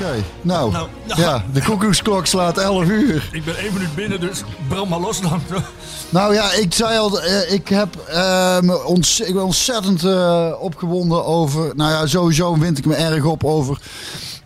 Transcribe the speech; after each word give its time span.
Oké, 0.00 0.24
nou, 0.42 0.72
Nou, 0.72 0.88
nou. 1.06 1.20
ja, 1.20 1.44
de 1.52 1.62
koekoeksklok 1.62 2.26
slaat 2.26 2.58
11 2.58 2.84
uur. 2.88 3.28
Ik 3.32 3.44
ben 3.44 3.56
één 3.56 3.72
minuut 3.72 3.94
binnen, 3.94 4.20
dus 4.20 4.42
brand 4.68 4.88
maar 4.88 5.00
los 5.00 5.20
dan. 5.20 5.40
Nou 6.08 6.34
ja, 6.34 6.52
ik 6.52 6.74
zei 6.74 6.98
al, 6.98 7.20
eh, 7.22 7.52
ik, 7.52 7.68
heb, 7.68 7.96
eh, 8.08 8.60
me 8.60 8.84
ontz- 8.84 9.20
ik 9.20 9.34
ben 9.34 9.44
ontzettend 9.44 10.04
eh, 10.04 10.52
opgewonden 10.60 11.24
over. 11.24 11.72
Nou 11.76 11.90
ja, 11.90 12.06
sowieso 12.06 12.58
wind 12.58 12.78
ik 12.78 12.84
me 12.86 12.94
erg 12.94 13.24
op 13.24 13.44
over. 13.44 13.78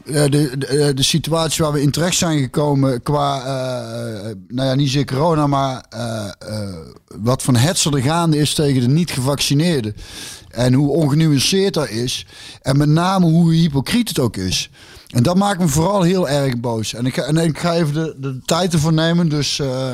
eh, 0.04 0.23
de, 0.30 0.59
de, 0.59 0.92
de 0.95 1.02
situatie 1.02 1.64
waar 1.64 1.73
we 1.73 1.82
in 1.82 1.90
terecht 1.90 2.16
zijn 2.16 2.38
gekomen 2.40 3.02
qua, 3.02 3.42
nou 4.48 4.68
ja, 4.68 4.74
niet 4.74 4.87
zozeer 4.87 5.04
corona, 5.04 5.46
maar 5.46 5.84
wat 7.20 7.42
van 7.42 7.56
hetzer 7.56 7.95
er 7.95 8.02
gaande 8.02 8.38
is 8.38 8.54
tegen 8.54 8.80
de 8.80 8.88
niet-gevaccineerden. 8.88 9.96
En 10.51 10.73
hoe 10.73 10.90
ongenuanceerd 10.90 11.74
dat 11.74 11.88
is. 11.88 12.26
En 12.62 12.76
met 12.78 12.88
name 12.88 13.26
hoe 13.26 13.52
hypocriet 13.54 14.09
het 14.09 14.18
ook 14.18 14.37
is. 14.37 14.70
En 15.10 15.23
dat 15.23 15.37
maakt 15.37 15.59
me 15.60 15.69
vooral 15.69 16.02
heel 16.02 16.28
erg 16.28 16.60
boos. 16.60 16.95
En 16.95 17.06
ik 17.06 17.14
ga, 17.14 17.23
en 17.23 17.37
ik 17.37 17.59
ga 17.59 17.74
even 17.74 17.95
de, 17.95 18.14
de 18.18 18.41
tijd 18.45 18.73
ervoor 18.73 18.92
nemen, 18.92 19.28
dus... 19.28 19.59
eh, 19.59 19.91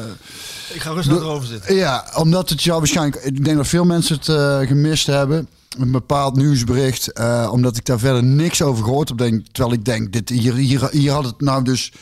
Ik 0.75 0.81
ga 0.81 0.91
rustig 0.91 1.17
erover 1.17 1.47
zitten. 1.47 1.75
ja, 1.75 2.05
omdat 2.17 2.49
het 2.49 2.63
jou 2.63 2.79
waarschijnlijk. 2.79 3.25
Ik 3.25 3.45
denk 3.45 3.57
dat 3.57 3.67
veel 3.67 3.85
mensen 3.85 4.17
het 4.17 4.29
eh, 4.29 4.59
gemist 4.59 5.07
hebben. 5.07 5.49
Een 5.79 5.91
bepaald 5.91 6.37
nieuwsbericht. 6.37 7.13
eh, 7.13 7.49
omdat 7.53 7.77
ik 7.77 7.85
daar 7.85 7.99
verder 7.99 8.25
niks 8.25 8.63
over 8.63 8.85
gehoord 8.85 9.09
heb. 9.09 9.19
Denk, 9.19 9.47
terwijl 9.53 9.75
ik 9.75 9.85
denk, 9.85 10.13
dit, 10.13 10.29
hier, 10.29 10.55
hier, 10.55 10.89
hier 10.91 11.13
had 11.13 11.25
het 11.25 11.41
nou 11.41 11.63
dus 11.65 11.93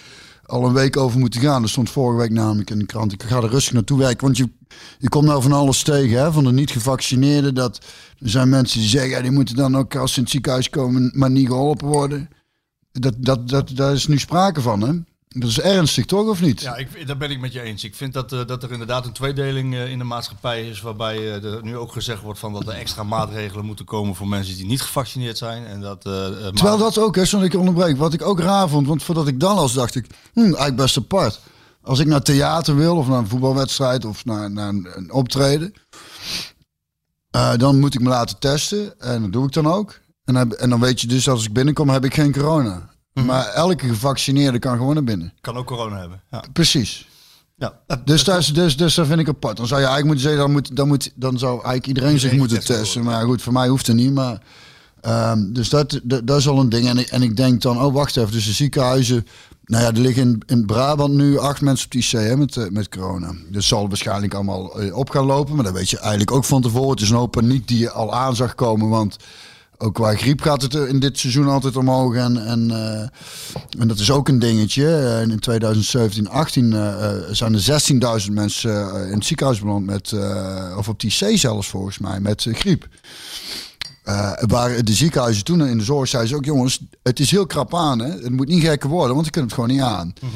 al 0.47 0.65
een 0.67 0.73
week 0.73 0.97
over 0.97 1.19
moeten 1.19 1.41
gaan. 1.41 1.63
Er 1.63 1.69
stond 1.69 1.91
vorige 1.91 2.19
week 2.19 2.31
namelijk 2.31 2.71
in 2.71 2.79
de 2.79 2.87
krant. 2.87 3.13
Ik 3.13 3.23
ga 3.23 3.37
er 3.37 3.49
rustig 3.49 3.73
naartoe 3.73 3.99
werken. 3.99 4.25
Want 4.25 4.37
je, 4.37 4.49
je 4.99 5.09
komt 5.09 5.25
nou 5.27 5.43
van 5.43 5.53
alles 5.53 5.83
tegen. 5.83 6.19
Hè? 6.19 6.33
Van 6.33 6.45
de 6.45 6.53
niet 6.53 6.71
gevaccineerden. 6.71 7.55
Dat, 7.55 7.79
er 8.19 8.31
zijn 8.31 8.49
mensen 8.49 8.81
die 8.81 8.89
zeggen, 8.89 9.11
ja, 9.11 9.21
die 9.21 9.31
moeten 9.31 9.57
dan 9.57 9.77
ook 9.77 9.97
als 9.97 10.11
ze 10.13 10.17
in 10.17 10.23
het 10.23 10.33
ziekenhuis 10.33 10.71
komen, 10.71 11.11
maar 11.15 11.31
niet 11.31 11.47
geholpen 11.47 11.87
worden. 11.87 12.29
Dat, 13.01 13.15
dat, 13.19 13.49
dat, 13.49 13.77
daar 13.77 13.93
is 13.93 14.07
nu 14.07 14.19
sprake 14.19 14.61
van, 14.61 14.81
hè? 14.81 14.93
Dat 15.29 15.49
is 15.49 15.61
ernstig, 15.61 16.05
toch, 16.05 16.29
of 16.29 16.41
niet? 16.41 16.61
Ja, 16.61 16.77
ik, 16.77 17.07
daar 17.07 17.17
ben 17.17 17.31
ik 17.31 17.41
met 17.41 17.53
je 17.53 17.61
eens. 17.61 17.85
Ik 17.85 17.95
vind 17.95 18.13
dat, 18.13 18.33
eh, 18.33 18.47
dat 18.47 18.63
er 18.63 18.73
inderdaad 18.73 19.07
een 19.07 19.13
tweedeling 19.13 19.75
eh, 19.75 19.91
in 19.91 19.99
de 19.99 20.05
maatschappij 20.05 20.69
is. 20.69 20.81
Waarbij 20.81 21.17
eh, 21.17 21.45
er 21.45 21.63
nu 21.63 21.77
ook 21.77 21.93
gezegd 21.93 22.23
wordt 22.23 22.39
van 22.39 22.53
dat 22.53 22.67
er 22.67 22.75
extra 22.75 23.03
maatregelen 23.03 23.65
moeten 23.65 23.85
komen 23.85 24.15
voor 24.15 24.29
mensen 24.29 24.57
die 24.57 24.67
niet 24.67 24.83
gevaccineerd 24.83 25.39
zijn. 25.39 25.67
En 25.67 25.81
dat, 25.81 26.01
Terwijl 26.01 26.79
dat 26.79 26.99
ook, 26.99 27.17
hè, 27.17 27.25
dat 27.31 27.43
ik 27.43 27.55
onderbreek, 27.55 27.97
wat 27.97 28.13
ik 28.13 28.23
ook 28.23 28.41
raar 28.41 28.69
vond, 28.69 28.87
want 28.87 29.03
voordat 29.03 29.27
ik 29.27 29.41
dan 29.41 29.57
als 29.57 29.73
dacht 29.73 29.95
ik, 29.95 30.07
hm, 30.33 30.41
eigenlijk 30.41 30.77
best 30.77 30.97
apart. 30.97 31.41
Als 31.83 31.99
ik 31.99 32.07
naar 32.07 32.23
theater 32.23 32.77
wil, 32.77 32.97
of 32.97 33.09
naar 33.09 33.19
een 33.19 33.29
voetbalwedstrijd, 33.29 34.05
of 34.05 34.25
naar, 34.25 34.51
naar 34.51 34.69
een, 34.69 34.89
een 34.95 35.13
optreden, 35.13 35.75
dan 37.57 37.81
moet 37.81 37.95
ik 37.95 38.01
me 38.01 38.09
laten 38.09 38.39
testen. 38.39 39.01
En 39.01 39.23
dat 39.23 39.33
doe 39.33 39.47
ik 39.47 39.53
dan 39.53 39.67
ook. 39.67 40.01
En, 40.25 40.35
heb- 40.35 40.53
en 40.53 40.71
dan 40.71 40.81
weet 40.81 41.01
je 41.01 41.07
dus, 41.07 41.29
als 41.29 41.45
ik 41.45 41.53
binnenkom, 41.53 41.89
heb 41.89 42.05
ik 42.05 42.15
geen 42.15 42.33
corona. 42.33 42.91
Mhm. 43.15 43.27
Maar 43.27 43.47
elke 43.47 43.89
gevaccineerde 43.89 44.59
kan 44.59 44.77
gewoon 44.77 44.95
naar 44.95 45.05
binnen. 45.05 45.33
kan 45.41 45.57
ook 45.57 45.67
corona 45.67 45.99
hebben. 46.01 46.23
Ja. 46.31 46.45
Precies. 46.53 47.09
Ja. 47.57 47.73
dat- 47.87 48.07
Dus, 48.07 48.25
dat 48.25 48.39
is, 48.39 48.47
dus, 48.47 48.77
dus 48.77 48.95
dat 48.95 49.07
vind 49.07 49.21
ik 49.21 49.29
apart. 49.29 49.57
Dan 49.57 49.67
zou 49.67 49.81
je 49.81 49.87
eigenlijk 49.87 50.15
moeten 50.17 50.33
zeggen, 50.33 50.43
dan, 50.43 50.53
moet, 50.53 50.77
dan, 50.77 50.89
moet, 50.89 51.13
dan 51.15 51.39
zou 51.39 51.53
eigenlijk 51.53 51.87
iedereen, 51.87 52.19
zich 52.19 52.33
moeten 52.33 52.65
testen. 52.65 53.03
Maar 53.03 53.25
goed, 53.25 53.43
voor 53.43 53.53
mij 53.53 53.69
hoeft 53.69 53.87
het 53.87 53.97
niet. 53.97 54.13
Maar, 54.13 54.43
ehm, 55.01 55.53
dus 55.53 55.69
dat, 55.69 56.01
dat, 56.03 56.27
dat 56.27 56.39
is 56.39 56.49
al 56.49 56.61
een 56.61 56.69
ding. 56.69 56.89
En 56.89 56.99
ik, 56.99 57.07
en 57.07 57.23
ik 57.23 57.37
denk 57.37 57.63
dan, 57.63 57.81
oh 57.83 57.95
wacht 57.95 58.17
even, 58.17 58.33
dus 58.33 58.45
de 58.47 58.53
ziekenhuizen... 58.53 59.27
Nou 59.65 59.83
ja, 59.83 59.89
er 59.89 59.99
liggen 60.01 60.23
in, 60.23 60.43
in 60.47 60.67
Brabant 60.67 61.15
nu 61.15 61.39
acht 61.39 61.61
mensen 61.61 61.85
op 61.87 61.93
die 61.93 62.03
IC 62.03 62.11
hè, 62.11 62.37
met, 62.37 62.57
eh, 62.57 62.69
met 62.71 62.89
corona. 62.89 63.35
Dus 63.51 63.67
zal 63.69 63.89
waarschijnlijk 63.89 64.35
allemaal 64.35 64.81
eh, 64.81 64.97
op 64.97 65.11
gaan 65.11 65.25
lopen. 65.25 65.55
Maar 65.55 65.65
dat 65.65 65.73
weet 65.73 65.91
je 65.91 65.99
eigenlijk 65.99 66.31
ook 66.33 66.45
van 66.45 66.63
tevoren. 66.63 66.91
Het 66.91 67.01
is 67.01 67.11
een 67.11 67.17
hoop 67.17 67.31
paniek 67.31 67.69
die 67.69 67.79
je 67.79 67.91
al 67.91 68.15
aan 68.15 68.37
zag 68.37 68.55
komen. 68.55 68.89
Want 68.89 69.17
ook 69.79 69.95
qua 69.95 70.15
griep 70.15 70.41
gaat 70.41 70.63
het 70.63 70.75
in 70.75 71.01
dit 71.01 71.19
seizoen 71.19 71.49
altijd 71.49 71.77
omhoog. 71.77 72.15
En, 72.15 72.47
en, 72.47 72.71
eh, 72.71 73.01
en 73.81 73.89
dat 73.89 73.99
is 73.99 74.11
ook 74.11 74.29
een 74.29 74.39
dingetje. 74.39 74.97
Eh, 74.97 75.21
in 75.21 75.39
2017, 75.39 76.29
18 76.29 76.73
eh, 76.73 77.13
zijn 77.31 77.55
er 77.55 77.61
16.000 77.61 78.33
mensen 78.33 79.07
in 79.07 79.15
het 79.15 79.25
ziekenhuis 79.25 79.61
beland 79.61 79.87
met, 79.87 80.15
of 80.77 80.89
op 80.89 81.01
die 81.01 81.11
C 81.11 81.39
zelfs 81.39 81.69
volgens 81.69 81.99
mij, 81.99 82.21
met 82.21 82.47
griep. 82.53 82.89
Waar 84.47 84.85
de 84.85 84.93
ziekenhuizen 84.93 85.45
toen 85.45 85.67
in 85.67 85.79
de 85.79 85.85
zorg 85.85 86.09
zeiden 86.09 86.31
ze 86.31 86.37
ook, 86.37 86.45
jongens, 86.45 86.81
het 87.03 87.21
is 87.21 87.31
heel 87.31 87.47
krap 87.47 87.75
aan. 87.75 87.99
Hè? 87.99 88.11
Het 88.11 88.31
moet 88.31 88.49
niet 88.49 88.63
gekker 88.63 88.89
worden, 88.89 89.15
want 89.15 89.27
we 89.27 89.33
kunnen 89.33 89.51
het 89.51 89.61
gewoon 89.61 89.77
niet 89.77 89.85
aan. 89.85 90.15
Eh, 90.21 90.29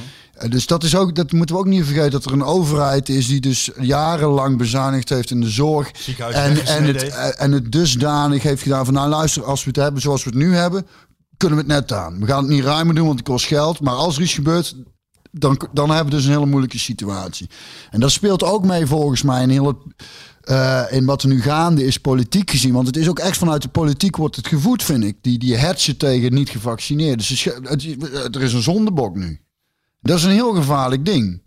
dus 0.48 0.66
dat, 0.66 0.84
is 0.84 0.96
ook, 0.96 1.14
dat 1.14 1.32
moeten 1.32 1.54
we 1.54 1.60
ook 1.60 1.66
niet 1.68 1.84
vergeten, 1.84 2.10
dat 2.10 2.24
er 2.24 2.32
een 2.32 2.44
overheid 2.44 3.08
is 3.08 3.26
die 3.26 3.40
dus 3.40 3.70
jarenlang 3.80 4.58
bezuinigd 4.58 5.08
heeft 5.08 5.30
in 5.30 5.40
de 5.40 5.48
zorg. 5.50 5.90
En, 6.34 6.50
en, 6.66 6.84
het, 6.84 7.02
eh, 7.08 7.44
en 7.44 7.52
het 7.52 7.72
dusdanig 7.72 8.42
heeft 8.42 8.62
gedaan 8.62 8.84
van, 8.84 8.94
nou 8.94 9.08
luister, 9.08 9.44
als 9.44 9.64
we 9.64 9.68
het 9.70 9.78
hebben 9.78 10.00
zoals 10.02 10.24
we 10.24 10.30
het 10.30 10.38
nu 10.38 10.54
hebben, 10.54 10.86
kunnen 11.36 11.58
we 11.58 11.64
het 11.64 11.72
net 11.72 11.92
aan. 11.98 12.20
We 12.20 12.26
gaan 12.26 12.42
het 12.44 12.52
niet 12.52 12.64
ruimer 12.64 12.94
doen, 12.94 13.06
want 13.06 13.18
het 13.18 13.28
kost 13.28 13.46
geld. 13.46 13.80
Maar 13.80 13.94
als 13.94 14.16
er 14.16 14.22
iets 14.22 14.34
gebeurt, 14.34 14.74
dan, 15.30 15.60
dan 15.72 15.88
hebben 15.90 16.10
we 16.10 16.16
dus 16.16 16.24
een 16.24 16.32
hele 16.32 16.46
moeilijke 16.46 16.78
situatie. 16.78 17.48
En 17.90 18.00
dat 18.00 18.10
speelt 18.10 18.42
ook 18.42 18.64
mee 18.64 18.86
volgens 18.86 19.22
mij 19.22 19.42
in, 19.42 19.50
heel 19.50 19.66
het, 19.66 19.76
eh, 20.40 20.82
in 20.90 21.04
wat 21.04 21.22
er 21.22 21.28
nu 21.28 21.42
gaande 21.42 21.84
is 21.84 21.98
politiek 21.98 22.50
gezien. 22.50 22.72
Want 22.72 22.86
het 22.86 22.96
is 22.96 23.08
ook 23.08 23.18
echt 23.18 23.36
vanuit 23.36 23.62
de 23.62 23.68
politiek 23.68 24.16
wordt 24.16 24.36
het 24.36 24.46
gevoed, 24.48 24.82
vind 24.82 25.04
ik. 25.04 25.16
Die, 25.20 25.38
die 25.38 25.56
hetsen 25.56 25.96
tegen 25.96 26.34
niet 26.34 26.48
gevaccineerden. 26.50 27.26
Dus 27.26 27.44
het, 27.44 27.68
het- 27.68 28.34
er 28.36 28.42
is 28.42 28.52
een 28.52 28.62
zondebok 28.62 29.16
nu. 29.16 29.40
Dat 30.00 30.18
is 30.18 30.24
een 30.24 30.30
heel 30.30 30.54
gevaarlijk 30.54 31.04
ding. 31.04 31.42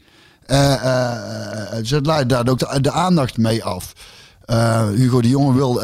Eh, 0.46 0.74
eh, 0.74 1.78
eh, 1.78 1.86
ze 1.86 2.02
leidt 2.02 2.30
daar 2.30 2.48
ook 2.48 2.60
de, 2.60 2.82
de 2.82 2.92
aandacht 2.92 3.38
mee 3.38 3.64
af. 3.64 3.94
Hugo 4.96 5.22
de 5.22 5.30
Jonge 5.30 5.54
wil 5.54 5.82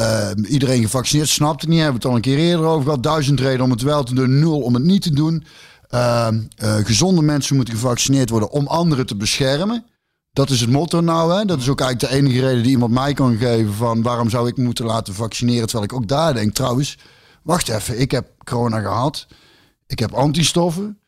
iedereen 0.48 0.82
gevaccineerd, 0.82 1.28
snapt 1.28 1.60
het 1.60 1.70
niet. 1.70 1.80
Hebben 1.80 2.00
we 2.00 2.06
het 2.06 2.10
al 2.10 2.16
een 2.16 2.36
keer 2.36 2.38
eerder 2.38 2.66
over 2.66 2.84
gehad. 2.84 3.02
Duizend 3.02 3.40
reden 3.40 3.64
om 3.64 3.70
het 3.70 3.82
wel 3.82 4.02
te 4.02 4.14
doen, 4.14 4.38
nul 4.38 4.60
om 4.60 4.74
het 4.74 4.82
niet 4.82 5.02
te 5.02 5.14
doen. 5.14 5.44
Eh, 5.88 6.28
eh, 6.28 6.34
gezonde 6.84 7.22
mensen 7.22 7.56
moeten 7.56 7.74
gevaccineerd 7.74 8.30
worden 8.30 8.50
om 8.50 8.66
anderen 8.66 9.06
te 9.06 9.16
beschermen. 9.16 9.84
Dat 10.32 10.50
is 10.50 10.60
het 10.60 10.70
motto 10.70 11.00
nou. 11.00 11.34
Hè? 11.38 11.44
Dat 11.44 11.60
is 11.60 11.68
ook 11.68 11.80
eigenlijk 11.80 12.12
de 12.12 12.18
enige 12.18 12.40
reden 12.40 12.62
die 12.62 12.72
iemand 12.72 12.92
mij 12.92 13.14
kan 13.14 13.36
geven 13.36 13.74
van 13.74 14.02
waarom 14.02 14.30
zou 14.30 14.48
ik 14.48 14.56
moeten 14.56 14.84
laten 14.84 15.14
vaccineren. 15.14 15.66
Terwijl 15.66 15.84
ik 15.84 15.92
ook 15.92 16.08
daar 16.08 16.34
denk, 16.34 16.54
trouwens, 16.54 16.98
wacht 17.42 17.68
even, 17.68 18.00
ik 18.00 18.10
heb 18.10 18.26
corona 18.44 18.80
gehad. 18.80 19.26
Ik 19.86 19.98
heb 19.98 20.12
antistoffen. 20.12 20.98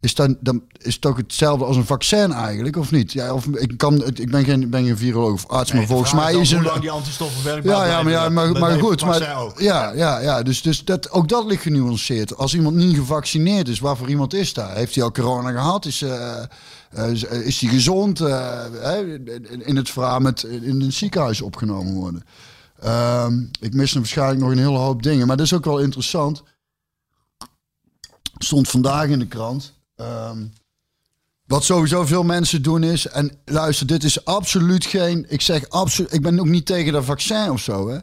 Is, 0.00 0.14
dat, 0.14 0.34
dan 0.40 0.62
is 0.78 0.92
het 0.92 1.02
toch 1.02 1.16
hetzelfde 1.16 1.64
als 1.64 1.76
een 1.76 1.84
vaccin 1.86 2.32
eigenlijk, 2.32 2.76
of 2.76 2.90
niet? 2.90 3.12
Ja, 3.12 3.34
of, 3.34 3.46
ik, 3.46 3.76
kan, 3.78 3.94
het- 4.02 4.18
ik 4.18 4.30
ben 4.30 4.44
geen, 4.44 4.70
ben 4.70 4.84
geen 4.84 4.96
viroloog 4.98 5.32
of 5.32 5.46
arts, 5.46 5.70
maar 5.70 5.78
Nee, 5.78 5.88
volgens 5.88 6.12
mij 6.12 6.32
dan 6.32 6.40
is 6.40 6.50
hoe 6.50 6.58
een... 6.58 6.64
lang 6.66 6.80
die 6.80 6.90
antistoffen 6.90 7.44
werken. 7.44 7.70
Ja, 7.70 7.84
ja, 7.84 8.02
maar, 8.02 8.12
ja, 8.12 8.28
maar, 8.28 8.78
goed. 8.78 9.04
Maar, 9.04 9.36
ook. 9.40 9.60
ja, 9.60 9.92
ja, 9.92 10.18
ja, 10.18 10.42
dus, 10.42 10.62
dus 10.62 10.84
dat, 10.84 11.10
ook 11.10 11.28
dat 11.28 11.44
ligt 11.46 11.62
genuanceerd. 11.62 12.36
Als 12.36 12.54
iemand 12.54 12.76
niet 12.76 12.96
gevaccineerd 12.96 13.68
is, 13.68 13.78
waarvoor 13.80 14.08
iemand 14.08 14.34
is 14.34 14.52
daar? 14.52 14.74
Heeft 14.76 14.94
hij 14.94 15.04
al 15.04 15.12
corona 15.12 15.50
gehad? 15.50 15.84
Is, 15.84 16.02
eh, 16.02 16.42
eh, 16.90 17.10
is- 17.10 17.24
is 17.24 17.60
hij 17.60 17.70
gezond? 17.70 18.20
eh, 18.20 18.98
in- 19.64 19.76
het 19.76 19.90
verhaal 19.90 20.20
met 20.20 20.42
in 20.42 20.80
een 20.80 20.92
ziekenhuis 20.92 21.40
opgenomen 21.40 21.94
worden. 21.94 22.24
Ehm, 22.80 23.40
ik 23.60 23.74
mis 23.74 23.92
er 23.92 23.98
waarschijnlijk 23.98 24.40
nog 24.40 24.50
een 24.50 24.58
hele 24.58 24.78
hoop 24.78 25.02
dingen. 25.02 25.26
Maar 25.26 25.36
dat 25.36 25.46
is 25.46 25.52
ook 25.54 25.64
wel 25.64 25.78
interessant. 25.78 26.42
Stond 28.38 28.68
vandaag 28.68 29.06
in 29.08 29.18
de 29.18 29.26
krant. 29.26 29.74
Ehm, 29.96 30.38
wat 31.46 31.64
sowieso 31.64 32.06
veel 32.06 32.22
mensen 32.22 32.62
doen 32.62 32.82
is, 32.82 33.06
en 33.06 33.38
luister, 33.44 33.86
dit 33.86 34.04
is 34.04 34.24
absoluut 34.24 34.84
geen, 34.84 35.26
ik 35.28 35.40
zeg 35.40 35.68
absoluut, 35.68 36.12
ik 36.12 36.22
ben 36.22 36.40
ook 36.40 36.46
niet 36.46 36.66
tegen 36.66 36.92
dat 36.92 37.04
vaccin 37.04 37.50
of 37.50 37.60
zo. 37.60 37.88
Hè. 37.88 37.98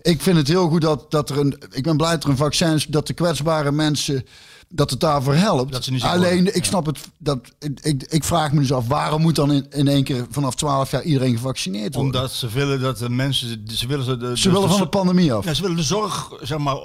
Ik 0.00 0.20
vind 0.20 0.36
het 0.36 0.48
heel 0.48 0.68
goed 0.68 0.80
dat, 0.80 1.10
dat 1.10 1.30
er 1.30 1.38
een, 1.38 1.62
ik 1.70 1.82
ben 1.82 1.96
blij 1.96 2.10
dat 2.10 2.24
er 2.24 2.30
een 2.30 2.36
vaccin 2.36 2.74
is, 2.74 2.86
dat 2.86 3.06
de 3.06 3.12
kwetsbare 3.12 3.72
mensen, 3.72 4.24
dat 4.68 4.90
het 4.90 5.00
daarvoor 5.00 5.34
helpt. 5.34 5.72
Dat 5.72 5.84
ze 5.84 5.98
Alleen, 6.00 6.34
worden, 6.34 6.56
ik 6.56 6.64
snap 6.64 6.86
het, 6.86 6.98
dat, 7.18 7.38
ik, 7.82 8.02
ik, 8.02 8.24
vraag 8.24 8.52
me 8.52 8.60
dus 8.60 8.72
af, 8.72 8.86
waarom 8.86 9.22
moet 9.22 9.34
dan 9.34 9.52
in, 9.52 9.66
in 9.70 9.88
één 9.88 10.04
keer 10.04 10.26
vanaf 10.30 10.54
12 10.54 10.90
jaar 10.90 11.02
iedereen 11.02 11.36
gevaccineerd 11.36 11.94
worden? 11.94 12.14
Omdat 12.14 12.32
ze 12.32 12.48
willen 12.48 12.80
dat 12.80 12.98
de 12.98 13.08
mensen, 13.10 13.64
ze 13.72 13.86
willen 13.86 14.04
ze, 14.04 14.16
de, 14.16 14.38
Ze 14.38 14.50
willen 14.50 14.68
van 14.68 14.80
de 14.80 14.88
pandemie 14.88 15.32
af. 15.32 15.44
Ja, 15.44 15.54
ze 15.54 15.62
willen 15.62 15.76
de 15.76 15.82
zorg, 15.82 16.32
zeg 16.40 16.58
maar, 16.58 16.76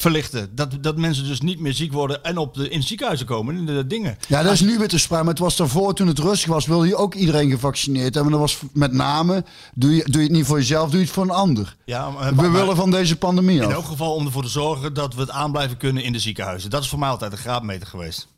verlichten. 0.00 0.54
Dat, 0.54 0.82
dat 0.82 0.96
mensen 0.96 1.26
dus 1.26 1.40
niet 1.40 1.60
meer 1.60 1.72
ziek 1.74 1.92
worden 1.92 2.24
en 2.24 2.38
op 2.38 2.54
de, 2.54 2.68
in 2.68 2.82
ziekenhuizen 2.82 3.26
komen. 3.26 3.56
In 3.56 3.66
de, 3.66 3.86
dingen. 3.86 4.16
Ja, 4.28 4.42
dat 4.42 4.52
is 4.52 4.60
nu 4.60 4.78
weer 4.78 4.88
te 4.88 4.98
sprake. 4.98 5.22
Maar 5.24 5.32
het 5.32 5.42
was 5.42 5.56
daarvoor, 5.56 5.94
toen 5.94 6.06
het 6.06 6.18
rustig 6.18 6.48
was, 6.48 6.66
wilde 6.66 6.86
je 6.86 6.96
ook 6.96 7.14
iedereen 7.14 7.50
gevaccineerd 7.50 8.14
hebben. 8.14 8.32
Dat 8.32 8.40
was 8.40 8.58
met 8.72 8.92
name, 8.92 9.44
doe 9.74 9.96
je, 9.96 10.02
doe 10.04 10.20
je 10.22 10.26
het 10.28 10.36
niet 10.36 10.46
voor 10.46 10.58
jezelf, 10.58 10.90
doe 10.90 10.98
je 10.98 11.04
het 11.04 11.14
voor 11.14 11.22
een 11.24 11.30
ander. 11.30 11.76
Ja, 11.84 12.10
maar, 12.10 12.28
We 12.28 12.42
maar- 12.42 12.52
willen 12.52 12.76
van 12.76 12.90
deze 12.90 13.16
pandemie 13.16 13.62
in 13.62 13.70
elk 13.70 13.84
geval 13.84 14.14
om 14.14 14.26
ervoor 14.26 14.42
te 14.42 14.48
zorgen 14.48 14.94
dat 14.94 15.14
we 15.14 15.20
het 15.20 15.30
aan 15.30 15.52
blijven 15.52 15.76
kunnen 15.76 16.02
in 16.02 16.12
de 16.12 16.18
ziekenhuizen. 16.18 16.70
Dat 16.70 16.82
is 16.82 16.88
voor 16.88 16.98
mij 16.98 17.08
altijd 17.08 17.32
een 17.32 17.38
graadmeter 17.38 17.86
geweest. 17.86 18.28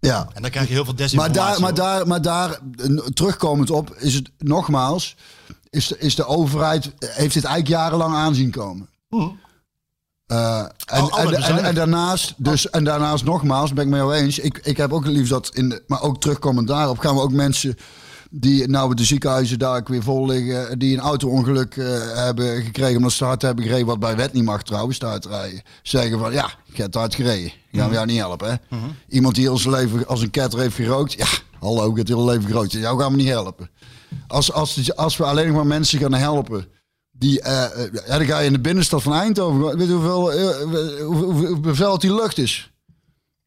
Ja. 0.00 0.28
En 0.34 0.42
dan 0.42 0.50
krijg 0.50 0.66
je 0.66 0.72
heel 0.72 0.84
veel 0.84 0.94
Maar 0.94 1.02
desinformatie. 1.02 1.42
daar, 1.42 1.60
maar 1.60 1.74
daar, 1.74 2.06
maar 2.06 2.22
daar 2.22 2.58
terugkomend 3.14 3.70
op, 3.70 3.94
is 3.98 4.14
het 4.14 4.30
nogmaals, 4.38 5.16
is 5.70 5.88
de, 5.88 5.98
is 5.98 6.14
de 6.14 6.26
overheid, 6.26 6.84
heeft 6.98 7.34
dit 7.34 7.44
eigenlijk 7.44 7.68
jarenlang 7.68 8.14
aanzien 8.14 8.50
komen. 8.50 8.88
Eh, 10.26 10.58
en, 10.58 11.00
Al- 11.00 11.10
alle 11.10 11.36
en, 11.36 11.64
en, 11.64 11.74
daarnaast, 11.74 12.34
dus, 12.36 12.70
en 12.70 12.84
daarnaast 12.84 13.24
nogmaals, 13.24 13.72
ben 13.72 13.84
ik 13.84 13.90
met 13.90 13.98
jou 14.00 14.14
eens. 14.14 14.38
Ik, 14.38 14.58
ik 14.62 14.76
heb 14.76 14.92
ook 14.92 15.04
het 15.04 15.12
liefst 15.12 15.30
dat, 15.30 15.50
in 15.54 15.68
de, 15.68 15.82
maar 15.86 16.02
ook 16.02 16.20
terugkomend 16.20 16.68
daarop, 16.68 16.98
gaan 16.98 17.14
we 17.14 17.20
ook 17.20 17.32
mensen 17.32 17.76
die 18.30 18.68
nou 18.68 18.94
de 18.94 19.04
ziekenhuizen 19.04 19.58
daar 19.58 19.82
weer 19.86 20.02
vol 20.02 20.26
liggen, 20.26 20.78
die 20.78 20.94
een 20.96 21.02
auto-ongeluk 21.02 21.76
eh, 21.76 21.86
hebben 22.14 22.62
gekregen 22.62 22.96
omdat 22.96 23.12
ze 23.12 23.24
hard 23.24 23.42
hebben 23.42 23.64
gereden, 23.64 23.86
wat 23.86 23.98
bij 23.98 24.16
wet 24.16 24.32
niet 24.32 24.44
mag 24.44 24.62
trouwens, 24.62 24.98
te 24.98 25.20
rijden. 25.28 25.62
Zeggen 25.82 26.18
van 26.18 26.32
ja, 26.32 26.50
hebt 26.72 26.92
te 26.92 26.98
hard 26.98 27.14
gereden. 27.14 27.52
Gaan 27.72 27.88
we 27.88 27.94
jou 27.94 28.06
niet 28.06 28.18
helpen. 28.18 28.50
Hè? 28.50 28.76
Iemand 29.08 29.34
die 29.34 29.44
heel 29.44 29.58
zijn 29.58 29.74
leven 29.74 30.06
als 30.06 30.22
een 30.22 30.30
ketter 30.30 30.58
heeft 30.60 30.74
gerookt, 30.76 31.12
ja, 31.12 31.26
hallo, 31.58 31.90
ik 31.90 31.96
heb 31.96 32.06
het 32.06 32.16
hele 32.16 32.30
leven 32.30 32.46
gerookt. 32.46 32.72
Jou 32.72 33.00
gaan 33.00 33.10
we 33.10 33.16
niet 33.16 33.28
helpen. 33.28 33.70
Als, 34.26 34.52
als, 34.52 34.96
als 34.96 35.16
we 35.16 35.24
alleen 35.24 35.46
nog 35.46 35.56
maar 35.56 35.66
mensen 35.66 35.98
gaan 35.98 36.14
helpen 36.14 36.66
die, 37.18 37.40
eh, 37.40 37.64
eh, 37.64 37.92
ja, 38.06 38.18
dan 38.18 38.26
ga 38.26 38.38
je 38.38 38.46
in 38.46 38.52
de 38.52 38.60
binnenstad 38.60 39.02
van 39.02 39.12
Eindhoven. 39.14 39.78
Weet 39.78 39.86
je 39.86 39.92
hoeveel, 39.92 40.32
eh, 40.32 40.56
hoe- 40.56 41.04
hoe- 41.04 41.46
hoe 41.46 41.60
beveld 41.60 42.00
die 42.00 42.14
lucht 42.14 42.38
is? 42.38 42.72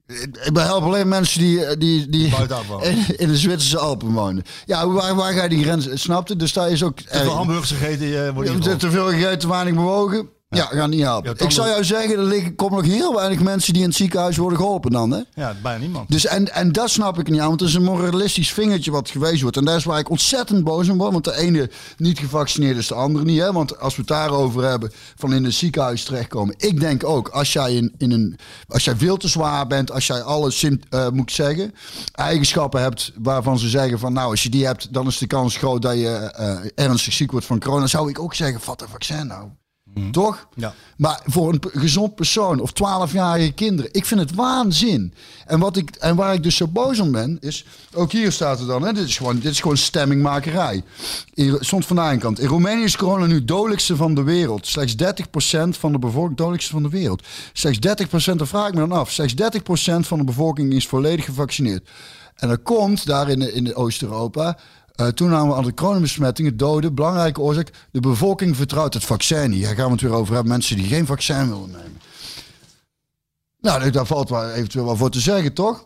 Ik 0.07 0.37
ik 0.43 0.57
help 0.57 0.83
alleen 0.83 1.07
mensen 1.07 1.39
die, 1.39 1.77
die, 1.77 2.09
die 2.09 2.33
in, 2.81 3.05
in 3.23 3.27
de 3.27 3.37
Zwitserse 3.37 3.77
Alpen 3.77 4.11
wonen. 4.13 4.43
Ja, 4.65 4.87
waar, 4.89 5.15
waar 5.15 5.33
ga 5.33 5.43
je 5.43 5.49
die 5.49 5.63
grens? 5.63 5.87
Snapte? 5.93 6.35
Dus 6.35 6.53
daar 6.53 6.69
is 6.69 6.83
ook. 6.83 6.99
Te 6.99 7.17
veel 7.17 7.31
hamburgers 7.31 7.71
gegeten 7.71 8.05
eh, 8.05 8.11
Ja, 8.13 8.31
geholpen. 8.33 8.77
te 8.77 8.91
veel 8.91 9.07
gegeten, 9.07 9.39
te 9.39 9.47
weinig 9.47 9.73
bewogen. 9.73 10.29
Ja, 10.49 10.65
gaat 10.65 10.89
niet 10.89 11.01
helpen. 11.01 11.35
Ja, 11.37 11.45
ik 11.45 11.51
zou 11.51 11.67
jou 11.67 11.83
zeggen, 11.83 12.17
er 12.17 12.23
liggen, 12.23 12.55
komen 12.55 12.77
nog 12.77 12.93
heel 12.93 13.15
weinig 13.15 13.39
mensen 13.39 13.73
die 13.73 13.81
in 13.81 13.87
het 13.87 13.97
ziekenhuis 13.97 14.37
worden 14.37 14.57
geholpen 14.59 14.91
dan. 14.91 15.11
Hè? 15.11 15.21
Ja, 15.33 15.55
bijna 15.61 15.79
niemand. 15.79 16.09
Dus 16.09 16.25
en, 16.25 16.53
en 16.53 16.71
dat 16.71 16.89
snap 16.89 17.19
ik 17.19 17.29
niet 17.29 17.39
aan, 17.39 17.47
want 17.47 17.59
het 17.59 17.69
is 17.69 17.75
een 17.75 17.83
moralistisch 17.83 18.53
vingertje 18.53 18.91
wat 18.91 19.09
gewezen 19.09 19.41
wordt. 19.41 19.57
En 19.57 19.65
daar 19.65 19.75
is 19.75 19.83
waar 19.83 19.99
ik 19.99 20.09
ontzettend 20.09 20.63
boos 20.63 20.89
om 20.89 20.97
word, 20.97 21.11
want 21.11 21.23
de 21.23 21.35
ene 21.35 21.69
niet 21.97 22.19
gevaccineerd 22.19 22.77
is 22.77 22.87
de 22.87 22.93
andere 22.93 23.25
niet. 23.25 23.39
Hè? 23.39 23.51
Want 23.51 23.79
als 23.79 23.95
we 23.95 24.01
het 24.01 24.09
daarover 24.09 24.63
hebben, 24.63 24.91
van 25.15 25.33
in 25.33 25.43
het 25.43 25.53
ziekenhuis 25.53 26.03
terechtkomen. 26.03 26.55
Ik 26.57 26.79
denk 26.79 27.03
ook, 27.03 27.27
als 27.27 27.53
jij, 27.53 27.73
in, 27.73 27.93
in 27.97 28.11
een, 28.11 28.37
als 28.67 28.83
jij 28.83 28.95
veel 28.95 29.17
te 29.17 29.27
zwaar 29.27 29.67
bent, 29.67 29.91
als 29.91 30.07
jij 30.07 30.21
alle, 30.21 30.51
eh, 30.89 31.09
moet 31.09 31.29
ik 31.29 31.35
zeggen, 31.35 31.73
eigenschappen 32.11 32.81
hebt 32.81 33.11
waarvan 33.17 33.59
ze 33.59 33.69
zeggen 33.69 33.99
van 33.99 34.13
nou, 34.13 34.29
als 34.29 34.43
je 34.43 34.49
die 34.49 34.65
hebt, 34.65 34.93
dan 34.93 35.07
is 35.07 35.17
de 35.17 35.27
kans 35.27 35.57
groot 35.57 35.81
dat 35.81 35.95
je 35.95 36.09
eh, 36.09 36.85
ernstig 36.85 37.13
ziek 37.13 37.31
wordt 37.31 37.45
van 37.45 37.59
corona. 37.59 37.87
Zou 37.87 38.09
ik 38.09 38.19
ook 38.19 38.33
zeggen, 38.33 38.61
vat 38.61 38.81
een 38.81 38.87
vaccin 38.87 39.27
nou. 39.27 39.49
Toch? 40.11 40.47
Ja. 40.55 40.73
Maar 40.97 41.21
voor 41.25 41.53
een 41.53 41.61
gezond 41.71 42.15
persoon 42.15 42.59
of 42.59 42.71
12-jarige 42.71 43.51
kinderen, 43.51 43.93
ik 43.93 44.05
vind 44.05 44.19
het 44.19 44.35
waanzin. 44.35 45.13
En, 45.45 45.59
wat 45.59 45.77
ik, 45.77 45.95
en 45.95 46.15
waar 46.15 46.33
ik 46.33 46.43
dus 46.43 46.55
zo 46.55 46.67
boos 46.67 46.99
om 46.99 47.11
ben, 47.11 47.37
is, 47.41 47.65
ook 47.93 48.11
hier 48.11 48.31
staat 48.31 48.59
er 48.59 48.65
dan, 48.65 48.83
hè, 48.83 48.93
dit, 48.93 49.07
is 49.07 49.17
gewoon, 49.17 49.39
dit 49.39 49.51
is 49.51 49.59
gewoon 49.61 49.77
stemmingmakerij. 49.77 50.83
Hier 51.33 51.57
stond 51.59 51.85
van 51.85 51.95
de 51.95 52.17
kant, 52.17 52.39
in 52.39 52.47
Roemenië 52.47 52.83
is 52.83 52.97
corona 52.97 53.25
nu 53.25 53.35
het 53.35 53.47
dodelijkste 53.47 53.95
van 53.95 54.15
de 54.15 54.23
wereld. 54.23 54.67
Slechts 54.67 54.95
30% 54.95 55.69
van 55.69 55.91
de 55.91 55.99
bevolking, 55.99 56.37
dodelijkste 56.37 56.71
van 56.71 56.83
de 56.83 56.89
wereld. 56.89 57.23
Slechts 57.53 57.79
30%, 58.31 58.35
daar 58.35 58.47
vraag 58.47 58.67
ik 58.67 58.73
me 58.73 58.79
dan 58.79 58.91
af, 58.91 59.11
slechts 59.11 59.33
30% 59.33 59.99
van 59.99 60.17
de 60.17 60.23
bevolking 60.23 60.73
is 60.73 60.87
volledig 60.87 61.25
gevaccineerd. 61.25 61.89
En 62.35 62.47
dan 62.47 62.61
komt 62.61 63.05
daar 63.05 63.29
in, 63.29 63.53
in 63.53 63.75
Oost-Europa, 63.75 64.57
eh 64.97 65.07
toename 65.07 65.55
aan 65.55 65.63
de 65.63 65.73
coronabesmettingen, 65.73 66.57
doden, 66.57 66.95
belangrijke 66.95 67.41
oorzaak. 67.41 67.69
De 67.91 67.99
bevolking 67.99 68.55
vertrouwt 68.55 68.93
het 68.93 69.03
vaccin 69.05 69.49
niet. 69.49 69.63
Daar 69.63 69.75
gaan 69.75 69.85
we 69.85 69.91
het 69.91 70.01
weer 70.01 70.11
over 70.11 70.33
hebben. 70.33 70.51
Mensen 70.51 70.75
die 70.75 70.87
geen 70.87 71.05
vaccin 71.05 71.49
willen 71.49 71.71
nemen. 71.71 72.01
Nou, 73.59 73.91
daar 73.91 74.05
valt 74.05 74.29
wel 74.29 74.49
eventueel 74.49 74.85
wel 74.85 74.95
voor 74.95 75.09
te 75.09 75.19
zeggen, 75.19 75.53
toch? 75.53 75.85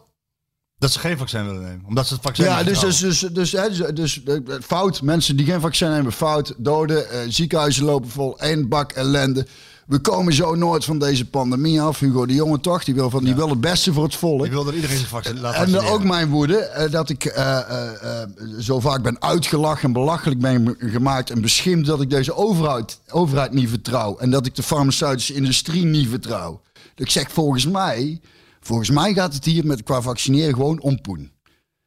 Dat 0.78 0.92
ze 0.92 1.00
geen 1.00 1.18
vaccin 1.18 1.46
willen 1.46 1.62
nemen. 1.62 1.86
Omdat 1.86 2.08
ze 2.08 2.14
het 2.14 2.24
vaccin 2.24 2.46
Ja, 2.46 2.64
dus, 2.64 2.80
dus, 2.80 3.00
dus, 3.00 3.20
dus, 3.20 3.52
hè, 3.52 3.70
dus, 3.70 3.94
dus 3.94 4.24
eh, 4.24 4.38
fout. 4.62 5.02
Mensen 5.02 5.36
die 5.36 5.46
geen 5.46 5.62
vaccin 5.62 5.90
nemen, 5.90 6.12
fout. 6.12 6.54
Doden, 6.58 7.10
eh, 7.10 7.20
ziekenhuizen 7.28 7.84
lopen 7.84 8.10
vol. 8.10 8.40
één 8.40 8.70
bak 8.70 8.92
ellende. 8.92 9.48
We 9.92 10.00
komen 10.00 10.34
zo 10.34 10.56
nooit 10.56 10.86
van 10.86 11.00
deze 11.00 11.30
pandemie 11.30 11.82
af. 11.82 12.00
Hugo 12.00 12.26
de 12.26 12.34
Jonge 12.34 12.60
toch, 12.60 12.84
die 12.84 12.94
wil, 12.94 13.10
van, 13.10 13.24
die 13.24 13.36
wil 13.36 13.50
het 13.50 13.62
beste 13.62 13.94
voor 13.94 14.04
het 14.04 14.16
volk. 14.16 14.46
Ik 14.46 14.52
wil 14.52 14.64
dat 14.64 14.74
iedereen 14.74 14.98
zich 14.98 15.08
vaccin 15.08 15.40
laat 15.40 15.56
En 15.56 15.80
ook 15.80 16.04
mijn 16.04 16.30
woede, 16.30 16.58
eh, 16.58 16.92
dat 16.92 17.10
ik 17.10 17.26
eh, 17.26 18.22
eh, 18.22 18.30
zo 18.60 18.80
vaak 18.80 19.02
ben 19.02 19.22
uitgelachen 19.22 19.84
en 19.84 19.94
belachelijk 19.94 20.40
ben 20.40 20.76
gemaakt 20.80 21.30
en 21.30 21.42
beschimd 21.42 21.86
dat 21.86 22.02
ik 22.02 22.10
deze 22.10 22.36
overheid, 22.36 23.00
overheid 23.10 23.52
niet 23.52 23.70
vertrouw. 23.70 24.18
En 24.18 24.30
dat 24.30 24.46
ik 24.46 24.56
de 24.56 24.64
farmaceutische 24.64 25.34
industrie 25.34 25.86
niet 25.86 26.10
vertrouw. 26.10 26.62
Dat 26.74 27.06
ik 27.06 27.12
zeg, 27.12 27.32
volgens 27.32 27.68
mij, 27.68 28.22
volgens 28.60 28.90
mij 28.90 29.14
gaat 29.14 29.34
het 29.34 29.46
hier 29.46 29.66
met, 29.66 29.84
qua 29.84 30.02
vaccineren 30.02 30.54
gewoon 30.54 30.80
om 30.80 31.02
poen. 31.02 31.32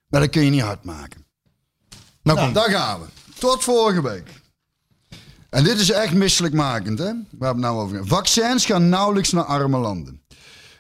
Maar 0.09 0.21
dat 0.21 0.31
kun 0.31 0.45
je 0.45 0.51
niet 0.51 0.61
hard 0.61 0.85
maken. 0.85 1.25
Nou, 2.23 2.39
Nou, 2.39 2.53
daar 2.53 2.71
gaan 2.71 3.01
we. 3.01 3.07
Tot 3.39 3.63
vorige 3.63 4.03
week. 4.03 4.43
En 5.55 5.65
dit 5.65 5.81
is 5.81 5.91
echt 5.91 6.15
misselijkmakend, 6.15 6.99
hè? 6.99 7.05
Waar 7.05 7.15
we 7.39 7.47
het 7.47 7.57
nou 7.57 7.79
over. 7.83 8.07
Vaccins 8.07 8.65
gaan 8.67 8.89
nauwelijks 8.89 9.33
naar 9.33 9.45
arme 9.45 9.79
landen. 9.79 10.21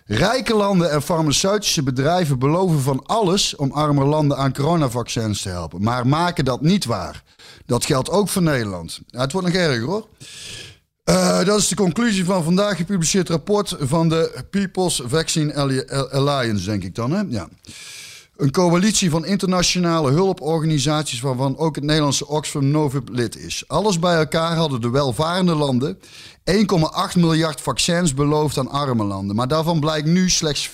Rijke 0.06 0.54
landen 0.54 0.90
en 0.90 1.02
farmaceutische 1.02 1.82
bedrijven 1.82 2.38
beloven 2.38 2.80
van 2.80 3.06
alles 3.06 3.56
om 3.56 3.72
arme 3.72 4.04
landen 4.04 4.36
aan 4.36 4.52
coronavaccins 4.52 5.42
te 5.42 5.48
helpen, 5.48 5.82
maar 5.82 6.06
maken 6.06 6.44
dat 6.44 6.60
niet 6.60 6.84
waar. 6.84 7.22
Dat 7.66 7.84
geldt 7.84 8.10
ook 8.10 8.28
voor 8.28 8.42
Nederland. 8.42 9.00
Ja, 9.06 9.20
het 9.20 9.32
wordt 9.32 9.46
nog 9.46 9.56
erger 9.56 9.82
hoor. 9.82 10.08
Eh, 11.04 11.44
dat 11.44 11.58
is 11.58 11.68
de 11.68 11.74
conclusie 11.74 12.24
van 12.24 12.44
vandaag 12.44 12.76
gepubliceerd 12.76 13.28
rapport 13.28 13.76
van 13.80 14.08
de 14.08 14.44
People's 14.50 15.02
Vaccine 15.04 15.54
Alli- 15.54 15.84
Alliance, 16.10 16.64
denk 16.64 16.82
ik 16.82 16.94
dan. 16.94 17.10
Hè? 17.12 17.22
Ja. 17.28 17.48
Een 18.36 18.50
coalitie 18.50 19.10
van 19.10 19.24
internationale 19.24 20.10
hulporganisaties 20.10 21.20
waarvan 21.20 21.58
ook 21.58 21.74
het 21.74 21.84
Nederlandse 21.84 22.28
Oxfam 22.28 22.70
Novib 22.70 23.08
lid 23.08 23.36
is. 23.36 23.64
Alles 23.66 23.98
bij 23.98 24.16
elkaar 24.16 24.56
hadden 24.56 24.80
de 24.80 24.90
welvarende 24.90 25.54
landen 25.54 25.98
1,8 26.50 27.16
miljard 27.16 27.60
vaccins 27.60 28.14
beloofd 28.14 28.58
aan 28.58 28.70
arme 28.70 29.04
landen. 29.04 29.36
Maar 29.36 29.48
daarvan 29.48 29.80
blijkt 29.80 30.06
nu 30.06 30.30
slechts 30.30 30.68
14% 30.68 30.72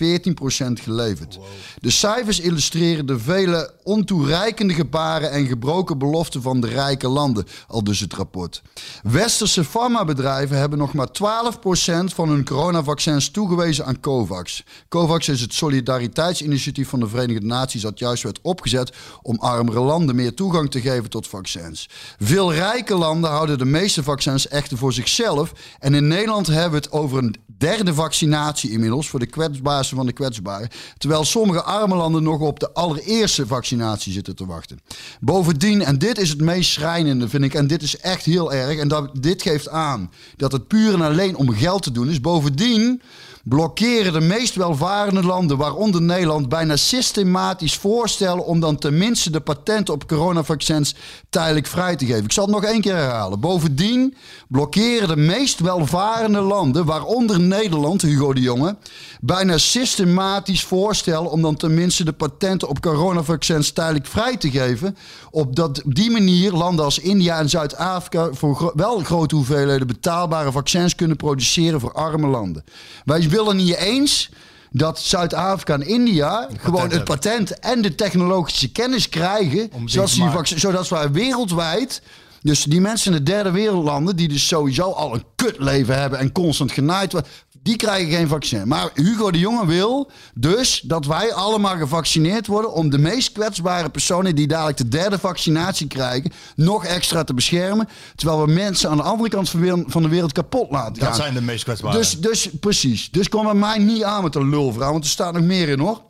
geleverd. 0.72 1.38
De 1.78 1.90
cijfers 1.90 2.40
illustreren 2.40 3.06
de 3.06 3.18
vele 3.18 3.74
ontoereikende 3.82 4.74
gebaren 4.74 5.30
en 5.30 5.46
gebroken 5.46 5.98
beloften 5.98 6.42
van 6.42 6.60
de 6.60 6.66
rijke 6.66 7.08
landen, 7.08 7.46
al 7.68 7.84
dus 7.84 8.00
het 8.00 8.14
rapport. 8.14 8.62
Westerse 9.02 9.64
farmabedrijven 9.64 10.58
hebben 10.58 10.78
nog 10.78 10.92
maar 10.92 11.08
12% 11.08 12.14
van 12.14 12.28
hun 12.28 12.44
coronavaccins 12.44 13.30
toegewezen 13.30 13.86
aan 13.86 14.00
COVAX. 14.00 14.64
COVAX 14.88 15.28
is 15.28 15.40
het 15.40 15.54
solidariteitsinitiatief 15.54 16.88
van 16.88 17.00
de 17.00 17.08
Verenigde 17.08 17.46
Naties 17.46 17.82
dat 17.82 17.98
juist 17.98 18.22
werd 18.22 18.38
opgezet 18.42 18.92
om 19.22 19.38
armere 19.38 19.80
landen 19.80 20.14
meer 20.14 20.34
toegang 20.34 20.70
te 20.70 20.80
geven 20.80 21.10
tot 21.10 21.26
vaccins. 21.26 21.88
Veel 22.18 22.52
rijke 22.52 22.94
landen 22.94 23.30
houden 23.30 23.58
de 23.58 23.64
meeste 23.64 24.02
vaccins 24.02 24.48
echter 24.48 24.78
voor 24.78 24.92
zichzelf. 24.92 25.52
En 25.78 25.94
in 25.94 26.08
Nederland 26.08 26.46
hebben 26.46 26.70
we 26.70 26.76
het 26.76 26.92
over 26.92 27.18
een 27.18 27.36
derde 27.58 27.94
vaccinatie 27.94 28.70
inmiddels 28.70 29.08
voor 29.08 29.18
de 29.18 29.26
kwetsbaarste 29.26 29.94
van 29.94 30.06
de 30.06 30.12
kwetsbaren. 30.12 30.68
Terwijl 30.98 31.24
sommige 31.24 31.62
arme 31.62 31.96
landen 31.96 32.22
nog 32.22 32.40
op 32.40 32.60
de 32.60 32.72
allereerste 32.72 33.46
vaccinatie 33.46 34.12
zitten 34.12 34.36
te 34.36 34.46
wachten. 34.46 34.80
Bovendien, 35.20 35.82
en 35.82 35.98
dit 35.98 36.18
is 36.18 36.28
het 36.28 36.40
meest 36.40 36.70
schrijnende 36.70 37.28
vind 37.28 37.44
ik, 37.44 37.54
en 37.54 37.66
dit 37.66 37.82
is 37.82 37.96
echt 37.96 38.24
heel 38.24 38.52
erg, 38.52 38.78
en 38.78 38.88
dat, 38.88 39.10
dit 39.20 39.42
geeft 39.42 39.68
aan 39.68 40.10
dat 40.36 40.52
het 40.52 40.68
puur 40.68 40.94
en 40.94 41.00
alleen 41.00 41.36
om 41.36 41.52
geld 41.52 41.82
te 41.82 41.92
doen 41.92 42.08
is. 42.08 42.20
Bovendien 42.20 43.02
blokkeren 43.44 44.12
de 44.12 44.20
meest 44.20 44.54
welvarende 44.54 45.22
landen, 45.22 45.56
waaronder 45.56 46.02
Nederland, 46.02 46.48
bijna 46.48 46.76
systematisch 46.76 47.76
voorstellen 47.76 48.44
om 48.44 48.60
dan 48.60 48.78
tenminste 48.78 49.30
de 49.30 49.40
patenten 49.40 49.94
op 49.94 50.06
coronavaccins 50.06 50.94
tijdelijk 51.30 51.66
vrij 51.66 51.96
te 51.96 52.06
geven. 52.06 52.24
Ik 52.24 52.32
zal 52.32 52.44
het 52.44 52.54
nog 52.54 52.64
één 52.64 52.80
keer 52.80 52.96
herhalen. 52.96 53.40
Bovendien 53.40 54.16
blokkeren 54.48 55.08
de 55.08 55.16
meest 55.16 55.60
welvarende 55.60 56.40
landen, 56.40 56.84
waaronder 56.84 57.40
Nederland, 57.40 58.02
Hugo 58.02 58.32
de 58.32 58.40
Jonge, 58.40 58.76
bijna 59.20 59.58
systematisch 59.58 60.64
voorstellen 60.64 61.30
om 61.30 61.42
dan 61.42 61.56
tenminste 61.56 62.04
de 62.04 62.12
patenten 62.12 62.68
op 62.68 62.80
coronavaccins 62.80 63.72
tijdelijk 63.72 64.06
vrij 64.06 64.36
te 64.36 64.50
geven. 64.50 64.96
Op, 65.30 65.56
dat, 65.56 65.82
die 65.86 66.10
manier 66.10 66.52
landen 66.52 66.84
als 66.84 66.98
India 66.98 67.38
en 67.38 67.48
Zuid-Afrika 67.48 68.28
voor 68.32 68.72
wel 68.74 68.98
grote 68.98 69.34
hoeveelheden 69.34 69.86
betaalbare 69.86 70.52
vaccins 70.52 70.94
kunnen 70.94 71.16
produceren 71.16 71.80
voor 71.80 71.92
arme 71.92 72.26
landen. 72.26 72.64
Wij 73.04 73.20
willen 73.30 73.56
niet 73.56 73.74
eens 73.76 74.28
dat 74.70 74.98
Zuid-Afrika 75.00 75.74
en 75.74 75.86
India 75.86 76.48
gewoon 76.58 76.80
het 76.82 76.90
hebben. 76.92 77.04
patent 77.04 77.58
en 77.58 77.82
de 77.82 77.94
technologische 77.94 78.72
kennis 78.72 79.08
krijgen, 79.08 79.70
zodat, 79.84 80.10
die 80.10 80.28
vac- 80.30 80.46
zodat 80.58 80.88
wij 80.88 81.10
wereldwijd, 81.10 82.02
dus 82.42 82.64
die 82.64 82.80
mensen 82.80 83.12
in 83.12 83.18
de 83.18 83.24
derde 83.30 83.50
wereldlanden, 83.50 84.16
die 84.16 84.28
dus 84.28 84.46
sowieso 84.48 84.90
al 84.90 85.14
een 85.14 85.24
kutleven 85.36 85.98
hebben 86.00 86.18
en 86.18 86.32
constant 86.32 86.72
genaaid 86.72 87.12
worden, 87.12 87.30
die 87.62 87.76
krijgen 87.76 88.12
geen 88.12 88.28
vaccin. 88.28 88.68
Maar 88.68 88.90
Hugo 88.94 89.30
de 89.30 89.38
Jonge 89.38 89.66
wil 89.66 90.10
dus 90.34 90.80
dat 90.84 91.06
wij 91.06 91.32
allemaal 91.32 91.76
gevaccineerd 91.76 92.46
worden 92.46 92.72
om 92.72 92.90
de 92.90 92.98
meest 92.98 93.32
kwetsbare 93.32 93.90
personen 93.90 94.34
die 94.34 94.46
dadelijk 94.46 94.76
de 94.76 94.88
derde 94.88 95.18
vaccinatie 95.18 95.86
krijgen, 95.86 96.32
nog 96.56 96.84
extra 96.84 97.24
te 97.24 97.34
beschermen. 97.34 97.88
Terwijl 98.14 98.46
we 98.46 98.52
mensen 98.52 98.90
aan 98.90 98.96
de 98.96 99.02
andere 99.02 99.28
kant 99.28 99.50
van 99.86 100.02
de 100.02 100.08
wereld- 100.08 100.32
kapot 100.32 100.70
laten 100.70 100.96
gaan. 100.96 101.06
Dat 101.06 101.16
zijn 101.16 101.34
de 101.34 101.40
meest 101.40 101.64
kwetsbare. 101.64 101.96
Dus, 101.98 102.20
dus 102.20 102.48
precies. 102.60 103.10
Dus 103.10 103.28
kom 103.28 103.44
bij 103.44 103.54
mij 103.54 103.78
niet 103.78 104.02
aan 104.02 104.22
met 104.22 104.34
een 104.34 104.48
lulverhaal, 104.48 104.92
want 104.92 105.04
er 105.04 105.10
staat 105.10 105.32
nog 105.32 105.42
meer 105.42 105.68
in 105.68 105.78
hoor. 105.78 106.00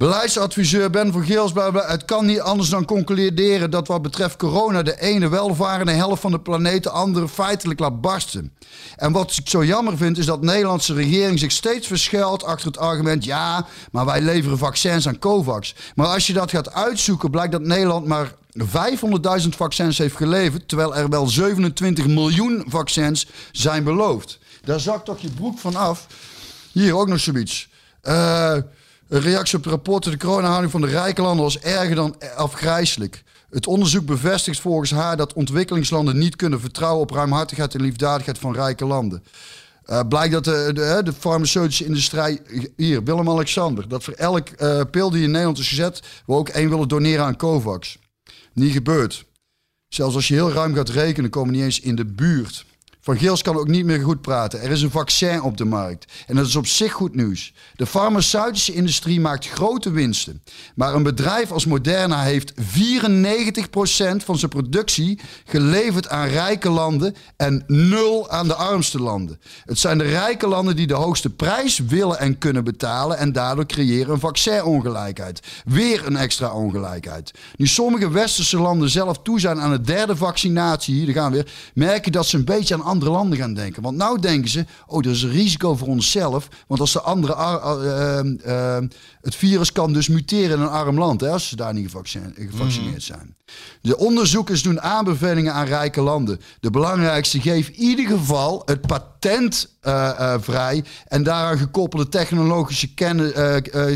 Beleidsadviseur 0.00 0.90
Ben 0.90 1.12
van 1.12 1.24
Geels, 1.24 1.52
het 1.72 2.04
kan 2.04 2.26
niet 2.26 2.40
anders 2.40 2.68
dan 2.68 2.84
concluderen 2.84 3.70
dat 3.70 3.88
wat 3.88 4.02
betreft 4.02 4.36
corona 4.36 4.82
de 4.82 5.00
ene 5.00 5.28
welvarende 5.28 5.92
helft 5.92 6.20
van 6.20 6.30
de 6.30 6.40
planeet 6.40 6.82
de 6.82 6.90
andere 6.90 7.28
feitelijk 7.28 7.80
laat 7.80 8.00
barsten. 8.00 8.52
En 8.96 9.12
wat 9.12 9.36
ik 9.36 9.48
zo 9.48 9.64
jammer 9.64 9.96
vind 9.96 10.18
is 10.18 10.26
dat 10.26 10.40
de 10.40 10.46
Nederlandse 10.46 10.94
regering 10.94 11.38
zich 11.38 11.50
steeds 11.50 11.86
verschuilt 11.86 12.44
achter 12.44 12.66
het 12.66 12.78
argument 12.78 13.24
ja, 13.24 13.66
maar 13.92 14.04
wij 14.04 14.20
leveren 14.20 14.58
vaccins 14.58 15.08
aan 15.08 15.18
COVAX. 15.18 15.74
Maar 15.94 16.06
als 16.06 16.26
je 16.26 16.32
dat 16.32 16.50
gaat 16.50 16.72
uitzoeken 16.72 17.30
blijkt 17.30 17.52
dat 17.52 17.62
Nederland 17.62 18.06
maar 18.06 18.32
500.000 19.42 19.48
vaccins 19.48 19.98
heeft 19.98 20.16
geleverd, 20.16 20.68
terwijl 20.68 20.96
er 20.96 21.08
wel 21.08 21.28
27 21.28 22.06
miljoen 22.06 22.64
vaccins 22.66 23.26
zijn 23.52 23.84
beloofd. 23.84 24.38
Daar 24.64 24.80
zakt 24.80 25.04
toch 25.04 25.18
je 25.18 25.30
broek 25.30 25.58
van 25.58 25.76
af. 25.76 26.06
Hier 26.72 26.96
ook 26.96 27.08
nog 27.08 27.20
zoiets. 27.20 27.68
Eh, 28.00 28.56
een 29.10 29.20
reactie 29.20 29.58
op 29.58 29.64
de 29.64 29.70
rapporten. 29.70 30.10
De 30.10 30.16
coronahouding 30.16 30.72
van 30.72 30.80
de 30.80 30.86
rijke 30.86 31.22
landen 31.22 31.44
was 31.44 31.58
erger 31.58 31.94
dan 31.94 32.14
afgrijzelijk. 32.36 33.22
Het 33.50 33.66
onderzoek 33.66 34.06
bevestigt 34.06 34.60
volgens 34.60 34.90
haar 34.90 35.16
dat 35.16 35.32
ontwikkelingslanden 35.32 36.18
niet 36.18 36.36
kunnen 36.36 36.60
vertrouwen 36.60 37.02
op 37.02 37.10
ruimhartigheid 37.10 37.74
en 37.74 37.80
liefdadigheid 37.80 38.38
van 38.38 38.54
rijke 38.54 38.84
landen. 38.84 39.22
Uh, 39.86 40.00
blijkt 40.08 40.32
dat 40.32 40.44
de, 40.44 41.00
de, 41.04 41.12
farmaceutische 41.12 41.84
industrie, 41.84 42.40
hier, 42.76 43.04
Willem-Alexander, 43.04 43.88
dat 43.88 44.04
voor 44.04 44.14
elk 44.14 44.48
uh, 44.58 44.80
pil 44.90 45.10
die 45.10 45.22
in 45.22 45.30
Nederland 45.30 45.58
is 45.58 45.68
gezet, 45.68 46.02
we 46.26 46.32
ook 46.32 46.48
één 46.48 46.70
willen 46.70 46.88
doneren 46.88 47.24
aan 47.24 47.36
COVAX. 47.36 47.98
Niet 48.52 48.72
gebeurd. 48.72 49.24
Zelfs 49.88 50.14
als 50.14 50.28
je 50.28 50.34
heel 50.34 50.52
ruim 50.52 50.74
gaat 50.74 50.88
rekenen, 50.88 51.30
komen 51.30 51.50
we 51.50 51.56
niet 51.56 51.64
eens 51.64 51.80
in 51.80 51.94
de 51.94 52.04
buurt. 52.04 52.64
Van 53.10 53.18
Geels 53.18 53.42
kan 53.42 53.56
ook 53.56 53.68
niet 53.68 53.84
meer 53.84 54.00
goed 54.00 54.20
praten. 54.20 54.60
Er 54.60 54.70
is 54.70 54.82
een 54.82 54.90
vaccin 54.90 55.42
op 55.42 55.56
de 55.56 55.64
markt. 55.64 56.12
En 56.26 56.36
dat 56.36 56.46
is 56.46 56.56
op 56.56 56.66
zich 56.66 56.92
goed 56.92 57.14
nieuws. 57.14 57.52
De 57.76 57.86
farmaceutische 57.86 58.72
industrie 58.72 59.20
maakt 59.20 59.48
grote 59.48 59.90
winsten. 59.90 60.42
Maar 60.74 60.94
een 60.94 61.02
bedrijf 61.02 61.50
als 61.50 61.66
Moderna 61.66 62.22
heeft 62.22 62.52
94% 62.54 62.56
van 64.24 64.38
zijn 64.38 64.50
productie 64.50 65.20
geleverd 65.44 66.08
aan 66.08 66.26
rijke 66.26 66.70
landen 66.70 67.14
en 67.36 67.64
nul 67.66 68.30
aan 68.30 68.48
de 68.48 68.54
armste 68.54 69.00
landen. 69.00 69.40
Het 69.64 69.78
zijn 69.78 69.98
de 69.98 70.04
rijke 70.04 70.48
landen 70.48 70.76
die 70.76 70.86
de 70.86 70.94
hoogste 70.94 71.30
prijs 71.30 71.78
willen 71.78 72.18
en 72.18 72.38
kunnen 72.38 72.64
betalen 72.64 73.18
en 73.18 73.32
daardoor 73.32 73.66
creëren 73.66 74.12
een 74.12 74.20
vaccinongelijkheid. 74.20 75.40
Weer 75.64 76.06
een 76.06 76.16
extra 76.16 76.52
ongelijkheid. 76.52 77.30
Nu 77.56 77.66
sommige 77.66 78.10
westerse 78.10 78.58
landen 78.58 78.90
zelf 78.90 79.18
toe 79.22 79.40
zijn 79.40 79.60
aan 79.60 79.70
de 79.70 79.80
derde 79.80 80.16
vaccinatie, 80.16 80.94
hier 80.94 81.12
gaan 81.12 81.30
we 81.30 81.36
weer, 81.36 81.52
merken 81.74 82.12
dat 82.12 82.26
ze 82.26 82.36
een 82.36 82.44
beetje 82.44 82.74
aan 82.74 82.98
andere 83.00 83.18
landen 83.18 83.38
gaan 83.38 83.54
denken. 83.54 83.82
Want 83.82 83.96
nou 83.96 84.20
denken 84.20 84.50
ze, 84.50 84.64
oh, 84.86 85.04
er 85.04 85.10
is 85.10 85.22
een 85.22 85.30
risico 85.30 85.76
voor 85.76 85.88
onszelf. 85.88 86.48
Want 86.66 86.80
als 86.80 86.92
de 86.92 87.00
andere, 87.00 87.34
uh, 87.34 88.20
uh, 88.46 88.76
het 89.20 89.34
virus 89.34 89.72
kan 89.72 89.92
dus 89.92 90.08
muteren 90.08 90.56
in 90.56 90.62
een 90.62 90.68
arm 90.68 90.98
land, 90.98 91.20
hè, 91.20 91.28
als 91.28 91.48
ze 91.48 91.56
daar 91.56 91.74
niet 91.74 91.90
gevaccineerd 92.34 93.02
zijn. 93.02 93.34
De 93.80 93.96
onderzoekers 93.96 94.62
doen 94.62 94.80
aanbevelingen 94.80 95.52
aan 95.52 95.66
rijke 95.66 96.00
landen. 96.00 96.40
De 96.60 96.70
belangrijkste, 96.70 97.40
geef 97.40 97.68
in 97.68 97.74
ieder 97.74 98.06
geval 98.06 98.62
het 98.64 98.80
patent 98.80 99.76
uh, 99.82 100.34
vrij 100.40 100.84
en 101.08 101.22
daaraan 101.22 101.58
gekoppelde 101.58 102.08
technologische 102.08 102.94
kennis, 102.94 103.32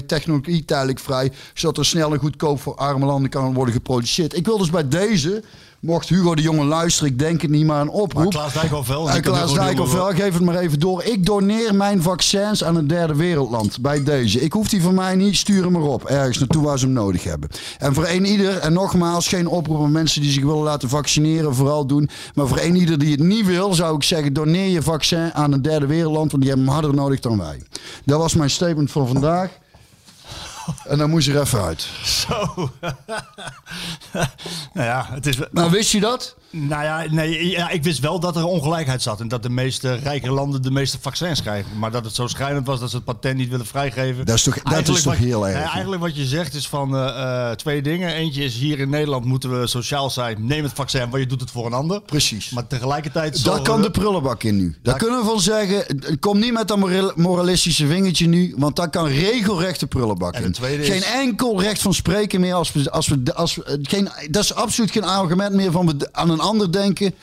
technologie 0.07 0.65
tijdelijk 0.65 0.99
vrij, 0.99 1.33
zodat 1.55 1.79
er 1.79 1.85
snel 1.85 2.13
en 2.13 2.19
goedkoop 2.19 2.61
voor 2.61 2.75
arme 2.75 3.07
landen 3.07 3.31
kan 3.31 3.55
worden 3.55 3.75
geproduceerd. 3.75 4.37
Ik 4.37 4.47
wil 4.47 4.59
dus 4.59 4.71
bij 4.71 4.89
deze 4.89 5.43
Mocht 5.85 6.09
Hugo 6.09 6.35
de 6.35 6.43
Jonge 6.43 6.65
luisteren, 6.65 7.11
ik 7.11 7.19
denk 7.19 7.43
het 7.43 7.51
niet, 7.51 7.67
maar 7.67 7.81
een 7.81 7.89
oproep. 7.89 8.23
Maar 8.23 8.33
Klaas 8.33 8.53
Dijkhoff 8.53 8.91
En 8.91 9.23
Klaas 9.23 9.55
Dijkhoff 9.55 9.93
geef 9.93 10.33
het 10.33 10.43
maar 10.43 10.57
even 10.57 10.81
door. 10.81 11.05
Ik 11.05 11.27
doneer 11.27 11.75
mijn 11.75 12.03
vaccins 12.03 12.65
aan 12.65 12.77
een 12.77 12.87
derde 12.87 13.15
wereldland 13.15 13.81
bij 13.81 14.03
deze. 14.03 14.41
Ik 14.41 14.53
hoef 14.53 14.69
die 14.69 14.83
van 14.83 14.95
mij 14.95 15.15
niet, 15.15 15.37
stuur 15.37 15.63
hem 15.63 15.73
maar 15.73 15.83
op. 15.83 16.05
Ergens 16.05 16.39
naartoe 16.39 16.63
waar 16.63 16.79
ze 16.79 16.85
hem 16.85 16.95
nodig 16.95 17.25
hebben. 17.25 17.49
En 17.79 17.95
voor 17.95 18.07
een 18.07 18.25
ieder, 18.25 18.59
en 18.59 18.73
nogmaals, 18.73 19.29
geen 19.29 19.47
oproep 19.47 19.83
aan 19.83 19.93
mensen 19.93 20.21
die 20.23 20.31
zich 20.31 20.43
willen 20.43 20.63
laten 20.63 20.89
vaccineren, 20.89 21.55
vooral 21.55 21.87
doen. 21.87 22.09
Maar 22.35 22.47
voor 22.47 22.61
een 22.61 22.77
ieder 22.77 22.99
die 22.99 23.11
het 23.11 23.23
niet 23.23 23.47
wil, 23.47 23.75
zou 23.75 23.97
ik 23.97 24.03
zeggen, 24.03 24.33
doneer 24.33 24.69
je 24.69 24.83
vaccin 24.83 25.35
aan 25.35 25.53
een 25.53 25.63
derde 25.63 25.87
wereldland, 25.87 26.31
want 26.31 26.43
die 26.43 26.53
hebben 26.53 26.71
hem 26.71 26.81
harder 26.81 26.95
nodig 27.01 27.21
dan 27.21 27.39
wij. 27.39 27.63
Dat 28.05 28.19
was 28.19 28.35
mijn 28.35 28.51
statement 28.51 28.91
voor 28.91 29.07
vandaag. 29.07 29.63
En 30.91 30.99
dan 30.99 31.11
moest 31.11 31.27
je 31.27 31.33
er 31.33 31.41
even 31.41 31.63
uit. 31.63 31.89
Zo. 32.05 32.25
nou 34.75 34.87
ja, 34.87 35.07
het 35.11 35.27
is... 35.27 35.39
Nou, 35.51 35.71
wist 35.71 35.93
je 35.93 36.01
dat? 36.01 36.37
Nou 36.51 36.85
ja, 36.85 37.05
nee, 37.11 37.49
ja, 37.49 37.71
ik 37.71 37.83
wist 37.83 38.01
wel 38.01 38.21
dat 38.21 38.37
er 38.37 38.45
ongelijkheid 38.45 39.03
zat. 39.03 39.21
En 39.21 39.29
dat 39.29 39.43
de 39.43 39.51
meeste 39.51 39.95
rijke 39.95 40.31
landen 40.31 40.63
de 40.63 40.71
meeste 40.71 40.99
vaccins 41.01 41.43
krijgen. 41.43 41.79
Maar 41.79 41.91
dat 41.91 42.05
het 42.05 42.15
zo 42.15 42.27
schrijnend 42.27 42.67
was 42.67 42.81
dat 42.81 42.91
ze 42.91 42.97
het 42.97 43.05
patent 43.05 43.37
niet 43.37 43.49
willen 43.49 43.67
vrijgeven. 43.67 44.27
Dat 44.27 44.37
is 44.37 44.43
toch, 44.43 44.63
dat 44.63 44.89
is 44.89 45.03
toch 45.03 45.17
heel 45.17 45.49
erg? 45.49 45.73
eigenlijk 45.73 46.03
wat 46.03 46.17
je 46.17 46.25
zegt 46.25 46.55
is 46.55 46.69
van 46.69 46.95
uh, 46.95 47.51
twee 47.51 47.83
dingen. 47.83 48.15
Eentje 48.15 48.45
is 48.45 48.57
hier 48.57 48.79
in 48.79 48.91
Nederland 48.91 49.25
moeten 49.25 49.61
we 49.61 49.67
sociaal 49.67 50.11
zijn. 50.11 50.47
Neem 50.47 50.63
het 50.63 50.73
vaccin, 50.73 51.09
maar 51.09 51.21
je 51.21 51.27
doet 51.27 51.41
het 51.41 51.51
voor 51.51 51.67
een 51.67 51.73
ander. 51.73 52.01
Precies. 52.01 52.51
Maar 52.51 52.67
tegelijkertijd... 52.67 53.45
Daar 53.45 53.63
kan 53.63 53.83
de 53.83 53.91
prullenbak 53.91 54.43
in 54.43 54.57
nu. 54.57 54.77
Daar 54.83 54.99
kunnen 54.99 55.19
we 55.19 55.25
van 55.25 55.41
zeggen, 55.41 55.99
kom 56.21 56.39
niet 56.39 56.53
met 56.53 56.69
dat 56.69 57.17
moralistische 57.17 57.87
vingertje 57.87 58.27
nu. 58.27 58.55
Want 58.57 58.77
daar 58.77 58.91
kan 58.91 59.07
regelrecht 59.07 59.81
de 59.81 59.87
prullenbak 59.87 60.37
in. 60.37 60.54
Geen 60.61 61.03
enkel 61.03 61.61
recht 61.61 61.83
van 61.83 61.95
spreken 61.95 62.41
meer 62.41 62.55
als 62.55 62.73
we... 62.73 62.91
Als 62.91 63.09
we, 63.09 63.35
als 63.35 63.55
we 63.55 63.79
geen, 63.83 64.09
dat 64.31 64.43
is 64.43 64.55
absoluut 64.55 64.91
geen 64.91 65.05
argument 65.05 65.55
meer 65.55 65.71
van 65.71 65.87
we 65.87 66.09
aan 66.13 66.31
een 66.31 66.41
ander 66.41 66.73
denken. 66.73 67.15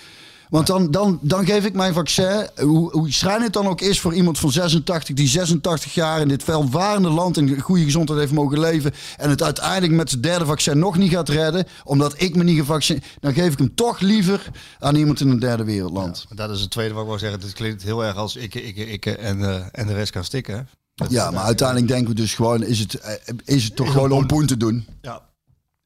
Want 0.51 0.67
dan, 0.67 0.91
dan, 0.91 1.19
dan 1.21 1.45
geef 1.45 1.65
ik 1.65 1.73
mijn 1.73 1.93
vaccin, 1.93 2.49
hoe, 2.55 2.91
hoe 2.91 3.11
schrijnend 3.11 3.43
het 3.43 3.53
dan 3.53 3.67
ook 3.67 3.81
is 3.81 3.99
voor 3.99 4.13
iemand 4.13 4.39
van 4.39 4.51
86, 4.51 5.15
die 5.15 5.27
86 5.27 5.93
jaar 5.93 6.21
in 6.21 6.27
dit 6.27 6.45
welvarende 6.45 7.09
land 7.09 7.37
in 7.37 7.59
goede 7.59 7.83
gezondheid 7.83 8.19
heeft 8.19 8.31
mogen 8.31 8.59
leven. 8.59 8.93
En 9.17 9.29
het 9.29 9.43
uiteindelijk 9.43 9.93
met 9.93 10.09
zijn 10.09 10.21
derde 10.21 10.45
vaccin 10.45 10.79
nog 10.79 10.97
niet 10.97 11.11
gaat 11.11 11.29
redden, 11.29 11.67
omdat 11.83 12.21
ik 12.21 12.35
me 12.35 12.43
niet 12.43 12.57
gevaccineerd. 12.57 13.05
Dan 13.19 13.33
geef 13.33 13.51
ik 13.51 13.57
hem 13.57 13.75
toch 13.75 13.99
liever 13.99 14.51
aan 14.79 14.95
iemand 14.95 15.19
in 15.19 15.29
een 15.29 15.39
derde 15.39 15.63
wereldland. 15.63 16.25
Ja, 16.29 16.35
dat 16.35 16.49
is 16.49 16.61
het 16.61 16.71
tweede 16.71 16.93
wat 16.93 17.03
ik 17.03 17.09
wil 17.09 17.19
zeggen. 17.19 17.39
Het 17.39 17.53
klinkt 17.53 17.83
heel 17.83 18.03
erg 18.03 18.15
als 18.15 18.35
ik, 18.35 18.55
ik, 18.55 18.75
ik 18.75 19.05
en, 19.05 19.39
uh, 19.39 19.65
en 19.71 19.87
de 19.87 19.93
rest 19.93 20.11
kan 20.11 20.23
stikken. 20.23 20.67
Ja, 21.09 21.31
maar 21.31 21.43
uiteindelijk 21.43 21.87
denken 21.87 22.07
we 22.07 22.15
dus 22.15 22.33
gewoon, 22.33 22.63
is 22.63 22.79
het, 22.79 22.93
eh, 22.93 23.13
is 23.45 23.63
het 23.63 23.75
toch 23.75 23.87
is 23.87 23.93
gewoon 23.93 24.11
om 24.11 24.27
poen 24.27 24.45
te 24.45 24.57
doen? 24.57 24.87
Ja, 25.01 25.21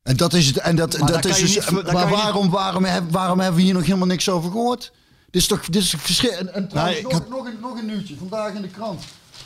en 0.06 0.18
dat 0.18 0.34
is 0.34 0.48
het. 0.48 0.58
En 0.58 0.76
dat, 0.76 0.92
dat 0.92 1.26
is 1.26 1.40
dus, 1.40 1.70
niet, 1.70 1.92
maar 1.92 2.10
waarom, 2.10 2.50
waarom, 2.50 2.84
hebben, 2.84 3.12
waarom 3.12 3.40
hebben 3.40 3.58
we 3.58 3.66
hier 3.66 3.74
nog 3.74 3.86
helemaal 3.86 4.08
niks 4.08 4.30
over 4.30 4.52
gehoord? 4.52 4.92
Dit 5.30 5.42
is 5.42 5.48
toch 5.48 5.66
dit 5.66 5.82
is 5.82 5.94
verschil. 5.98 6.32
En, 6.32 6.54
en 6.54 6.68
trouwens, 6.68 7.02
nog, 7.02 7.30
nog, 7.30 7.46
een, 7.46 7.58
nog 7.62 7.78
een 7.78 7.86
nieuwtje. 7.86 8.16
Vandaag 8.18 8.54
in 8.54 8.62
de 8.62 8.68
krant. 8.68 9.04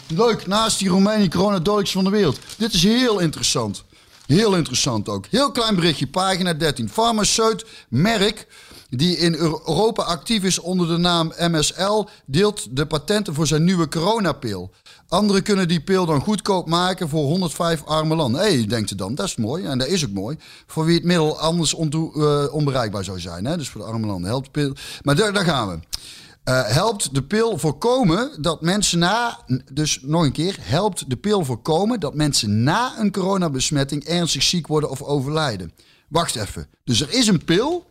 Leuk, 0.07 0.47
naast 0.47 0.79
die 0.79 0.89
Roemenië 0.89 1.29
corona 1.29 1.59
dodelijkste 1.59 1.95
van 1.95 2.05
de 2.05 2.17
wereld. 2.17 2.39
Dit 2.57 2.73
is 2.73 2.83
heel 2.83 3.19
interessant. 3.19 3.83
Heel 4.25 4.55
interessant 4.55 5.09
ook. 5.09 5.25
Heel 5.29 5.51
klein 5.51 5.75
berichtje, 5.75 6.07
pagina 6.07 6.53
13. 6.53 6.89
Farmaceut 6.89 7.65
Merck, 7.89 8.47
die 8.89 9.17
in 9.17 9.33
Europa 9.33 10.03
actief 10.03 10.43
is 10.43 10.59
onder 10.59 10.87
de 10.87 10.97
naam 10.97 11.33
MSL, 11.37 12.07
deelt 12.25 12.75
de 12.75 12.85
patenten 12.85 13.33
voor 13.33 13.47
zijn 13.47 13.63
nieuwe 13.63 13.87
coronapil. 13.87 14.71
Anderen 15.07 15.43
kunnen 15.43 15.67
die 15.67 15.81
pil 15.81 16.05
dan 16.05 16.21
goedkoop 16.21 16.67
maken 16.67 17.09
voor 17.09 17.23
105 17.23 17.83
arme 17.85 18.15
landen. 18.15 18.41
Hé, 18.41 18.53
hey, 18.53 18.67
denkt 18.67 18.91
u 18.91 18.95
dan, 18.95 19.15
dat 19.15 19.25
is 19.25 19.35
mooi. 19.35 19.65
En 19.65 19.77
dat 19.77 19.87
is 19.87 20.05
ook 20.05 20.11
mooi. 20.11 20.37
Voor 20.65 20.85
wie 20.85 20.95
het 20.95 21.03
middel 21.03 21.39
anders 21.39 21.73
uh, 21.73 22.53
onbereikbaar 22.53 23.03
zou 23.03 23.19
zijn. 23.19 23.45
Hè? 23.45 23.57
Dus 23.57 23.69
voor 23.69 23.81
de 23.81 23.87
arme 23.87 24.07
landen 24.07 24.29
helpt 24.29 24.45
de 24.45 24.51
pil. 24.51 24.73
Maar 25.01 25.15
daar, 25.15 25.45
gaan 25.45 25.67
we. 25.67 25.79
Uh, 26.49 26.65
helpt 26.65 27.15
de 27.15 27.23
pil 27.23 27.57
voorkomen 27.57 28.41
dat 28.41 28.61
mensen 28.61 28.99
na, 28.99 29.39
dus 29.73 29.99
nog 30.01 30.23
een 30.23 30.31
keer, 30.31 30.57
helpt 30.59 31.09
de 31.09 31.17
pil 31.17 31.45
voorkomen 31.45 31.99
dat 31.99 32.13
mensen 32.13 32.63
na 32.63 32.93
een 32.99 33.11
coronabesmetting 33.11 34.03
ernstig 34.03 34.43
ziek 34.43 34.67
worden 34.67 34.89
of 34.89 35.01
overlijden. 35.01 35.73
Wacht 36.07 36.35
even. 36.35 36.67
Dus 36.83 37.01
er 37.01 37.13
is 37.13 37.27
een 37.27 37.45
pil 37.45 37.88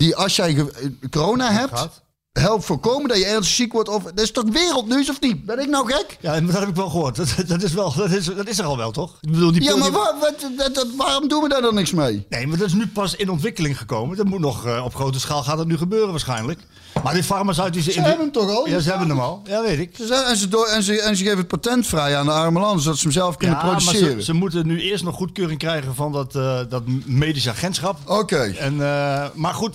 die 0.00 0.16
als 0.16 0.36
jij 0.36 0.66
corona 1.10 1.52
hebt, 1.52 2.02
helpt 2.32 2.64
voorkomen 2.64 3.08
dat 3.08 3.18
je 3.18 3.24
ernstig 3.24 3.54
ziek 3.54 3.72
wordt. 3.72 3.88
Of, 3.88 4.02
dat 4.02 4.20
is 4.20 4.30
toch 4.30 4.44
wereldnieuws 4.52 5.10
of 5.10 5.20
niet? 5.20 5.44
Ben 5.44 5.58
ik 5.58 5.68
nou 5.68 5.92
gek? 5.92 6.16
Ja, 6.20 6.40
dat 6.40 6.58
heb 6.58 6.68
ik 6.68 6.74
wel 6.74 6.88
gehoord. 6.88 7.16
Dat, 7.16 7.34
dat, 7.46 7.62
is, 7.62 7.72
wel, 7.72 7.94
dat, 7.94 8.10
is, 8.10 8.24
dat 8.24 8.48
is 8.48 8.58
er 8.58 8.64
al 8.64 8.76
wel, 8.76 8.90
toch? 8.90 9.18
Ik 9.20 9.30
bedoel, 9.30 9.52
die 9.52 9.62
ja, 9.62 9.76
maar 9.76 9.90
waar, 9.90 10.14
wat, 10.20 10.86
waarom 10.96 11.28
doen 11.28 11.42
we 11.42 11.48
daar 11.48 11.62
dan 11.62 11.74
niks 11.74 11.92
mee? 11.92 12.26
Nee, 12.28 12.46
maar 12.46 12.58
dat 12.58 12.66
is 12.66 12.72
nu 12.72 12.86
pas 12.86 13.16
in 13.16 13.30
ontwikkeling 13.30 13.78
gekomen. 13.78 14.16
Dat 14.16 14.26
moet 14.26 14.40
nog 14.40 14.66
uh, 14.66 14.84
op 14.84 14.94
grote 14.94 15.20
schaal 15.20 15.42
gaat 15.42 15.56
dat 15.56 15.66
nu 15.66 15.76
gebeuren 15.76 16.10
waarschijnlijk. 16.10 16.60
Maar 17.02 17.14
die 17.14 17.22
farmaceutische... 17.22 17.92
Ze 17.92 18.00
hebben 18.00 18.20
hem 18.20 18.32
toch 18.32 18.50
al? 18.50 18.68
Ja, 18.68 18.80
ze 18.80 18.90
hebben 18.90 19.08
hem 19.08 19.20
al. 19.20 19.42
Ja, 19.44 19.62
weet 19.62 19.78
ik. 19.78 19.96
Ze 19.96 20.06
zijn, 20.06 20.24
en, 20.24 20.36
ze 20.36 20.48
door, 20.48 20.66
en, 20.66 20.82
ze, 20.82 21.00
en 21.00 21.16
ze 21.16 21.22
geven 21.22 21.38
het 21.38 21.48
patent 21.48 21.86
vrij 21.86 22.16
aan 22.16 22.26
de 22.26 22.32
arme 22.32 22.60
landen, 22.60 22.82
zodat 22.82 22.98
ze 22.98 23.04
hem 23.04 23.12
zelf 23.12 23.36
kunnen 23.36 23.56
ja, 23.56 23.62
produceren. 23.62 24.08
Maar 24.08 24.16
ze, 24.16 24.24
ze, 24.24 24.32
moeten 24.32 24.66
nu 24.66 24.80
eerst 24.80 25.04
nog 25.04 25.14
goedkeuring 25.14 25.58
krijgen 25.58 25.94
van 25.94 26.12
dat, 26.12 26.34
uh, 26.34 26.60
dat 26.68 26.82
medisch 27.04 27.48
agentschap. 27.48 27.98
Oké. 28.06 28.54
En 28.58 28.74
uh, 28.74 29.24
Maar 29.34 29.54
goed, 29.54 29.74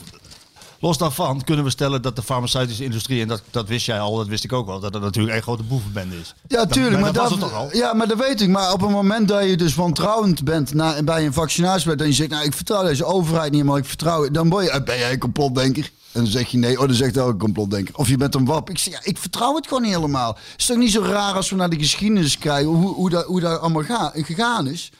Los 0.86 0.98
daarvan 0.98 1.44
kunnen 1.44 1.66
we 1.66 1.70
stellen 1.70 2.02
dat 2.02 2.16
de 2.16 2.24
farmaceutische 2.24 2.84
industrie, 2.84 3.22
en 3.22 3.28
dat, 3.28 3.42
dat 3.52 3.68
wist 3.68 3.86
jij 3.86 4.00
al, 4.00 4.16
dat 4.16 4.28
wist 4.28 4.44
ik 4.44 4.54
ook 4.54 4.66
wel, 4.66 4.80
dat 4.80 4.96
er 4.96 5.02
natuurlijk 5.02 5.36
een 5.36 5.42
grote 5.42 5.64
boevenbende 5.64 6.20
is. 6.20 6.34
Ja, 6.48 6.66
tuurlijk. 6.66 7.02
maar, 7.02 7.14
dat, 7.14 7.54
al? 7.54 7.70
Ja, 7.72 7.94
maar 7.94 8.08
dat 8.08 8.18
weet 8.18 8.42
ik. 8.42 8.50
Maar 8.50 8.74
op 8.74 8.82
het 8.82 8.90
moment 8.90 9.28
dat 9.28 9.50
je 9.50 9.58
dus 9.58 9.76
wantrouwend 9.76 10.44
bent 10.44 10.74
na, 10.74 11.04
bij 11.04 11.26
een 11.26 11.34
vaccinatie 11.34 11.96
en 11.96 12.06
je 12.08 12.14
zegt, 12.14 12.30
nou 12.30 12.46
ik 12.46 12.54
vertrouw 12.54 12.84
deze 12.84 13.06
overheid 13.06 13.52
niet, 13.52 13.64
maar 13.64 13.78
ik 13.78 13.86
vertrouw, 13.86 14.30
dan 14.30 14.50
ben, 14.50 14.64
je, 14.64 14.84
ben 14.84 14.98
jij 14.98 15.12
een 15.12 15.20
complotdenker. 15.20 15.92
En 16.12 16.22
dan 16.22 16.32
zeg 16.32 16.48
je 16.48 16.58
nee, 16.58 16.80
oh, 16.80 16.88
dan 16.88 16.96
zegt 16.96 17.16
hij 17.16 17.24
ook 17.24 17.32
een 17.32 17.38
complotdenker. 17.38 17.96
Of 17.98 18.08
je 18.08 18.18
bent 18.18 18.36
een 18.36 18.46
wap. 18.46 18.70
Ik 18.70 18.78
zeg, 18.78 18.94
ja, 18.94 19.00
ik 19.04 19.18
vertrouw 19.18 19.56
het 19.56 19.68
gewoon 19.68 19.84
niet 19.84 19.96
helemaal. 19.96 20.38
Het 20.52 20.60
is 20.60 20.66
toch 20.66 20.78
niet 20.78 20.92
zo 20.92 21.02
raar 21.02 21.34
als 21.34 21.50
we 21.50 21.56
naar 21.56 21.70
de 21.70 21.80
geschiedenis 21.80 22.38
kijken, 22.38 22.72
hoe, 22.72 22.94
hoe, 22.94 23.10
dat, 23.10 23.26
hoe 23.26 23.40
dat 23.40 23.60
allemaal 23.60 23.84
ga, 23.84 24.12
gegaan 24.16 24.68
is. 24.68 24.92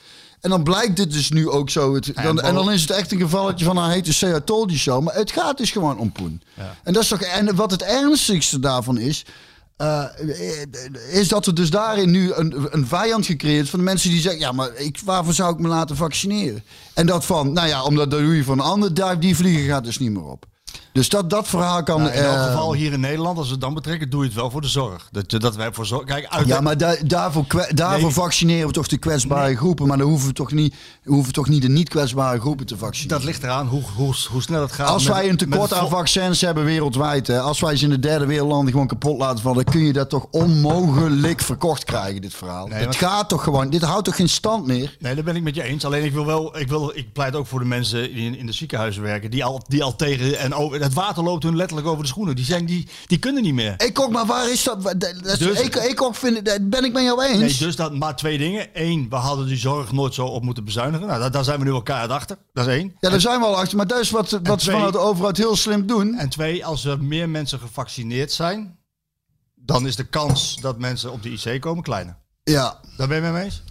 En 0.46 0.52
dan 0.52 0.62
blijkt 0.62 0.96
dit 0.96 1.12
dus 1.12 1.30
nu 1.30 1.48
ook 1.48 1.70
zo. 1.70 1.94
Het, 1.94 2.12
dan, 2.22 2.40
en 2.40 2.54
dan 2.54 2.72
is 2.72 2.80
het 2.80 2.90
echt 2.90 3.12
een 3.12 3.18
gevalletje 3.18 3.64
van 3.64 3.76
een 3.76 3.90
hete 3.90 4.12
say 4.12 4.36
I 4.36 4.40
told 4.44 4.68
you 4.68 4.78
so. 4.78 5.00
Maar 5.00 5.14
het 5.14 5.30
gaat 5.32 5.58
dus 5.58 5.70
gewoon 5.70 5.98
om 5.98 6.12
poen. 6.12 6.42
En, 6.82 6.92
dat 6.92 7.02
is 7.02 7.08
toch, 7.08 7.20
en 7.20 7.54
wat 7.56 7.70
het 7.70 7.82
ernstigste 7.82 8.58
daarvan 8.60 8.98
is... 8.98 9.24
eh, 9.76 10.04
is 11.10 11.28
dat 11.28 11.46
er 11.46 11.54
dus 11.54 11.70
daarin 11.70 12.10
nu 12.10 12.32
een, 12.32 12.66
een 12.70 12.86
vijand 12.86 13.26
gecreëerd 13.26 13.68
van 13.68 13.78
de 13.78 13.84
mensen 13.84 14.10
die 14.10 14.20
zeggen: 14.20 14.40
Ja, 14.40 14.52
maar 14.52 14.74
ik, 14.74 15.00
waarvoor 15.04 15.32
zou 15.34 15.52
ik 15.52 15.58
me 15.60 15.68
laten 15.68 15.96
vaccineren? 15.96 16.64
En 16.94 17.06
dat 17.06 17.24
van, 17.24 17.52
nou 17.52 17.68
ja, 17.68 17.82
omdat 17.82 18.10
dat 18.10 18.20
doe 18.20 18.36
je 18.36 18.44
van 18.44 18.58
een 18.58 18.64
ander 18.64 18.94
duif, 18.94 19.18
die 19.18 19.36
vliegen 19.36 19.66
gaat 19.68 19.84
dus 19.84 19.98
niet 19.98 20.10
meer 20.10 20.24
op. 20.24 20.44
Dus 20.96 21.08
dat, 21.08 21.30
dat 21.30 21.48
verhaal 21.48 21.82
kan. 21.82 22.02
Nou, 22.02 22.12
in 22.14 22.22
elk 22.22 22.36
eh, 22.36 22.44
geval 22.44 22.74
hier 22.74 22.92
in 22.92 23.00
Nederland, 23.00 23.36
als 23.38 23.46
we 23.46 23.52
het 23.52 23.60
dan 23.60 23.74
betrekken, 23.74 24.10
doe 24.10 24.20
je 24.20 24.26
het 24.26 24.36
wel 24.36 24.50
voor 24.50 24.60
de 24.60 24.68
zorg. 24.68 25.08
Dat, 25.12 25.30
dat 25.40 25.56
wij 25.56 25.72
voor 25.72 25.86
zorg. 25.86 26.04
Kijk, 26.04 26.26
uit 26.26 26.46
Ja, 26.46 26.60
maar 26.60 26.76
da- 26.78 26.96
daarvoor, 27.06 27.44
daarvoor 27.74 28.00
Nee. 28.02 28.10
vaccineren 28.12 28.66
we 28.66 28.72
toch 28.72 28.86
de 28.86 28.96
kwetsbare 28.98 29.56
groepen. 29.56 29.86
Maar 29.86 29.98
dan 29.98 30.08
hoeven 30.08 30.28
we 30.28 30.34
toch 30.34 30.52
niet, 30.52 30.74
hoeven 31.04 31.32
toch 31.32 31.48
niet 31.48 31.62
de 31.62 31.68
niet 31.68 31.88
kwetsbare 31.88 32.40
groepen 32.40 32.66
te 32.66 32.76
vaccineren. 32.76 33.16
dat 33.18 33.26
ligt 33.26 33.42
eraan 33.42 33.66
hoe, 33.66 33.82
hoe, 33.96 34.14
hoe 34.30 34.42
snel 34.42 34.60
het 34.60 34.72
gaat. 34.72 34.88
Als 34.88 35.04
met- 35.04 35.12
wij 35.12 35.28
een 35.28 35.36
tekort 35.36 35.72
aan 35.72 35.88
vaccins 35.88 36.40
hebben 36.40 36.64
wereldwijd, 36.64 37.26
hè, 37.26 37.40
als 37.40 37.60
wij 37.60 37.76
ze 37.76 37.84
in 37.84 37.90
de 37.90 37.98
derde 37.98 38.26
wereldlanden 38.26 38.72
gewoon 38.72 38.86
kapot 38.86 39.18
laten 39.18 39.42
vallen, 39.42 39.64
dan 39.64 39.72
kun 39.74 39.82
je 39.84 39.92
dat 39.92 40.08
toch 40.10 40.26
onmogelijk 40.30 41.40
verkocht 41.40 41.84
krijgen, 41.84 42.20
dit 42.20 42.34
verhaal. 42.34 42.66
Nee, 42.66 42.84
het 42.86 42.96
gaat 42.96 43.28
toch 43.28 43.42
gewoon, 43.42 43.70
dit 43.70 43.82
houdt 43.82 44.04
toch 44.04 44.16
geen 44.16 44.28
stand 44.28 44.66
meer? 44.66 44.96
Nee, 45.00 45.14
dat 45.14 45.24
ben 45.24 45.36
ik 45.36 45.42
met 45.42 45.54
je 45.54 45.62
eens. 45.62 45.84
Alleen 45.84 46.04
ik 46.04 46.12
wil 46.12 46.26
wel, 46.26 46.58
ik, 46.58 46.68
wil, 46.68 46.92
ik 46.94 47.12
pleit 47.12 47.34
ook 47.34 47.46
voor 47.46 47.58
de 47.58 47.64
mensen 47.64 48.02
die 48.14 48.24
in, 48.26 48.36
in 48.38 48.46
de 48.46 48.52
ziekenhuizen 48.52 49.02
werken, 49.02 49.30
die 49.30 49.44
al, 49.44 49.62
die 49.68 49.82
al 49.82 49.96
tegen 49.96 50.38
en 50.38 50.54
over, 50.54 50.80
het 50.86 50.94
water 50.94 51.22
loopt 51.22 51.42
hun 51.42 51.56
letterlijk 51.56 51.88
over 51.88 52.02
de 52.02 52.08
schoenen. 52.08 52.36
Die 52.36 52.44
zijn, 52.44 52.66
die, 52.66 52.88
die 53.06 53.18
kunnen 53.18 53.42
niet 53.42 53.54
meer. 53.54 53.74
Ik 53.76 54.00
ook, 54.00 54.10
maar 54.10 54.26
waar 54.26 54.50
is 54.50 54.62
dat? 54.62 54.82
Dat- 54.82 54.98
Dus- 55.22 55.60
ik, 55.60 55.74
ik 55.74 56.02
ook 56.02 56.14
vind, 56.14 56.44
dat 56.44 56.70
ben 56.70 56.84
ik 56.84 56.92
met 56.92 57.02
jou 57.02 57.22
eens. 57.24 57.38
Nee, 57.38 57.56
dus 57.58 57.76
dat 57.76 57.94
maar 57.94 58.16
twee 58.16 58.38
dingen. 58.38 58.68
Eén, 58.72 59.06
we 59.10 59.16
hadden 59.16 59.46
die 59.46 59.56
zorg 59.56 59.92
nooit 59.92 60.14
zo 60.14 60.26
op 60.26 60.42
moeten 60.42 60.64
bezuinigen. 60.64 61.06
Nou, 61.06 61.20
daar, 61.20 61.30
daar 61.30 61.44
zijn 61.44 61.58
we 61.58 61.64
nu 61.64 61.70
elkaar 61.70 62.08
achter. 62.08 62.36
Dat 62.52 62.66
is 62.66 62.72
één. 62.72 62.96
Ja, 63.00 63.10
daar 63.10 63.20
zijn 63.20 63.40
we 63.40 63.46
al 63.46 63.56
achter, 63.56 63.76
maar 63.76 63.86
dat 63.86 64.00
is 64.00 64.10
wat, 64.10 64.38
wat 64.42 64.62
ze 64.62 64.70
vanuit 64.70 64.92
de 64.92 64.98
overheid 64.98 65.36
heel 65.36 65.56
slim 65.56 65.86
doen. 65.86 66.14
En 66.14 66.28
twee, 66.28 66.66
als 66.66 66.84
er 66.84 67.02
meer 67.02 67.28
mensen 67.28 67.58
gevaccineerd 67.58 68.32
zijn, 68.32 68.78
dan 69.54 69.86
is 69.86 69.96
de 69.96 70.04
kans 70.04 70.56
dat 70.60 70.78
mensen 70.78 71.12
op 71.12 71.22
de 71.22 71.30
IC 71.30 71.60
komen 71.60 71.82
kleiner. 71.82 72.16
Ja, 72.44 72.80
Daar 72.96 73.08
ben 73.08 73.24
je 73.24 73.30
mee 73.30 73.44
eens? 73.44 73.62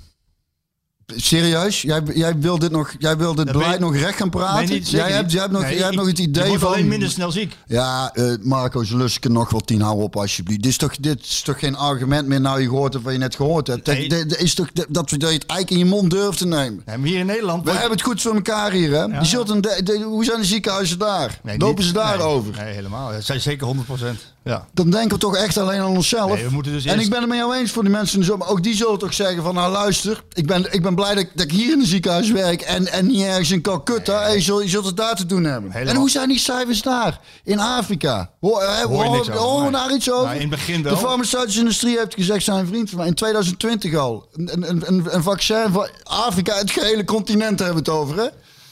Serieus? 1.15 1.81
Jij, 1.81 2.01
jij 2.13 2.39
wil 2.39 2.59
dit, 2.59 2.71
nog, 2.71 2.93
jij 2.99 3.17
wil 3.17 3.35
dit 3.35 3.51
beleid 3.51 3.79
nog 3.79 3.95
recht 3.95 4.17
gaan 4.17 4.29
praten? 4.29 4.69
Niet, 4.73 4.89
jij, 4.89 5.11
hebt, 5.11 5.31
jij 5.31 5.41
hebt 5.41 5.53
nog, 5.53 5.61
Nee, 5.61 5.71
jij 5.73 5.79
hebt 5.81 5.91
ik- 5.93 5.99
nog 5.99 6.07
het 6.07 6.19
idee 6.19 6.59
van... 6.59 6.67
alleen 6.73 6.87
minder 6.87 7.09
snel 7.09 7.31
ziek. 7.31 7.55
Ja, 7.67 8.11
eh 8.13 8.33
Marco 8.41 8.83
Zeluske 8.83 9.29
nog 9.29 9.49
wel 9.49 9.59
tien, 9.61 9.81
hou 9.81 10.01
op 10.01 10.15
alsjeblieft. 10.15 10.61
Dit 10.61 10.71
is 10.71 10.77
toch, 10.77 10.95
dit 10.97 11.21
is 11.23 11.41
toch 11.41 11.59
geen 11.59 11.75
argument 11.75 12.27
meer 12.27 12.41
nou 12.41 12.61
je 12.61 12.67
gehoord 12.67 12.93
hebt 12.93 13.05
wat 13.05 13.13
je 13.13 13.19
net 13.19 13.35
gehoord 13.35 13.67
hebt. 13.67 13.85
Nee. 13.87 14.09
Dat, 14.09 14.29
dat 14.29 14.39
is 14.39 14.53
toch 14.53 14.67
dat, 14.73 14.85
dat 14.89 15.09
je 15.09 15.15
het 15.15 15.25
eigenlijk 15.27 15.69
in 15.69 15.77
je 15.77 15.85
mond 15.85 16.09
durft 16.11 16.37
te 16.37 16.47
nemen. 16.47 16.81
Nee, 16.85 16.97
maar 16.97 17.07
hier 17.07 17.19
in 17.19 17.25
Nederland... 17.25 17.63
We 17.65 17.71
hebben 17.71 17.91
het 17.91 18.01
goed 18.01 18.21
voor 18.21 18.33
elkaar 18.35 18.71
hier, 18.71 18.91
hè? 18.91 19.07
De- 19.07 19.81
de- 19.83 20.01
hoe 20.03 20.23
zijn 20.25 20.39
de 20.39 20.45
ziekenhuizen 20.45 20.99
daar? 20.99 21.39
Nee, 21.43 21.57
Lopen 21.57 21.75
niet- 21.77 21.85
ze 21.87 21.93
daar 21.93 22.17
nee, 22.17 22.25
over? 22.27 22.53
Nee, 22.63 22.73
helemaal. 22.73 23.09
Het 23.11 23.25
zijn 23.25 23.41
zeker 23.41 23.67
100%. 23.67 24.34
Ja. 24.47 24.67
Dan 24.73 24.89
denken 24.89 25.09
we 25.09 25.17
toch 25.17 25.35
echt 25.35 25.57
alleen 25.57 25.79
aan 25.79 25.85
onszelf. 25.95 26.33
Nee, 26.33 26.43
we 26.45 26.49
moeten 26.53 26.71
dus 26.71 26.85
en 26.85 26.99
ik 26.99 27.09
ben 27.09 27.19
het 27.19 27.29
met 27.29 27.37
jou 27.37 27.55
eens 27.55 27.71
voor 27.71 27.83
die 27.83 27.91
mensen. 27.91 28.13
in 28.15 28.19
de 28.19 28.25
zomer. 28.25 28.47
Ook 28.47 28.63
die 28.63 28.75
zullen 28.75 28.99
toch 28.99 29.13
zeggen 29.13 29.43
van, 29.43 29.53
nou 29.53 29.71
luister, 29.71 30.23
ik 30.33 30.45
ben, 30.47 30.73
ik 30.73 30.81
ben 30.81 30.95
blij 30.95 31.15
dat, 31.15 31.23
ik- 31.23 31.31
dat 31.33 31.45
ik 31.45 31.51
hier 31.51 31.71
in 31.71 31.79
een 31.79 31.85
ziekenhuis 31.85 32.31
werk 32.31 32.61
en, 32.61 32.87
en 32.91 33.05
niet 33.07 33.21
ergens 33.21 33.51
in 33.51 33.61
Calcutta. 33.61 34.21
Hey, 34.21 34.33
je, 34.33 34.41
zult, 34.41 34.63
je 34.63 34.69
zult 34.69 34.85
het 34.85 34.97
daar 34.97 35.15
te 35.15 35.25
doen 35.25 35.43
hebben. 35.43 35.71
Helemaal. 35.71 35.93
En 35.93 35.99
hoe 35.99 36.09
zijn 36.09 36.29
die 36.29 36.39
cijfers 36.39 36.81
daar? 36.81 37.19
In 37.43 37.59
Afrika? 37.59 38.31
Hoor, 38.39 38.63
Hoor 38.63 39.03
je 39.03 39.09
hoor- 39.09 39.15
niks 39.15 39.29
over, 39.29 39.61
nee. 39.63 39.71
daar 39.71 39.93
iets 39.93 40.11
over? 40.11 40.25
Nou, 40.27 40.39
in 40.39 40.49
begin 40.49 40.81
De 40.81 40.89
wel. 40.89 40.97
farmaceutische 40.97 41.59
industrie 41.59 41.97
heeft 41.97 42.13
gezegd, 42.13 42.43
zijn 42.43 42.67
vriend 42.67 42.89
van 42.89 42.97
mij, 42.97 43.07
in 43.07 43.13
2020 43.13 43.95
al. 43.95 44.27
Een, 44.33 44.69
een, 44.69 44.87
een, 44.87 45.05
een 45.09 45.23
vaccin 45.23 45.71
voor 45.71 45.91
Afrika, 46.03 46.55
het 46.57 46.71
gehele 46.71 47.03
continent 47.05 47.59
hebben 47.59 47.83
we 47.83 47.91
het 47.91 47.99
over, 47.99 48.17
hè? 48.17 48.27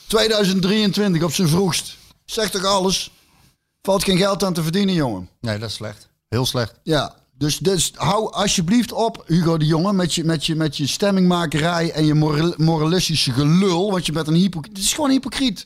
2023 0.08 1.24
op 1.24 1.34
zijn 1.34 1.48
vroegst. 1.48 1.96
Zegt 2.26 2.52
toch 2.52 2.66
alles? 2.66 3.12
Valt 3.86 4.04
geen 4.04 4.18
geld 4.18 4.44
aan 4.44 4.54
te 4.54 4.64
verdienen, 4.64 4.96
jongen. 4.96 5.30
Nee, 5.42 5.60
dat 5.60 5.70
is 5.70 5.76
slecht. 5.76 6.10
Heel 6.30 6.46
slecht. 6.46 6.80
Ja, 6.84 7.16
dus, 7.38 7.58
dus 7.58 7.92
hou 7.96 8.32
alsjeblieft 8.32 8.92
op, 8.92 9.24
Hugo 9.28 9.58
de 9.58 9.66
Jonge, 9.66 9.94
met 9.94 10.14
je, 10.14 10.24
met 10.24 10.46
je, 10.46 10.56
met 10.56 10.78
je 10.78 10.88
stemmingmakerij 10.88 11.92
en 11.92 12.06
je 12.06 12.14
moral- 12.14 12.54
moralistische 12.58 13.32
gelul. 13.32 13.92
Want 13.92 14.06
je 14.06 14.12
bent 14.12 14.28
een 14.28 14.34
hypocriet. 14.34 14.78
Het 14.78 14.86
is 14.86 14.94
gewoon 14.94 15.10
hypocriet. 15.10 15.66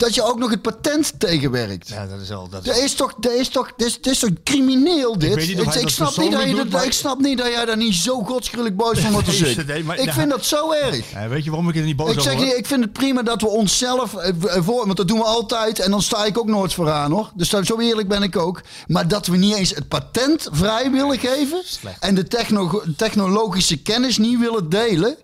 Dat 0.00 0.14
je 0.14 0.22
ook 0.22 0.38
nog 0.38 0.50
het 0.50 0.62
patent 0.62 1.12
tegenwerkt. 1.18 1.88
Ja, 1.88 2.06
dat 2.06 2.20
is 2.20 2.28
wel... 2.28 2.48
Dat 2.48 2.64
Dat 2.64 2.76
is 2.76 2.94
toch, 2.94 3.14
dat 3.20 3.32
is 3.32 3.48
toch, 3.48 3.72
dat 3.76 3.86
is, 3.86 3.98
is 4.00 4.18
toch 4.18 4.30
crimineel 4.44 5.18
dit? 5.18 5.34
weet 5.34 5.46
niet 5.48 5.90
snap 5.90 6.16
niet 6.16 6.32
dat 6.32 6.42
je, 6.42 6.54
doet, 6.54 6.70
dat- 6.70 6.84
ik 6.84 6.92
snap 6.92 7.18
niet 7.18 7.38
dat 7.38 7.46
jij 7.46 7.64
daar 7.64 7.76
niet 7.76 7.94
zo 7.94 8.22
godsgruwelijk 8.22 8.76
boos 8.76 8.98
van 8.98 9.12
wordt 9.12 9.26
als 9.26 9.38
Nee, 9.40 9.50
ik. 9.54 9.66
nee, 9.66 9.84
maar- 9.84 9.98
ik 9.98 10.04
nou- 10.04 10.18
vind 10.18 10.30
dat 10.30 10.44
zo 10.44 10.72
erg. 10.72 11.10
Ja, 11.12 11.28
weet 11.28 11.44
je 11.44 11.50
waarom 11.50 11.68
ik 11.68 11.76
er 11.76 11.82
niet 11.82 11.96
boos 11.96 12.10
Ik 12.12 12.18
over 12.18 12.30
zeg 12.32 12.40
niet, 12.40 12.56
ik 12.56 12.66
vind 12.66 12.80
het 12.84 12.92
prima 12.92 13.22
dat 13.22 13.40
we 13.40 13.48
onszelf 13.48 14.14
eh, 14.14 14.32
v- 14.40 14.64
voor, 14.64 14.84
want 14.84 14.96
dat 14.96 15.08
doen 15.08 15.18
we 15.18 15.24
altijd 15.24 15.78
en 15.78 15.90
dan 15.90 16.02
sta 16.02 16.24
ik 16.24 16.38
ook 16.38 16.46
nooit 16.48 16.74
vooraan 16.74 17.10
hoor. 17.12 17.30
Dus 17.34 17.48
dat, 17.48 17.66
zo 17.66 17.78
eerlijk 17.78 18.08
ben 18.08 18.22
ik 18.22 18.36
ook. 18.36 18.60
Maar 18.86 19.08
dat 19.08 19.26
we 19.26 19.36
niet 19.36 19.54
eens 19.54 19.74
het 19.74 19.88
patent 19.88 20.48
vrij 20.52 20.90
willen 20.90 21.18
geven 21.18 21.62
en 22.00 22.14
de 22.14 22.24
techno- 22.24 22.82
technologische 22.96 23.76
kennis 23.82 24.18
niet 24.18 24.38
willen 24.38 24.68
delen. 24.68 25.16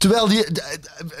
Terwijl 0.00 0.28
die, 0.28 0.46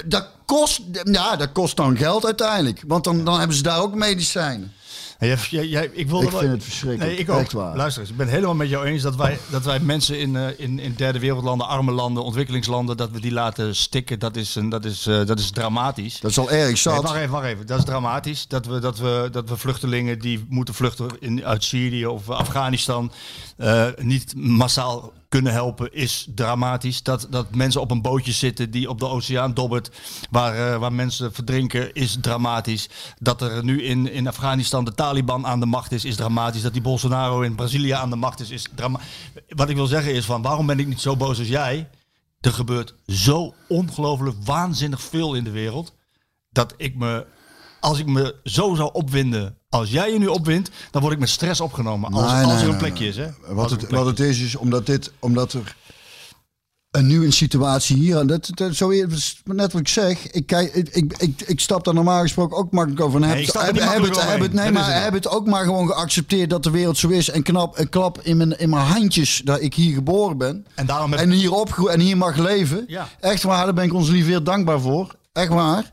dat 0.06 0.28
kost, 0.46 0.80
ja, 1.02 1.36
dat 1.36 1.52
kost 1.52 1.76
dan 1.76 1.96
geld 1.96 2.24
uiteindelijk. 2.24 2.82
Want 2.86 3.04
dan, 3.04 3.24
dan 3.24 3.38
hebben 3.38 3.56
ze 3.56 3.62
daar 3.62 3.80
ook 3.80 3.94
medicijnen. 3.94 4.72
Jij- 5.18 5.36
jij- 5.50 5.66
jij- 5.66 5.90
ik 5.92 6.08
wilde 6.08 6.24
Ik 6.24 6.30
wel- 6.30 6.40
vind 6.40 6.52
het 6.52 6.64
verschrikkelijk, 6.64 7.10
Nee, 7.10 7.20
ik 7.20 7.30
ook. 7.30 7.40
echt 7.40 7.52
waar. 7.52 7.76
Luister 7.76 8.00
eens, 8.02 8.10
ik 8.10 8.16
ben 8.16 8.26
het 8.26 8.34
helemaal 8.34 8.54
met 8.56 8.68
jou 8.68 8.84
eens 8.86 9.02
dat 9.02 9.16
wij, 9.16 9.38
dat 9.50 9.64
wij 9.64 9.80
mensen 9.80 10.18
in, 10.18 10.36
eh, 10.36 10.46
in, 10.56 10.78
in 10.78 10.94
derde 10.96 11.18
wereldlanden, 11.18 11.66
arme 11.66 11.92
landen, 11.92 12.24
ontwikkelingslanden, 12.24 12.96
dat 12.96 13.10
we 13.10 13.20
die 13.20 13.32
laten 13.32 13.76
stikken. 13.76 14.18
Dat 14.18 14.36
is, 14.36 14.54
een, 14.54 14.68
dat 14.68 14.84
is, 14.84 15.06
eh, 15.06 15.26
dat 15.26 15.38
is 15.38 15.50
dramatisch. 15.50 16.20
Dat 16.20 16.30
is 16.30 16.38
al 16.38 16.50
erg 16.50 16.66
Nee, 16.66 16.76
zat. 16.76 17.02
wacht 17.02 17.16
even, 17.16 17.30
wacht 17.30 17.46
even. 17.46 17.66
Dat 17.66 17.78
is 17.78 17.84
dramatisch. 17.84 18.46
Dat 18.48 18.66
we, 18.66 18.78
dat 18.78 18.98
we, 18.98 19.28
dat 19.32 19.48
we 19.48 19.56
vluchtelingen 19.56 20.18
die 20.18 20.46
moeten 20.48 20.74
vluchten 20.74 21.06
in, 21.18 21.44
uit 21.44 21.64
Syrië 21.64 22.06
of 22.06 22.30
Afghanistan 22.30 23.12
eh, 23.60 23.86
niet 23.98 24.34
massaal 24.36 25.12
kunnen 25.28 25.52
helpen, 25.52 25.92
is 25.92 26.28
dramatisch. 26.34 27.02
Dat, 27.02 27.26
dat 27.30 27.54
mensen 27.54 27.80
op 27.80 27.90
een 27.90 28.02
bootje 28.02 28.32
zitten 28.32 28.70
die 28.70 28.88
op 28.88 28.98
de 28.98 29.08
oceaan 29.08 29.54
dobbert, 29.54 29.90
waar, 30.30 30.54
eh, 30.54 30.78
waar 30.78 30.92
mensen 30.92 31.32
verdrinken, 31.32 31.92
is 31.94 32.16
dramatisch. 32.20 32.88
Dat 33.18 33.42
er 33.42 33.64
nu 33.64 33.82
in, 33.82 34.12
in 34.12 34.28
Afghanistan 34.28 34.84
de 34.84 34.94
Taliban 34.94 35.46
aan 35.46 35.60
de 35.60 35.66
macht 35.66 35.92
is, 35.92 36.04
is 36.04 36.16
dramatisch. 36.16 36.62
Dat 36.62 36.72
die 36.72 36.82
Bolsonaro 36.82 37.40
in 37.40 37.54
Brazilië 37.54 37.90
aan 37.90 38.10
de 38.10 38.16
macht 38.16 38.40
is, 38.40 38.50
is 38.50 38.66
dramatisch. 38.74 39.08
Wat 39.48 39.68
ik 39.68 39.76
wil 39.76 39.86
zeggen 39.86 40.14
is 40.14 40.24
van, 40.24 40.42
waarom 40.42 40.66
ben 40.66 40.78
ik 40.78 40.86
niet 40.86 41.00
zo 41.00 41.16
boos 41.16 41.38
als 41.38 41.48
jij? 41.48 41.88
Er 42.40 42.52
gebeurt 42.52 42.94
zo 43.06 43.54
ongelooflijk 43.68 44.36
waanzinnig 44.44 45.00
veel 45.00 45.34
in 45.34 45.44
de 45.44 45.50
wereld 45.50 45.94
dat 46.50 46.74
ik 46.76 46.96
me, 46.96 47.26
als 47.80 47.98
ik 47.98 48.06
me 48.06 48.34
zo 48.44 48.74
zou 48.74 48.90
opwinden 48.92 49.58
als 49.70 49.90
jij 49.90 50.12
je 50.12 50.18
nu 50.18 50.26
opwindt, 50.26 50.70
dan 50.90 51.02
word 51.02 51.14
ik 51.14 51.20
met 51.20 51.28
stress 51.28 51.60
opgenomen. 51.60 52.12
Als, 52.12 52.32
Nee, 52.32 52.44
als 52.44 52.52
nee, 52.52 52.62
er 52.62 52.68
een 52.68 52.76
plekje 52.76 53.00
nee. 53.00 53.08
is, 53.08 53.16
hè? 53.16 53.54
Wat 53.54 53.70
het, 53.70 53.82
een 53.82 53.96
wat 53.96 54.06
het 54.06 54.20
is, 54.20 54.40
is 54.40 54.56
omdat, 54.56 54.86
dit, 54.86 55.12
omdat 55.18 55.52
er 55.52 55.76
een 56.90 57.06
nieuwe 57.06 57.30
situatie 57.30 57.96
hier, 57.96 58.18
en 58.18 58.26
dat, 58.26 58.50
dat, 58.54 58.74
zo 58.74 58.88
net 59.44 59.72
wat 59.72 59.80
ik 59.80 59.88
zeg, 59.88 60.30
ik, 60.30 60.46
kijk, 60.46 60.74
ik, 60.74 60.88
ik, 60.88 61.14
ik, 61.18 61.42
ik 61.46 61.60
stap 61.60 61.84
daar 61.84 61.94
normaal 61.94 62.20
gesproken 62.20 62.56
ook 62.56 62.72
makkelijk 62.72 63.00
over. 63.00 63.22
En 63.22 63.28
heb, 63.28 63.36
Nee, 63.36 63.46
ik 63.46 63.52
heb, 63.52 63.64
heb 63.64 64.02
het, 64.02 64.30
heb 64.30 64.40
het, 64.40 64.52
nee, 64.52 64.64
Dat 64.64 64.72
maar 64.72 65.02
heb 65.02 65.12
het 65.12 65.28
ook 65.28 65.46
maar 65.46 65.64
gewoon 65.64 65.86
geaccepteerd 65.86 66.50
dat 66.50 66.62
de 66.62 66.70
wereld 66.70 66.98
zo 66.98 67.08
is. 67.08 67.30
En 67.30 67.42
knap, 67.42 67.78
een 67.78 67.88
klap 67.88 68.20
in 68.22 68.36
mijn, 68.36 68.58
in 68.58 68.70
mijn 68.70 68.86
handjes 68.86 69.42
dat 69.44 69.60
ik 69.60 69.74
hier 69.74 69.94
geboren 69.94 70.38
ben. 70.38 70.66
En 70.74 70.86
daarom 70.86 71.10
heb 71.10 71.20
En 71.20 71.30
hier 71.30 71.52
opgegroeid 71.52 71.94
en 71.94 72.00
hier 72.00 72.16
mag 72.16 72.36
leven. 72.36 72.84
Ja. 72.86 73.08
Echt 73.20 73.42
waar, 73.42 73.64
daar 73.64 73.74
ben 73.74 73.84
ik 73.84 73.94
ons 73.94 74.08
liever 74.08 74.44
dankbaar 74.44 74.80
voor. 74.80 75.16
Echt 75.32 75.48
waar. 75.48 75.92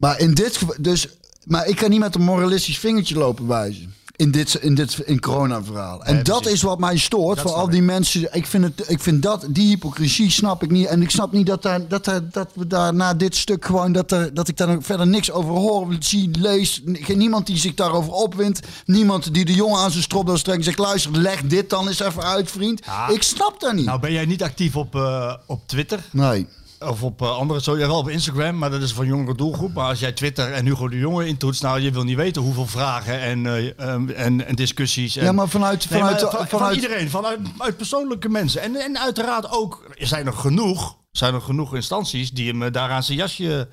Maar 0.00 0.18
in 0.20 0.34
dit 0.34 0.56
geval, 0.56 0.74
dus, 0.80 1.08
maar 1.44 1.66
ik 1.66 1.76
kan 1.76 1.90
niet 1.90 2.00
met 2.00 2.14
een 2.14 2.22
moralistisch 2.22 2.78
vingertje 2.78 3.14
lopen 3.18 3.46
wijzen. 3.46 3.94
In 4.16 4.30
dit, 4.30 4.54
in 4.54 4.74
dit 4.74 4.98
in 5.04 5.20
corona-verhaal. 5.20 6.04
En 6.04 6.14
Nee, 6.14 6.22
dat 6.22 6.40
precies. 6.40 6.56
is 6.56 6.62
wat 6.62 6.78
mij 6.78 6.96
stoort 6.96 7.36
Dat 7.36 7.46
voor 7.46 7.56
al 7.56 7.70
die 7.70 7.82
mensen. 7.82 8.34
Ik 8.34 8.46
vind, 8.46 8.64
het, 8.64 8.90
ik 8.90 9.00
vind 9.00 9.22
dat, 9.22 9.46
die 9.50 9.68
hypocrisie 9.68 10.30
snap 10.30 10.62
ik 10.62 10.70
niet. 10.70 10.86
En 10.86 11.02
ik 11.02 11.10
snap 11.10 11.32
niet 11.32 11.46
dat, 11.46 11.62
daar, 11.62 11.88
dat, 11.88 12.04
daar, 12.04 12.20
dat 12.30 12.50
we 12.54 12.66
daar 12.66 12.94
na 12.94 13.14
dit 13.14 13.36
stuk 13.36 13.64
gewoon, 13.64 13.92
dat, 13.92 14.12
er, 14.12 14.34
dat 14.34 14.48
ik 14.48 14.56
daar 14.56 14.76
verder 14.82 15.06
niks 15.06 15.30
over 15.30 15.50
hoor, 15.54 15.96
zie, 15.98 16.30
lees. 16.38 16.82
Geen 16.92 17.18
niemand 17.18 17.46
die 17.46 17.56
zich 17.56 17.74
daarover 17.74 18.12
opwindt. 18.12 18.60
Niemand 18.84 19.34
die 19.34 19.44
de 19.44 19.54
jongen 19.54 19.80
aan 19.80 19.90
zijn 19.90 20.02
stropdas 20.02 20.42
trekt 20.42 20.58
en 20.58 20.64
zegt, 20.64 20.78
luister, 20.78 21.16
leg 21.18 21.42
dit 21.42 21.70
dan 21.70 21.88
eens 21.88 22.00
even 22.00 22.22
uit, 22.22 22.50
vriend. 22.50 22.84
Ja. 22.84 23.08
Ik 23.08 23.22
snap 23.22 23.60
dat 23.60 23.72
niet. 23.72 23.84
Nou 23.86 24.00
ben 24.00 24.12
jij 24.12 24.24
niet 24.24 24.42
actief 24.42 24.76
op, 24.76 24.94
eh, 24.94 25.34
op 25.46 25.60
Twitter 25.66 26.00
nee. 26.12 26.46
Of 26.80 27.02
op 27.02 27.22
eh, 27.22 27.36
andere, 27.36 27.62
zo, 27.62 27.78
ja, 27.78 27.86
wel 27.86 27.98
op 27.98 28.08
Instagram, 28.08 28.58
maar 28.58 28.70
dat 28.70 28.82
is 28.82 28.92
van 28.92 29.06
jongere 29.06 29.34
doelgroep. 29.34 29.74
Maar 29.74 29.88
als 29.88 30.00
jij 30.00 30.12
Twitter 30.12 30.52
en 30.52 30.64
Hugo 30.64 30.88
de 30.88 30.98
Jonge 30.98 31.26
intoetst, 31.26 31.62
nou 31.62 31.80
je 31.80 31.90
wil 31.90 32.02
niet 32.02 32.16
weten 32.16 32.42
hoeveel 32.42 32.66
vragen 32.66 33.20
en, 33.20 33.46
eh, 33.46 33.78
ehm, 33.78 34.08
en, 34.08 34.46
en 34.46 34.54
discussies. 34.54 35.16
En, 35.16 35.24
Ja, 35.24 35.32
maar 35.32 35.48
vanuit, 35.48 35.90
Nee, 35.90 35.98
vanuit, 36.00 36.22
maar 36.22 36.30
van, 36.30 36.38
van 36.38 36.48
vanuit 36.48 36.74
iedereen, 36.74 37.10
vanuit 37.10 37.40
uit 37.58 37.76
persoonlijke 37.76 38.28
mensen. 38.28 38.60
En, 38.62 38.76
en 38.76 38.98
uiteraard 38.98 39.50
ook, 39.50 39.84
er 39.98 40.06
zijn 40.06 40.26
er 40.26 40.32
genoeg, 40.32 40.96
zijn 41.12 41.34
er 41.34 41.40
genoeg 41.40 41.74
instanties 41.74 42.32
die 42.32 42.50
hem 42.50 42.62
eh, 42.62 42.72
daar 42.72 42.90
aan 42.90 43.02
zijn 43.02 43.18
jasje, 43.18 43.68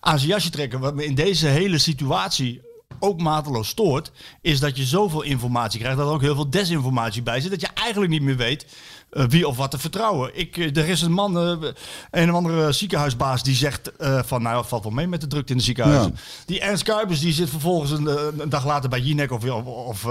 aan 0.00 0.18
zijn 0.18 0.30
jasje 0.30 0.50
trekken. 0.50 0.80
Wat 0.80 0.94
me 0.94 1.04
in 1.04 1.14
deze 1.14 1.46
hele 1.46 1.78
situatie 1.78 2.66
ook 2.98 3.20
mateloos 3.20 3.68
stoort, 3.68 4.12
is 4.40 4.60
dat 4.60 4.76
je 4.76 4.84
zoveel 4.84 5.22
informatie 5.22 5.80
krijgt, 5.80 5.98
dat 5.98 6.06
er 6.06 6.12
ook 6.12 6.20
heel 6.20 6.34
veel 6.34 6.50
desinformatie 6.50 7.22
bij 7.22 7.40
zit, 7.40 7.50
dat 7.50 7.60
je 7.60 7.68
eigenlijk 7.74 8.12
niet 8.12 8.22
meer 8.22 8.36
weet 8.36 8.66
eh, 9.10 9.24
wie 9.28 9.48
of 9.48 9.56
wat 9.56 9.70
te 9.70 9.78
vertrouwen. 9.78 10.30
Ik, 10.38 10.56
eh, 10.56 10.76
er 10.76 10.88
is 10.88 11.02
een 11.02 11.12
man, 11.12 11.38
eh, 11.38 11.70
een 12.10 12.30
of 12.30 12.36
andere 12.36 12.72
ziekenhuisbaas, 12.72 13.42
die 13.42 13.54
zegt 13.54 13.92
van, 14.24 14.42
nou, 14.42 14.64
valt 14.66 14.82
wel 14.82 14.92
mee 14.92 15.06
met 15.08 15.20
de 15.20 15.26
drukte 15.26 15.52
in 15.52 15.58
de 15.58 15.64
ziekenhuizen. 15.64 16.12
Ja. 16.14 16.20
Die 16.46 16.60
Ernst 16.60 16.82
Kuipers, 16.82 17.20
die 17.20 17.32
zit 17.32 17.50
vervolgens 17.50 17.90
een, 17.90 18.40
een 18.40 18.48
dag 18.48 18.64
later 18.66 18.88
bij 18.88 19.00
Jinek 19.00 19.30
of, 19.32 19.44
of, 19.44 19.64
of, 19.66 20.06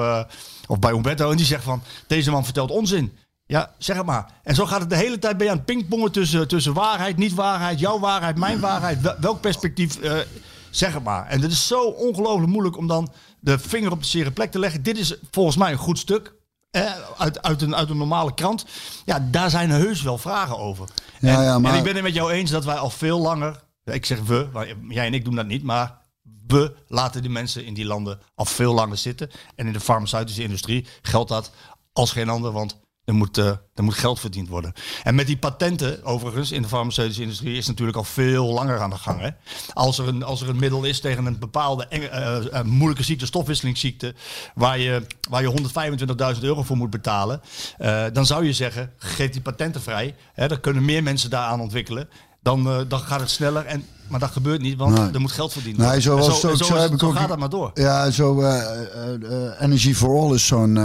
of 0.67 0.79
bij 0.79 0.91
Umberto 0.91 1.31
en 1.31 1.37
die 1.37 1.45
zegt 1.45 1.63
van, 1.63 1.81
deze 2.07 2.31
man 2.31 2.43
vertelt 2.43 2.71
onzin. 2.71 3.17
Ja, 3.45 3.71
zeg 3.77 3.97
het 3.97 4.05
maar. 4.05 4.31
En 4.43 4.55
zo 4.55 4.65
gaat 4.65 4.79
het 4.79 4.89
de 4.89 4.95
hele 4.95 5.19
tijd 5.19 5.37
bij 5.37 5.45
je 5.45 5.51
aan 5.51 5.57
het 5.57 5.65
pingpongen 5.65 6.11
tussen, 6.11 6.47
tussen 6.47 6.73
waarheid, 6.73 7.17
niet 7.17 7.33
waarheid, 7.33 7.79
jouw 7.79 7.99
waarheid, 7.99 8.37
mijn 8.37 8.59
waarheid. 8.59 9.01
Wel- 9.01 9.15
Welk 9.19 9.41
perspectief, 9.41 9.99
zeg 10.69 10.93
het 10.93 11.03
maar. 11.03 11.27
En 11.27 11.41
het 11.41 11.51
is 11.51 11.67
zo 11.67 11.81
ongelooflijk 11.83 12.51
moeilijk 12.51 12.77
om 12.77 12.87
dan 12.87 13.09
de 13.39 13.59
vinger 13.59 13.91
op 13.91 14.01
de 14.01 14.07
zere 14.07 14.31
plek 14.31 14.51
te 14.51 14.59
leggen. 14.59 14.83
Dit 14.83 14.97
is 14.97 15.15
volgens 15.31 15.57
mij 15.57 15.71
een 15.71 15.77
goed 15.77 15.99
stuk. 15.99 16.33
Eh, 16.69 16.93
uit, 17.17 17.41
uit, 17.41 17.61
een, 17.61 17.75
uit 17.75 17.89
een 17.89 17.97
normale 17.97 18.33
krant. 18.33 18.65
Ja, 19.05 19.27
daar 19.31 19.49
zijn 19.49 19.69
heus 19.69 20.01
wel 20.01 20.17
vragen 20.17 20.57
over. 20.57 20.87
Ja, 21.19 21.37
en, 21.37 21.43
ja, 21.43 21.59
maar- 21.59 21.71
en 21.71 21.77
ik 21.77 21.83
ben 21.83 21.93
het 21.93 22.03
met 22.03 22.13
jou 22.13 22.31
eens 22.31 22.51
dat 22.51 22.65
wij 22.65 22.77
al 22.77 22.89
veel 22.89 23.19
langer... 23.19 23.65
Ik 23.83 24.05
zeg 24.05 24.19
we, 24.19 24.49
jij 24.87 25.05
en 25.05 25.13
ik 25.13 25.25
doen 25.25 25.35
dat 25.35 25.45
niet, 25.45 25.63
maar 25.63 25.97
we 26.47 26.75
laten 26.87 27.21
die 27.21 27.31
mensen 27.31 27.65
in 27.65 27.73
die 27.73 27.85
landen 27.85 28.19
al 28.35 28.45
veel 28.45 28.73
langer 28.73 28.97
zitten. 28.97 29.31
En 29.55 29.67
in 29.67 29.73
de 29.73 29.79
farmaceutische 29.79 30.43
industrie 30.43 30.87
geldt 31.01 31.29
dat 31.29 31.51
als 31.93 32.11
geen 32.11 32.29
ander, 32.29 32.51
want 32.51 32.79
er 33.07 33.13
moet, 33.13 33.37
eh, 33.37 33.45
er 33.75 33.83
moet 33.83 33.93
geld 33.93 34.19
verdiend 34.19 34.47
worden. 34.47 34.73
En 35.03 35.15
met 35.15 35.27
die 35.27 35.37
patenten, 35.37 36.03
overigens, 36.03 36.51
in 36.51 36.61
de 36.61 36.67
farmaceutische 36.67 37.21
industrie 37.21 37.57
is 37.57 37.67
natuurlijk 37.67 37.97
al 37.97 38.03
veel 38.03 38.45
langer 38.45 38.79
aan 38.79 38.89
de 38.89 38.95
gang. 38.97 39.21
Hè? 39.21 39.29
Als, 39.73 39.97
er 39.97 40.07
een, 40.07 40.23
als 40.23 40.41
er 40.41 40.49
een 40.49 40.59
middel 40.59 40.83
is 40.83 40.99
tegen 40.99 41.25
een 41.25 41.39
bepaalde 41.39 41.85
enge- 41.87 42.07
eh, 42.07 42.59
eh, 42.59 42.65
moeilijke 42.65 43.03
ziekte, 43.03 43.25
stofwisselingsziekte, 43.25 44.13
waar 44.55 44.79
je, 44.79 45.05
waar 45.29 45.41
je 45.41 45.47
125.000 45.47 46.43
euro 46.43 46.63
voor 46.63 46.77
moet 46.77 46.89
betalen, 46.89 47.41
dan 48.13 48.25
zou 48.25 48.45
je 48.45 48.53
zeggen, 48.53 48.93
geef 48.97 49.31
die 49.31 49.41
patenten 49.41 49.81
vrij. 49.81 50.15
Hè? 50.33 50.47
Dan 50.47 50.59
kunnen 50.59 50.85
meer 50.85 51.03
mensen 51.03 51.29
daaraan 51.29 51.61
ontwikkelen. 51.61 52.09
Dan, 52.47 52.67
eh, 52.67 52.79
dan 52.87 52.99
gaat 52.99 53.19
het 53.19 53.29
sneller. 53.29 53.65
En, 53.65 53.83
maar 54.07 54.19
dat 54.19 54.31
gebeurt 54.31 54.61
niet, 54.61 54.77
want 54.77 54.97
Nee. 54.97 55.09
er 55.11 55.19
moet 55.21 55.31
geld 55.31 55.51
verdiend 55.53 55.77
Nee, 55.77 56.01
zo 56.01 56.15
was 56.17 56.25
Zo 56.25 56.31
is- 56.51 56.59
heb 56.59 56.91
ik 56.91 56.99
zo 56.99 57.05
ook- 57.07 57.15
gaat 57.15 57.27
dat 57.27 57.37
maar 57.39 57.49
door. 57.49 57.71
Ja, 57.73 58.09
zo 58.11 58.41
eh, 58.41 58.61
eh, 58.61 59.61
Energy 59.61 59.93
for 59.93 60.19
All 60.19 60.33
is 60.33 60.45
zo'n 60.47 60.79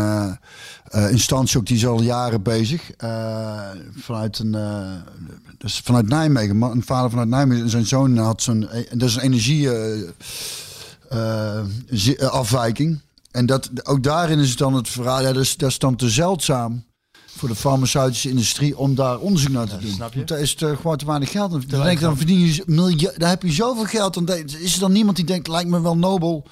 instantie 1.10 1.58
ook 1.58 1.66
die 1.66 1.76
is 1.76 1.86
al 1.86 2.02
jaren 2.02 2.42
bezig. 2.42 2.90
Vanuit 3.96 4.38
een 4.38 4.56
dus 5.58 5.80
vanuit 5.84 6.08
Nijmegen, 6.08 6.62
een 6.62 6.82
vader 6.84 7.10
vanuit 7.10 7.28
Nijmegen, 7.28 7.70
zijn 7.70 7.86
zoon 7.86 8.16
had 8.16 8.42
zo'n 8.42 8.68
dat 8.92 9.08
is 9.08 9.14
een 9.14 9.20
energie 9.22 9.70
eh, 9.70 10.00
eh, 11.10 11.64
zi- 11.90 12.12
eh, 12.14 12.28
afwijking. 12.28 13.00
En 13.30 13.46
dat, 13.46 13.70
ook 13.82 14.02
daarin 14.02 14.38
is 14.38 14.48
het 14.48 14.58
dan 14.58 14.74
het 14.74 14.88
verhaal, 14.88 15.20
ja, 15.22 15.32
dat, 15.32 15.42
is, 15.42 15.56
dat 15.56 15.70
is 15.70 15.78
dan 15.78 15.96
te 15.96 16.10
zeldzaam 16.10 16.84
voor 17.36 17.48
de 17.48 17.54
farmaceutische 17.54 18.28
industrie 18.28 18.78
om 18.78 18.94
daar 18.94 19.18
onderzoek 19.18 19.50
naar 19.52 19.68
te 19.68 19.78
doen. 19.78 19.90
snap 19.92 20.10
je. 20.10 20.16
Want 20.16 20.28
daar 20.28 20.40
is 20.40 20.60
er 20.60 20.76
gewoon 20.76 20.96
te 20.96 21.06
weinig 21.06 21.30
geld. 21.30 21.50
Dan, 21.50 21.62
dan, 21.66 21.82
denk 21.82 21.92
ik, 21.96 22.00
dan 22.00 22.16
verdien 22.16 22.38
je 22.40 22.62
miljoen, 22.66 23.12
dan 23.16 23.28
heb 23.28 23.42
je 23.42 23.52
zoveel 23.52 23.84
geld. 23.84 24.14
Dan 24.14 24.28
is 24.58 24.74
er 24.74 24.80
dan 24.80 24.92
niemand 24.92 25.16
die 25.16 25.24
denkt, 25.24 25.48
lijkt 25.48 25.70
me 25.70 25.80
wel 25.80 25.96
nobel 25.96 26.46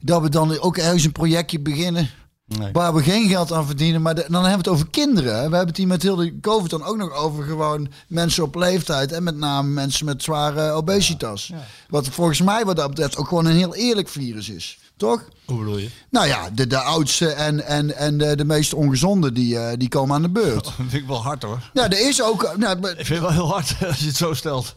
dat 0.00 0.22
we 0.22 0.28
dan 0.28 0.58
ook 0.58 0.76
ergens 0.76 1.04
een 1.04 1.12
projectje 1.12 1.60
beginnen. 1.60 2.10
Nee. 2.58 2.72
Waar 2.72 2.94
we 2.94 3.02
geen 3.02 3.28
geld 3.28 3.52
aan 3.52 3.66
verdienen, 3.66 4.02
maar 4.02 4.14
de- 4.14 4.24
dan 4.28 4.44
hebben 4.44 4.50
we 4.50 4.56
het 4.56 4.68
over 4.68 4.88
kinderen. 4.90 5.32
We 5.34 5.38
hebben 5.40 5.66
het 5.66 5.76
hier 5.76 5.86
met 5.86 6.02
heel 6.02 6.16
de 6.16 6.40
COVID 6.40 6.70
dan 6.70 6.84
ook 6.84 6.96
nog 6.96 7.12
over 7.14 7.44
gewoon 7.44 7.88
mensen 8.08 8.42
op 8.44 8.54
leeftijd. 8.54 9.12
En 9.12 9.22
met 9.22 9.36
name 9.36 9.68
mensen 9.68 10.04
met 10.06 10.22
zware 10.22 10.70
obesitas. 10.70 11.52
Wat 11.88 12.08
volgens 12.08 12.40
mij 12.40 12.64
wat 12.64 12.76
dat 12.76 12.88
betreft 12.88 13.16
ook 13.16 13.28
gewoon 13.28 13.46
een 13.46 13.56
heel 13.56 13.74
eerlijk 13.74 14.08
virus 14.08 14.48
is. 14.48 14.78
Toch? 15.00 15.24
Hoe 15.44 15.58
bedoel 15.58 15.78
je? 15.78 15.88
Nou 16.10 16.26
ja, 16.26 16.50
de, 16.52 16.66
de 16.66 16.78
oudste 16.78 17.28
en, 17.28 17.66
en, 17.66 17.96
en 17.96 18.18
de, 18.18 18.36
de 18.36 18.44
meest 18.44 18.74
ongezonde, 18.74 19.32
die, 19.32 19.58
eh, 19.58 19.72
die 19.78 19.88
komen 19.88 20.14
aan 20.14 20.22
de 20.22 20.28
beurt. 20.30 20.64
Dat 20.64 20.72
vind 20.88 20.92
ik 20.92 21.06
wel 21.06 21.22
hard 21.22 21.42
hoor. 21.42 21.70
Ja, 21.72 21.84
er 21.90 22.08
is 22.08 22.22
ook... 22.22 22.54
Nou, 22.56 22.78
maar- 22.80 22.90
Ik 22.90 23.06
vind 23.06 23.08
het 23.08 23.20
wel 23.20 23.30
heel 23.30 23.48
hard 23.48 23.74
als 23.88 23.98
je 23.98 24.06
het 24.06 24.16
zo 24.16 24.34
stelt. 24.34 24.74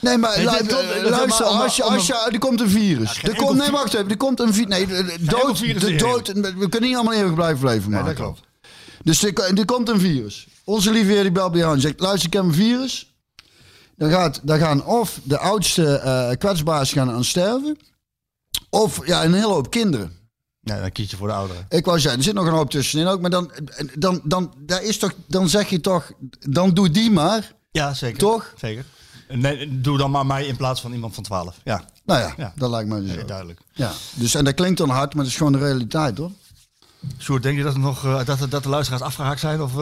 Nee, 0.00 0.18
maar 0.18 0.32
eh, 0.32 0.44
luister, 0.44 1.46
maar 1.46 1.62
als 1.62 1.76
je, 1.76 1.82
als 1.82 2.06
je, 2.06 2.28
er 2.32 2.38
komt 2.38 2.60
een 2.60 2.68
virus. 2.70 3.22
er 3.22 3.36
komt, 3.36 3.58
nee, 3.58 3.70
wacht 3.70 3.94
even. 3.94 4.10
Er 4.10 4.16
komt 4.16 4.40
een 4.40 4.54
virus. 4.54 4.68
Nee, 4.86 5.18
dood. 5.20 5.58
De 5.58 5.94
dood 5.96 6.32
we 6.32 6.68
kunnen 6.68 6.88
niet 6.88 6.94
allemaal 6.94 7.14
eeuwig 7.14 7.34
blijven 7.34 7.66
leven 7.68 7.90
maken. 7.90 8.06
dat 8.06 8.14
klopt. 8.14 8.40
Dus 9.02 9.24
er, 9.24 9.58
er 9.58 9.64
komt 9.64 9.88
een 9.88 10.00
virus. 10.00 10.46
Onze 10.64 10.90
lieve 10.90 11.10
heer 11.12 11.22
die 11.22 11.32
belt 11.32 11.50
bij 11.52 11.60
jou 11.60 11.74
en 11.74 11.80
zegt... 11.80 12.00
Luister, 12.00 12.26
ik 12.26 12.32
heb 12.32 12.42
een 12.42 12.54
virus. 12.54 13.14
Dan, 13.96 14.10
gaat, 14.10 14.40
dan 14.42 14.58
gaan 14.58 14.84
of 14.84 15.20
de 15.22 15.38
oudste 15.38 15.96
eh 15.98 16.30
kwetsbaars 16.38 16.92
gaan 16.92 17.10
aan 17.10 17.24
sterven... 17.24 17.78
of 18.70 19.06
ja, 19.06 19.24
een 19.24 19.34
hele 19.34 19.46
hoop 19.46 19.70
kinderen. 19.70 20.12
Nee, 20.60 20.80
dan 20.80 20.92
kies 20.92 21.10
je 21.10 21.16
voor 21.16 21.28
de 21.28 21.34
ouderen. 21.34 21.66
Ik 21.68 21.84
wou 21.84 21.98
zeggen, 22.00 22.18
er 22.18 22.24
zit 22.26 22.34
nog 22.34 22.46
een 22.46 22.52
hoop 22.52 22.70
tussenin 22.70 23.06
ook. 23.06 23.20
Maar 23.20 23.30
dan, 23.30 23.50
dan, 23.94 24.20
dan, 24.24 24.54
daar 24.58 24.82
is 24.82 24.98
toch, 24.98 25.12
dan 25.26 25.48
zeg 25.48 25.68
je 25.68 25.80
toch... 25.80 26.12
Dan 26.38 26.74
doe 26.74 26.90
die 26.90 27.10
maar. 27.10 27.54
Ja, 27.70 27.94
zeker. 27.94 28.18
Toch? 28.18 28.52
Zeker. 28.56 28.84
Nee, 29.28 29.80
doe 29.80 29.98
dan 29.98 30.10
maar 30.10 30.26
mij 30.26 30.46
in 30.46 30.56
plaats 30.56 30.80
van 30.80 30.92
iemand 30.92 31.14
van 31.14 31.22
12. 31.22 31.56
Ja, 31.64 31.84
Nou 32.04 32.20
ja, 32.20 32.34
Ja. 32.36 32.52
dat 32.56 32.70
lijkt 32.70 32.88
mij 32.88 33.00
dus 33.00 33.14
nee, 33.14 33.24
duidelijk. 33.24 33.60
Ja, 33.72 33.92
dus, 34.14 34.34
en 34.34 34.44
dat 34.44 34.54
klinkt 34.54 34.78
dan 34.78 34.88
hard, 34.88 35.14
maar 35.14 35.22
dat 35.22 35.32
is 35.32 35.38
gewoon 35.38 35.52
de 35.52 35.58
realiteit, 35.58 36.18
hoor. 36.18 36.30
Sjoerd, 37.18 37.42
denk 37.42 37.56
je 37.56 37.62
dat, 37.62 37.74
er 37.74 37.78
nog, 37.80 38.04
eh, 38.04 38.24
dat, 38.24 38.38
de- 38.38 38.48
dat 38.48 38.62
de 38.62 38.68
luisteraars 38.68 39.02
afgehaakt 39.02 39.40
zijn? 39.40 39.62
Of, 39.62 39.70
uh, 39.72 39.76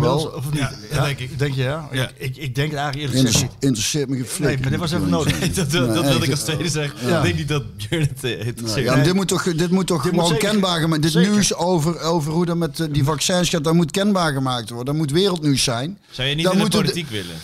wel. 0.00 0.32
Of 0.36 0.50
niet? 0.50 0.68
Ja, 0.90 1.04
denk 1.04 1.18
ik. 1.18 1.38
Denk 1.38 1.54
je, 1.54 1.62
ja? 1.62 1.88
Ja. 1.92 2.08
Ik, 2.08 2.12
ik, 2.16 2.36
ik 2.36 2.54
denk 2.54 2.70
het 2.70 2.80
eigenlijk 2.80 2.94
eerlijk 2.96 3.14
Inter- 3.14 3.32
gezegd 3.32 3.52
niet. 3.52 3.62
interesseert 3.64 4.08
me 4.08 4.16
geen 4.16 4.46
Nee, 4.46 4.58
maar 4.58 4.70
dit 4.70 4.78
was 4.78 4.92
even 4.92 5.08
nodig. 5.08 5.38
dat 5.54 5.54
dat, 5.54 5.70
Nee, 5.72 5.80
dat 5.94 6.04
wilde 6.04 6.08
echt, 6.18 6.22
ik 6.24 6.30
als 6.30 6.40
tweede 6.40 6.68
zeggen. 6.68 7.08
ja. 7.08 7.16
Ik 7.16 7.22
denk 7.22 7.36
niet 7.36 7.48
dat 7.48 7.76
Björn 7.76 8.02
het 8.02 8.24
eh, 8.24 8.46
interesseert. 8.46 8.84
Ja, 8.84 8.94
maar 8.94 9.04
dit 9.04 9.14
moet 9.14 9.28
toch, 9.28 9.42
dit 9.42 9.70
moet 9.70 9.86
toch 9.86 10.02
Dit 10.02 10.12
moet 10.12 10.26
zeker- 10.26 10.48
kenbaar 10.50 10.80
gemaakt 10.80 11.02
Dit 11.02 11.12
zeker. 11.12 11.30
nieuws 11.30 11.54
over, 11.54 12.00
over 12.00 12.32
hoe 12.32 12.46
dat 12.46 12.56
met 12.56 12.80
eh, 12.80 12.86
die 12.90 13.04
vaccins 13.04 13.48
gaat, 13.48 13.64
dat 13.64 13.74
moet 13.74 13.90
kenbaar 13.90 14.32
gemaakt 14.32 14.68
worden. 14.68 14.86
Dat 14.86 14.94
moet 14.96 15.10
wereldnieuws 15.10 15.62
zijn. 15.64 15.98
Zou 16.10 16.28
je 16.28 16.34
niet 16.34 16.44
Dan 16.44 16.58
in 16.58 16.64
de 16.64 16.70
politiek 16.70 17.08
willen? 17.08 17.36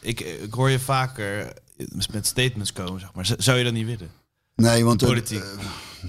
Ik, 0.00 0.20
ik 0.20 0.54
hoor 0.54 0.70
je 0.70 0.78
vaker 0.78 1.52
met 2.12 2.26
statements 2.26 2.72
komen, 2.72 3.00
zeg 3.00 3.08
maar. 3.14 3.28
Zou 3.38 3.58
je 3.58 3.64
dat 3.64 3.72
niet 3.72 3.86
willen? 3.86 4.10
Nee, 4.56 4.84
want, 4.84 5.04
Politiek. 5.04 5.40
eh, 5.42 5.46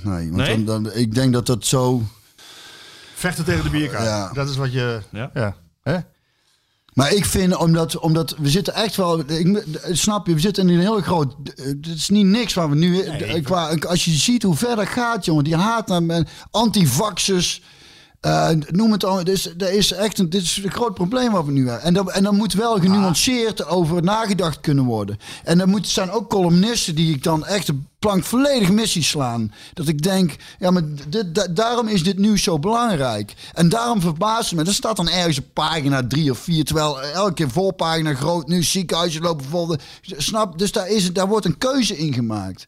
nee, 0.03 0.31
want 0.31 0.35
Nee? 0.35 0.63
Dan, 0.63 0.83
dan, 0.83 0.93
ik 0.93 1.13
denk 1.15 1.33
dat 1.33 1.45
dat 1.45 1.65
zo... 1.65 2.03
Vechten 3.17 3.45
tegen 3.45 3.63
de 3.63 3.69
bierkaart. 3.69 4.05
Ja. 4.05 4.31
Dat 4.33 4.49
is 4.49 4.55
wat 4.55 4.73
je... 4.73 5.01
Ja. 5.11 5.29
Ja. 5.33 5.55
Hè? 5.83 5.97
Maar 6.93 7.13
ik 7.13 7.25
vind, 7.25 7.55
omdat, 7.55 7.97
omdat 7.97 8.35
we 8.37 8.49
zitten 8.49 8.73
echt 8.73 8.95
wel... 8.95 9.19
Ik, 9.19 9.63
snap 9.91 10.27
je, 10.27 10.33
we 10.33 10.39
zitten 10.39 10.69
in 10.69 10.75
een 10.75 10.81
heel 10.81 11.01
groot... 11.01 11.35
Het 11.55 11.87
is 11.87 12.09
niet 12.09 12.25
niks 12.25 12.53
waar 12.53 12.69
we 12.69 12.75
nu... 12.75 13.03
qua, 13.41 13.75
als 13.87 14.05
je 14.05 14.11
ziet 14.11 14.43
hoe 14.43 14.55
ver 14.55 14.75
dat 14.75 14.87
gaat, 14.87 15.25
jongen. 15.25 15.43
Die 15.43 15.55
haat 15.55 15.87
naar 15.87 16.03
men- 16.03 16.27
eh, 18.27 18.49
noem 18.69 18.91
het 18.91 19.05
al. 19.05 19.23
Dus, 19.23 19.53
dat 19.57 19.69
is 19.69 19.91
echt 19.91 20.19
een, 20.19 20.29
dit 20.29 20.41
is 20.41 20.61
een 20.63 20.71
groot 20.71 20.93
probleem 20.93 21.31
wat 21.31 21.45
we 21.45 21.51
nu 21.51 21.67
hebben. 21.69 21.85
En 21.85 21.93
dan, 21.93 22.11
en 22.11 22.23
dan 22.23 22.35
moet 22.35 22.53
wel 22.53 22.79
genuanceerd 22.79 23.65
over 23.65 24.03
nagedacht 24.03 24.59
kunnen 24.59 24.85
worden. 24.85 25.19
En 25.43 25.59
er 25.59 25.67
moeten 25.67 25.91
zijn 25.91 26.11
ook 26.11 26.29
columnisten 26.29 26.95
die 26.95 27.13
ik 27.15 27.23
dan 27.23 27.45
echt 27.45 27.67
de 27.67 27.75
plank 27.99 28.23
volledig 28.23 28.71
missie 28.71 29.03
slaan. 29.03 29.53
Dat 29.73 29.87
ik 29.87 30.01
denk, 30.01 30.35
ja, 30.59 30.71
maar 30.71 30.81
dit, 31.07 31.35
da- 31.35 31.47
daarom 31.47 31.87
is 31.87 32.03
dit 32.03 32.17
nieuws 32.17 32.43
zo 32.43 32.59
belangrijk. 32.59 33.33
En 33.53 33.69
daarom 33.69 34.01
verbaast 34.01 34.49
het 34.49 34.59
me. 34.59 34.65
Er 34.65 34.73
staat 34.73 34.95
dan 34.95 35.09
ergens 35.09 35.37
op 35.39 35.45
pagina 35.53 36.07
drie 36.07 36.31
of 36.31 36.39
vier, 36.39 36.63
terwijl 36.63 37.01
elke 37.01 37.33
keer 37.33 37.49
voorpagina 37.49 38.13
groot 38.13 38.47
nieuws, 38.47 38.71
ziekenhuizen 38.71 39.21
lopen 39.21 39.45
vol. 39.45 39.75
Snap? 40.01 40.59
Dus 40.59 40.71
daar, 40.71 40.87
is, 40.89 41.13
daar 41.13 41.27
wordt 41.27 41.45
een 41.45 41.57
keuze 41.57 41.97
in 41.97 42.13
gemaakt. 42.13 42.67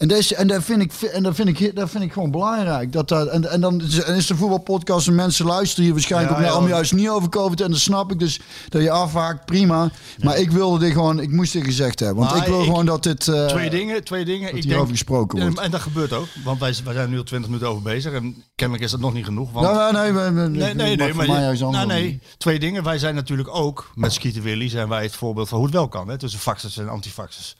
En, 0.00 0.08
is, 0.10 0.32
en, 0.32 0.46
dat 0.46 0.62
vind 0.64 0.82
ik, 0.82 0.92
en 0.92 1.22
dat, 1.22 1.34
vind 1.34 1.48
ik, 1.60 1.76
dat 1.76 1.90
vind 1.90 2.04
ik 2.04 2.12
gewoon 2.12 2.30
belangrijk. 2.30 2.92
Dat, 2.92 3.08
dat, 3.08 3.28
en, 3.28 3.50
en 3.50 3.60
dan 3.60 3.80
is- 3.82 4.02
en 4.02 4.14
is 4.14 4.26
de 4.26 4.36
voetbalpodcast 4.36 5.06
en 5.08 5.14
mensen 5.14 5.46
luisteren 5.46 5.84
hier 5.84 5.92
waarschijnlijk 5.92 6.38
Ja, 6.40 6.50
ook 6.50 6.60
naar 6.60 6.68
juist 6.68 6.92
niet 6.92 7.08
over 7.08 7.28
COVID. 7.28 7.60
En 7.60 7.70
dat 7.70 7.80
snap 7.80 8.12
ik 8.12 8.18
dus 8.18 8.40
dat 8.68 8.82
je 8.82 8.90
afhaakt, 8.90 9.44
prima. 9.44 9.90
Maar 10.22 10.38
ik 10.38 10.50
wilde 10.50 10.78
dit 10.78 10.92
gewoon, 10.92 11.20
ik 11.20 11.30
moest 11.30 11.52
dit 11.52 11.64
gezegd 11.64 11.98
hebben. 12.00 12.18
Want 12.18 12.30
Maar 12.30 12.40
ik 12.42 12.48
wil 12.48 12.58
ik- 12.60 12.66
gewoon 12.66 12.86
dat 12.86 13.02
dit... 13.02 13.28
eh, 13.28 13.46
Twee 13.46 13.70
dingen, 13.70 14.04
twee 14.04 14.24
dingen. 14.24 14.48
Ik 14.48 14.62
hierover 14.62 14.76
denk, 14.86 14.90
gesproken 14.98 15.40
wordt. 15.40 15.58
En, 15.58 15.64
en 15.64 15.70
dat 15.70 15.80
gebeurt 15.80 16.12
ook, 16.12 16.26
want 16.44 16.60
wij, 16.60 16.74
wij 16.84 16.94
zijn 16.94 17.10
nu 17.10 17.16
al 17.18 17.24
20 17.24 17.48
minuten 17.50 17.70
over 17.70 17.82
bezig 17.82 18.12
en 18.12 18.44
kennelijk 18.54 18.84
is 18.84 18.90
dat 18.90 19.00
nog 19.00 19.12
niet 19.12 19.24
genoeg. 19.24 19.52
Want, 19.52 19.66
Nou, 19.66 19.92
nee, 19.92 20.12
nee, 20.12 20.30
nee, 20.30 20.48
nee, 20.48 20.74
nee, 20.74 20.96
nee, 20.96 21.14
maar 21.14 21.26
je- 21.26 21.32
nou, 21.32 21.62
anders 21.62 21.86
nee, 21.86 22.08
doen. 22.10 22.20
twee 22.38 22.58
dingen. 22.58 22.82
Wij 22.82 22.98
zijn 22.98 23.14
natuurlijk 23.14 23.54
ook, 23.54 23.90
met 23.94 24.12
Skeeter 24.12 24.42
Willy 24.42 24.68
zijn 24.68 24.88
wij 24.88 25.02
het 25.02 25.14
voorbeeld 25.16 25.48
van 25.48 25.56
hoe 25.58 25.66
het 25.66 25.76
wel 25.76 25.88
kan, 25.88 26.08
hè, 26.08 26.18
tussen 26.18 26.40
faxers 26.40 26.78
en 26.78 26.88
antifaxers. 26.88 27.56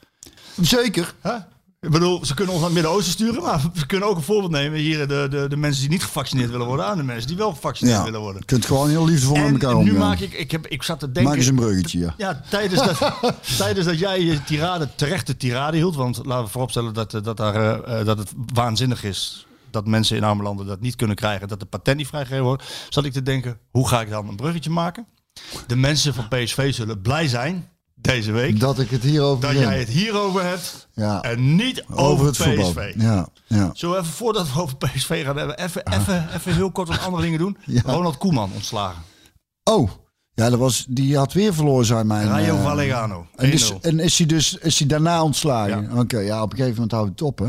Zeker. 0.61 1.15
Hè? 1.21 1.33
Ik 1.81 1.91
bedoel, 1.91 2.25
ze 2.25 2.35
kunnen 2.35 2.55
ons 2.55 2.63
naar 2.63 2.73
het 2.73 2.81
Midden-Oosten 2.81 3.13
sturen, 3.13 3.43
maar 3.43 3.71
we 3.75 3.87
kunnen 3.87 4.09
ook 4.09 4.17
een 4.17 4.23
voorbeeld 4.23 4.53
nemen. 4.53 4.79
Hier 4.79 5.09
de, 5.09 5.27
de, 5.31 5.47
de 5.49 5.57
mensen 5.57 5.81
die 5.81 5.91
niet 5.91 6.03
gevaccineerd 6.03 6.51
willen 6.51 6.67
worden 6.67 6.87
aan 6.87 6.97
de 6.97 7.03
mensen 7.03 7.27
die 7.29 7.37
wel 7.37 7.53
gevaccineerd 7.53 7.97
Ja, 7.97 8.05
willen 8.05 8.21
worden. 8.21 8.41
je 8.41 8.47
kunt 8.47 8.67
gewoon 8.67 8.89
heel 8.89 9.05
liefdevol 9.05 9.37
met 9.37 9.63
elkaar 9.63 9.83
nu 9.83 9.91
omgaan. 9.91 10.09
maak 10.09 10.19
ik, 10.19 10.33
ik, 10.33 10.51
heb, 10.51 10.67
ik 10.67 10.83
zat 10.83 10.99
te 10.99 11.05
denken... 11.07 11.25
Maak 11.25 11.37
eens 11.37 11.47
een 11.47 11.55
bruggetje, 11.55 11.99
ja. 11.99 12.15
Ja, 12.17 12.43
tijdens 12.51 12.85
dat, 12.85 13.13
tijdens 13.59 13.87
dat 13.87 13.99
jij 13.99 14.23
je 14.23 14.45
tirade, 14.45 14.89
terechte 14.95 15.37
tirade 15.37 15.77
hield, 15.77 15.95
want 15.95 16.21
laten 16.25 16.45
we 16.45 16.51
vooropstellen 16.51 16.95
dat, 16.95 17.15
eh, 17.15 17.23
dat, 17.23 17.37
daar, 17.37 17.55
eh, 17.55 18.01
eh, 18.01 18.07
dat 18.07 18.19
het 18.19 18.33
waanzinnig 18.55 19.05
is 19.05 19.47
dat 19.71 19.87
mensen 19.87 20.17
in 20.17 20.25
arme 20.25 20.43
landen 20.43 20.67
dat 20.67 20.81
niet 20.81 20.97
kunnen 20.97 21.17
krijgen, 21.17 21.49
dat 21.49 21.61
de 21.61 21.67
patent 21.67 21.97
niet 21.97 22.07
vrijgegeven 22.07 22.45
wordt, 22.45 22.65
zat 22.89 23.05
ik 23.05 23.13
te 23.13 23.23
denken, 23.23 23.59
hoe 23.71 23.89
ga 23.89 24.01
ik 24.01 24.11
dan 24.11 24.29
een 24.29 24.37
bruggetje 24.37 24.71
maken? 24.71 25.07
De 25.67 25.77
mensen 25.77 26.15
van 26.15 26.29
PSV 26.29 26.75
zullen 26.75 27.01
blij 27.01 27.29
zijn 27.29 27.69
deze 28.01 28.33
week. 28.33 28.61
Dat 28.61 28.79
ik 28.79 28.91
het 28.91 29.03
hierover 29.03 29.41
Dat 29.49 29.59
jij 29.63 29.79
het 29.79 29.89
hierover 29.89 30.45
hebt 30.45 30.89
Ja. 30.93 31.21
en 31.23 31.57
niet 31.57 31.85
over, 31.91 32.05
over 32.05 32.27
het 32.27 32.37
PSV. 32.37 32.45
voetbal. 32.65 32.85
Ja, 32.97 33.29
ja. 33.47 33.73
We 33.79 33.87
even, 33.87 34.05
voordat 34.05 34.53
we 34.53 34.61
over 34.61 34.77
PSV 34.77 35.25
gaan 35.25 35.37
hebben, 35.37 35.59
even, 35.59 35.87
even, 35.93 36.29
even 36.35 36.55
heel 36.55 36.71
kort 36.71 36.89
wat 36.89 37.01
andere 37.01 37.23
dingen 37.23 37.39
doen? 37.39 37.57
Ja. 37.67 37.81
Ronald 37.85 38.19
Koeman 38.19 38.51
ontslagen. 38.55 39.03
Oh, 39.65 39.91
ja, 40.35 40.51
dat 40.51 40.59
was, 40.59 40.87
die 40.89 41.17
had 41.17 41.33
weer 41.33 41.55
verloren, 41.55 41.87
zijn 41.87 42.07
mijn... 42.07 42.29
Rayo 42.29 42.57
eh, 42.57 42.63
Vallecano, 42.63 43.27
1-0. 43.31 43.35
En, 43.37 43.53
is, 43.53 43.73
en 43.81 43.99
is 44.01 44.19
hij 44.19 44.27
dus 44.27 44.55
is 44.57 44.79
hij 44.79 44.89
daarna 44.89 45.23
ontslagen? 45.23 45.83
Ja. 45.83 46.01
Oké, 46.01 46.19
ja, 46.19 46.43
op 46.43 46.51
een 46.51 46.57
gegeven 46.57 46.75
moment 46.75 46.93
houdt 46.93 47.11
het 47.11 47.23
op, 47.23 47.39
hè. 47.39 47.49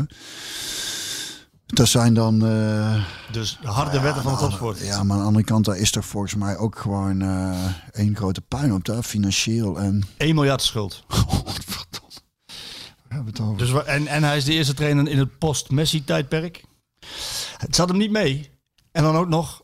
Dat 1.74 1.88
zijn 1.88 2.14
dan... 2.14 2.46
eh, 2.46 3.04
Dus 3.30 3.58
de 3.62 3.68
harde 3.68 4.00
wetten 4.00 4.22
van 4.22 4.32
de 4.32 4.38
topsport. 4.38 4.78
Ja, 4.80 5.02
maar 5.02 5.16
aan 5.16 5.22
de 5.22 5.26
andere 5.28 5.44
kant, 5.44 5.64
daar 5.64 5.76
is 5.76 5.90
toch 5.90 6.04
volgens 6.04 6.34
mij 6.34 6.56
ook 6.56 6.78
gewoon 6.78 7.22
eh 7.22 7.66
één 7.92 8.16
grote 8.16 8.40
puin 8.40 8.72
op, 8.74 8.84
daar, 8.84 9.02
financieel 9.02 9.78
en... 9.80 10.02
1 10.16 10.34
miljard 10.34 10.62
schuld. 10.62 11.04
Godverdomme. 11.08 12.10
Het. 13.50 13.58
Dus, 13.58 13.84
en, 13.84 14.06
en 14.06 14.22
hij 14.22 14.36
is 14.36 14.44
de 14.44 14.52
eerste 14.52 14.74
trainer 14.74 15.08
in 15.08 15.18
het 15.18 15.38
post-Messi-tijdperk. 15.38 16.64
Het 17.56 17.74
zat 17.76 17.88
hem 17.88 17.98
niet 17.98 18.10
mee. 18.10 18.50
En 18.92 19.02
dan 19.02 19.16
ook 19.16 19.28
nog... 19.28 19.62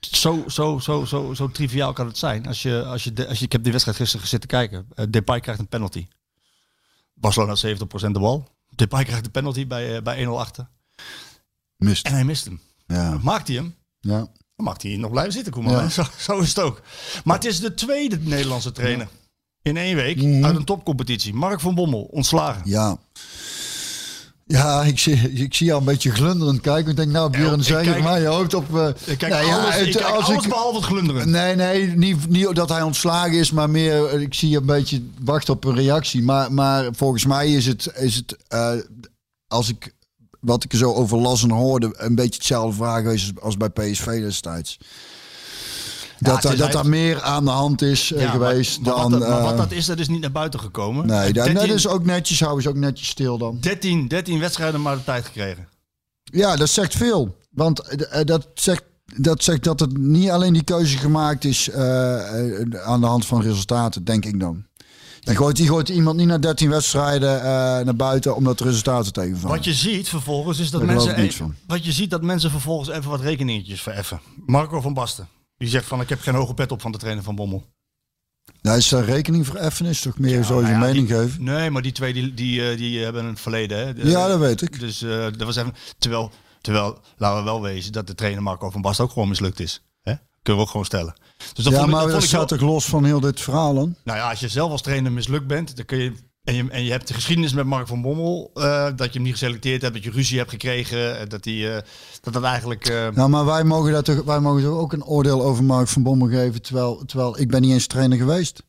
Zo, 0.00 0.44
zo, 0.46 0.78
zo, 0.78 1.04
zo, 1.04 1.34
zo 1.34 1.48
triviaal 1.50 1.92
kan 1.92 2.06
het 2.06 2.18
zijn. 2.18 2.46
Als 2.46 2.62
je, 2.62 2.84
als 2.84 3.04
je, 3.04 3.12
de, 3.12 3.28
als 3.28 3.38
je, 3.38 3.44
ik 3.44 3.52
heb 3.52 3.62
die 3.62 3.70
wedstrijd 3.72 3.98
gisteren 3.98 4.26
zitten 4.28 4.48
kijken. 4.48 4.86
Eh, 4.94 5.06
Depay 5.10 5.40
krijgt 5.40 5.60
een 5.60 5.68
penalty. 5.68 6.06
Barcelona 7.14 7.56
70% 7.56 7.60
de 7.90 8.18
bal. 8.18 8.56
Depay 8.78 9.04
krijgt 9.04 9.24
een 9.24 9.30
penalty 9.30 9.66
bij, 9.66 9.96
eh, 9.96 10.02
bij 10.02 10.16
1-0 10.26 10.38
achter. 10.40 10.68
Mist. 11.76 12.06
En 12.06 12.12
hij 12.12 12.24
mist 12.24 12.44
hem. 12.44 12.60
Ja, 12.86 13.18
Maakt 13.22 13.46
hij 13.48 13.56
hem? 13.56 13.74
ja. 14.00 14.18
Dan 14.56 14.66
mag 14.66 14.82
hij 14.82 14.96
nog 14.96 15.10
blijven 15.10 15.32
zitten, 15.32 15.52
Koeman. 15.52 15.72
Ja. 15.72 15.88
zo 16.18 16.38
is 16.38 16.48
het 16.48 16.58
ook. 16.60 16.82
Maar 17.24 17.34
het 17.36 17.44
is 17.44 17.60
de 17.60 17.74
tweede 17.74 18.18
Nederlandse 18.18 18.72
trainer. 18.72 19.08
In 19.62 19.76
één 19.76 19.96
week 19.96 20.16
Mhm. 20.22 20.44
uit 20.44 20.56
een 20.56 20.64
topcompetitie. 20.64 21.34
Mark 21.34 21.60
van 21.60 21.74
Bommel, 21.74 22.02
ontslagen. 22.02 22.62
Ja. 22.64 22.98
Ja, 24.50 24.82
ik 24.82 24.98
zie, 24.98 25.32
ik 25.32 25.54
zie 25.54 25.66
jou 25.66 25.78
een 25.78 25.84
beetje 25.84 26.10
glunderend 26.10 26.60
kijken. 26.60 26.90
Ik 26.90 26.96
denk, 26.96 27.10
nou, 27.10 27.30
Björn, 27.30 27.64
zeg 27.64 27.82
kijk- 27.82 28.02
maar, 28.02 28.20
je 28.20 28.26
hoopt 28.26 28.54
op... 28.54 28.76
eh, 28.76 28.88
Ik 29.04 29.18
kijk 29.18 29.32
nou 29.32 29.46
ja, 29.46 29.56
alles, 29.58 29.74
het- 29.74 29.86
ik 29.86 29.92
kijk 29.92 30.04
als 30.14 30.28
alles 30.28 30.42
ik- 30.44 30.48
behalve 30.50 30.76
het 30.76 30.84
glunderen. 30.84 31.30
Nee, 31.30 31.54
nee, 31.54 31.86
niet, 31.96 32.28
niet 32.28 32.54
dat 32.54 32.68
hij 32.68 32.82
ontslagen 32.82 33.32
is, 33.38 33.50
maar 33.50 33.70
meer, 33.70 34.20
ik 34.20 34.34
zie 34.34 34.48
je 34.50 34.56
een 34.56 34.66
beetje 34.66 35.02
wachten 35.22 35.54
op 35.54 35.64
een 35.64 35.74
reactie. 35.74 36.22
Maar, 36.22 36.52
maar 36.52 36.88
volgens 36.92 37.26
mij 37.26 37.52
is 37.52 37.66
het, 37.66 37.92
is 37.96 38.14
het 38.14 38.36
eh, 38.48 38.72
als 39.48 39.68
ik, 39.68 39.94
wat 40.40 40.64
ik 40.64 40.72
er 40.72 40.78
zo 40.78 40.92
over 40.92 41.18
las 41.18 41.42
en 41.42 41.50
hoorde, 41.50 41.94
een 41.96 42.14
beetje 42.14 42.34
hetzelfde 42.34 42.76
vraag 42.76 43.02
geweest 43.02 43.40
als 43.40 43.56
bij 43.56 43.68
PSV 43.68 44.20
destijds. 44.20 44.78
Dat, 46.18 46.42
dat 46.42 46.72
daar 46.72 46.88
meer 46.88 47.22
aan 47.22 47.44
de 47.44 47.50
hand 47.50 47.82
is 47.82 48.12
eh, 48.12 48.20
Ja, 48.20 48.30
geweest 48.30 48.80
maar, 48.80 48.94
maar 48.94 49.02
dan... 49.02 49.10
wat 49.10 49.20
dat, 49.20 49.28
maar 49.28 49.42
wat 49.42 49.52
eh, 49.52 49.58
dat 49.58 49.72
is, 49.72 49.86
dat 49.86 49.98
is 49.98 50.08
niet 50.08 50.20
naar 50.20 50.32
buiten 50.32 50.60
gekomen. 50.60 51.06
nee, 51.06 51.32
dat, 51.32 51.44
13, 51.44 51.54
dat 51.54 51.76
is 51.76 51.86
ook 51.86 52.04
netjes, 52.04 52.40
houden 52.40 52.62
ze 52.62 52.68
ook 52.68 52.76
netjes 52.76 53.08
stil 53.08 53.38
dan. 53.38 53.58
13, 53.60 54.08
13 54.08 54.38
wedstrijden 54.38 54.82
maar 54.82 54.96
de 54.96 55.04
tijd 55.04 55.24
gekregen. 55.24 55.68
Ja, 56.22 56.56
dat 56.56 56.68
zegt 56.68 56.96
veel. 56.96 57.36
Want 57.50 57.80
eh, 57.80 58.24
dat 58.24 58.46
zegt, 58.54 58.82
dat 59.16 59.44
zegt 59.44 59.64
dat 59.64 59.80
het 59.80 59.98
niet 59.98 60.30
alleen 60.30 60.52
die 60.52 60.64
keuze 60.64 60.98
gemaakt 60.98 61.44
is 61.44 61.72
aan 61.72 63.00
de 63.00 63.06
hand 63.06 63.26
van 63.26 63.42
resultaten, 63.42 64.04
denk 64.04 64.24
ik 64.24 64.40
dan. 64.40 64.66
Je 65.20 65.36
gooit, 65.36 65.58
je 65.58 65.66
gooit 65.66 65.88
iemand 65.88 66.16
niet 66.16 66.26
naar 66.26 66.40
13 66.40 66.70
wedstrijden 66.70 67.42
naar 67.84 67.96
buiten 67.96 68.36
omdat 68.36 68.58
de 68.58 68.64
resultaten 68.64 69.12
tegenvallen. 69.12 69.56
Wat 69.56 69.64
je 69.64 69.74
ziet 69.74 70.08
vervolgens 70.08 70.58
is 70.58 70.70
dat 70.70 70.82
mensen. 70.82 71.32
van. 71.32 71.54
Wat 71.66 71.84
je 71.84 71.92
ziet 71.92 72.10
dat 72.10 72.22
mensen 72.22 72.50
vervolgens 72.50 72.88
even 72.88 73.10
wat 73.10 73.20
rekeningetjes 73.20 73.82
vereffen. 73.82 74.20
Marco 74.46 74.80
van 74.80 74.94
Basten. 74.94 75.28
Die 75.58 75.68
zegt 75.68 75.86
van 75.86 76.00
ik 76.00 76.08
heb 76.08 76.20
geen 76.20 76.34
hoge 76.34 76.54
pet 76.54 76.72
op 76.72 76.80
van 76.80 76.92
de 76.92 76.98
trainer 76.98 77.24
van 77.24 77.34
Bommel. 77.34 77.66
Nou, 78.62 78.76
is 78.78 78.88
daar 78.88 79.04
rekening 79.04 79.46
voor 79.46 79.56
effen, 79.56 79.86
is 79.86 80.00
toch 80.00 80.18
meer 80.18 80.42
zo 80.44 80.54
je 80.56 80.60
Nou 80.62 80.72
ja, 80.72 80.78
mening 80.78 81.08
die- 81.08 81.16
geven? 81.16 81.44
Nee, 81.44 81.70
maar 81.70 81.82
die 81.82 81.92
twee 81.92 82.12
die, 82.12 82.34
die, 82.34 82.70
eh, 82.70 82.76
die 82.76 82.98
hebben 83.04 83.24
een 83.24 83.36
verleden. 83.36 83.78
Hè. 83.78 83.94
De- 83.94 84.08
Ja, 84.10 84.26
dat 84.28 84.38
weet 84.38 84.62
ik. 84.62 84.80
Dus 84.80 85.02
eh, 85.02 85.08
dat 85.24 85.42
was 85.42 85.56
even. 85.56 85.74
Terwijl, 85.98 86.30
terwijl, 86.60 86.98
laten 87.16 87.38
we 87.38 87.44
wel 87.44 87.62
wezen 87.62 87.92
dat 87.92 88.06
de 88.06 88.14
trainer 88.14 88.42
Marco 88.42 88.70
van 88.70 88.80
Basten 88.80 89.04
ook 89.04 89.12
gewoon 89.12 89.28
mislukt 89.28 89.60
is. 89.60 89.82
Hè? 90.02 90.14
Kunnen 90.42 90.62
we 90.62 90.66
ook 90.68 90.70
gewoon 90.70 90.86
stellen. 90.86 91.14
Dus 91.54 91.64
dat 91.64 91.72
Ja, 91.72 91.78
vond 91.78 91.90
maar 91.90 92.02
dat 92.02 92.10
dat 92.12 92.22
staat 92.22 92.48
toch 92.48 92.60
los 92.60 92.84
van 92.84 93.04
heel 93.04 93.20
dit 93.20 93.40
verhaal 93.40 93.74
dan? 93.74 93.94
Nou 94.04 94.18
ja, 94.18 94.30
als 94.30 94.40
je 94.40 94.48
zelf 94.48 94.70
als 94.70 94.82
trainer 94.82 95.12
mislukt 95.12 95.46
bent, 95.46 95.76
dan 95.76 95.84
kun 95.84 95.98
je. 95.98 96.12
En 96.48 96.54
je, 96.54 96.64
en 96.70 96.84
je 96.84 96.90
hebt 96.90 97.08
de 97.08 97.14
geschiedenis 97.14 97.52
met 97.52 97.66
Mark 97.66 97.86
van 97.86 98.02
Bommel, 98.02 98.50
eh, 98.54 98.84
dat 98.96 99.06
je 99.06 99.12
hem 99.12 99.22
niet 99.22 99.32
geselecteerd 99.32 99.82
hebt, 99.82 99.94
dat 99.94 100.04
je 100.04 100.10
ruzie 100.10 100.38
hebt 100.38 100.50
gekregen, 100.50 101.20
eh, 101.20 101.28
dat 101.28 101.44
hij, 101.44 101.76
eh, 101.76 101.82
dat 102.20 102.32
dat 102.32 102.42
eigenlijk. 102.42 102.86
eh, 102.88 103.08
Nou, 103.14 103.28
maar 103.28 103.44
wij 103.44 103.64
mogen, 103.64 103.92
daar 103.92 104.02
toch, 104.02 104.24
wij 104.24 104.40
mogen 104.40 104.62
toch 104.62 104.78
ook 104.78 104.92
een 104.92 105.04
oordeel 105.04 105.42
over 105.42 105.64
Mark 105.64 105.88
van 105.88 106.02
Bommel 106.02 106.28
geven, 106.28 106.62
terwijl, 106.62 107.02
terwijl 107.06 107.40
ik 107.40 107.48
ben 107.48 107.60
niet 107.60 107.72
eens 107.72 107.86
trainer 107.86 108.18
geweest. 108.18 108.62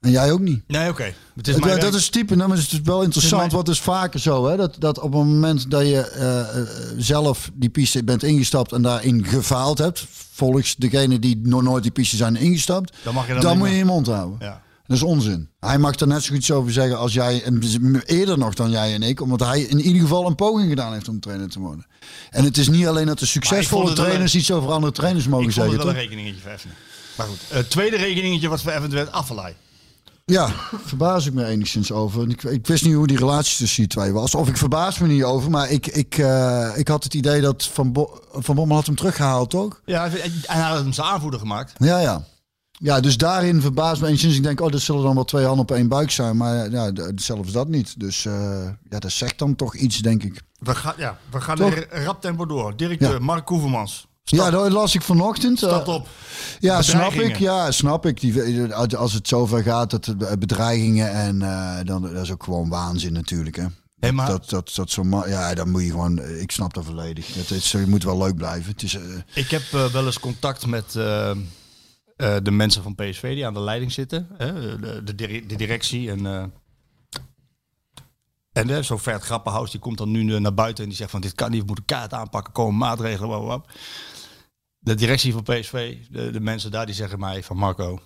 En 0.00 0.10
jij 0.10 0.32
ook 0.32 0.40
niet. 0.40 0.62
Nee, 0.66 0.88
oké. 0.88 1.02
Het 1.34 1.48
is 1.48 1.54
Het- 1.54 1.62
dat 1.64 1.80
werk. 1.82 1.94
is 1.94 2.08
type, 2.08 2.34
nou, 2.36 2.48
maar 2.48 2.58
het 2.58 2.72
is 2.72 2.80
wel 2.80 3.02
interessant, 3.02 3.42
mijn- 3.52 3.56
het 3.58 3.68
is 3.68 3.80
vaker 3.80 4.20
zo, 4.20 4.46
hè, 4.46 4.56
dat, 4.56 4.76
dat 4.78 4.96
op 4.98 5.12
het 5.12 5.24
moment 5.24 5.70
dat 5.70 5.82
je 5.82 6.94
zelf 6.98 7.50
die 7.54 7.70
piste 7.70 8.04
bent 8.04 8.22
ingestapt 8.22 8.72
en 8.72 8.82
daarin 8.82 9.24
gefaald 9.26 9.78
hebt, 9.78 10.06
volgens 10.32 10.76
degene 10.76 11.18
die 11.18 11.40
nog 11.42 11.62
nooit 11.62 11.82
die 11.82 11.92
piste 11.92 12.16
zijn 12.16 12.36
ingestapt, 12.36 12.96
Dan 13.04 13.14
mag 13.14 13.26
je 13.26 13.32
dan, 13.32 13.42
dan 13.42 13.58
moet 13.58 13.68
je 13.68 13.76
je 13.76 13.84
mond 13.84 14.06
houden. 14.06 14.36
Ja. 14.40 14.62
Dat 14.92 15.00
is 15.00 15.06
onzin. 15.06 15.48
Hij 15.60 15.78
mag 15.78 15.94
er 15.94 16.06
net 16.06 16.22
zo 16.22 16.34
goed 16.34 16.50
over 16.50 16.72
zeggen 16.72 16.98
als 16.98 17.12
jij, 17.12 17.42
en 17.42 17.62
eerder 18.06 18.38
nog 18.38 18.54
dan 18.54 18.70
jij 18.70 18.94
en 18.94 19.02
ik, 19.02 19.20
omdat 19.20 19.40
hij 19.40 19.60
in 19.60 19.80
ieder 19.80 20.02
geval 20.02 20.26
een 20.26 20.34
poging 20.34 20.68
gedaan 20.68 20.92
heeft 20.92 21.08
om 21.08 21.20
trainer 21.20 21.48
te 21.48 21.60
worden. 21.60 21.86
En 22.30 22.44
het 22.44 22.58
is 22.58 22.68
niet 22.68 22.86
alleen 22.86 23.06
dat 23.06 23.18
de 23.18 23.26
succesvolle 23.26 23.92
trainers 23.92 24.34
iets 24.34 24.50
over 24.50 24.70
andere 24.70 24.92
trainers 24.92 25.26
mogen 25.26 25.48
Ik 25.48 25.52
vond 25.52 25.66
zeggen. 25.66 25.86
het 25.86 25.94
wel 25.94 26.02
een 26.02 26.08
rekeningetje 26.08 26.40
vereffenen. 26.40 26.76
Maar 27.16 27.26
goed, 27.26 27.38
het 27.48 27.70
tweede 27.70 27.96
rekeningetje 27.96 28.48
wat 28.48 28.60
vereffend 28.60 28.92
werd, 28.92 29.12
Affelay. 29.12 29.56
Ja, 30.24 30.48
verbaas 30.84 31.26
ik 31.26 31.32
me 31.32 31.44
enigszins 31.44 31.92
over. 31.92 32.28
Ik, 32.30 32.42
ik 32.42 32.66
wist 32.66 32.84
niet 32.84 32.94
hoe 32.94 33.06
die 33.06 33.18
relatie 33.18 33.56
tussen 33.56 33.78
die 33.82 33.90
twee 33.92 34.12
was. 34.12 34.34
Of 34.34 34.48
ik 34.48 34.56
verbaas 34.56 34.98
me 34.98 35.06
niet 35.06 35.24
over, 35.24 35.50
maar 35.50 35.70
ik, 35.70 35.86
ik, 35.86 36.18
eh, 36.18 36.70
ik 36.74 36.88
had 36.88 37.04
het 37.04 37.14
idee 37.14 37.40
dat 37.40 37.64
Van, 37.72 37.92
Bo 37.92 38.20
Van 38.32 38.54
Bommel 38.54 38.76
had 38.76 38.86
hem 38.86 38.96
teruggehaald, 38.96 39.50
toch? 39.50 39.80
Ja, 39.84 40.04
en 40.04 40.32
hij 40.46 40.60
had 40.60 40.78
hem 40.78 40.92
zijn 40.92 41.06
aanvoerder 41.06 41.40
gemaakt. 41.40 41.72
Ja, 41.78 41.98
ja. 42.00 42.24
Ja, 42.82 43.00
dus 43.00 43.16
daarin 43.16 43.60
verbaast 43.60 44.00
me 44.00 44.06
enigszins. 44.06 44.36
Ik 44.36 44.42
denk, 44.42 44.60
oh, 44.60 44.70
dat 44.70 44.80
zullen 44.80 45.02
dan 45.02 45.14
wel 45.14 45.24
twee 45.24 45.44
handen 45.44 45.62
op 45.62 45.70
één 45.70 45.88
buik 45.88 46.10
zijn. 46.10 46.36
Maar 46.36 46.70
ja, 46.70 46.92
zelfs 47.14 47.52
dat 47.52 47.68
niet. 47.68 48.00
Dus 48.00 48.24
eh, 48.26 48.64
ja, 48.90 48.98
dat 48.98 49.12
zegt 49.12 49.38
dan 49.38 49.56
toch 49.56 49.74
iets, 49.76 49.98
denk 49.98 50.22
ik. 50.22 50.40
We 50.58 50.74
gaan, 50.74 50.94
ja, 50.96 51.18
we 51.30 51.40
gaan 51.40 51.56
Toch? 51.56 51.74
er 51.74 52.04
rap 52.04 52.20
tempo 52.20 52.46
door. 52.46 52.76
Directeur 52.76 53.12
Ja. 53.12 53.18
Mark 53.18 53.44
Koevermans. 53.44 54.06
ja, 54.22 54.50
dat 54.50 54.72
las 54.72 54.94
ik 54.94 55.02
vanochtend. 55.02 55.62
Eh, 55.62 55.68
Stapt 55.68 55.88
op. 55.88 56.06
Ja, 56.60 56.82
snap 56.82 57.12
ik. 57.12 57.36
Ja, 57.36 57.70
snap 57.70 58.06
ik. 58.06 58.20
Die, 58.20 58.74
als 58.96 59.12
het 59.12 59.28
zover 59.28 59.62
gaat, 59.62 59.90
dat 59.90 60.38
bedreigingen 60.38 61.10
en 61.12 61.42
eh, 61.42 61.76
dan 61.84 62.02
dat 62.02 62.22
is 62.22 62.32
ook 62.32 62.44
gewoon 62.44 62.68
waanzin 62.68 63.12
natuurlijk. 63.12 63.56
Hè. 63.56 63.66
Hey, 64.00 64.12
maar- 64.12 64.26
dat, 64.28 64.50
dat, 64.50 64.72
dat 64.74 64.90
zo 64.90 65.22
ja, 65.26 65.54
dan 65.54 65.70
moet 65.70 65.82
je 65.82 65.90
gewoon. 65.90 66.18
Ik 66.18 66.50
snap 66.50 66.74
dat 66.74 66.84
volledig. 66.84 67.34
Het 67.34 67.50
is, 67.50 67.70
je 67.72 67.84
moet 67.86 68.04
wel 68.04 68.18
leuk 68.18 68.36
blijven. 68.36 68.72
Het 68.72 68.82
is, 68.82 68.94
eh, 68.94 69.02
Ik 69.34 69.50
heb 69.50 69.62
eh, 69.72 69.84
wel 69.84 70.06
eens 70.06 70.20
contact 70.20 70.66
met 70.66 70.94
eh, 72.16 72.36
de 72.42 72.50
mensen 72.50 72.82
van 72.82 72.94
PSV 72.94 73.34
die 73.34 73.46
aan 73.46 73.54
de 73.54 73.60
leiding 73.60 73.92
zitten. 73.92 74.28
De, 74.38 75.00
de, 75.04 75.14
dire- 75.14 75.46
de 75.46 75.56
directie 75.56 76.10
en... 76.10 76.26
eh 76.26 76.44
en 78.52 78.70
eh, 78.70 78.82
zo 78.82 78.96
Vert 78.96 79.22
Grappenhaus, 79.22 79.70
die 79.70 79.80
komt 79.80 79.98
dan 79.98 80.10
nu 80.10 80.40
naar 80.40 80.54
buiten 80.54 80.82
en 80.82 80.88
die 80.88 80.98
zegt 80.98 81.10
van 81.10 81.20
dit 81.20 81.34
kan 81.34 81.50
niet, 81.50 81.60
we 81.60 81.66
moeten 81.66 81.84
kaart 81.84 82.12
aanpakken, 82.12 82.52
komen 82.52 82.76
maatregelen, 82.76 83.44
wap. 83.44 83.70
De 84.78 84.94
directie 84.94 85.32
van 85.32 85.42
PSV, 85.42 85.96
de, 86.10 86.30
de 86.30 86.40
mensen 86.40 86.70
daar, 86.70 86.86
die 86.86 86.94
zeggen 86.94 87.18
mij 87.18 87.42
van 87.42 87.56
Marco, 87.56 88.00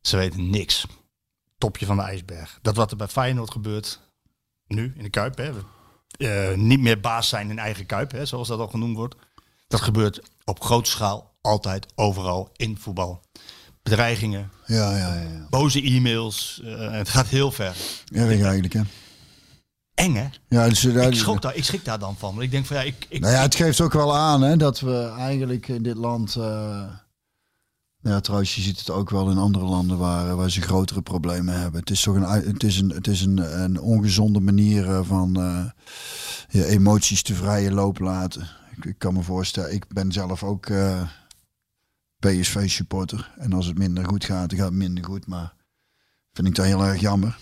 ze 0.00 0.16
weten 0.16 0.50
niks. 0.50 0.86
Topje 1.58 1.86
van 1.86 1.96
de 1.96 2.02
ijsberg. 2.02 2.58
Dat 2.62 2.76
wat 2.76 2.90
er 2.90 2.96
bij 2.96 3.08
Feyenoord 3.08 3.50
gebeurt, 3.50 4.00
nu 4.66 4.92
in 4.96 5.02
de 5.02 5.10
Kuip, 5.10 5.36
hè, 5.36 6.56
niet 6.56 6.80
meer 6.80 7.00
baas 7.00 7.28
zijn 7.28 7.50
in 7.50 7.58
eigen 7.58 7.86
Kuip, 7.86 8.10
hè, 8.10 8.26
zoals 8.26 8.48
dat 8.48 8.58
al 8.58 8.68
genoemd 8.68 8.96
wordt. 8.96 9.14
Dat 9.66 9.80
gebeurt 9.80 10.20
op 10.44 10.60
grote 10.62 10.90
schaal, 10.90 11.33
altijd, 11.44 11.86
overal, 11.94 12.50
in 12.56 12.76
voetbal. 12.80 13.20
Bedreigingen, 13.82 14.50
ja, 14.66 14.96
ja, 14.96 15.14
ja. 15.14 15.20
ja. 15.20 15.46
boze 15.50 15.82
e-mails, 15.82 16.60
eh, 16.64 16.90
het 16.90 17.08
gaat 17.08 17.26
heel 17.26 17.50
ver. 17.52 17.76
Erg 18.12 18.40
eigenlijk, 18.42 18.72
hè? 18.72 18.80
Eng 19.94 20.14
hè? 20.14 20.26
Ja, 20.48 20.68
dus, 20.68 20.84
eh, 20.84 21.06
Ik, 21.06 21.40
daar, 21.40 21.56
ik 21.56 21.64
schrik 21.64 21.84
daar 21.84 21.98
dan 21.98 22.16
van. 22.18 22.30
Want 22.30 22.42
ik 22.42 22.50
denk 22.50 22.66
van 22.66 22.76
ja, 22.76 22.82
ik, 22.82 23.06
ik, 23.08 23.20
Nou 23.20 23.32
ja, 23.32 23.42
het 23.42 23.54
geeft 23.54 23.80
ook 23.80 23.92
wel 23.92 24.16
aan 24.16 24.42
hè, 24.42 24.56
dat 24.56 24.80
we 24.80 25.14
eigenlijk 25.18 25.68
in 25.68 25.82
dit 25.82 25.96
land. 25.96 26.36
eh, 26.36 26.82
ja, 28.00 28.20
trouwens, 28.20 28.54
je 28.54 28.60
ziet 28.60 28.78
het 28.78 28.90
ook 28.90 29.10
wel 29.10 29.30
in 29.30 29.38
andere 29.38 29.64
landen 29.64 29.98
waar, 29.98 30.36
waar 30.36 30.50
ze 30.50 30.60
grotere 30.60 31.02
problemen 31.02 31.60
hebben. 31.60 31.80
Het 31.80 31.90
is 31.90 32.02
toch 32.02 32.14
een, 32.14 32.22
het 32.22 32.62
is 32.62 32.78
een, 32.80 32.90
het 32.90 33.06
is 33.06 33.20
een, 33.22 33.62
een 33.62 33.80
ongezonde 33.80 34.40
manier 34.40 35.02
van 35.04 35.32
je 36.48 36.66
emoties 36.66 37.22
te 37.22 37.34
vrije 37.34 37.72
loop 37.72 37.98
laten. 37.98 38.48
Ik, 38.76 38.84
ik 38.84 38.98
kan 38.98 39.14
me 39.14 39.22
voorstellen, 39.22 39.74
ik 39.74 39.88
ben 39.88 40.12
zelf 40.12 40.42
ook 40.42 40.70
PSV-supporter. 42.28 43.30
En 43.38 43.52
als 43.52 43.66
het 43.66 43.78
minder 43.78 44.04
goed 44.04 44.24
gaat, 44.24 44.50
dan 44.50 44.58
gaat 44.58 44.68
het 44.68 44.76
minder 44.76 45.04
goed. 45.04 45.26
Maar 45.26 45.52
vind 46.32 46.48
ik 46.48 46.54
dat 46.54 46.64
heel 46.64 46.84
erg 46.84 47.00
jammer. 47.00 47.36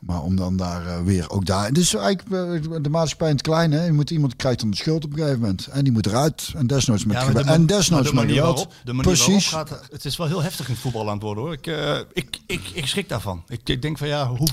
Maar 0.00 0.22
om 0.22 0.36
dan 0.36 0.56
daar 0.56 0.86
eh, 0.86 1.02
weer 1.02 1.30
ook 1.30 1.46
daar. 1.46 1.66
Het 1.66 1.78
is 1.78 1.94
eigenlijk 1.94 2.30
eh, 2.72 2.82
de 2.82 2.88
maatschappij 2.90 3.28
in 3.28 3.34
het 3.34 3.42
klein. 3.42 3.72
Hè? 3.72 3.84
Je 3.84 3.92
moet 3.92 4.10
iemand 4.10 4.36
krijgt 4.36 4.60
dan 4.60 4.70
de 4.70 4.76
schuld 4.76 5.04
op 5.04 5.12
een 5.12 5.18
gegeven 5.18 5.40
moment. 5.40 5.66
En 5.66 5.84
die 5.84 5.92
moet 5.92 6.06
eruit. 6.06 6.52
En 6.56 6.66
desnoods 6.66 7.04
met 7.04 7.16
Ja, 7.16 7.30
de, 7.30 7.40
En 7.40 7.66
desnoods 7.66 8.02
met 8.02 8.10
de 8.10 8.14
manier 8.14 8.34
geweld. 8.34 8.56
waarop, 8.56 8.74
de 8.84 8.92
manier 8.92 9.12
Precies. 9.12 9.50
waarop 9.50 9.68
gaat, 9.68 9.90
het 9.90 10.04
is 10.04 10.16
wel 10.16 10.26
heel 10.26 10.42
heftig 10.42 10.66
in 10.66 10.72
het 10.72 10.82
voetbal 10.82 11.06
aan 11.06 11.14
het 11.14 11.22
worden 11.22 11.44
hoor. 11.44 11.52
Ik, 11.52 11.66
eh, 11.66 11.98
ik, 12.12 12.40
ik, 12.46 12.68
ik 12.74 12.86
schrik 12.86 13.08
daarvan. 13.08 13.42
Ik, 13.48 13.68
ik 13.68 13.82
denk 13.82 13.98
van 13.98 14.08
ja, 14.08 14.26
hoe, 14.26 14.48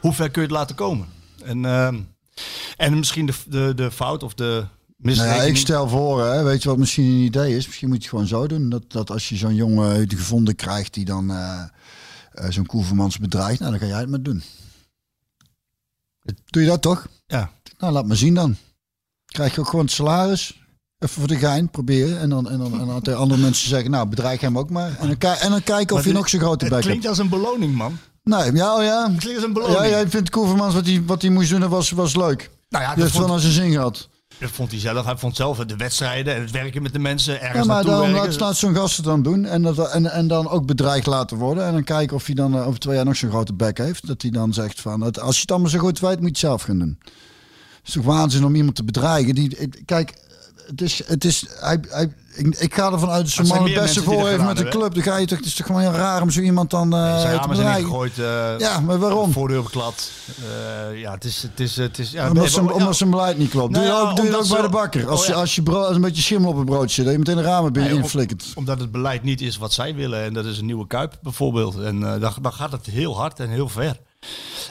hoe 0.00 0.12
ver 0.12 0.30
kun 0.30 0.42
je 0.42 0.48
het 0.48 0.56
laten 0.56 0.76
komen? 0.76 1.06
En, 1.44 1.64
ehm, 1.64 2.00
en 2.76 2.98
misschien 2.98 3.26
de, 3.26 3.34
de, 3.46 3.72
de 3.74 3.90
fout 3.90 4.22
of 4.22 4.34
de 4.34 4.66
Nou 4.96 5.16
ja, 5.16 5.42
ik 5.42 5.56
stel 5.56 5.88
voor, 5.88 6.24
hè, 6.24 6.42
weet 6.42 6.62
je 6.62 6.68
wat 6.68 6.78
misschien 6.78 7.04
een 7.04 7.10
idee 7.10 7.56
is? 7.56 7.66
Misschien 7.66 7.88
moet 7.88 7.96
je 7.96 8.02
het 8.02 8.10
gewoon 8.10 8.26
zo 8.26 8.46
doen. 8.46 8.68
Dat, 8.68 8.82
dat 8.92 9.10
als 9.10 9.28
je 9.28 9.36
zo'n 9.36 9.54
jongen 9.54 10.10
gevonden 10.10 10.54
krijgt 10.54 10.94
die 10.94 11.04
dan 11.04 11.30
eh, 11.30 11.62
eh, 12.32 12.50
zo'n 12.50 12.66
Koevermans 12.66 13.18
bedreigt, 13.18 13.60
nou 13.60 13.70
dan 13.70 13.80
ga 13.80 13.86
jij 13.86 13.98
het 13.98 14.08
maar 14.08 14.22
doen. 14.22 14.42
Doe 16.46 16.62
je 16.62 16.68
dat 16.68 16.82
toch? 16.82 17.06
Ja. 17.26 17.50
Nou, 17.78 17.92
laat 17.92 18.06
maar 18.06 18.16
zien 18.16 18.34
dan. 18.34 18.56
Krijg 19.26 19.54
je 19.54 19.60
ook 19.60 19.68
gewoon 19.68 19.84
het 19.84 19.94
salaris. 19.94 20.60
Even 20.98 21.14
voor 21.14 21.28
de 21.28 21.36
gein 21.36 21.70
proberen. 21.70 22.18
En 22.20 22.28
dan, 22.28 22.50
en 22.50 22.58
dan, 22.58 22.80
en 22.80 22.86
dan 22.86 23.02
tegen 23.02 23.20
andere 23.20 23.40
mensen 23.40 23.68
zeggen, 23.68 23.90
nou 23.90 24.08
bedreig 24.08 24.40
hem 24.40 24.58
ook 24.58 24.70
maar. 24.70 24.96
En 24.98 25.16
dan, 25.18 25.32
en 25.32 25.50
dan 25.50 25.62
kijken 25.62 25.96
of 25.96 26.02
Maar 26.02 26.12
je 26.12 26.18
nog 26.18 26.28
zo'n 26.28 26.40
grote 26.40 26.64
Het 26.64 26.74
bek 26.74 26.82
klinkt 26.82 27.04
hebt. 27.04 27.18
als 27.18 27.24
een 27.24 27.40
beloning 27.40 27.74
man. 27.74 27.98
Nee, 28.22 28.52
ja, 28.52 28.76
oh 28.76 28.82
ja. 28.82 29.10
Het 29.10 29.18
klinkt 29.18 29.36
als 29.36 29.46
een 29.46 29.52
beloning. 29.52 29.78
Ja, 29.78 29.88
jij 29.88 30.08
vindt 30.08 30.30
Koevermans 30.30 30.74
wat 30.74 30.86
hij 30.86 31.02
wat 31.06 31.22
hij 31.22 31.30
moest 31.30 31.50
doen, 31.50 31.68
was, 31.68 31.90
was 31.90 32.16
leuk. 32.16 32.50
Nou 32.68 32.84
ja, 32.84 32.94
dat 32.94 32.98
wel 32.98 33.08
vond, 33.08 33.26
naar 33.26 33.38
zijn 33.40 33.52
zin 33.52 33.72
gehad. 33.72 34.08
Dat 34.40 34.50
vond 34.50 34.70
hij 34.70 34.80
zelf. 34.80 35.04
Hij 35.04 35.16
vond 35.16 35.36
zelf 35.36 35.58
de 35.58 35.76
wedstrijden 35.76 36.34
en 36.34 36.40
het 36.40 36.50
werken 36.50 36.82
met 36.82 36.92
de 36.92 36.98
mensen 36.98 37.34
Ja, 37.34 37.40
ergens 37.40 37.66
maar 37.66 37.84
naartoe 37.84 37.92
dan 37.94 38.10
laat, 38.10 38.40
laat 38.40 38.56
zo'n 38.56 38.74
gast 38.74 38.96
het 38.96 39.04
dan 39.04 39.22
doen. 39.22 39.44
En, 39.44 39.62
dat, 39.62 39.90
en, 39.90 40.10
en 40.12 40.26
dan 40.28 40.48
ook 40.48 40.66
bedreigd 40.66 41.06
laten 41.06 41.36
worden. 41.36 41.66
En 41.66 41.72
dan 41.72 41.84
kijken 41.84 42.16
of 42.16 42.26
hij 42.26 42.34
dan 42.34 42.54
eh, 42.54 42.66
over 42.66 42.80
twee 42.80 42.94
jaar 42.96 43.04
nog 43.04 43.16
zo'n 43.16 43.30
grote 43.30 43.54
bek 43.54 43.78
heeft. 43.78 44.06
Dat 44.06 44.22
hij 44.22 44.30
dan 44.30 44.52
zegt 44.54 44.80
van, 44.80 45.00
het- 45.00 45.20
als 45.20 45.34
je 45.34 45.40
het 45.40 45.50
allemaal 45.50 45.70
zo 45.70 45.78
goed 45.78 46.00
weet, 46.00 46.10
moet 46.16 46.20
je 46.22 46.28
het 46.28 46.38
zelf 46.38 46.62
gaan 46.62 46.78
doen. 46.78 46.98
Het 47.02 47.86
is 47.88 47.92
toch 47.92 48.04
waanzin 48.04 48.44
om 48.44 48.54
iemand 48.54 48.76
te 48.76 48.84
bedreigen. 48.84 49.34
Die, 49.34 49.68
kijk, 49.84 50.14
het 50.66 50.80
is, 50.80 51.02
het 51.06 51.24
is, 51.24 51.46
hij, 51.60 51.80
hij, 51.88 52.12
ik, 52.34 52.56
ik 52.58 52.74
ga 52.74 52.92
ervan 52.92 53.10
uit 53.10 53.24
dat 53.24 53.30
zijn 53.32 53.46
man 53.46 53.64
het 53.64 53.74
beste 53.74 54.02
voor 54.02 54.28
heeft 54.28 54.44
met 54.44 54.56
de 54.56 54.68
club. 54.68 54.94
Dan 54.94 55.02
ga 55.02 55.16
je 55.16 55.26
toch, 55.26 55.38
het 55.38 55.46
is 55.46 55.54
toch 55.54 55.66
gewoon 55.66 55.80
heel 55.80 55.90
raar 55.90 56.22
om 56.22 56.30
zo 56.30 56.40
iemand 56.40 56.70
dan 56.70 56.94
eh 56.94 57.20
Zijn 57.20 57.40
te 57.40 57.48
bedreigen. 57.48 57.80
ingegooid. 57.80 58.18
eh, 58.18 58.58
Ja, 58.58 58.80
maar 58.80 58.98
waarom? 58.98 59.32
Voordeur 59.32 59.62
beklad. 59.62 60.10
Eh, 60.90 61.00
ja, 61.00 61.12
het 61.12 61.24
is... 61.24 61.42
Het 61.42 61.60
is, 61.60 61.76
het 61.76 61.98
is 61.98 62.10
ja, 62.10 62.28
Omdat 62.28 62.50
zijn, 62.50 62.72
omdat 62.72 62.96
zijn 62.96 63.10
beleid 63.10 63.38
niet 63.38 63.50
klopt. 63.50 63.74
Doe 63.74 63.82
je 63.82 63.88
Nou 63.88 64.02
ja, 64.04 64.10
ook, 64.10 64.16
doe 64.16 64.24
je 64.26 64.36
ook 64.36 64.48
bij 64.48 64.56
de 64.56 64.62
ze- 64.62 64.68
bakker. 64.68 65.08
Als, 65.08 65.20
Oh 65.20 65.26
je, 65.26 65.32
ja. 65.32 65.38
als, 65.38 65.54
je 65.54 65.62
brood, 65.62 65.86
als 65.86 65.94
een 65.96 66.00
beetje 66.02 66.22
schimmel 66.22 66.50
op 66.50 66.56
een 66.56 66.64
broodje 66.64 66.94
zit, 66.94 67.04
dat 67.04 67.12
je 67.12 67.18
meteen 67.18 67.36
de 67.36 67.42
ramen 67.42 67.72
binnen 67.72 67.90
Nee, 67.90 67.98
om- 68.00 68.04
inflikkert. 68.04 68.44
Omdat 68.54 68.80
het 68.80 68.90
beleid 68.92 69.22
niet 69.22 69.40
is 69.40 69.56
wat 69.56 69.72
zij 69.72 69.94
willen. 69.94 70.22
En 70.24 70.32
dat 70.32 70.44
is 70.44 70.58
een 70.58 70.66
nieuwe 70.66 70.86
Kuip 70.86 71.18
bijvoorbeeld. 71.22 71.78
En 71.78 72.00
dan, 72.00 72.20
dan 72.42 72.52
gaat 72.52 72.72
het 72.72 72.86
heel 72.86 73.16
hard 73.16 73.40
en 73.40 73.48
heel 73.48 73.68
ver. 73.68 73.96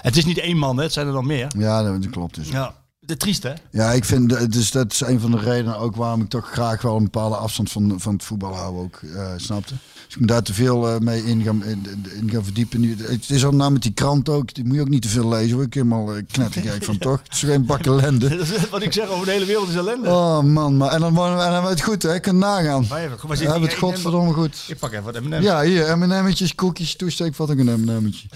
Het 0.01 0.17
is 0.17 0.25
niet 0.25 0.37
één 0.37 0.57
man, 0.57 0.77
hè. 0.77 0.83
het 0.83 0.93
zijn 0.93 1.07
er 1.07 1.13
dan 1.13 1.25
meer. 1.25 1.47
Ja, 1.57 1.83
dat, 1.83 2.01
dat 2.01 2.11
klopt 2.11 2.35
dus. 2.35 2.49
Ja. 2.49 2.73
De 3.05 3.17
triest, 3.17 3.43
hè? 3.43 3.53
Ja, 3.71 3.91
ik 3.91 4.05
vind 4.05 4.51
dus 4.51 4.71
dat 4.71 4.91
is 4.91 5.01
een 5.01 5.19
van 5.19 5.31
de 5.31 5.37
redenen 5.39 5.77
ook 5.77 5.95
waarom 5.95 6.21
ik 6.21 6.29
toch 6.29 6.51
graag 6.51 6.81
wel 6.81 6.95
een 6.95 7.03
bepaalde 7.03 7.35
afstand 7.35 7.71
van, 7.71 7.93
van 7.97 8.13
het 8.13 8.23
voetbal 8.23 8.55
hou 8.55 8.77
ook, 8.79 8.99
eh 9.15 9.31
snapte. 9.37 9.73
Dus 10.05 10.13
ik 10.15 10.19
me 10.21 10.27
daar 10.27 10.41
te 10.43 10.53
veel 10.53 10.89
eh, 10.89 10.99
mee 10.99 11.23
in 11.25 11.43
gaan, 11.43 11.63
in, 11.63 11.85
in 12.21 12.29
gaan 12.29 12.43
verdiepen. 12.43 12.79
Nu, 12.79 12.95
het 12.99 13.29
is 13.29 13.45
al 13.45 13.51
nou 13.51 13.71
met 13.71 13.81
die 13.81 13.93
krant 13.93 14.29
ook, 14.29 14.53
die 14.53 14.65
moet 14.65 14.75
je 14.75 14.81
ook 14.81 14.89
niet 14.89 15.01
te 15.01 15.07
veel 15.07 15.27
lezen 15.29 15.55
hoor. 15.55 15.63
Ik 15.65 15.73
helemaal 15.73 16.15
uh, 16.17 16.21
knettergek 16.31 16.83
van 16.89 16.97
toch. 16.97 17.19
Het 17.23 17.33
is 17.33 17.39
geen 17.39 17.65
bak 17.65 17.85
ellende. 17.85 18.45
Wat 18.71 18.81
ik 18.81 18.93
zeg 18.93 19.07
over 19.07 19.25
de 19.25 19.31
hele 19.31 19.45
wereld 19.45 19.69
is 19.69 19.75
ellende. 19.75 20.09
Oh 20.09 20.39
man, 20.41 20.77
maar 20.77 20.91
en 20.91 20.99
dan, 20.99 21.13
we- 21.13 21.21
en 21.41 21.63
het 21.63 21.81
goed 21.81 22.03
hè, 22.03 22.13
ik 22.13 22.21
kan 22.21 22.37
nagaan. 22.37 22.85
Maar 22.89 22.99
even, 23.03 23.17
We 23.21 23.27
maar 23.27 23.37
hebben 23.37 23.61
het 23.69 23.73
godverdomme 23.77 24.33
goed. 24.33 24.65
Ik 24.67 24.79
pak 24.79 24.91
even 24.91 25.03
wat 25.03 25.21
M&M's. 25.21 25.43
Ja, 25.43 25.61
hier, 25.61 25.97
M&M'tjes, 25.97 26.55
koekjes, 26.55 26.95
toesteek, 26.95 27.35
wat 27.35 27.51
ook 27.51 27.57
een 27.57 27.81
M&M'tje. 27.83 28.27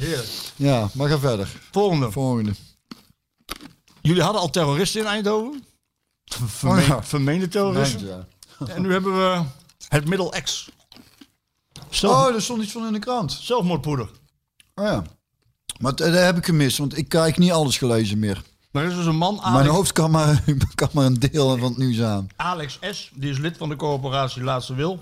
Ja, 0.55 0.89
maar 0.93 1.09
ga 1.09 1.19
verder. 1.19 1.49
Volgende. 1.71 2.11
Volgende. 2.11 2.51
Jullie 4.09 4.23
hadden 4.23 4.41
al 4.41 4.49
terroristen 4.49 5.01
in 5.01 5.07
Eindhoven. 5.07 5.63
Oh 6.65 6.85
ja. 6.87 7.03
Vermeende 7.03 7.47
terroristen. 7.47 8.07
Ja. 8.07 8.67
En 8.67 8.81
nu 8.81 8.91
hebben 8.91 9.13
we 9.13 9.43
het 9.87 10.07
middel 10.07 10.33
X. 10.43 10.69
Zelf, 11.89 12.27
Oh, 12.27 12.35
er 12.35 12.41
stond 12.41 12.63
iets 12.63 12.71
van 12.71 12.85
in 12.85 12.93
de 12.93 12.99
krant. 12.99 13.31
Zelfmoordpoeder. 13.31 14.09
Oh 14.75 14.85
ja. 14.85 15.03
Maar 15.79 15.95
dat 15.95 16.13
heb 16.13 16.37
ik 16.37 16.45
gemist, 16.45 16.77
want 16.77 16.97
ik 16.97 17.09
krijg 17.09 17.37
niet 17.37 17.51
alles 17.51 17.77
gelezen 17.77 18.19
meer. 18.19 18.43
Er 18.71 18.83
is 18.83 18.95
dus 18.95 19.05
een 19.05 19.17
man, 19.17 19.35
Mijn 19.35 19.47
Alex, 19.47 19.69
hoofd 19.69 19.91
kan 19.91 20.11
maar, 20.11 20.43
kan 20.75 20.89
maar 20.91 21.05
een 21.05 21.19
deel 21.19 21.57
van 21.57 21.69
het 21.69 21.77
nieuws 21.77 22.01
aan. 22.01 22.27
Alex 22.35 22.79
S. 22.81 23.11
Die 23.13 23.29
is 23.29 23.37
lid 23.37 23.57
van 23.57 23.69
de 23.69 23.75
corporatie 23.75 24.43
Laatste 24.43 24.73
Wil. 24.75 24.99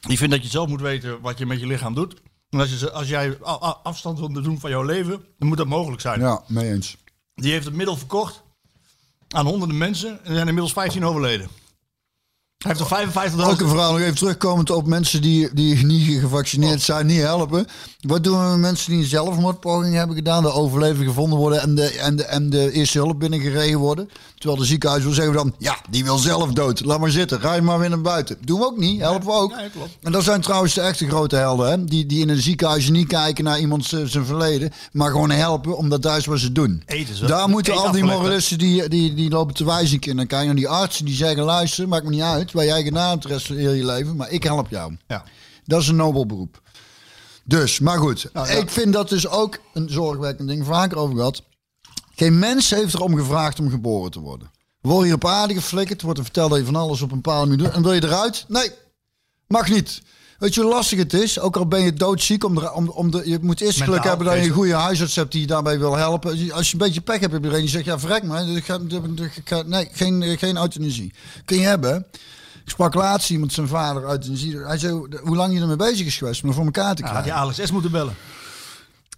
Die 0.00 0.18
vindt 0.18 0.34
dat 0.34 0.42
je 0.42 0.50
zelf 0.50 0.68
moet 0.68 0.80
weten 0.80 1.20
wat 1.20 1.38
je 1.38 1.46
met 1.46 1.60
je 1.60 1.66
lichaam 1.66 1.94
doet. 1.94 2.14
En 2.50 2.60
als, 2.60 2.80
je, 2.80 2.90
als 2.90 3.08
jij 3.08 3.38
afstand 3.82 4.18
wilt 4.18 4.34
doen 4.34 4.60
van 4.60 4.70
jouw 4.70 4.82
leven, 4.82 5.24
dan 5.38 5.48
moet 5.48 5.56
dat 5.56 5.66
mogelijk 5.66 6.00
zijn. 6.00 6.20
Ja, 6.20 6.42
mee 6.46 6.72
eens. 6.72 6.96
Die 7.40 7.52
heeft 7.52 7.64
het 7.64 7.74
middel 7.74 7.96
verkocht 7.96 8.42
aan 9.28 9.46
honderden 9.46 9.78
mensen. 9.78 10.10
En 10.10 10.18
er 10.28 10.34
zijn 10.34 10.46
inmiddels 10.46 10.72
15 10.72 11.04
overleden. 11.04 11.48
Hij 12.60 12.74
heeft 12.76 12.90
er 12.90 13.30
55.000... 13.30 13.36
Ook 13.36 13.60
een 13.60 13.68
verhaal 13.68 13.92
nog 13.92 14.00
even 14.00 14.14
terugkomend 14.14 14.70
op 14.70 14.86
mensen 14.86 15.22
die, 15.22 15.48
die 15.54 15.84
niet 15.86 16.20
gevaccineerd 16.20 16.82
zijn, 16.82 17.06
niet 17.06 17.20
helpen. 17.20 17.66
Wat 18.00 18.24
doen 18.24 18.38
we 18.40 18.50
met 18.50 18.58
mensen 18.58 18.90
die 18.90 19.00
een 19.00 19.08
zelfmoordpoging 19.08 19.94
hebben 19.94 20.16
gedaan, 20.16 20.42
de 20.42 20.52
overleving 20.52 21.08
gevonden 21.08 21.38
worden 21.38 21.60
en 21.60 21.74
de, 21.74 21.88
en, 21.88 22.16
de, 22.16 22.24
en 22.24 22.50
de 22.50 22.72
eerste 22.72 22.98
hulp 22.98 23.18
binnengereden 23.18 23.78
worden? 23.78 24.10
Terwijl 24.38 24.60
de 24.60 24.66
ziekenhuis 24.66 25.02
wil 25.02 25.12
zeggen 25.12 25.34
dan, 25.34 25.54
ja, 25.58 25.76
die 25.90 26.04
wil 26.04 26.18
zelf 26.18 26.52
dood. 26.52 26.84
Laat 26.84 27.00
maar 27.00 27.10
zitten, 27.10 27.40
ga 27.40 27.54
je 27.54 27.62
maar 27.62 27.78
weer 27.78 27.88
naar 27.88 28.00
buiten. 28.00 28.36
Doen 28.44 28.58
we 28.58 28.64
ook 28.64 28.78
niet, 28.78 29.00
helpen 29.00 29.26
we 29.26 29.32
ook. 29.32 29.56
Nee, 29.56 29.70
klopt. 29.70 29.96
En 30.02 30.12
dat 30.12 30.24
zijn 30.24 30.40
trouwens 30.40 30.74
de 30.74 30.80
echte 30.80 31.08
grote 31.08 31.36
helden, 31.36 31.70
hè? 31.70 31.84
Die, 31.84 32.06
die 32.06 32.20
in 32.20 32.28
een 32.28 32.42
ziekenhuis 32.42 32.90
niet 32.90 33.06
kijken 33.06 33.44
naar 33.44 33.60
iemand 33.60 33.84
zijn 33.84 34.24
verleden, 34.24 34.72
maar 34.92 35.10
gewoon 35.10 35.30
helpen 35.30 35.76
omdat 35.76 36.02
dat 36.02 36.16
is 36.16 36.26
wat 36.26 36.38
ze 36.38 36.52
doen. 36.52 36.82
Eten 36.86 37.14
ze. 37.14 37.26
Daar 37.26 37.48
moeten 37.48 37.72
Eten 37.72 37.86
al 37.86 37.92
die 37.92 38.04
moralisten 38.04 38.58
die, 38.58 38.88
die, 38.88 39.14
die 39.14 39.30
lopen 39.30 39.54
te 39.54 39.64
wijzen 39.64 40.00
in. 40.00 40.16
Dan 40.16 40.26
kijk 40.26 40.40
je 40.40 40.46
naar 40.46 40.56
die 40.56 40.68
artsen 40.68 41.04
die 41.04 41.14
zeggen, 41.14 41.42
luister, 41.42 41.88
maakt 41.88 42.04
me 42.04 42.10
niet 42.10 42.20
uit 42.20 42.49
wat 42.52 42.64
jij 42.64 42.82
gedaan 42.82 43.10
hebt 43.10 43.22
de 43.22 43.28
rest 43.28 43.46
van 43.46 43.56
heel 43.56 43.72
je 43.72 43.84
leven, 43.84 44.16
maar 44.16 44.30
ik 44.30 44.42
help 44.42 44.68
jou. 44.70 44.96
Ja. 45.08 45.24
Dat 45.64 45.80
is 45.80 45.88
een 45.88 45.96
nobel 45.96 46.26
beroep. 46.26 46.60
Dus, 47.44 47.78
maar 47.78 47.98
goed. 47.98 48.28
Nou, 48.32 48.46
ja. 48.48 48.52
Ik 48.54 48.70
vind 48.70 48.92
dat 48.92 49.08
dus 49.08 49.28
ook 49.28 49.58
een 49.74 49.88
zorgwekkend 49.90 50.48
ding. 50.48 50.66
Vaker 50.66 50.96
over 50.98 51.16
gehad. 51.16 51.42
Geen 52.14 52.38
mens 52.38 52.70
heeft 52.70 52.94
erom 52.94 53.16
gevraagd 53.16 53.60
om 53.60 53.70
geboren 53.70 54.10
te 54.10 54.20
worden. 54.20 54.50
Worden 54.80 55.04
hier 55.04 55.14
op 55.14 55.26
aarde 55.26 55.54
geflikkerd. 55.54 56.02
Wordt 56.02 56.18
er 56.18 56.24
verteld 56.24 56.50
dat 56.50 56.58
je 56.58 56.64
van 56.64 56.76
alles 56.76 57.02
op 57.02 57.10
een 57.10 57.20
bepaalde 57.20 57.48
manier 57.50 57.64
doet. 57.64 57.74
En 57.74 57.82
wil 57.82 57.92
je 57.92 58.04
eruit? 58.04 58.44
Nee, 58.48 58.70
mag 59.46 59.68
niet. 59.68 60.02
Weet 60.38 60.54
je 60.54 60.60
hoe 60.60 60.70
lastig 60.70 60.98
het 60.98 61.12
is? 61.14 61.38
Ook 61.40 61.56
al 61.56 61.66
ben 61.66 61.80
je 61.82 61.92
doodziek, 61.92 62.44
om 62.44 62.54
de, 62.54 62.72
om, 62.72 62.88
om 62.88 63.10
de, 63.10 63.22
je 63.24 63.38
moet 63.42 63.60
eerst 63.60 63.82
geluk 63.82 64.04
hebben 64.04 64.26
dat 64.26 64.34
je 64.34 64.40
een 64.48 64.54
goede 64.54 64.74
huisarts 64.74 65.16
hebt 65.16 65.32
die 65.32 65.40
je 65.40 65.46
daarbij 65.46 65.78
wil 65.78 65.96
helpen. 65.96 66.30
Als 66.30 66.38
je- 66.40 66.44
je 66.46 66.72
een 66.72 66.78
beetje 66.78 67.00
pech 67.00 67.20
hebt, 67.20 67.32
heb 67.32 67.42
je 67.42 67.48
er 67.48 67.54
een 67.54 67.60
die 67.60 67.68
zegt, 67.70 67.84
ja 67.84 67.98
verrek 67.98 68.22
maar, 68.22 68.44
nee, 69.66 69.88
geen, 69.92 70.38
geen 70.38 70.56
euthanasie. 70.56 71.12
Kun 71.44 71.56
je 71.58 71.66
hebben. 71.66 72.06
Ik 72.70 72.76
sprak 72.76 72.94
laatst 72.94 73.30
iemand, 73.30 73.52
zijn 73.52 73.68
vader, 73.68 74.02
euthanasie. 74.02 74.58
Hij 74.58 74.78
zei, 74.78 74.92
hoe 75.22 75.36
lang 75.36 75.54
je 75.54 75.60
ermee 75.60 75.76
bezig 75.76 76.06
is 76.06 76.16
geweest 76.16 76.42
om 76.42 76.48
het 76.48 76.56
voor 76.56 76.66
elkaar 76.66 76.94
te 76.94 77.02
Ja, 77.02 77.08
krijgen. 77.08 77.14
had 77.14 77.24
die 77.24 77.32
Alex 77.32 77.68
S. 77.68 77.70
moeten 77.72 77.90
bellen. 77.90 78.14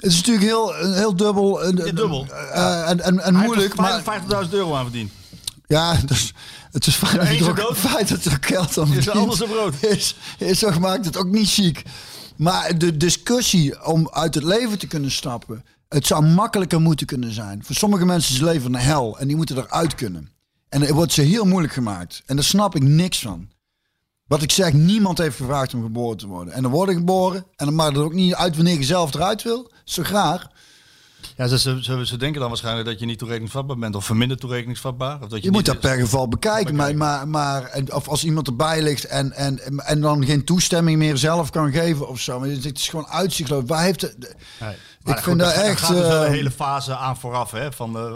Het 0.00 0.10
is 0.10 0.16
natuurlijk 0.16 0.44
heel, 0.46 0.74
heel 0.94 1.16
dubbel, 1.16 1.62
en, 1.64 1.76
Ja, 1.76 1.84
dubbel. 1.92 2.26
eh, 2.52 2.88
en, 2.90 3.00
en, 3.00 3.20
en 3.20 3.34
Hij 3.34 3.44
moeilijk. 3.46 3.74
heeft 3.80 4.06
er 4.30 4.44
50.000 4.46 4.50
euro 4.50 4.74
aan 4.74 4.82
verdiend. 4.82 5.10
ja, 5.66 5.94
dus, 6.06 6.32
het 6.70 6.86
is 6.86 6.94
fijn 6.94 7.16
dat 7.16 7.28
is 7.28 7.48
ook, 7.48 7.56
dood. 7.56 7.76
feit 7.78 8.08
dat 8.08 8.24
er 8.24 8.38
geld 8.40 8.78
aan 8.78 8.92
Is 8.92 9.06
er 9.06 9.12
anders 9.18 9.40
een 9.40 9.48
brood? 9.48 9.74
Is, 9.82 10.16
is 10.38 10.58
toch 10.58 10.78
maakt 10.78 11.04
het 11.04 11.16
ook 11.16 11.26
niet 11.30 11.50
chic. 11.50 11.82
Maar 12.36 12.78
de 12.78 12.96
discussie 12.96 13.84
om 13.84 14.08
uit 14.12 14.34
het 14.34 14.44
leven 14.44 14.78
te 14.78 14.86
kunnen 14.86 15.10
stappen, 15.10 15.64
het 15.88 16.06
zou 16.06 16.24
makkelijker 16.26 16.80
moeten 16.80 17.06
kunnen 17.06 17.32
zijn. 17.32 17.64
Voor 17.64 17.74
sommige 17.74 18.04
mensen 18.04 18.34
is 18.34 18.40
het 18.40 18.48
leven 18.50 18.74
een 18.74 18.80
hel 18.80 19.18
en 19.18 19.26
die 19.26 19.36
moeten 19.36 19.56
eruit 19.56 19.94
kunnen. 19.94 20.30
En 20.72 20.80
het 20.80 20.90
wordt 20.90 21.12
ze 21.12 21.22
heel 21.22 21.44
moeilijk 21.44 21.72
gemaakt. 21.72 22.22
En 22.26 22.36
daar 22.36 22.44
snap 22.44 22.74
ik 22.74 22.82
niks 22.82 23.20
van. 23.20 23.48
Wat 24.26 24.42
ik 24.42 24.50
zeg, 24.50 24.72
niemand 24.72 25.18
heeft 25.18 25.36
gevraagd 25.36 25.74
om 25.74 25.82
geboren 25.82 26.16
te 26.16 26.26
worden. 26.26 26.54
En 26.54 26.64
er 26.64 26.70
worden 26.70 26.94
geboren. 26.94 27.46
En 27.56 27.66
dan 27.66 27.74
maakt 27.74 27.96
het 27.96 28.04
ook 28.04 28.12
niet 28.12 28.34
uit 28.34 28.56
wanneer 28.56 28.78
je 28.78 28.84
zelf 28.84 29.14
eruit 29.14 29.42
wil. 29.42 29.72
Zo 29.84 30.02
graag. 30.02 30.46
Ja, 31.36 31.46
ze, 31.46 31.58
ze, 31.58 32.06
ze, 32.06 32.16
denken 32.16 32.40
dan 32.40 32.48
waarschijnlijk 32.48 32.86
dat 32.86 32.98
je 32.98 33.06
niet 33.06 33.18
toerekeningsvatbaar 33.18 33.78
bent 33.78 33.94
of 33.96 34.04
verminderd 34.04 34.40
toerekeningsvatbaar. 34.40 35.14
Of 35.22 35.28
dat 35.28 35.38
je, 35.38 35.44
Je 35.44 35.50
moet 35.50 35.66
dat 35.66 35.80
per 35.80 35.96
geval 35.98 36.28
bekijken. 36.28 36.74
Maar, 36.74 36.96
maar, 36.96 37.28
maar 37.28 37.64
en- 37.64 37.94
of 37.94 38.08
als 38.08 38.24
iemand 38.24 38.46
erbij 38.46 38.82
ligt 38.82 39.04
en, 39.04 39.32
en, 39.32 39.78
en 39.78 40.00
dan 40.00 40.24
geen 40.24 40.44
toestemming 40.44 40.98
meer 40.98 41.16
zelf 41.16 41.50
kan 41.50 41.72
geven 41.72 42.08
of 42.08 42.20
zo. 42.20 42.38
Maar 42.40 42.48
Het 42.48 42.78
is 42.78 42.88
gewoon 42.88 43.06
uitzichtloos. 43.06 43.62
Waar 43.66 43.82
heeft. 43.82 44.00
Nee. 44.00 44.74
Ik 45.04 45.18
vind 45.18 45.20
goed, 45.22 45.38
dat 45.38 45.52
er 45.52 45.62
echt, 45.62 45.80
gaat 45.80 45.88
dus 45.96 45.98
wel 45.98 46.20
eh, 46.22 46.26
een 46.26 46.32
hele 46.32 46.50
fase 46.50 46.96
aan 46.96 47.16
vooraf. 47.16 47.50
Hè, 47.50 47.72
van, 47.72 47.96
eh, 47.96 48.12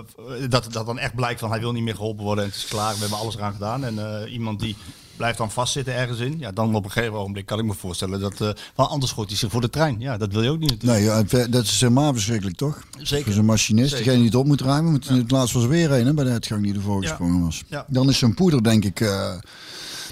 dat, 0.48 0.72
dat 0.72 0.86
dan 0.86 0.98
echt 0.98 1.14
blijkt 1.14 1.40
van 1.40 1.50
hij 1.50 1.60
wil 1.60 1.72
niet 1.72 1.82
meer 1.82 1.94
geholpen 1.94 2.24
worden 2.24 2.44
en 2.44 2.50
het 2.50 2.58
is 2.58 2.66
klaar. 2.66 2.94
We 2.94 3.00
hebben 3.00 3.18
alles 3.18 3.36
eraan 3.36 3.52
gedaan. 3.52 3.84
En 3.84 4.22
eh, 4.22 4.32
iemand 4.32 4.60
die 4.60 4.76
blijft 5.16 5.38
dan 5.38 5.50
vastzitten 5.50 5.94
ergens 5.94 6.18
in. 6.18 6.38
Ja, 6.38 6.52
dan 6.52 6.74
op 6.74 6.84
een 6.84 6.90
gegeven 6.90 7.14
ogenblik 7.18 7.46
kan 7.46 7.58
ik 7.58 7.64
me 7.64 7.74
voorstellen 7.74 8.20
dat... 8.20 8.40
eh 8.40 8.50
want 8.74 8.90
anders 8.90 9.12
gooit 9.12 9.28
hij 9.28 9.38
zich 9.38 9.50
voor 9.50 9.60
de 9.60 9.70
trein. 9.70 9.96
Ja, 9.98 10.16
dat 10.16 10.32
wil 10.32 10.42
je 10.42 10.50
ook 10.50 10.58
niet 10.58 10.70
natuurlijk. 10.70 11.00
Nee, 11.32 11.40
ja, 11.40 11.46
dat 11.46 11.64
is 11.64 11.80
helemaal 11.80 12.12
verschrikkelijk, 12.12 12.56
toch? 12.56 12.82
Zeker. 13.02 13.24
Voor 13.24 13.32
zo'n 13.34 13.44
machinist, 13.44 13.88
Zeker. 13.90 14.04
degene 14.04 14.16
die 14.22 14.30
het 14.30 14.38
op 14.40 14.46
moet 14.46 14.60
ruimen. 14.60 14.90
Moet, 14.92 15.08
Het 15.08 15.30
laatst 15.30 15.54
was 15.54 15.62
er 15.62 15.68
weer 15.68 15.92
een 15.92 16.06
hè, 16.06 16.14
bij 16.14 16.24
de 16.24 16.30
uitgang 16.30 16.62
die 16.62 16.74
ervoor 16.74 17.02
gesprongen 17.02 17.44
was. 17.44 17.62
Ja. 17.68 17.84
Dan 17.88 18.08
is 18.08 18.18
zo'n 18.18 18.34
poeder, 18.34 18.62
denk 18.62 18.84
ik... 18.84 19.00
eh, 19.00 19.34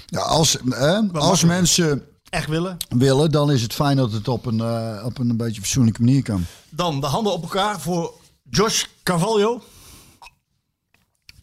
ja, 0.05 0.19
als 0.19 0.57
hè, 0.69 0.99
als 1.13 1.43
mensen 1.43 2.03
Echt 2.29 2.47
willen. 2.49 2.77
willen, 2.89 3.31
dan 3.31 3.51
is 3.51 3.61
het 3.61 3.73
fijn 3.73 3.97
dat 3.97 4.11
het 4.11 4.27
op 4.27 4.45
een, 4.45 4.59
eh, 4.59 5.05
op 5.05 5.17
een 5.17 5.37
beetje 5.37 5.61
fatsoenlijke 5.61 6.01
manier 6.01 6.23
kan. 6.23 6.45
Dan 6.69 6.99
de 7.01 7.07
handen 7.07 7.33
op 7.33 7.41
elkaar 7.41 7.81
voor 7.81 8.13
Josh 8.49 8.83
Carvalho. 9.03 9.61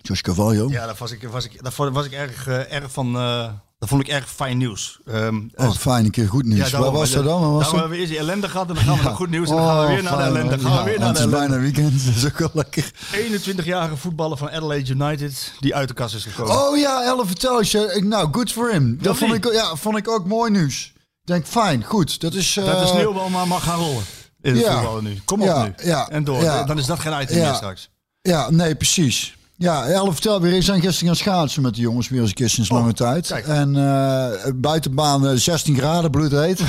Josh 0.02 0.20
Cavallo. 0.20 0.68
Ja, 0.70 0.86
daar 0.86 0.94
was 0.98 1.10
ik, 1.12 1.22
was 1.30 1.44
ik, 1.44 1.62
daar 1.62 1.92
was 1.92 2.06
ik 2.06 2.12
erg, 2.12 2.46
eh, 2.46 2.72
erg 2.72 2.92
van. 2.92 3.16
eh 3.16 3.48
dat 3.78 3.90
vond 3.90 4.02
ik 4.02 4.08
erg 4.08 4.30
fijn 4.30 4.56
nieuws. 4.58 4.98
Ehm, 5.06 5.40
Oh, 5.54 5.72
fijn, 5.72 6.04
een 6.04 6.10
keer 6.10 6.28
goed 6.28 6.44
nieuws. 6.44 6.70
daarom, 6.70 6.90
Wat 6.90 7.00
was 7.00 7.10
dat 7.10 7.24
dan? 7.24 7.52
Was 7.52 7.70
hebben 7.70 7.88
we 7.90 7.96
eerst 7.96 8.08
die 8.08 8.18
ellende 8.18 8.48
gehad 8.48 8.68
en 8.68 8.74
dan 8.74 8.84
gaan 8.84 8.96
we 8.96 9.02
naar 9.02 9.14
goed 9.14 9.30
nieuws. 9.30 9.48
En 9.50 9.56
dan 9.56 9.66
gaan 9.66 9.80
we 9.86 9.92
weer 9.94 10.02
naar 10.02 10.16
de 10.16 10.22
ellende. 10.22 10.56
man. 10.56 10.72
Gaan 10.72 10.84
we 10.84 10.90
weer 10.90 10.98
Ja, 10.98 11.04
naar 11.04 11.12
de 11.14 11.18
Het 11.20 11.28
is 11.28 11.34
ellende. 11.34 11.48
bijna 11.48 11.62
weekend, 11.62 12.04
dat 12.06 12.14
is 12.14 12.24
ook 12.26 12.38
wel 12.38 12.50
lekker. 12.52 12.90
21-jarige 13.12 13.96
voetballer 13.96 14.36
van 14.36 14.50
Adelaide 14.50 14.90
United 14.92 15.52
die 15.60 15.74
uit 15.74 15.88
de 15.88 15.94
kast 15.94 16.14
is 16.14 16.24
gekomen. 16.24 16.68
Oh 16.68 16.76
ja, 16.78 17.02
Elle 17.04 17.26
vertel 17.26 17.62
je. 17.62 18.02
Nou, 18.04 18.28
good 18.32 18.52
for 18.52 18.70
him. 18.72 18.98
Dat 19.00 19.16
vond 19.16 19.34
ik, 19.34 19.52
ja, 19.52 19.76
vond 19.76 19.96
ik 19.96 20.08
ook 20.08 20.26
mooi 20.26 20.50
nieuws. 20.50 20.92
Ik 20.96 21.26
denk, 21.28 21.46
fijn, 21.46 21.84
goed. 21.84 22.20
Dat 22.20 22.34
is... 22.34 22.52
dat 22.54 22.64
de 22.64 22.70
eh, 22.70 22.86
sneeuwbal 22.86 23.28
maar 23.28 23.46
mag 23.46 23.62
gaan 23.62 23.78
rollen. 23.78 24.02
In 24.40 24.54
het 24.54 24.64
ja. 24.64 24.72
voetballen 24.74 25.04
nu. 25.04 25.20
Kom 25.24 25.40
op 25.40 25.46
Ja, 25.46 25.62
nu. 25.64 25.72
ja, 25.82 26.08
en 26.08 26.24
door. 26.24 26.42
ja. 26.42 26.64
Dan 26.64 26.78
is 26.78 26.86
dat 26.86 26.98
geen 26.98 27.20
item 27.22 27.36
Ja. 27.36 27.44
meer 27.46 27.54
straks. 27.54 27.90
Ja, 28.20 28.50
nee, 28.50 28.74
precies. 28.74 29.36
Ja, 29.62 29.86
Elle 29.86 30.12
vertel 30.12 30.40
weer. 30.40 30.52
Ik 30.52 30.62
zijn 30.62 30.80
gisteren 30.80 31.06
gaan 31.08 31.16
schaatsen 31.16 31.62
met 31.62 31.74
de 31.74 31.80
jongens 31.80 32.08
weer 32.08 32.20
eens 32.20 32.28
een 32.28 32.34
keer 32.34 32.48
sinds 32.50 32.70
lange 32.70 32.92
tijd. 32.92 33.26
kijk. 33.26 33.46
En 33.46 33.76
eh 33.76 34.52
buitenbaan 34.54 35.26
eh, 35.26 35.34
16 35.34 35.76
graden, 35.76 36.10
bloedheet. 36.10 36.60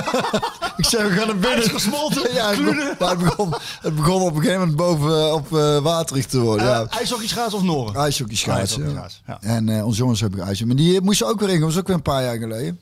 ik 0.76 0.84
zei, 0.84 1.08
we 1.08 1.14
gaan 1.14 1.26
naar 1.26 1.36
binnen. 1.36 1.58
Ijs 1.58 1.68
gesmolten, 1.68 2.32
ja, 2.34 2.48
het, 2.50 2.64
begon, 2.64 3.08
het, 3.08 3.18
begon, 3.18 3.54
het 3.80 3.94
begon 3.96 4.22
op 4.22 4.34
een 4.34 4.42
gegeven 4.42 4.58
moment 4.58 4.76
boven 4.76 5.20
eh, 5.20 5.32
op 5.32 5.56
eh 5.56 5.78
waterig 5.78 6.26
te 6.26 6.38
worden. 6.40 6.66
ja. 6.66 6.82
Uh, 6.82 6.96
ijshockey 6.98 7.26
schaatsen 7.26 7.58
of 7.58 7.64
Noren? 7.64 7.94
IJshockey 7.94 8.36
schaatsen. 8.36 8.82
Ja. 8.84 8.90
schaatsen, 8.90 9.22
ja. 9.26 9.38
En 9.40 9.68
eh, 9.68 9.86
onze 9.86 9.98
jongens 9.98 10.20
hebben 10.20 10.40
ijsje. 10.40 10.66
Maar 10.66 10.76
die 10.76 11.00
moesten 11.00 11.26
ook 11.26 11.40
weer 11.40 11.48
in. 11.48 11.60
Dat 11.60 11.68
was 11.68 11.78
ook 11.78 11.86
weer 11.86 11.96
een 11.96 12.02
paar 12.02 12.22
jaar 12.22 12.36
geleden. 12.38 12.80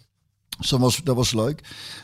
Dus 0.59 0.69
dat 0.71 0.81
was, 0.81 1.01
dat 1.05 1.17
was 1.17 1.33
leuk. 1.33 1.61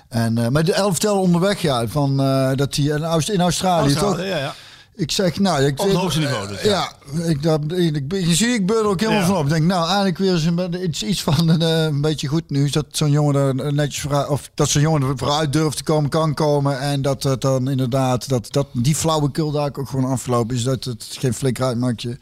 En, 0.08 0.38
eh, 0.38 0.48
maar 0.48 0.64
de 0.64 0.72
elf 0.72 0.90
vertelde 0.90 1.20
onderweg, 1.20 1.60
ja, 1.62 1.86
van, 1.88 2.20
eh, 2.20 2.50
dat 2.54 2.74
hij 2.76 2.84
in, 2.84 3.04
Aust- 3.04 3.28
in 3.28 3.40
Australië, 3.40 3.94
toch? 3.94 4.18
Ja, 4.18 4.24
ja. 4.36 4.54
Ik 5.00 5.10
zeg, 5.10 5.38
nou... 5.38 5.62
Ik, 5.62 5.80
Op 5.80 5.86
het 5.86 5.96
hoogste 5.96 6.20
niveau 6.20 6.48
dus, 6.48 6.62
ja. 6.62 6.92
ik, 7.24 7.42
dat, 7.42 7.60
ik, 7.72 8.12
je 8.12 8.34
ziet, 8.34 8.54
ik 8.54 8.66
beur 8.66 8.78
er 8.78 8.84
ook 8.84 9.00
helemaal 9.00 9.20
Ja. 9.20 9.26
van 9.26 9.36
op. 9.36 9.44
Ik 9.44 9.50
denk, 9.50 9.64
nou, 9.64 9.86
eigenlijk 9.86 10.18
weer 10.18 10.32
eens 10.32 10.44
een, 10.44 10.84
iets, 10.84 11.02
iets 11.02 11.22
van 11.22 11.48
een, 11.48 11.62
eh, 11.62 11.84
een 11.84 12.00
beetje 12.00 12.28
goed 12.28 12.50
nieuws. 12.50 12.72
Dat 12.72 12.86
zo'n 12.90 13.10
jongen 13.10 13.58
er 13.58 13.74
netjes 13.74 14.00
vooruit... 14.00 14.28
Of 14.28 14.50
dat 14.54 14.68
zo'n 14.68 14.82
jongen 14.82 15.02
er 15.02 15.18
vooruit 15.18 15.52
durft 15.52 15.76
te 15.76 15.82
komen, 15.82 16.10
kan 16.10 16.34
komen. 16.34 16.80
En 16.80 17.02
dat 17.02 17.22
het 17.22 17.40
dan 17.40 17.70
inderdaad... 17.70 18.28
Dat, 18.28 18.52
dat 18.52 18.66
die 18.72 18.94
flauwekul 18.94 19.50
daar 19.50 19.70
ook 19.78 19.88
gewoon 19.88 20.10
afgelopen 20.10 20.56
is. 20.56 20.62
Dat 20.62 20.84
het 20.84 21.06
geen 21.18 21.34
flikker 21.34 21.64
uitmaakt 21.64 22.02
je, 22.02 22.18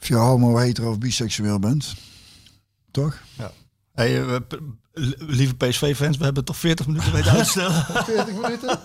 of 0.00 0.08
je 0.08 0.14
homo, 0.14 0.56
hetero 0.56 0.90
of 0.90 0.98
biseksueel 0.98 1.58
bent. 1.58 1.94
Toch? 2.90 3.22
Hey, 3.94 4.26
eh, 4.26 4.36
lieve 5.18 5.54
PSV-fans, 5.54 6.16
we 6.16 6.24
hebben 6.24 6.44
toch 6.44 6.56
40 6.56 6.86
minuten 6.86 7.12
weten 7.12 7.30
uit 7.30 7.44
te 7.44 7.50
stellen. 7.50 7.84
40 8.04 8.34
minuten? 8.34 8.78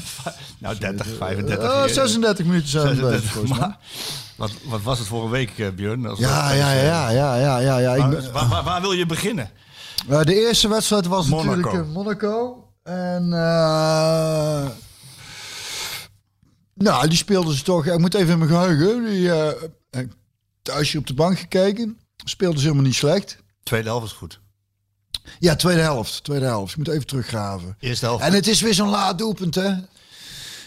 nou, 0.60 0.78
30, 0.78 1.06
35. 1.18 1.70
Oh, 1.70 1.84
eh, 1.84 1.90
36 1.90 2.46
minuten 2.46 2.68
zijn 2.68 2.86
we 2.88 2.94
36, 2.94 3.34
bezig, 3.34 3.58
maar 3.58 3.78
wat, 4.36 4.52
wat 4.64 4.82
was 4.82 4.98
het 4.98 5.08
voor 5.08 5.24
een 5.24 5.30
week, 5.30 5.58
eh, 5.58 5.68
Björn? 5.70 6.06
Als 6.06 6.18
Ja, 6.18 6.52
ja, 6.52 6.72
ja, 6.72 7.10
ja, 7.10 7.36
ja, 7.36 7.58
ja, 7.58 7.78
ja. 7.78 7.96
Waar, 7.96 8.08
ben- 8.10 8.32
waar, 8.32 8.48
waar- 8.48 8.64
waar 8.64 8.80
wil 8.80 8.92
je 8.92 9.06
beginnen? 9.06 9.50
Eh, 10.08 10.20
de 10.22 10.34
eerste 10.46 10.68
wedstrijd 10.68 11.06
was 11.06 11.26
Monaco. 11.26 11.56
natuurlijk 11.56 11.84
eh, 11.88 11.92
Monaco. 11.94 12.64
En 12.82 13.32
eh, 13.32 14.66
nou, 16.74 17.08
die 17.08 17.16
speelden 17.18 17.54
ze 17.54 17.62
toch. 17.62 17.86
Ik 17.86 17.98
moet 17.98 18.14
even 18.14 18.32
in 18.32 18.38
mijn 18.38 18.50
geheugen. 18.50 19.04
Die, 19.04 19.30
eh, 19.32 19.48
eh, 19.90 20.08
thuis 20.62 20.90
hier 20.90 21.00
op 21.00 21.06
de 21.06 21.14
bank 21.14 21.38
gekeken. 21.38 21.98
Speelden 22.24 22.58
ze 22.60 22.64
helemaal 22.64 22.86
niet 22.86 22.94
slecht. 22.94 23.36
Tweede 23.62 23.88
helft 23.88 24.06
is 24.06 24.12
goed. 24.12 24.40
Ja, 25.38 25.56
tweede 25.56 25.80
helft. 25.82 26.24
Tweede 26.24 26.44
helft. 26.44 26.70
Ik 26.72 26.76
moet 26.78 26.88
even 26.88 27.06
teruggraven. 27.06 27.76
Eerste 27.80 28.04
helft. 28.04 28.24
En 28.24 28.32
het 28.32 28.46
is 28.46 28.60
weer 28.60 28.74
zo'n 28.74 28.88
laat 28.88 29.18
doelpunt, 29.18 29.54
hè? 29.54 29.72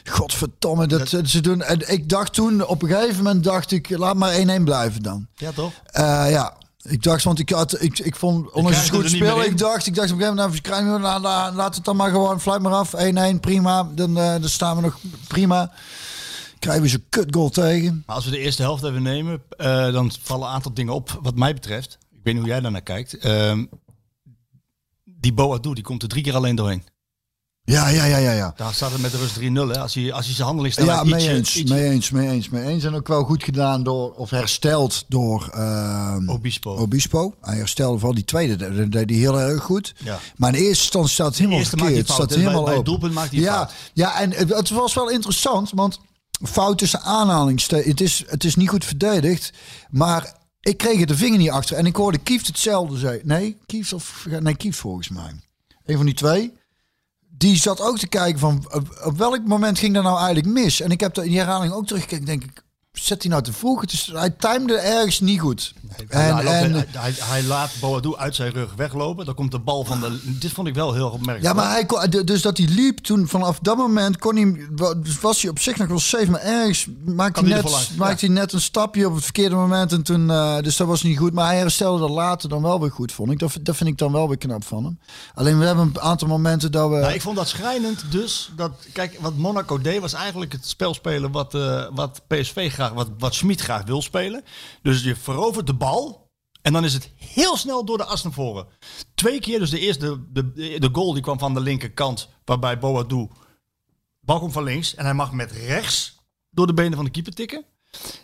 Godverdomme, 0.03 0.88
dat, 0.88 1.10
dat 1.10 1.28
ze 1.30 1.41
doen. 1.41 1.62
En 1.62 1.91
ik 1.91 2.10
dacht 2.10 2.34
toen, 2.34 2.66
op 2.68 2.82
een 2.82 2.89
gegeven 2.89 3.24
moment 3.24 3.43
dacht 3.43 3.72
ik, 3.72 3.89
laat 3.97 4.16
maar 4.16 4.34
1-1 4.60 4.64
blijven 4.64 5.01
dan. 5.03 5.28
ja, 5.36 5.51
toch? 5.51 5.72
Eh, 5.86 6.26
ja, 6.30 6.53
ik 6.82 7.03
dacht, 7.03 7.24
want 7.24 7.39
ik 7.39 7.49
had, 7.49 7.82
ik, 7.82 7.99
ik 7.99 8.16
vond, 8.16 8.51
ondanks 8.51 8.78
het 8.80 8.89
goed 8.89 9.10
spelen, 9.10 9.45
in. 9.45 9.51
ik 9.51 9.57
dacht, 9.57 9.86
ik 9.88 9.95
dacht 9.95 10.12
op 10.12 10.18
een 10.20 10.22
gegeven 10.24 10.36
moment, 10.43 10.51
nou, 10.51 10.62
krijgen 10.62 10.93
we, 10.93 11.20
la- 11.20 11.51
laat 11.53 11.76
het 11.76 11.86
dan 11.86 11.95
maar 11.95 12.10
gewoon, 12.10 12.41
fluit 12.41 12.62
maar 12.62 12.74
af, 12.74 12.93
1-1, 13.34 13.39
prima, 13.39 13.89
dan, 13.95 14.18
eh, 14.18 14.32
dan 14.32 14.49
staan 14.49 14.76
we 14.76 14.82
nog 14.82 14.97
prima. 15.28 15.72
Krijgen 16.60 16.84
we 16.84 16.89
zo'n 16.89 17.05
kut 17.10 17.28
goal 17.36 17.49
tegen. 17.49 18.03
Maar 18.05 18.16
als 18.16 18.26
we 18.26 18.32
de 18.32 18.39
eerste 18.39 18.62
helft 18.62 18.84
even 18.84 19.01
nemen, 19.03 19.41
eh, 19.57 19.91
dan 19.91 20.12
vallen 20.22 20.47
een 20.47 20.53
aantal 20.53 20.74
dingen 20.74 20.93
op 20.93 21.20
wat 21.22 21.36
mij 21.36 21.53
betreft. 21.53 21.97
Ik 22.12 22.20
weet 22.24 22.34
niet 22.34 22.43
hoe 22.43 22.51
jij 22.51 22.62
daarnaar 22.62 22.82
kijkt. 22.82 23.18
Die 25.20 25.34
Boadu, 25.34 25.74
die 25.74 25.84
komt 25.84 26.03
er 26.03 26.09
drie 26.09 26.24
keer 26.24 26.36
alleen 26.36 26.55
doorheen. 26.55 26.84
Ja, 27.63 27.88
ja, 27.88 28.03
ja, 28.05 28.17
ja, 28.17 28.32
ja. 28.32 28.53
Daar 28.55 28.74
staat 28.74 28.91
het 28.91 29.01
met 29.01 29.11
de 29.11 29.17
rust 29.17 29.39
3-0. 29.39 29.41
Hè? 29.43 29.80
Als 29.82 29.93
hij, 29.93 30.13
als 30.13 30.26
hij 30.26 30.36
zijn 30.36 30.47
handelingssnelheid 30.47 30.97
Ja, 30.99 31.03
mee 31.03 31.13
ietsje- 31.20 31.32
eens, 31.34 31.55
ietsje- 31.55 31.74
mee 31.74 31.89
eens, 31.89 32.09
mee 32.09 32.30
eens, 32.30 32.49
mee 32.49 32.63
eens. 32.65 32.84
En 32.84 32.93
ook 32.95 33.07
wel 33.07 33.24
goed 33.24 33.43
gedaan 33.43 33.84
door, 33.84 34.11
of 34.13 34.30
hersteld 34.30 35.05
door 35.07 35.49
ehm, 35.53 36.30
Obispo. 36.30 36.76
Obispo. 36.76 37.34
Hij 37.41 37.57
herstelde 37.57 37.97
vooral 37.97 38.15
die 38.15 38.26
tweede, 38.26 38.55
dat 38.55 38.91
deed 38.91 39.09
hij 39.09 39.20
heel 39.20 39.39
erg 39.39 39.63
goed. 39.63 39.93
Ja. 40.03 40.20
Maar 40.36 40.49
in 40.49 40.55
eerste 40.59 40.70
instantie 40.84 41.13
staat 41.13 41.28
het 41.28 41.38
helemaal 41.38 41.65
verkeerd. 41.65 42.05
fout, 42.05 42.15
staat 42.17 42.30
helemaal 42.30 42.53
Bij- 42.55 42.63
bij 42.63 42.76
het 42.76 42.86
doelpunt 42.86 43.13
maakt 43.13 43.32
hij 43.32 43.39
ja, 43.39 43.55
fout. 43.55 43.72
Ja, 43.93 44.20
en 44.20 44.32
het, 44.32 44.49
het 44.49 44.70
was 44.70 44.93
wel 44.93 45.09
interessant, 45.09 45.72
want 45.74 45.99
fout 46.43 46.78
tussen 46.78 47.01
aanhalingstekens. 47.01 47.88
Het 47.88 48.01
is, 48.01 48.24
het 48.28 48.43
is 48.43 48.55
niet 48.55 48.70
goed 48.70 48.86
verdedigd, 48.86 49.53
maar 49.89 50.38
ik 50.62 50.78
kreeg 50.78 50.99
er 50.99 51.07
de 51.07 51.18
vinger 51.18 51.38
niet 51.38 51.49
achter. 51.49 51.78
En 51.78 51.86
ik 51.86 51.95
hoorde 51.95 52.18
Kieft 52.18 52.47
hetzelfde 52.47 52.97
zeggen. 52.97 53.22
Nee, 53.28 53.57
Kieft 53.66 53.93
of 53.93 54.26
nee, 54.39 54.55
Kieft 54.55 54.78
volgens 54.78 55.10
mij. 55.10 55.34
Een 55.86 55.97
van 55.97 56.05
die 56.05 56.16
twee. 56.16 56.53
Die 57.38 57.55
zat 57.55 57.82
ook 57.82 57.97
te 57.97 58.07
kijken 58.07 58.39
van 58.39 58.68
op, 59.03 59.18
welk 59.18 59.45
moment 59.45 59.80
ging 59.80 59.93
dat 59.93 60.03
nou 60.03 60.18
eigenlijk 60.18 60.47
mis. 60.47 60.82
En 60.82 60.91
ik 60.91 60.99
heb 60.99 61.18
er 61.18 61.24
in 61.24 61.30
die 61.30 61.39
herhaling 61.39 61.74
ook 61.74 61.88
teruggekeken. 61.88 62.26
Denk 62.26 62.43
ik, 62.43 62.64
zet 62.91 63.22
hij 63.22 63.32
nou 63.32 63.43
te 63.43 63.53
vroeg? 63.53 63.82
Het 63.82 63.91
is, 63.91 64.10
hij 64.14 64.30
timde 64.30 64.78
ergens 64.78 65.20
niet 65.20 65.39
goed. 65.39 65.74
Hij, 66.08 66.30
En, 66.30 66.72
loopt- 66.74 66.86
hij, 67.24 67.44
laat 67.44 67.72
Boadu 67.80 68.16
uit 68.16 68.36
zijn 68.36 68.52
rug 68.52 68.74
weglopen. 68.76 69.26
Dan 69.26 69.36
komt 69.36 69.52
de 69.52 69.60
bal 69.60 69.84
van 69.86 70.00
de... 70.00 70.20
Dit 70.40 70.52
vond 70.52 70.68
ik 70.68 70.74
wel 70.74 70.94
heel 70.94 71.10
opmerkelijk. 71.10 71.44
Ja, 71.44 71.54
maar 71.54 71.72
hij 71.72 71.86
kon, 71.86 72.10
dus 72.26 72.42
dat 72.42 72.58
hij 72.58 72.68
liep 72.68 72.98
toen 72.98 73.28
vanaf 73.28 73.60
dat 73.62 73.78
moment 73.78 74.18
kon 74.18 74.36
hij, 74.36 74.68
wa- 74.76 74.96
was 75.22 75.42
hij 75.42 75.52
op 75.52 75.60
zich 75.60 75.78
nog 75.78 75.88
wel 75.88 76.00
safe, 76.00 76.32
maar 76.32 76.42
ergens 76.42 76.88
maakte 77.06 77.40
hij, 77.40 77.50
net, 77.50 77.90
maakte 77.98 78.26
hij 78.26 78.34
net 78.36 78.54
een 78.54 78.62
stapje 78.62 79.08
op 79.08 79.14
het 79.16 79.24
verkeerde 79.24 79.56
moment 79.56 79.92
en 79.92 80.04
toen, 80.04 80.30
eh, 80.32 80.60
dus 80.60 80.78
dat 80.78 80.88
was 80.88 81.04
niet 81.04 81.18
goed. 81.18 81.34
Maar 81.34 81.46
hij 81.46 81.58
herstelde 81.58 82.00
dat 82.00 82.10
later 82.10 82.50
dan 82.50 82.62
wel 82.62 82.80
weer 82.80 82.92
goed, 82.92 83.12
vond 83.12 83.32
ik. 83.32 83.40
Dat, 83.40 83.58
dat 83.62 83.76
vind 83.76 83.90
ik 83.90 83.98
dan 83.98 84.12
wel 84.12 84.28
weer 84.28 84.38
knap 84.38 84.64
van 84.64 84.84
hem. 84.84 85.00
Alleen 85.34 85.60
we 85.60 85.66
hebben 85.66 85.86
een 85.94 86.00
aantal 86.02 86.28
momenten 86.28 86.72
dat 86.72 86.90
we. 86.90 86.96
Nou, 86.96 87.14
ik 87.14 87.22
vond 87.22 87.36
dat 87.36 87.48
schrijnend 87.48 88.04
dus. 88.12 88.52
Dat, 88.56 88.72
kijk, 88.94 89.18
wat 89.22 89.36
Monaco 89.36 89.82
deed 89.82 90.02
was 90.02 90.14
eigenlijk 90.14 90.52
het 90.52 90.68
spel 90.68 90.94
spelen 90.94 91.32
wat, 91.32 91.56
eh, 91.56 91.84
wat 91.94 92.22
PSV 92.28 92.72
graag, 92.74 92.92
wat, 92.92 93.08
wat 93.20 93.34
Schmid 93.36 93.62
graag 93.62 93.84
wil 93.86 94.02
spelen. 94.02 94.44
Dus 94.84 95.04
je 95.04 95.16
verovert 95.16 95.68
de 95.68 95.74
bal 95.80 96.27
en 96.61 96.73
dan 96.73 96.84
is 96.84 96.93
het 96.93 97.11
heel 97.15 97.57
snel 97.57 97.86
door 97.86 97.97
de 97.97 98.03
as 98.05 98.23
naar 98.23 98.34
voren. 98.34 98.67
Twee 99.15 99.39
keer, 99.39 99.59
dus 99.59 99.69
de 99.69 99.80
eerste, 99.80 100.19
de, 100.32 100.51
de, 100.53 100.80
de 100.80 100.89
goal 100.91 101.13
die 101.13 101.21
kwam 101.23 101.39
van 101.39 101.53
de 101.53 101.59
linkerkant, 101.59 102.30
waarbij 102.45 102.80
Boadu, 102.80 103.27
bal 104.19 104.39
komt 104.39 104.53
van 104.53 104.63
links 104.63 104.95
en 104.95 105.05
hij 105.05 105.13
mag 105.13 105.32
met 105.32 105.51
rechts 105.51 106.17
door 106.49 106.67
de 106.67 106.73
benen 106.73 106.95
van 106.95 107.05
de 107.05 107.11
keeper 107.11 107.34
tikken. 107.34 107.65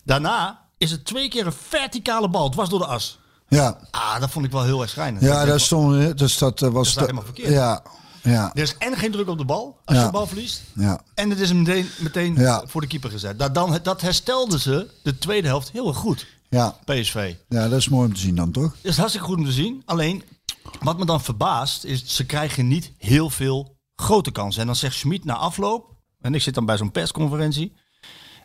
Daarna 0.04 0.70
is 0.78 0.92
het 0.92 1.06
twee 1.06 1.30
keer 1.30 1.46
een 1.46 1.54
verticale 1.54 2.30
bal, 2.30 2.50
dwars 2.50 2.70
door 2.70 2.80
de 2.80 2.86
as. 2.86 3.20
ja, 3.48 3.80
Ah, 3.92 4.20
dat 4.20 4.30
vond 4.30 4.46
ik 4.46 4.52
wel 4.52 4.64
heel 4.64 4.82
erg 4.82 4.90
schrijnend. 4.90 5.24
ja, 5.24 5.46
daar 5.46 5.60
stond, 5.60 6.18
dus 6.18 6.38
dat 6.38 6.62
eh, 6.62 6.70
was. 6.70 6.90
staat 6.90 7.02
helemaal 7.04 7.24
verkeerd. 7.24 7.50
Ja, 7.50 7.84
ja, 8.24 8.52
Er 8.54 8.62
is 8.62 8.78
en 8.78 8.98
geen 8.98 9.12
druk 9.12 9.28
op 9.30 9.38
de 9.38 9.46
bal 9.46 9.80
als 9.86 9.96
Ja. 9.96 10.02
je 10.02 10.08
de 10.08 10.14
bal 10.14 10.28
verliest. 10.28 10.62
ja. 10.76 11.02
En 11.14 11.30
het 11.30 11.40
is 11.40 11.54
meteen, 11.54 11.90
meteen 12.00 12.36
Ja. 12.36 12.64
voor 12.68 12.82
de 12.82 12.88
keeper 12.88 13.10
gezet. 13.10 13.40
Dat, 13.40 13.54
dan, 13.56 13.80
dat 13.84 14.02
herstelden 14.02 14.60
ze 14.60 14.90
de 15.04 15.18
tweede 15.18 15.48
helft 15.48 15.72
heel 15.72 15.88
erg 15.88 15.98
goed, 15.98 16.26
Ja, 16.50 16.76
PSV. 16.86 17.34
ja, 17.50 17.70
dat 17.70 17.80
is 17.80 17.90
mooi 17.90 18.08
om 18.08 18.14
te 18.14 18.20
zien 18.20 18.36
dan, 18.36 18.52
toch? 18.52 18.76
Dat 18.82 18.92
is 18.92 18.98
hartstikke 18.98 19.28
goed 19.28 19.38
om 19.38 19.46
te 19.46 19.52
zien. 19.52 19.82
Alleen, 19.86 20.24
wat 20.80 20.98
me 20.98 21.06
dan 21.06 21.22
verbaast, 21.22 21.84
is 21.84 22.16
ze 22.16 22.26
krijgen 22.26 22.68
niet 22.68 22.92
heel 22.98 23.30
veel 23.30 23.78
grote 23.96 24.32
kansen. 24.32 24.62
En 24.62 24.68
dan 24.68 24.76
zegt 24.76 24.96
Schmid 24.96 25.26
na 25.26 25.36
afloop, 25.36 25.94
en 26.22 26.34
ik 26.36 26.42
zit 26.42 26.54
dan 26.54 26.66
bij 26.66 26.78
zo'n 26.78 26.92
persconferentie. 26.92 27.76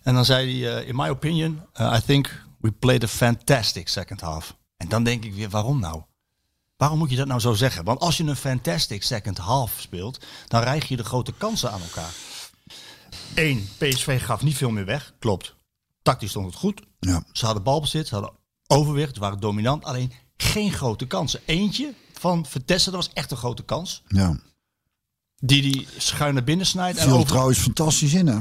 En 0.02 0.14
dan 0.14 0.24
zei 0.24 0.62
hij, 0.62 0.78
eh, 0.78 0.88
in 0.88 0.96
my 0.96 1.08
opinion, 1.08 1.62
uh, 1.80 1.96
I 1.98 2.04
think 2.06 2.42
we 2.58 2.70
played 2.70 3.04
a 3.04 3.08
fantastic 3.08 3.88
second 3.88 4.20
half. 4.20 4.56
En 4.76 4.88
dan 4.88 5.04
denk 5.04 5.24
ik 5.24 5.34
weer, 5.34 5.48
waarom 5.48 5.80
nou? 5.80 6.02
Waarom 6.76 6.98
moet 6.98 7.10
je 7.10 7.16
dat 7.16 7.26
nou 7.26 7.40
zo 7.40 7.54
zeggen? 7.54 7.84
Want 7.84 8.00
als 8.00 8.16
je 8.16 8.24
een 8.24 8.36
fantastic 8.36 9.02
second 9.02 9.38
half 9.38 9.74
speelt, 9.78 10.18
dan 10.48 10.62
rijg 10.62 10.88
je 10.88 10.96
de 10.96 11.04
grote 11.04 11.32
kansen 11.32 11.72
aan 11.72 11.80
elkaar. 11.80 12.14
Eén, 13.34 13.68
PSV 13.78 14.22
gaf 14.24 14.42
niet 14.42 14.56
veel 14.56 14.70
meer 14.70 14.84
weg. 14.84 15.12
Klopt. 15.18 15.54
Tactisch 16.02 16.30
stond 16.30 16.46
het 16.46 16.54
goed. 16.54 16.82
Ja. 16.98 17.22
Ze 17.32 17.44
hadden 17.44 17.62
balbezit, 17.62 18.08
ze 18.08 18.14
hadden 18.14 18.32
overwicht, 18.66 19.14
ze 19.14 19.20
waren 19.20 19.40
dominant. 19.40 19.84
Alleen 19.84 20.12
geen 20.36 20.72
grote 20.72 21.06
kansen. 21.06 21.40
Eentje 21.44 21.94
van 22.18 22.46
Vertessen, 22.46 22.92
dat 22.92 23.04
was 23.04 23.14
echt 23.14 23.30
een 23.30 23.36
grote 23.36 23.62
kans. 23.62 24.02
Ja. 24.08 24.38
Die 25.36 25.62
die 25.62 25.88
schuin 25.98 26.34
naar 26.34 26.44
binnen 26.44 26.66
snijdt. 26.66 26.98
En 26.98 27.04
Viel 27.04 27.14
over... 27.14 27.26
trouwens 27.28 27.58
fantastisch 27.58 28.14
in, 28.14 28.26
hè? 28.26 28.38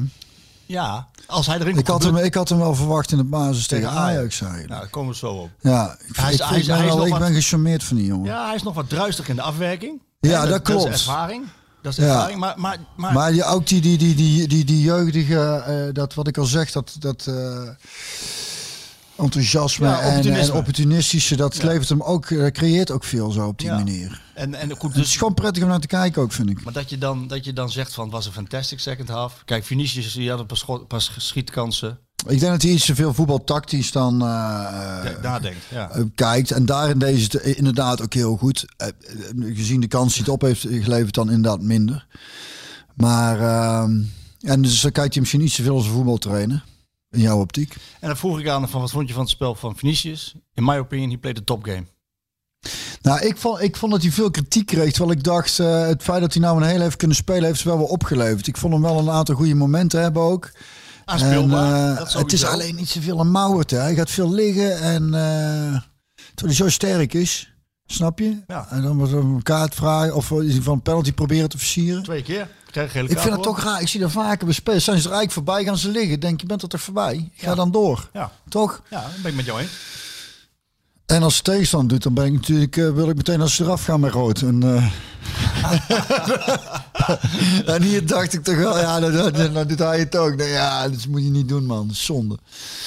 Ja, 0.65 1.07
als 1.27 1.45
hij 1.47 1.59
erin 1.59 1.77
Ik 1.77 1.87
had, 1.87 2.03
hem, 2.03 2.17
ik 2.17 2.33
had 2.33 2.49
hem 2.49 2.57
wel 2.57 2.75
verwacht 2.75 3.11
in 3.11 3.17
de 3.17 3.23
basis 3.23 3.67
tegen 3.67 3.89
Ajax, 3.89 4.43
Ajax. 4.43 4.57
Nou, 4.67 4.67
daar 4.67 4.87
komen 4.89 5.11
we 5.11 5.17
zo 5.17 5.31
op. 5.33 5.49
Ja, 5.61 5.97
ik, 6.07 6.15
Hij 6.15 6.33
is- 6.33 6.39
ik, 6.39 6.45
hij 6.45 6.59
is 6.59 6.67
wel- 6.67 7.05
ik 7.05 7.11
wat- 7.11 7.19
ben 7.19 7.33
gecharmeerd 7.33 7.83
van 7.83 7.97
die 7.97 8.05
jongen. 8.05 8.25
Ja, 8.25 8.45
hij 8.45 8.55
is 8.55 8.63
nog 8.63 8.73
wat 8.73 8.89
druistig 8.89 9.29
in 9.29 9.35
de 9.35 9.41
afwerking. 9.41 10.01
Ja, 10.19 10.41
dat 10.41 10.49
Dat 10.49 10.61
klopt. 10.61 10.85
is 10.85 10.91
ervaring. 11.07 11.43
Dat 11.81 11.97
is 11.97 12.05
Ja. 12.05 12.35
Maar, 12.35 12.59
maar, 12.59 12.77
maar, 12.95 13.13
Maar 13.13 13.33
je, 13.33 13.43
ook 13.43 13.67
die, 13.67 13.81
die, 13.81 13.97
die, 13.97 14.15
die, 14.15 14.47
die, 14.47 14.65
die 14.65 14.81
jeugdige, 14.81 15.39
eh, 15.39 15.93
dat 15.93 16.13
wat 16.13 16.27
ik 16.27 16.37
al 16.37 16.45
zeg, 16.45 16.71
dat, 16.71 16.95
dat 16.99 17.27
eh, 17.27 17.69
enthousiasme 19.17 19.87
Ja, 19.87 20.01
en, 20.01 20.53
opportunistische, 20.53 21.35
dat 21.35 21.55
Ja. 21.55 21.65
levert 21.65 21.89
hem 21.89 22.01
ook, 22.01 22.25
eh, 22.29 22.47
creëert 22.47 22.91
ook 22.91 23.03
veel 23.03 23.31
zo 23.31 23.47
op 23.47 23.57
die 23.57 23.67
Ja. 23.67 23.75
manier. 23.75 24.21
en, 24.33 24.53
en 24.55 24.69
goed, 24.69 24.81
Het 24.93 25.01
is 25.01 25.07
dus, 25.07 25.17
gewoon 25.17 25.33
prettig 25.33 25.63
om 25.63 25.69
naar 25.69 25.79
te 25.79 25.87
kijken 25.87 26.21
ook, 26.21 26.31
vind 26.31 26.49
ik. 26.49 26.63
maar 26.63 26.73
dat 26.73 26.89
je, 26.89 26.97
dan, 26.97 27.27
dat 27.27 27.45
je 27.45 27.53
dan 27.53 27.69
zegt 27.69 27.93
van 27.93 28.03
het 28.03 28.13
was 28.13 28.25
een 28.25 28.31
fantastic 28.31 28.79
second 28.79 29.09
half. 29.09 29.41
Kijk, 29.45 29.65
Vinicius 29.65 30.13
die 30.13 30.29
had 30.29 30.39
een 30.39 30.87
paar 30.87 31.09
schietkansen. 31.17 31.99
Ik 32.27 32.39
denk 32.39 32.51
dat 32.51 32.61
hij 32.61 32.71
iets 32.71 32.85
te 32.85 32.95
veel 32.95 33.13
voetbaltactisch 33.13 33.91
dan 33.91 34.13
eh, 34.13 34.27
Ja, 34.27 35.17
nadenkt. 35.21 35.65
Ja. 35.69 35.89
eh, 35.89 36.03
kijkt. 36.15 36.51
En 36.51 36.65
daarin 36.65 36.99
deze 36.99 37.23
het 37.23 37.33
inderdaad 37.57 38.01
ook 38.01 38.13
heel 38.13 38.37
goed. 38.37 38.65
Eh, 38.77 38.87
eh, 38.87 38.93
gezien 39.55 39.79
de 39.81 39.87
kans 39.87 40.13
die 40.13 40.23
het 40.23 40.31
op 40.31 40.41
heeft 40.41 40.61
geleverd, 40.61 41.13
dan 41.13 41.31
inderdaad 41.31 41.61
minder. 41.61 42.07
Maar, 42.93 43.39
ehm, 43.39 44.01
en 44.41 44.61
dus 44.61 44.81
dan 44.81 44.91
kijkt 44.91 45.11
hij 45.13 45.21
misschien 45.21 45.41
iets 45.41 45.55
te 45.55 45.63
veel 45.63 45.75
als 45.75 45.85
een 45.85 45.91
voetbaltrainer. 45.91 46.63
In 47.11 47.19
jouw 47.19 47.39
optiek. 47.39 47.75
En 47.99 48.07
dan 48.07 48.17
vroeg 48.17 48.39
ik 48.39 48.47
aan 48.47 48.69
van 48.69 48.81
wat 48.81 48.91
vond 48.91 49.07
je 49.07 49.13
van 49.13 49.23
het 49.23 49.31
spel 49.31 49.55
van 49.55 49.75
Vinicius? 49.75 50.35
In 50.53 50.63
my 50.63 50.77
opinion, 50.77 51.09
he 51.09 51.17
played 51.17 51.37
a 51.39 51.41
top 51.45 51.63
game. 51.63 51.83
Nou, 53.01 53.19
ik 53.21 53.37
vond, 53.37 53.61
ik 53.61 53.75
vond 53.75 53.91
dat 53.91 54.01
hij 54.01 54.11
veel 54.11 54.31
kritiek 54.31 54.65
kreeg. 54.65 54.91
Terwijl 54.91 55.17
ik 55.17 55.23
dacht, 55.23 55.57
het 55.57 56.03
feit 56.03 56.21
dat 56.21 56.33
hij 56.33 56.41
nou 56.41 56.61
een 56.61 56.67
heel 56.67 56.81
heeft 56.81 56.95
kunnen 56.95 57.17
spelen, 57.17 57.43
heeft 57.43 57.59
ze 57.59 57.67
wel 57.67 57.77
wel 57.77 57.87
opgeleverd. 57.87 58.47
Ik 58.47 58.57
vond 58.57 58.73
hem 58.73 58.81
wel 58.81 58.99
een 58.99 59.09
aantal 59.09 59.35
goede 59.35 59.55
momenten 59.55 60.01
hebben 60.01 60.21
ook. 60.21 60.51
Aanspeelbaar. 61.09 61.73
En, 61.73 61.91
eh, 61.91 61.97
dat 61.97 62.13
het 62.13 62.33
is 62.33 62.45
alleen 62.45 62.75
niet 62.75 62.89
zoveel 62.89 63.19
een 63.19 63.31
mouwert. 63.31 63.71
Hè. 63.71 63.77
Hij 63.77 63.95
gaat 63.95 64.09
veel 64.09 64.33
liggen 64.33 64.79
en 64.79 65.01
terwijl 65.09 66.35
hij 66.35 66.53
zo 66.53 66.69
sterk 66.69 67.13
is. 67.13 67.53
Snap 67.85 68.19
je? 68.19 68.37
Ja. 68.47 68.67
En 68.69 68.81
dan 68.81 68.97
wordt 68.97 69.11
er 69.11 69.19
een 69.19 69.43
kaart 69.43 69.75
vragen 69.75 70.15
of 70.15 70.27
geval 70.27 70.73
een 70.73 70.81
penalty 70.81 71.13
proberen 71.13 71.49
te 71.49 71.57
versieren. 71.57 72.03
Twee 72.03 72.23
keer. 72.23 72.47
Krijg 72.71 72.95
Ik 72.95 73.19
vind 73.19 73.33
het 73.33 73.43
toch 73.43 73.63
raar. 73.63 73.81
Ik 73.81 73.87
zie 73.87 73.99
dat 73.99 74.11
vaker 74.11 74.45
bij 74.45 74.53
spelers. 74.53 74.83
Zijn 74.83 74.97
ze 74.97 75.09
er 75.09 75.13
eigenlijk 75.13 75.47
voorbij, 75.47 75.63
gaan 75.65 75.77
ze 75.77 75.89
liggen. 75.89 76.19
Denk 76.19 76.41
je, 76.41 76.47
bent 76.47 76.61
er 76.61 76.67
toch 76.67 76.81
voorbij? 76.81 77.29
Ga 77.35 77.55
dan 77.55 77.71
door. 77.71 78.09
Ja. 78.13 78.31
Toch? 78.49 78.81
ja, 78.89 79.01
dat 79.01 79.21
ben 79.21 79.31
ik 79.31 79.37
met 79.37 79.45
jou 79.45 79.59
eens. 79.59 79.71
En 81.05 81.23
als 81.23 81.35
de 81.35 81.41
tegenstander 81.41 81.89
doet, 81.89 82.03
dan 82.03 82.13
ben 82.13 82.25
ik 82.25 82.31
natuurlijk, 82.31 82.77
eh, 82.77 82.91
wil 82.91 83.09
ik 83.09 83.15
meteen 83.15 83.41
als 83.41 83.55
ze 83.55 83.63
eraf 83.63 83.83
gaan 83.83 83.99
met 83.99 84.11
rood. 84.11 84.41
En, 84.41 84.63
en 87.75 87.81
hier 87.81 88.05
dacht 88.05 88.33
ik 88.33 88.43
toch 88.43 88.55
wel, 88.55 88.79
ja, 88.79 88.99
dan, 88.99 89.13
dan, 89.67 89.87
hij 89.87 89.99
het 89.99 90.15
ook. 90.15 90.35
Nee, 90.35 90.49
ja, 90.49 90.89
dat 90.89 91.07
moet 91.07 91.23
je 91.23 91.29
niet 91.29 91.47
doen, 91.47 91.65
man. 91.65 91.87
Dat 91.87 91.95
zonde. 91.95 92.37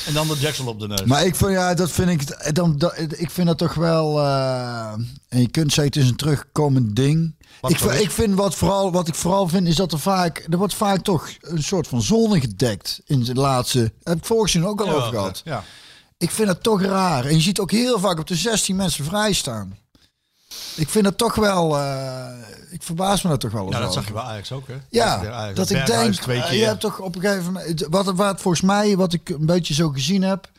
En 0.06 0.14
dan 0.14 0.28
de 0.28 0.36
Jackson 0.38 0.66
op 0.66 0.80
de 0.80 0.88
neus. 0.88 1.04
Maar 1.04 1.24
ik 1.24 1.36
vind, 1.36 1.50
ja, 1.50 1.74
dat 1.74 1.90
vind 1.90 2.08
ik, 2.08 2.54
dan, 2.54 2.78
dat, 2.78 2.94
ik 2.98 3.30
vind 3.30 3.46
dat 3.46 3.58
toch 3.58 3.74
wel, 3.74 4.20
eh, 4.20 4.92
en 5.28 5.40
je 5.40 5.48
kunt 5.48 5.72
zeggen, 5.72 5.92
het 5.92 6.02
is 6.02 6.08
een 6.08 6.16
terugkomend 6.16 6.96
ding. 6.96 7.34
Ik, 7.68 7.80
ik 7.80 8.10
vind 8.10 8.34
wat, 8.34 8.54
vooral, 8.54 8.92
wat 8.92 9.08
ik 9.08 9.14
vooral 9.14 9.48
vind, 9.48 9.68
is 9.68 9.76
dat 9.76 9.92
er 9.92 9.98
vaak, 9.98 10.46
er 10.50 10.58
wordt 10.58 10.74
vaak 10.74 11.02
toch 11.02 11.28
een 11.40 11.62
soort 11.62 11.86
van 11.86 12.02
zone 12.02 12.40
gedekt 12.40 13.00
in 13.06 13.24
de 13.24 13.34
laatste, 13.34 13.92
heb 14.02 14.18
ik 14.18 14.24
seizoen 14.24 14.66
ook 14.66 14.80
al 14.80 14.86
Ja, 14.86 14.92
over 14.92 15.08
gehad. 15.08 15.40
Ja. 15.44 15.64
Ik 16.18 16.30
vind 16.30 16.48
dat 16.48 16.62
toch 16.62 16.82
raar. 16.82 17.24
En 17.24 17.34
je 17.34 17.40
ziet 17.40 17.58
ook 17.58 17.70
heel 17.70 17.98
vaak 17.98 18.18
op 18.18 18.26
de 18.26 18.34
16 18.34 18.76
mensen 18.76 19.04
vrij 19.04 19.32
staan. 19.32 19.76
Ik 20.76 20.88
vind 20.88 21.04
dat 21.04 21.18
toch 21.18 21.34
wel. 21.34 21.78
eh, 21.78 22.26
ik 22.70 22.82
verbaas 22.82 23.22
me 23.22 23.30
dat 23.30 23.40
toch 23.40 23.50
wel. 23.52 23.64
ja, 23.64 23.70
dat 23.70 23.80
over. 23.80 23.92
zag 23.92 24.06
je 24.06 24.12
bij 24.12 24.22
Ajax 24.22 24.52
ook, 24.52 24.68
hè? 24.68 24.74
Ja, 24.88 25.30
Ajax. 25.32 25.54
dat 25.56 25.70
ik 25.70 25.86
denk. 25.86 26.14
twee 26.14 26.40
eh, 26.40 26.48
keer. 26.48 26.58
je 26.58 26.64
hebt 26.64 26.80
toch 26.80 26.98
op 26.98 27.14
een 27.14 27.20
gegeven 27.20 27.44
moment. 27.44 27.86
Wat, 27.90 28.04
wat 28.14 28.40
volgens 28.40 28.62
mij, 28.62 28.96
wat 28.96 29.12
ik 29.12 29.28
een 29.28 29.46
beetje 29.46 29.74
zo 29.74 29.88
gezien 29.88 30.22
heb. 30.22 30.50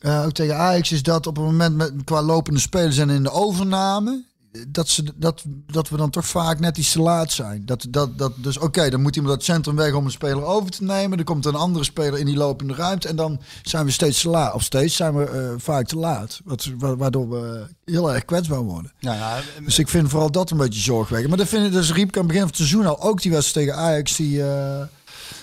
eh, 0.00 0.24
ook 0.24 0.32
tegen 0.32 0.56
Ajax, 0.56 0.92
is 0.92 1.02
dat 1.02 1.26
op 1.26 1.36
het 1.36 1.44
moment 1.44 1.76
met, 1.76 1.92
qua 2.04 2.22
lopende 2.22 2.60
spelers 2.60 2.98
en 2.98 3.10
in 3.10 3.22
de 3.22 3.30
overname. 3.30 4.22
Dat, 4.68 4.88
ze, 4.88 5.04
dat, 5.16 5.42
dat 5.66 5.88
we 5.88 5.96
dan 5.96 6.10
toch 6.10 6.26
vaak 6.26 6.60
net 6.60 6.78
iets 6.78 6.92
te 6.92 7.00
laat 7.00 7.32
zijn. 7.32 7.62
Dat, 7.66 7.86
dat, 7.90 8.18
dat, 8.18 8.32
dus 8.36 8.58
oké, 8.58 8.90
dan 8.90 9.02
moet 9.02 9.16
iemand 9.16 9.34
dat 9.34 9.44
centrum 9.44 9.76
weg 9.76 9.92
om 9.94 10.04
een 10.04 10.10
speler 10.10 10.44
over 10.44 10.70
te 10.70 10.84
nemen. 10.84 11.18
Er 11.18 11.24
komt 11.24 11.46
een 11.46 11.54
andere 11.54 11.84
speler 11.84 12.18
in 12.18 12.26
die 12.26 12.36
lopende 12.36 12.74
ruimte. 12.74 13.08
En 13.08 13.16
dan 13.16 13.40
zijn 13.62 13.84
we 13.84 13.90
steeds 13.90 14.20
te 14.20 14.28
laat. 14.28 14.54
Of 14.54 14.62
steeds 14.62 14.96
zijn 14.96 15.16
we 15.16 15.24
eh, 15.24 15.48
vaak 15.56 15.86
te 15.86 15.96
laat. 15.96 16.40
Wat, 16.44 16.68
wa- 16.78 16.96
waardoor 16.96 17.28
we 17.30 17.66
heel 17.84 18.12
erg 18.14 18.24
kwetsbaar 18.24 18.60
worden. 18.62 18.92
Ja, 18.98 19.14
ja, 19.14 19.40
Dus 19.64 19.78
ik 19.78 19.88
vind 19.88 20.08
vooral 20.08 20.30
dat 20.30 20.50
een 20.50 20.56
beetje 20.56 20.80
zorgwekkend. 20.80 21.28
Maar 21.28 21.38
dat 21.38 21.48
vind 21.48 21.66
ik, 21.66 21.72
dus 21.72 21.92
riep 21.92 22.08
ik 22.08 22.14
aan 22.16 22.22
het 22.22 22.26
begin 22.32 22.40
van 22.40 22.48
het 22.50 22.56
seizoen 22.56 22.86
al. 22.86 23.00
Ook 23.02 23.22
die 23.22 23.30
wedstrijd 23.32 23.66
tegen 23.66 23.82
Ajax, 23.82 24.16
die, 24.16 24.42
eh, 24.50 24.82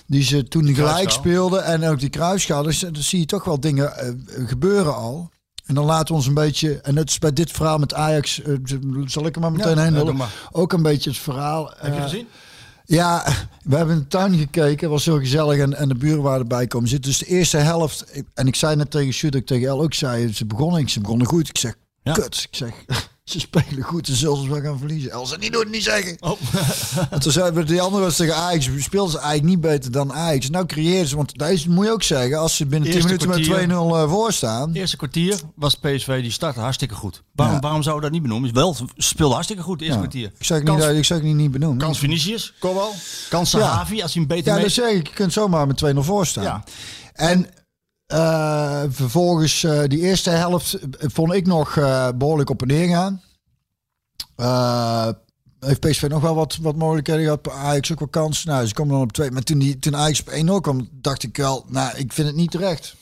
die 0.06 0.24
ze 0.24 0.48
toen 0.48 0.76
gelijk 0.76 1.10
speelden. 1.10 1.64
En 1.66 1.84
ook 1.90 2.00
die 2.00 2.10
kruisschaal. 2.10 2.64
Dus 2.64 2.80
dan 2.80 2.96
zie 2.96 3.20
je 3.20 3.26
toch 3.26 3.44
wel 3.44 3.60
dingen 3.60 3.98
eh, 3.98 4.10
gebeuren 4.48 4.96
al. 4.96 5.30
En 5.68 5.76
dan 5.76 5.86
laten 5.86 6.08
we 6.08 6.14
ons 6.14 6.28
een 6.28 6.34
beetje... 6.34 6.82
En 6.82 6.96
het 6.96 7.10
is 7.10 7.20
bij 7.20 7.34
dit 7.34 7.52
verhaal 7.52 7.78
met 7.78 7.94
Ajax... 7.94 8.42
eh, 8.42 8.54
zal 9.06 9.26
ik 9.26 9.36
er 9.36 9.42
maar 9.42 9.52
meteen 9.52 9.76
Ja, 9.76 9.82
heen. 9.82 10.22
Ook 10.52 10.74
een 10.74 10.82
beetje 10.82 11.10
het 11.10 11.20
verhaal. 11.20 11.74
heb 11.78 11.94
je 11.94 11.98
eh, 11.98 12.04
gezien? 12.04 12.28
ja, 12.86 13.24
we 13.64 13.76
hebben 13.76 13.96
in 13.96 14.02
de 14.02 14.08
tuin 14.08 14.38
gekeken. 14.38 14.90
was 14.90 15.06
heel 15.06 15.20
gezellig 15.20 15.60
en, 15.60 15.74
en 15.74 15.88
de 15.88 15.96
buren 15.96 16.22
waren 16.22 16.40
erbij 16.40 16.68
komen 16.68 16.90
zitten. 16.90 17.10
Dus 17.12 17.20
de 17.20 17.26
eerste 17.26 17.58
helft... 17.58 18.24
En 18.34 18.48
ik 18.48 18.56
zei 18.56 18.76
net 18.76 18.92
tegen 18.92 19.14
Sjoerd, 19.14 19.36
ik 19.36 19.46
tegen 19.46 19.68
El 19.68 19.82
ook 19.82 19.94
zei... 19.94 20.34
Ze 20.34 20.46
begonnen, 20.46 20.82
ik, 20.82 20.90
ze 20.90 21.00
begonnen 21.02 21.28
goed. 21.28 21.50
Ik 21.50 21.58
zeg, 21.58 21.76
Ja. 22.04 22.14
kut. 22.14 22.48
Ik 22.52 22.56
zeg, 22.58 22.74
ze 23.30 23.40
spelen 23.40 23.82
goed. 23.84 24.06
Ze 24.08 24.16
zullen 24.16 24.44
ze 24.44 24.50
wel 24.50 24.62
gaan 24.62 24.78
verliezen. 24.78 25.12
El 25.12 25.26
zei, 25.26 25.40
niet 25.40 25.52
doen, 25.54 25.70
niet 25.70 25.84
zeggen. 25.84 26.18
Oh. 26.20 26.32
Toen 27.20 27.32
zeiden 27.32 27.54
we, 27.62 27.64
die 27.64 27.82
andere 27.82 28.04
was 28.04 28.16
tegen 28.16 28.36
Ajax. 28.36 28.70
Speelden 28.78 29.12
ze 29.12 29.18
eigenlijk 29.20 29.50
niet 29.50 29.62
beter 29.62 29.92
dan 29.92 30.14
Ajax. 30.14 30.50
Nou 30.50 30.66
creëren 30.66 31.08
ze, 31.08 31.16
want 31.16 31.38
dat 31.38 31.50
is, 31.50 31.66
moet 31.68 31.86
je 31.86 31.92
ook 31.92 32.04
zeggen. 32.04 32.38
Als 32.40 32.56
ze 32.56 32.66
binnen 32.66 32.90
10 32.92 32.98
Eerste 33.02 33.28
minuten 33.28 33.30
met 33.30 33.68
2-0 33.70 33.76
kwartier. 33.78 34.04
eh, 34.04 34.10
voor 34.10 34.34
staan. 34.34 34.74
Eerste 34.74 34.98
kwartier 34.98 35.40
was 35.56 35.76
PSV, 35.76 36.22
die 36.22 36.32
startte 36.32 36.60
hartstikke 36.60 36.94
goed. 36.96 37.24
Waarom, 37.36 37.56
Ja. 37.56 37.62
waarom 37.62 37.84
zouden 37.84 38.04
we 38.04 38.10
dat 38.12 38.20
niet 38.22 38.30
benoemen? 38.30 38.50
Is 38.50 38.56
wel, 38.56 38.76
speelde 38.98 39.34
hartstikke 39.34 39.64
goed, 39.64 39.80
eerste 39.82 39.94
Ja. 39.96 40.00
kwartier. 40.02 40.32
Ik 40.38 40.46
zeg 40.46 40.58
niet, 40.58 40.68
kans, 40.68 40.82
dat- 40.84 40.96
ik 40.96 41.06
zeg 41.06 41.22
niet, 41.22 41.36
niet 41.36 41.52
benoemen. 41.52 41.78
kans 41.78 42.00
Vinicius, 42.00 42.54
kom 42.60 42.76
wel. 42.76 42.94
Kans 43.30 43.52
Ja. 43.52 43.60
Sahavi, 43.60 44.02
als 44.02 44.14
hij 44.14 44.22
hem 44.22 44.28
beter 44.28 44.48
Ja, 44.48 44.54
mee... 44.54 44.64
dat 44.64 44.72
zeg 44.74 44.92
ik. 44.92 45.08
Je 45.08 45.14
kunt 45.14 45.34
zomaar 45.34 45.68
met 45.68 45.78
2-0 45.78 46.04
voor 46.04 46.26
staan. 46.26 46.44
Ja. 46.44 46.64
En 47.14 47.48
eh, 48.08 48.84
vervolgens, 48.90 49.64
eh, 49.64 49.84
die 49.88 50.00
eerste 50.00 50.30
helft 50.30 50.74
eh, 50.74 51.10
vond 51.14 51.34
ik 51.34 51.46
nog 51.46 51.78
eh, 51.78 52.10
behoorlijk 52.16 52.50
op 52.50 52.62
en 52.62 52.68
neer 52.68 52.88
gaan. 52.88 53.22
Heeft 55.60 55.80
PSV 55.80 56.06
nog 56.10 56.22
wel 56.22 56.36
wat, 56.36 56.58
wat 56.62 56.76
mogelijkheden 56.76 57.24
gehad. 57.24 57.50
Ajax 57.50 57.92
ook 57.92 58.00
wel 58.00 58.08
kans. 58.08 58.44
Nou, 58.44 58.68
ze 58.68 58.74
komen 58.74 58.94
dan 58.94 59.02
op 59.02 59.12
twee. 59.12 59.32
Maar 59.32 59.42
toen, 59.42 59.60
die, 59.60 59.80
toen 59.80 59.96
Ajax 59.96 60.22
op 60.22 60.30
1-0 60.30 60.62
kwam, 60.62 60.90
dacht 60.92 61.24
ik 61.24 61.38
wel, 61.38 61.66
nou, 61.68 61.98
ik 61.98 62.14
vind 62.14 62.28
het 62.28 62.36
niet 62.36 62.52
terecht. 62.52 62.96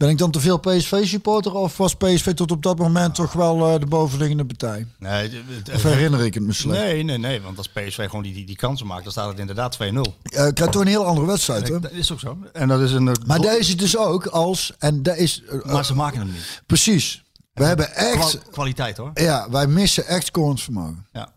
Ben 0.00 0.08
ik 0.08 0.18
dan 0.18 0.30
te 0.30 0.40
veel 0.40 0.58
PSV-supporter 0.58 1.54
of 1.54 1.76
was 1.76 1.94
PSV 1.94 2.32
tot 2.34 2.50
op 2.50 2.62
dat 2.62 2.78
moment 2.78 3.14
toch 3.14 3.32
wel 3.32 3.72
eh, 3.74 3.80
de 3.80 3.86
bovenliggende 3.86 4.44
partij? 4.44 4.86
Nee, 4.98 5.22
het- 5.22 5.32
het- 5.66 5.74
Of 5.74 5.82
herinner 5.82 6.20
ik 6.24 6.34
het 6.34 6.42
me 6.42 6.52
slecht? 6.52 6.80
nee, 6.82 7.02
nee, 7.02 7.18
nee, 7.18 7.40
want 7.40 7.58
als 7.58 7.68
PSV 7.68 8.04
gewoon 8.06 8.22
die, 8.22 8.34
die, 8.34 8.46
die 8.46 8.56
kansen 8.56 8.86
maakt, 8.86 9.02
dan 9.02 9.12
staat 9.12 9.28
het 9.28 9.38
inderdaad 9.38 9.74
2-0. 9.82 9.84
Eh, 10.22 10.46
ik 10.46 10.54
krijg 10.54 10.70
toch 10.70 10.80
een 10.80 10.86
heel 10.86 11.04
andere 11.06 11.26
wedstrijd, 11.26 11.68
hè? 11.68 11.80
Dat 11.80 11.90
is 11.92 12.12
ook 12.12 12.20
zo. 12.20 12.38
En 12.52 12.68
dat 12.68 12.80
is 12.80 12.92
een... 12.92 13.08
eh, 13.08 13.14
Maar 13.26 13.40
deze 13.40 13.74
dus 13.74 13.96
ook 13.96 14.26
als, 14.26 14.72
en 14.78 15.02
dat 15.02 15.16
is 15.16 15.42
eh, 15.48 15.72
maar 15.72 15.84
ze 15.84 15.94
maken 15.94 16.18
hem 16.18 16.30
niet. 16.30 16.62
precies. 16.66 17.22
We 17.52 17.64
hebben 17.64 17.94
echt, 17.94 18.38
Kwa- 18.40 18.50
kwaliteit 18.50 18.96
hoor. 18.96 19.10
ja, 19.14 19.50
wij 19.50 19.66
missen 19.66 20.06
echt 20.06 20.26
scorend 20.26 20.60
vermogen. 20.62 21.06
Ja. 21.12 21.32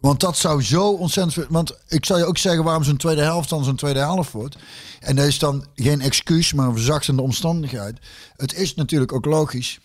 Want 0.00 0.20
dat 0.20 0.36
zou 0.36 0.62
zo 0.62 0.92
ontzettend. 0.92 1.46
Want 1.48 1.76
ik 1.88 2.04
zou 2.04 2.18
je 2.18 2.24
ook 2.24 2.38
zeggen 2.38 2.64
waarom 2.64 2.84
zo'n 2.84 2.96
tweede 2.96 3.22
helft 3.22 3.48
dan 3.48 3.64
zo'n 3.64 3.76
tweede 3.76 3.98
helft 3.98 4.32
wordt. 4.32 4.56
En 5.00 5.16
dat 5.16 5.26
is 5.26 5.38
dan 5.38 5.66
geen 5.74 6.00
excuus, 6.00 6.52
maar 6.52 6.66
een 6.66 6.72
verzachtende 6.72 7.22
omstandigheid. 7.22 7.98
Het 8.36 8.54
is 8.54 8.74
natuurlijk 8.74 9.12
ook 9.12 9.24
logisch 9.24 9.80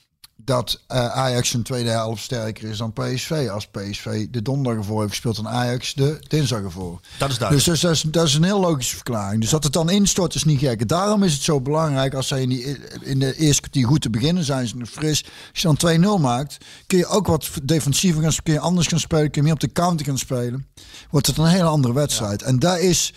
dat 0.46 0.82
eh, 0.88 1.08
Ajax 1.08 1.54
een 1.54 1.64
tweede 1.64 1.90
helft 1.90 2.24
sterker 2.24 2.70
is 2.70 2.78
dan 2.78 2.94
PSV. 2.94 3.48
Als 3.52 3.68
PSV 3.68 4.28
de 4.30 4.42
donderdag 4.42 4.82
ervoor 4.82 5.00
heeft 5.00 5.12
gespeeld 5.12 5.38
en 5.38 5.48
Ajax 5.48 5.94
de 5.94 6.20
dinsdag 6.28 6.62
ervoor. 6.62 7.00
Dat 7.18 7.30
is 7.30 7.38
Dus, 7.38 7.38
duidelijk. 7.38 7.68
dus 7.70 7.82
dat, 7.82 7.92
is, 7.92 8.02
dat 8.02 8.28
is 8.28 8.34
een 8.34 8.44
heel 8.44 8.60
logische 8.60 8.96
verklaring. 8.96 9.42
Dus 9.42 9.50
dat 9.50 9.64
het 9.64 9.74
dan 9.74 9.90
instort 9.90 10.36
is 10.36 10.44
niet 10.44 10.60
gek. 10.60 10.88
Daarom 10.88 11.24
is 11.24 11.34
het 11.34 11.42
zo 11.42 11.62
belangrijk 11.62 12.14
als 12.14 12.28
zij 12.28 12.42
in, 12.42 12.50
die, 12.50 12.78
in 13.02 13.20
de 13.20 13.36
eerste 13.38 13.62
kwartier 13.62 13.88
goed 13.88 14.02
te 14.02 14.10
beginnen 14.10 14.44
zijn 14.44 14.68
ze 14.68 14.78
nog 14.78 14.90
fris. 14.90 15.24
Als 15.52 15.62
je 15.62 15.74
dan 16.02 16.18
2-0 16.20 16.22
maakt, 16.22 16.58
kun 16.88 16.98
je 16.98 17.08
ook 17.08 17.28
wat 17.28 17.50
defensiever 17.64 18.22
gaan 18.22 18.32
spelen, 18.32 18.44
kun 18.44 18.54
je 18.54 18.70
anders 18.70 18.88
gaan 18.88 19.00
spelen, 19.00 19.32
kun 19.32 19.42
je 19.42 19.42
meer 19.42 19.54
op 19.54 19.60
de 19.60 19.72
counter 19.72 20.06
gaan 20.06 20.18
spelen. 20.18 20.68
Wordt 21.10 21.28
het 21.28 21.38
een 21.38 21.46
hele 21.46 21.64
andere 21.64 21.94
wedstrijd. 21.94 22.42
En 22.42 22.60
daar 22.60 22.80
is 22.80 23.14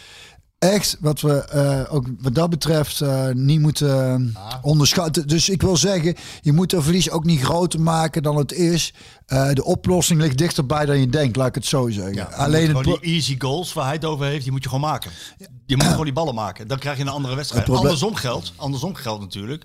echt 0.59 0.97
wat 1.01 1.21
we 1.21 1.45
eh, 1.45 1.95
ook 1.95 2.07
wat 2.19 2.35
dat 2.35 2.51
betreft 2.51 3.01
eh, 3.01 3.29
niet 3.29 3.61
moeten 3.61 4.33
eh, 4.37 4.55
onderschatten. 4.63 5.29
Dus 5.29 5.49
ik 5.49 5.63
wil 5.63 5.77
zeggen, 5.77 6.15
je 6.41 6.53
moet 6.53 6.73
er 6.73 6.83
verlies 6.83 7.11
ook 7.11 7.25
niet 7.25 7.41
groter 7.41 7.81
maken 7.81 8.23
dan 8.23 8.37
het 8.37 8.53
is. 8.53 8.93
Eh, 9.27 9.53
de 9.53 9.65
oplossing 9.65 10.21
ligt 10.21 10.39
dichterbij 10.39 10.87
dan 10.87 11.01
je 11.01 11.09
denkt, 11.09 11.37
laat 11.37 11.49
ik 11.49 11.55
het 11.55 11.67
zo 11.67 11.89
zeggen. 11.89 12.15
Ja, 12.15 12.25
Alleen 12.25 12.77
het 12.77 12.85
die 12.85 13.01
easy 13.01 13.35
goals 13.39 13.73
waar 13.73 13.85
hij 13.85 13.95
het 13.95 14.05
over 14.05 14.27
heeft, 14.27 14.43
die 14.43 14.53
moet 14.53 14.63
je 14.63 14.69
gewoon 14.69 14.89
maken. 14.91 15.11
Je 15.67 15.77
moet 15.77 15.87
gewoon 15.87 16.05
die 16.05 16.13
ballen 16.13 16.35
maken. 16.35 16.69
Dan 16.69 16.79
krijg 16.79 16.97
je 16.97 17.03
een 17.03 17.09
andere 17.09 17.35
wedstrijd. 17.35 17.67
Het 17.67 17.77
Andersom 17.77 18.15
geldt, 18.15 18.53
andersom 18.57 18.95
geldt 18.95 19.21
natuurlijk 19.21 19.65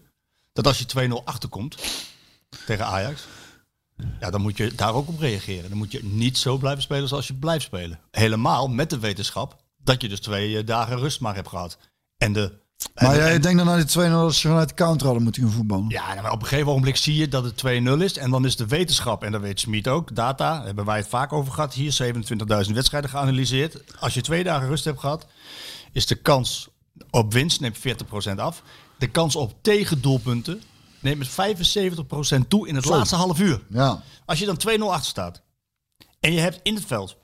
dat 0.54 0.68
als 0.68 0.80
je 0.80 1.10
2-0 1.10 1.24
achterkomt 1.24 1.78
tegen 2.66 2.86
Ajax, 2.86 3.28
ja, 4.20 4.30
dan 4.30 4.41
moet 4.41 4.58
je 4.58 4.76
daar 4.76 4.94
ook 4.94 5.08
op 5.08 5.20
reageren. 5.20 5.70
Dan 5.70 5.78
moet 5.78 5.91
je 5.91 6.04
niet 6.04 6.38
zo 6.38 6.58
blijven 6.58 6.84
spelen 6.84 7.08
zoals 7.08 7.28
je 7.28 7.34
blijft 7.34 7.66
spelen. 7.66 8.00
Helemaal 8.12 8.68
met 8.68 8.89
de 8.89 9.00
wetenschap 9.00 9.62
dat 9.84 10.01
je 10.01 10.09
dus 10.09 10.19
twee 10.19 10.57
eh, 10.57 10.65
dagen 10.65 10.97
rust 10.97 11.19
maar 11.19 11.36
hebt 11.36 11.47
gehad. 11.49 11.77
En 12.17 12.34
de 12.34 12.61
Maar 12.93 13.15
jij 13.15 13.34
en- 13.34 13.41
denkt 13.41 13.57
dan 13.57 13.67
naar 13.67 13.77
die 13.77 13.86
2-0 13.86 14.11
dat 14.11 14.34
ze 14.36 14.47
vanuit 14.47 14.69
de 14.69 14.75
counter 14.75 15.05
hadden 15.05 15.23
moeten 15.23 15.43
gaan 15.43 15.51
voetballen? 15.51 15.89
Ja, 15.89 16.07
nou, 16.09 16.21
maar 16.21 16.31
op 16.31 16.41
een 16.41 16.47
gegeven 16.47 16.69
ogenblik 16.71 16.95
zie 16.97 17.15
je 17.15 17.27
dat 17.27 17.43
het 17.43 17.57
2-0 17.57 18.01
is. 18.03 18.17
En 18.17 18.31
dan 18.31 18.45
is 18.45 18.55
de 18.55 18.67
wetenschap, 18.67 19.23
en 19.23 19.31
dat 19.31 19.41
weet 19.41 19.59
Smit 19.59 19.88
ook, 19.88 20.15
data, 20.15 20.55
daar 20.55 20.65
hebben 20.65 20.86
wij 20.86 20.97
het 20.97 21.07
vaak 21.07 21.34
over 21.34 21.53
gehad. 21.53 21.73
Hier 21.73 21.91
27.000 22.65 22.73
wedstrijden 22.73 23.09
geanalyseerd. 23.09 23.77
Als 23.99 24.13
je 24.13 24.21
twee 24.21 24.43
dagen 24.43 24.67
rust 24.67 24.86
hebt 24.86 24.99
gehad, 24.99 25.27
is 25.91 26.05
de 26.05 26.15
kans 26.15 26.67
op 27.09 27.34
winst 27.34 27.59
neemt 27.61 27.77
40% 27.77 28.39
af. 28.39 28.63
De 28.97 29.07
kans 29.07 29.36
op 29.36 29.53
tegendoelpunten 29.61 30.61
neemt 30.99 31.17
met 31.17 31.29
75% 31.29 32.47
toe 32.47 32.67
in 32.67 32.75
het 32.75 32.86
laatste 32.86 33.15
half 33.15 33.39
uur. 33.39 33.61
Ja. 33.69 34.01
Als 34.25 34.39
je 34.39 34.45
dan 34.45 34.57
2-0 34.57 34.81
achter 34.91 35.09
staat 35.09 35.41
en 36.19 36.34
je 36.34 36.39
hebt 36.39 36.59
in 36.63 36.75
het 36.75 36.86
veld, 36.86 37.17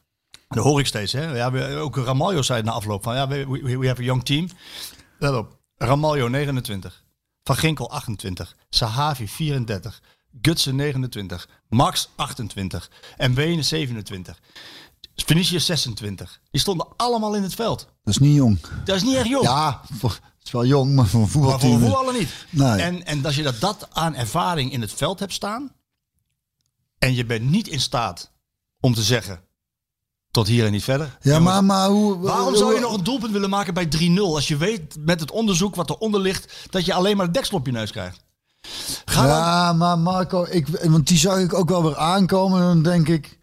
dat 0.55 0.63
hoor 0.63 0.79
ik 0.79 0.85
steeds, 0.87 1.11
hè? 1.11 1.23
Ja, 1.35 1.51
we- 1.51 1.75
ook 1.77 1.95
Ramaljo 1.95 2.41
zei 2.41 2.61
na 2.63 2.71
afloop 2.71 3.03
van, 3.03 3.15
ja, 3.15 3.27
we, 3.27 3.47
we, 3.47 3.77
we 3.77 3.87
have 3.87 4.01
a 4.01 4.05
young 4.05 4.23
team. 4.25 4.49
Let 5.19 5.35
op, 5.35 5.57
Ramaljo 5.75 6.27
29, 6.27 7.03
Van 7.43 7.55
Ginkel 7.55 7.89
28, 7.91 8.55
Sahavi 8.69 9.27
34, 9.27 10.01
Gutsen 10.41 10.75
29, 10.75 11.49
Max 11.69 12.09
28 12.15 12.89
en 13.17 13.33
Wenen 13.33 13.63
27. 13.65 14.39
Vinicius 15.15 15.65
26. 15.65 16.41
Die 16.51 16.61
stonden 16.61 16.87
allemaal 16.97 17.35
in 17.35 17.43
het 17.43 17.53
veld. 17.55 17.79
Dat 17.79 18.13
is 18.13 18.17
niet 18.17 18.35
jong. 18.35 18.59
Dat 18.85 18.95
is 18.95 19.03
niet 19.03 19.15
erg 19.15 19.27
jong. 19.27 19.43
Ja, 19.45 19.81
voor- 19.93 20.09
het 20.37 20.47
is 20.47 20.51
wel 20.51 20.65
jong, 20.65 20.95
maar 20.95 21.05
voor 21.05 21.21
een 21.21 21.27
maar 21.29 21.31
voor 21.39 21.41
voetbalteam... 21.59 21.79
voetballer 21.79 22.13
niet. 22.13 22.45
Nee. 22.49 22.81
En, 22.81 23.05
en 23.05 23.25
als 23.25 23.35
je 23.35 23.43
dat, 23.43 23.59
dat 23.59 23.87
aan 23.91 24.15
ervaring 24.15 24.71
in 24.71 24.81
het 24.81 24.93
veld 24.93 25.19
hebt 25.19 25.33
staan. 25.33 25.71
en 26.99 27.13
je 27.15 27.25
bent 27.25 27.49
niet 27.49 27.67
in 27.67 27.79
staat 27.81 28.31
om 28.79 28.93
te 28.93 29.03
zeggen. 29.03 29.41
Tot 30.31 30.47
hier 30.47 30.65
en 30.65 30.71
niet 30.71 30.83
verder. 30.83 31.17
ja, 31.21 31.39
maar, 31.39 31.63
maar 31.63 31.89
hoe... 31.89 32.17
Waarom 32.17 32.55
zou 32.55 32.73
je 32.73 32.79
nog 32.79 32.93
een 32.93 33.03
doelpunt 33.03 33.31
willen 33.31 33.49
maken 33.49 33.73
bij 33.73 33.89
3-0 33.97 34.19
als 34.19 34.47
je 34.47 34.57
weet 34.57 34.95
met 34.99 35.19
het 35.19 35.31
onderzoek 35.31 35.75
wat 35.75 35.89
eronder 35.89 36.21
ligt 36.21 36.67
dat 36.69 36.85
je 36.85 36.93
alleen 36.93 37.17
maar 37.17 37.25
de 37.25 37.31
deksel 37.31 37.57
op 37.57 37.65
je 37.65 37.71
neus 37.71 37.91
krijgt? 37.91 38.23
Ga 39.05 39.21
dan, 39.21 39.29
Ja, 39.29 39.73
maar 39.73 39.99
Marco, 39.99 40.45
ik, 40.49 40.67
want 40.67 41.07
die 41.07 41.17
zag 41.17 41.37
ik 41.39 41.53
ook 41.53 41.69
wel 41.69 41.83
weer 41.83 41.97
aankomen. 41.97 42.59
En 42.59 42.65
dan 42.65 42.83
denk 42.83 43.07
ik, 43.07 43.39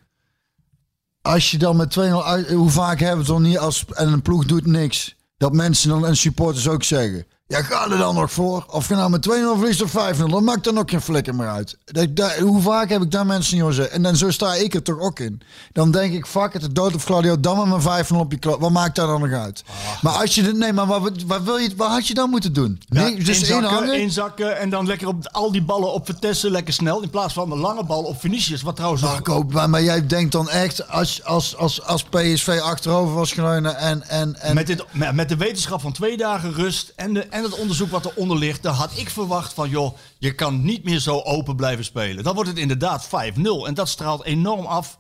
als 1.23 1.51
je 1.51 1.59
dan 1.59 1.77
met 1.77 1.99
2-0 1.99 2.03
uit... 2.03 2.51
Hoe 2.51 2.71
vaak 2.71 2.99
hebben 2.99 3.25
we 3.27 3.33
het 3.33 3.43
dan 3.43 3.51
niet 3.51 3.59
als... 3.59 3.85
En 3.85 4.13
een 4.13 4.23
ploeg 4.23 4.45
doet 4.45 4.67
niks. 4.67 5.15
Dat 5.37 5.53
mensen 5.53 5.89
dan 5.89 6.07
en 6.07 6.17
supporters 6.17 6.69
ook 6.69 6.83
zeggen... 6.83 7.27
Ja, 7.49 7.63
ga 7.63 7.91
er 7.91 7.99
dan 7.99 8.15
nog 8.15 8.33
voor. 8.33 8.65
Of 8.71 8.89
je 8.89 8.95
nou 8.95 9.11
met 9.11 9.23
2-0 9.29 9.31
verliest 9.59 9.83
of 9.83 9.91
5-0. 9.91 10.17
Dan 10.31 10.45
maakt 10.45 10.65
dan 10.65 10.79
ook 10.79 10.91
geen 10.91 11.01
flikker 11.01 11.35
meer 11.35 11.49
uit. 11.49 11.77
Dat, 11.85 12.17
dat- 12.17 12.35
hoe 12.37 12.63
vaak 12.63 12.89
heb 12.89 13.03
ik 13.03 13.11
daar 13.11 13.27
mensen 13.27 13.57
niet 13.65 13.75
zeggen. 13.75 13.95
En 13.95 14.03
dan 14.03 14.17
zo 14.17 14.31
sta 14.31 14.55
ik 14.55 14.75
er 14.75 14.83
toch 14.83 14.99
ook 15.01 15.19
in. 15.21 15.41
Dan 15.73 15.91
denk 15.91 16.13
ik, 16.15 16.27
fuck 16.27 16.53
het, 16.53 16.63
de 16.63 16.73
dood 16.73 16.95
of 16.95 17.05
Claudio. 17.05 17.41
Dan 17.41 17.69
met 17.69 17.83
mijn 17.85 18.05
5-0 18.05 18.09
op 18.17 18.33
je 18.33 18.39
klok. 18.39 18.61
Wat 18.61 18.71
maakt 18.71 18.97
daar 18.97 19.07
dan 19.07 19.21
nog 19.21 19.31
uit? 19.41 19.65
Maar 20.03 20.13
als 20.13 20.35
je... 20.35 20.43
dit- 20.43 20.57
Nee, 20.57 20.73
maar 20.73 20.87
wat, 20.87 21.23
wat, 21.27 21.43
wil 21.43 21.57
je, 21.57 21.71
wat 21.77 21.89
had 21.91 22.07
je 22.09 22.15
dan 22.15 22.31
moeten 22.31 22.53
doen? 22.53 22.81
ja, 22.89 23.03
Nee, 23.03 23.15
dus 23.25 23.41
inzakken, 23.41 24.01
inzakken 24.01 24.59
en 24.59 24.71
dan 24.71 24.87
lekker 24.87 25.09
op 25.09 25.29
al 25.33 25.53
die 25.53 25.63
ballen 25.63 25.93
op 25.93 26.07
Vitesse 26.07 26.51
lekker 26.51 26.75
snel. 26.75 27.03
In 27.03 27.11
plaats 27.11 27.35
van 27.35 27.49
de 27.49 27.57
lange 27.57 27.85
bal 27.85 28.03
op 28.03 28.21
Vinicius. 28.21 28.63
Wat 28.63 28.77
trouwens 28.77 29.05
ook- 29.05 29.11
Marco, 29.11 29.43
maar, 29.51 29.71
maar 29.71 29.83
jij 29.83 30.07
denkt 30.07 30.33
dan 30.33 30.51
echt 30.51 30.89
als, 30.89 31.25
als, 31.25 31.57
als, 31.57 31.83
als 31.83 32.03
PSV 32.03 32.59
achterover 32.63 33.15
was 33.15 33.33
geleunen 33.33 33.77
en... 33.77 34.09
en, 34.09 34.41
en 34.41 34.55
Met, 34.55 34.67
dit, 34.67 34.85
met 34.93 35.15
met 35.15 35.29
de 35.29 35.37
wetenschap 35.37 35.81
van 35.81 35.93
twee 35.93 36.17
dagen 36.17 36.53
rust 36.55 36.93
en, 36.97 37.13
de, 37.15 37.27
en 37.37 37.43
het 37.43 37.55
onderzoek 37.59 37.91
wat 37.91 38.05
eronder 38.05 38.39
ligt, 38.39 38.63
dan 38.63 38.75
had 38.75 38.91
ik 38.95 39.11
verwacht 39.11 39.53
van 39.53 39.69
joh, 39.69 39.97
je 40.19 40.35
kan 40.35 40.65
niet 40.65 40.85
meer 40.85 40.99
zo 41.01 41.21
open 41.21 41.57
blijven 41.57 41.85
spelen. 41.85 42.25
Dan 42.25 42.35
wordt 42.35 42.49
het 42.51 42.59
inderdaad 42.59 43.07
5-0 43.07 43.41
en 43.67 43.75
dat 43.75 43.89
straalt 43.89 44.25
enorm 44.25 44.67
af 44.67 44.99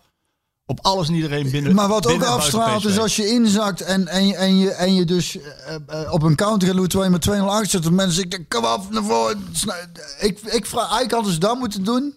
op 0.66 0.78
alles 0.82 1.08
en 1.08 1.14
iedereen 1.14 1.50
binnen. 1.50 1.74
maar 1.74 1.88
wat 1.88 2.04
ook 2.06 2.10
binnen 2.12 2.28
afstraalt 2.28 2.84
is 2.84 2.98
als 2.98 3.16
je 3.16 3.28
inzakt 3.28 3.80
en, 3.80 4.08
en, 4.08 4.26
je- 4.26 4.34
en, 4.36 4.58
je, 4.58 4.70
en 4.70 4.94
je 4.94 5.04
dus 5.04 5.38
eh, 5.38 5.74
eh, 6.02 6.12
op 6.12 6.22
een 6.22 6.36
counter 6.36 6.88
terwijl 6.88 7.04
je 7.04 7.10
met 7.10 7.28
2-0 7.28 7.42
achter 7.42 7.66
zit. 7.82 7.90
Mensen 7.90 8.14
zeggen, 8.30 8.48
kom 8.48 8.64
op, 8.64 8.90
naar 8.90 9.02
voren. 9.04 9.46
Ik, 10.20 10.40
ik 10.40 10.66
vraag, 10.66 10.82
eigenlijk 10.82 11.12
hadden 11.12 11.32
ze 11.32 11.38
dat 11.38 11.58
moeten 11.58 11.84
doen. 11.84 12.14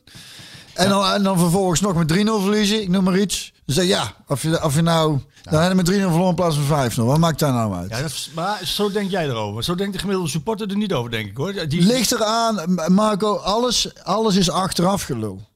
En 0.73 0.89
dan, 0.89 1.05
en 1.05 1.23
dan 1.23 1.39
vervolgens 1.39 1.79
nog 1.81 1.93
met 1.95 2.13
3-0 2.13 2.15
verliezen, 2.15 2.81
ik 2.81 2.89
noem 2.89 3.03
maar 3.03 3.19
iets. 3.19 3.53
Je, 3.75 3.87
ja, 3.87 4.13
of 4.27 4.41
je, 4.41 4.63
of 4.63 4.75
je 4.75 4.81
nou... 4.81 5.19
Dan 5.43 5.61
hebben 5.61 5.85
we 5.85 5.91
met 5.91 5.99
3-0 6.01 6.03
verloren 6.03 6.29
in 6.29 6.35
plaats 6.35 6.57
van 6.67 6.91
5-0. 6.91 6.95
Wat 6.95 7.17
maakt 7.17 7.39
daar 7.39 7.53
nou 7.53 7.73
uit? 7.73 7.89
Ja, 7.89 8.01
dat 8.01 8.09
is- 8.09 8.31
maar 8.35 8.59
zo 8.65 8.91
denk 8.91 9.09
jij 9.11 9.25
erover. 9.27 9.63
Zo 9.63 9.75
denkt 9.75 9.93
de 9.93 9.99
gemiddelde 9.99 10.29
supporter 10.29 10.69
er 10.69 10.77
niet 10.77 10.93
over, 10.93 11.11
denk 11.11 11.29
ik 11.29 11.37
hoor. 11.37 11.53
Die, 11.67 11.81
Ligt 11.81 12.11
eraan, 12.11 12.79
Marco, 12.93 13.35
alles, 13.35 14.03
alles 14.03 14.35
is 14.35 14.49
achteraf 14.49 15.03
gelul. 15.03 15.47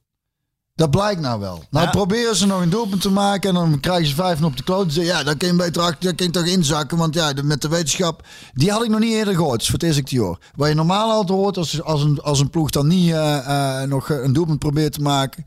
Dat 0.74 0.90
blijkt 0.90 1.20
nou 1.20 1.40
wel. 1.40 1.64
Nou 1.70 1.84
Ja. 1.84 1.90
proberen 1.90 2.36
ze 2.36 2.46
nog 2.46 2.60
een 2.62 2.70
doelpunt 2.70 3.00
te 3.02 3.10
maken 3.10 3.48
en 3.48 3.54
dan 3.54 3.80
krijgen 3.80 4.06
ze 4.06 4.14
vijf 4.14 4.42
op 4.42 4.56
de 4.56 4.62
kloot. 4.62 4.94
Ja, 4.94 5.22
dan 5.22 5.36
kun 5.36 5.48
je 5.48 5.54
beter 5.54 5.82
achter, 5.82 6.04
dan 6.04 6.14
kun 6.14 6.26
je 6.26 6.32
toch 6.32 6.44
inzakken. 6.46 6.96
Want 6.98 7.14
ja, 7.14 7.32
de- 7.32 7.42
met 7.42 7.62
de 7.62 7.68
wetenschap, 7.68 8.26
die 8.52 8.70
had 8.70 8.82
ik 8.84 8.88
nog 8.90 9.00
niet 9.00 9.12
eerder 9.12 9.34
gehoord. 9.34 9.60
Is 9.60 9.64
voor 9.66 9.74
het 9.74 9.82
eerst 9.82 9.98
ik 9.98 10.08
die 10.08 10.20
hoor. 10.20 10.38
Wat 10.56 10.68
je 10.68 10.74
normaal 10.74 11.10
altijd 11.10 11.38
hoort, 11.38 11.56
als, 11.56 11.82
als, 11.82 12.02
een, 12.02 12.20
als 12.22 12.40
een 12.40 12.50
ploeg 12.50 12.70
dan 12.70 12.86
niet 12.86 13.10
eh, 13.12 13.82
eh, 13.82 13.88
nog 13.88 14.08
een 14.08 14.32
doelpunt 14.32 14.58
probeert 14.58 14.92
te 14.92 15.00
maken. 15.00 15.44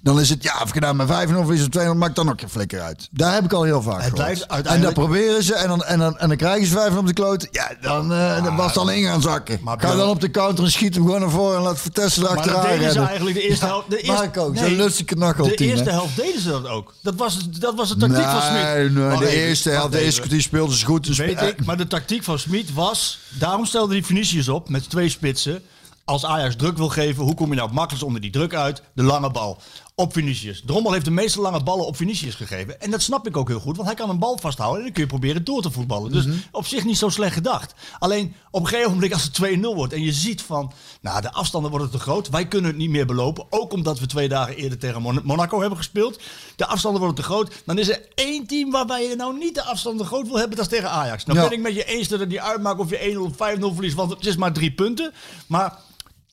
Dan 0.00 0.20
is 0.20 0.28
het, 0.30 0.42
ja, 0.42 0.60
of 0.62 0.74
je 0.74 0.80
nou 0.80 0.94
met 0.94 1.06
5-0 1.08 1.10
verliest 1.44 1.76
of 1.76 1.82
2-0, 1.82 1.96
maakt 1.96 2.16
dan 2.16 2.30
ook 2.30 2.40
geen 2.40 2.48
flikker 2.48 2.80
uit. 2.80 3.08
Daar 3.10 3.34
heb 3.34 3.44
ik 3.44 3.52
al 3.52 3.62
heel 3.62 3.82
vaak 3.82 3.94
Het 3.94 4.02
gehoord. 4.02 4.22
blijft 4.22 4.42
En 4.42 4.50
uiteindelijk- 4.50 4.94
dat 4.94 5.04
proberen 5.04 5.42
ze 5.42 5.54
en 5.54 5.68
dan, 5.68 5.84
en 5.84 5.98
dan, 5.98 6.18
en 6.18 6.28
dan 6.28 6.36
krijgen 6.36 6.66
ze 6.66 6.72
5 6.72 6.96
op 6.96 7.06
de 7.06 7.12
kloot. 7.12 7.48
Ja, 7.50 7.70
dan, 7.80 8.12
eh 8.12 8.44
dan 8.44 8.56
was 8.56 8.72
dan 8.72 8.90
in 8.90 9.04
gaan 9.04 9.20
zakken. 9.22 9.58
maar 9.62 9.80
Ga 9.80 9.94
dan 9.94 10.08
op 10.08 10.20
de 10.20 10.30
counter 10.30 10.64
en 10.64 10.70
schiet 10.70 10.94
hem 10.94 11.04
gewoon 11.04 11.20
naar 11.20 11.30
voren 11.30 11.56
en 11.56 11.62
laat 11.62 11.80
Vertessen 11.80 12.22
maar 12.22 12.30
erachteraan 12.32 12.62
dat 12.62 12.70
deden 12.78 12.92
ze 12.92 13.00
eigenlijk 13.00 13.36
de 13.36 13.48
eerste 13.48 13.64
helft. 13.66 13.90
De 13.90 14.00
eerste, 14.00 14.30
zo'n 14.54 14.76
lustige 14.76 15.14
nachtel 15.14 15.44
De 15.44 15.54
eerste 15.54 15.84
hè? 15.84 15.90
helft 15.90 16.16
deden 16.16 16.40
ze 16.40 16.48
dat 16.50 16.66
ook. 16.68 16.94
Dat 17.02 17.14
was, 17.14 17.48
dat 17.50 17.74
was 17.74 17.88
de 17.88 17.96
tactiek 17.96 18.24
van 18.24 18.42
Smit. 18.42 18.62
Nee, 18.62 18.90
nee, 18.90 19.18
de 19.18 19.26
even, 19.26 19.28
eerste 19.38 19.70
helft, 19.70 19.92
de 19.92 20.00
eerste 20.00 20.28
die 20.28 20.40
speelde 20.40 20.76
ze 20.76 20.84
goed. 20.86 21.06
Dus 21.06 21.18
Weet 21.18 21.40
ik, 21.42 21.64
maar 21.64 21.76
de 21.76 21.86
tactiek 21.86 22.24
van 22.24 22.38
Smit 22.38 22.72
was... 22.74 23.18
Daarom 23.38 23.64
stelde 23.66 23.92
hij 23.94 24.02
Vinicius 24.02 24.48
op 24.48 24.68
met 24.68 24.90
twee 24.90 25.08
spitsen. 25.08 25.62
Als 26.04 26.24
Ajax 26.24 26.56
druk 26.56 26.76
wil 26.76 26.88
geven, 26.88 27.24
hoe 27.24 27.34
kom 27.34 27.48
je 27.48 27.54
nou 27.54 27.66
het 27.66 27.74
makkelijkst 27.74 28.06
onder 28.06 28.20
die 28.20 28.30
druk 28.30 28.54
uit? 28.54 28.82
De 28.92 29.02
lange 29.02 29.30
bal. 29.30 29.60
Op 30.00 30.12
Vinicius. 30.12 30.62
Drommel 30.66 30.92
heeft 30.92 31.04
de 31.04 31.10
meeste 31.10 31.40
lange 31.40 31.62
ballen 31.62 31.86
op 31.86 31.96
Vinicius 31.96 32.34
gegeven. 32.34 32.80
En 32.80 32.90
dat 32.90 33.02
snap 33.02 33.26
ik 33.26 33.36
ook 33.36 33.48
heel 33.48 33.60
goed, 33.60 33.76
want 33.76 33.88
hij 33.88 33.96
kan 33.96 34.10
een 34.10 34.18
bal 34.18 34.38
vasthouden 34.40 34.78
en 34.78 34.84
dan 34.84 34.92
kun 34.92 35.02
je 35.02 35.08
proberen 35.08 35.44
door 35.44 35.62
te 35.62 35.70
voetballen. 35.70 36.12
Dus 36.12 36.24
op 36.52 36.66
zich 36.66 36.84
niet 36.84 36.98
zo 36.98 37.08
slecht 37.08 37.32
gedacht. 37.34 37.74
Alleen 37.98 38.34
op 38.50 38.60
een 38.60 38.68
gegeven 38.68 38.92
moment 38.92 39.12
als 39.12 39.22
het 39.22 39.38
2-0 39.56 39.60
wordt 39.60 39.92
en 39.92 40.02
je 40.02 40.12
ziet 40.12 40.42
van, 40.42 40.72
nou 41.00 41.20
de 41.20 41.32
afstanden 41.32 41.70
worden 41.70 41.90
te 41.90 41.98
groot. 41.98 42.28
Wij 42.28 42.46
kunnen 42.48 42.70
het 42.70 42.78
niet 42.78 42.90
meer 42.90 43.06
belopen. 43.06 43.46
Ook 43.50 43.72
omdat 43.72 43.98
we 43.98 44.06
twee 44.06 44.28
dagen 44.28 44.56
eerder 44.56 44.78
tegen 44.78 45.02
Mon- 45.02 45.20
Monaco 45.24 45.60
hebben 45.60 45.78
gespeeld. 45.78 46.20
De 46.56 46.66
afstanden 46.66 47.00
worden 47.00 47.16
te 47.18 47.22
groot. 47.30 47.62
Dan 47.66 47.78
is 47.78 47.88
er 47.88 48.00
één 48.14 48.46
team 48.46 48.70
waarbij 48.70 49.08
je 49.08 49.16
nou 49.16 49.38
niet 49.38 49.54
de 49.54 49.62
afstanden 49.62 50.06
groot 50.06 50.26
wil 50.26 50.38
hebben, 50.38 50.56
dat 50.56 50.66
is 50.66 50.72
tegen 50.78 50.90
Ajax. 50.90 51.24
Nou 51.24 51.38
Ja. 51.38 51.48
ben 51.48 51.56
ik 51.58 51.62
met 51.64 51.74
je 51.74 51.84
eens 51.84 52.08
dat 52.08 52.20
het 52.20 52.28
niet 52.28 52.38
uitmaakt 52.38 52.78
of 52.80 52.90
je 52.90 52.98
1-0 52.98 53.24
of 53.24 53.32
5-0 53.36 53.74
verliest, 53.74 53.94
want 53.96 54.10
het 54.10 54.26
is 54.26 54.36
maar 54.36 54.52
drie 54.52 54.72
punten. 54.72 55.12
Maar 55.46 55.78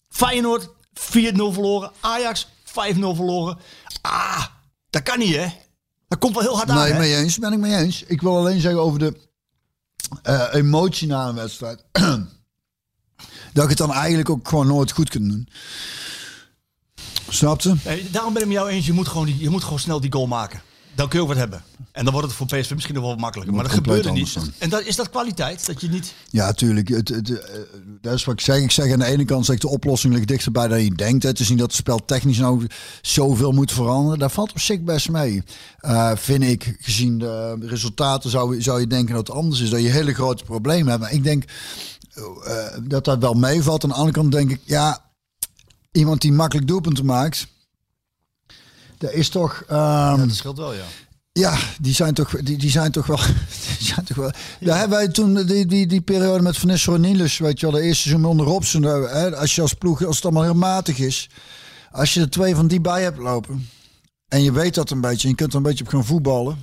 Feyenoord 0.09 0.70
4-0 0.93 1.51
verloren. 1.53 1.91
Ajax 1.99 2.47
5-0 2.95 2.99
verloren. 2.99 3.57
Ah, 4.01 4.45
dat 4.89 5.03
kan 5.03 5.19
niet, 5.19 5.36
hè? 5.36 5.47
Dat 6.07 6.19
komt 6.19 6.34
wel 6.34 6.43
heel 6.43 6.55
hard 6.55 6.69
aan, 6.69 6.78
Nee, 6.78 6.93
mee 6.93 7.15
eens. 7.15 7.38
Ben 7.38 7.53
ik 7.53 7.59
mee 7.59 7.76
eens. 7.76 8.03
Ik 8.03 8.21
wil 8.21 8.38
alleen 8.38 8.61
zeggen 8.61 8.82
over 8.82 8.99
de 8.99 9.17
eh, 10.23 10.47
emotie 10.51 11.07
na 11.07 11.28
een 11.28 11.36
wedstrijd. 11.36 11.84
dat 13.53 13.63
ik 13.63 13.69
het 13.69 13.78
dan 13.78 13.93
eigenlijk 13.93 14.30
ook 14.30 14.47
gewoon 14.47 14.67
nooit 14.67 14.91
goed 14.91 15.09
kunt 15.09 15.30
doen. 15.30 15.49
Snapte? 17.30 17.76
Nee, 17.84 18.09
daarom 18.11 18.34
ben 18.34 18.41
ik 18.41 18.47
met 18.47 18.57
jou 18.57 18.69
eens. 18.69 18.86
Je 18.86 18.93
moet, 18.93 19.07
gewoon 19.07 19.26
die, 19.26 19.39
je 19.39 19.49
moet 19.49 19.63
gewoon 19.63 19.80
snel 19.80 19.99
die 19.99 20.11
goal 20.11 20.28
maken. 20.28 20.61
Dan 20.96 21.08
kun 21.08 21.18
je 21.18 21.24
ook 21.24 21.32
wat 21.32 21.38
hebben. 21.38 21.64
En 21.91 22.04
dan 22.04 22.14
wordt 22.14 22.28
het 22.28 22.38
voor 22.38 22.48
PSV 22.48 22.74
misschien 22.74 22.96
nog 22.96 23.04
wel 23.04 23.16
makkelijker. 23.16 23.56
Maar 23.56 23.64
dat 23.64 23.74
gebeurde 23.74 24.12
niet. 24.12 24.36
En 24.58 24.70
dat, 24.70 24.82
is 24.82 24.96
dat 24.96 25.10
kwaliteit? 25.10 25.66
Dat 25.66 25.82
je 25.82 25.89
niet... 25.89 26.14
Ja, 26.30 26.54
tuurlijk. 26.54 26.88
Het, 26.88 27.08
het, 27.08 27.39
eh, 27.39 27.60
dat 28.02 28.14
is 28.14 28.26
wat 28.26 28.34
ik 28.34 28.41
zeg. 28.41 28.58
Ik 28.62 28.72
zeg 28.72 28.91
aan 28.91 29.00
de 29.00 29.06
ene 29.06 29.26
kant 29.26 29.46
zeg 29.46 29.56
ik, 29.56 29.62
de 29.62 29.68
oplossing 29.68 30.14
ligt 30.14 30.28
dichterbij 30.28 30.68
dan 30.68 30.84
je 30.84 30.96
denkt. 30.96 31.24
Het 31.24 31.39
is 31.39 31.50
niet 31.50 31.58
dat 31.58 31.68
het 31.68 31.76
spel 31.76 32.06
technisch 32.06 32.38
nou 32.38 32.68
zoveel 33.02 33.52
moet 33.52 33.72
veranderen. 33.72 34.20
Daar 34.20 34.32
valt 34.32 34.52
op 34.52 34.60
zich 34.60 34.82
best 34.82 35.10
mee. 35.10 35.43
Eh, 35.78 36.12
vind 36.16 36.43
ik, 36.43 36.76
gezien 36.80 37.18
de 37.18 37.58
resultaten, 37.60 38.30
zou, 38.30 38.62
zou 38.62 38.80
je 38.80 38.88
denken 38.88 39.16
dat 39.16 39.28
het 39.28 39.36
anders 39.36 39.62
is. 39.62 39.70
Dat 39.70 39.82
je 39.82 39.89
hele 39.89 40.14
grote 40.14 40.43
problemen 40.43 40.88
hebt. 40.88 41.02
Maar 41.02 41.14
ik 41.14 41.24
denk 41.24 41.43
eh, 42.14 42.66
dat 42.84 43.06
dat 43.06 43.20
wel 43.20 43.34
meevalt. 43.34 43.84
Aan 43.84 43.89
de 43.89 43.96
andere 43.96 44.18
kant 44.18 44.32
denk 44.32 44.52
ik, 44.52 44.60
ja, 44.64 45.02
iemand 45.91 46.22
die 46.22 46.32
makkelijk 46.32 46.68
doelpunten 46.68 47.06
maakt. 47.06 47.48
Dat 49.06 49.14
is 49.14 49.30
toch. 49.30 49.64
ehm, 49.68 50.18
Dat 50.28 50.36
scheelt 50.36 50.58
wel, 50.58 50.74
ja. 50.74 50.84
ja, 51.32 51.58
die 51.82 51.93
zijn 51.93 52.14
toch, 52.14 52.30
die, 52.41 52.58
die 52.58 52.70
zijn 52.70 52.91
toch 52.91 53.06
wel. 53.06 53.18
Die 53.78 53.88
zijn 53.88 54.06
toch 54.06 54.18
wel 54.18 54.32
Daar 54.60 54.78
hebben 54.80 54.97
wij 54.97 55.08
toen 55.08 55.45
die, 55.45 55.66
die, 55.66 55.88
die 55.88 56.01
periode 56.01 56.43
met 56.43 56.58
Van 56.58 56.68
Nistelrooy 56.70 57.01
Niels, 57.01 57.38
weet 57.38 57.60
je 57.60 57.66
wel, 57.66 57.76
de 57.76 57.82
eerste 57.82 58.01
seizoen 58.10 58.26
onder 58.26 58.45
Robson. 58.45 58.84
eh, 58.86 59.12
Hè, 59.12 59.36
als 59.36 59.56
je 59.56 59.62
als 59.62 59.74
ploeg, 59.74 60.06
als 60.06 60.16
het 60.16 60.26
allemaal 60.26 60.43
heel 60.43 60.53
matig 60.53 60.97
is. 60.99 61.30
Als 61.91 62.14
je 62.14 62.22
er 62.22 62.30
twee 62.30 62.56
van 62.56 62.68
die 62.68 62.82
bij 62.82 63.01
hebt 63.03 63.18
lopen. 63.18 63.70
En 64.28 64.43
je 64.43 64.51
weet 64.51 64.76
dat 64.76 64.89
een 64.89 65.01
beetje. 65.01 65.24
En 65.24 65.30
je 65.30 65.36
kunt 65.36 65.51
er 65.51 65.58
een 65.58 65.64
beetje 65.64 65.84
op 65.84 65.89
gaan 65.89 66.06
voetballen. 66.06 66.58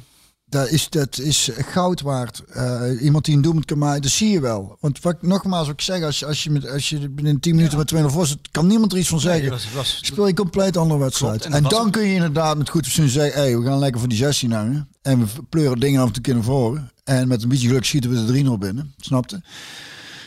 Dat 0.53 0.69
is, 0.71 0.89
dat 0.91 1.19
is 1.19 1.51
goud 1.55 2.01
waard. 2.01 2.43
Eh, 2.49 2.83
iemand 3.01 3.25
die 3.25 3.35
een 3.37 3.43
doelpunt 3.43 3.65
kan 3.65 3.79
maken, 3.79 4.03
dat 4.03 4.11
zie 4.11 4.31
je 4.31 4.41
wel. 4.41 4.77
Want 4.81 5.01
wat, 5.01 5.23
nogmaals, 5.23 5.67
wat 5.67 5.75
ik 5.75 5.81
zeg, 5.81 6.03
als, 6.03 6.19
je- 6.19 6.27
als 6.27 6.43
je, 6.43 6.51
met, 6.51 6.69
als 6.71 6.89
je 6.89 7.09
binnen 7.09 7.41
10 7.41 7.55
minuten 7.55 7.79
met 7.79 7.93
2-0 7.95 8.05
voor 8.07 8.27
zit, 8.27 8.39
kan 8.51 8.67
niemand 8.67 8.93
er 8.93 8.99
iets 8.99 9.09
van 9.09 9.21
zeggen. 9.21 9.41
Nee, 9.41 9.51
dat 9.51 9.59
was- 9.63 9.73
was- 9.75 9.99
Speel 10.03 10.27
je 10.27 10.35
compleet 10.35 10.77
andere 10.77 11.01
wedstrijd. 11.01 11.33
Klopt, 11.41 11.47
en 11.47 11.53
en 11.57 11.63
dat 11.63 11.73
was 11.73 11.81
dan 11.83 11.91
kun 11.91 12.03
je 12.07 12.15
inderdaad 12.15 12.57
met 12.59 12.69
goed 12.69 12.85
fatsoen 12.85 13.09
zeggen, 13.09 13.41
hey, 13.41 13.59
we 13.59 13.65
gaan 13.67 13.79
lekker 13.79 14.01
voor 14.01 14.09
die 14.09 14.19
16 14.19 14.53
hangen. 14.53 14.89
En 15.03 15.19
we 15.21 15.27
pleuren 15.49 15.81
dingen 15.81 16.01
af 16.01 16.07
en 16.07 16.13
toe 16.13 16.23
keer 16.23 16.35
naar 16.35 16.43
voren. 16.43 16.91
En 17.05 17.29
met 17.29 17.43
een 17.43 17.49
beetje 17.49 17.69
geluk 17.69 17.85
schieten 17.85 18.11
we 18.11 18.17
de 18.33 18.45
3-0 18.45 18.59
binnen. 18.59 18.93
Snapte? 19.01 19.43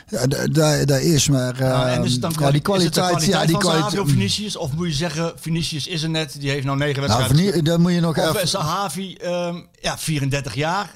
Ja, 0.10 0.28
da- 0.28 0.48
daar, 0.48 0.86
daar 0.86 1.02
is 1.02 1.30
maar. 1.30 1.56
Nou, 1.60 1.88
en 1.90 1.94
ehm, 1.96 2.04
is 2.04 2.20
dan 2.20 2.32
ja, 2.32 2.38
die 2.38 2.46
is 2.48 2.54
het 2.54 2.54
de 2.54 2.62
kwaliteit. 2.62 3.26
Ja, 3.26 3.46
die 3.46 3.58
kwaliteit. 3.58 4.00
of 4.00 4.10
Vinicius? 4.10 4.56
Of 4.58 4.74
moet 4.74 4.88
je 4.88 4.94
zeggen, 4.94 5.34
Vinicius 5.36 5.88
is 5.88 6.04
er 6.04 6.10
net, 6.10 6.36
die 6.40 6.50
heeft 6.50 6.66
nou 6.66 6.78
negen 6.78 7.04
Nou, 7.04 7.18
wedstrijden. 7.18 7.52
Vini- 7.54 7.64
dan 7.64 7.82
moet 7.82 7.92
je 7.92 8.00
nog 8.00 8.18
Of 8.18 8.36
even. 8.36 8.48
Sahavi, 8.48 9.14
ehm, 9.16 9.56
ja, 9.82 9.98
34 9.98 10.56
jaar. 10.56 10.92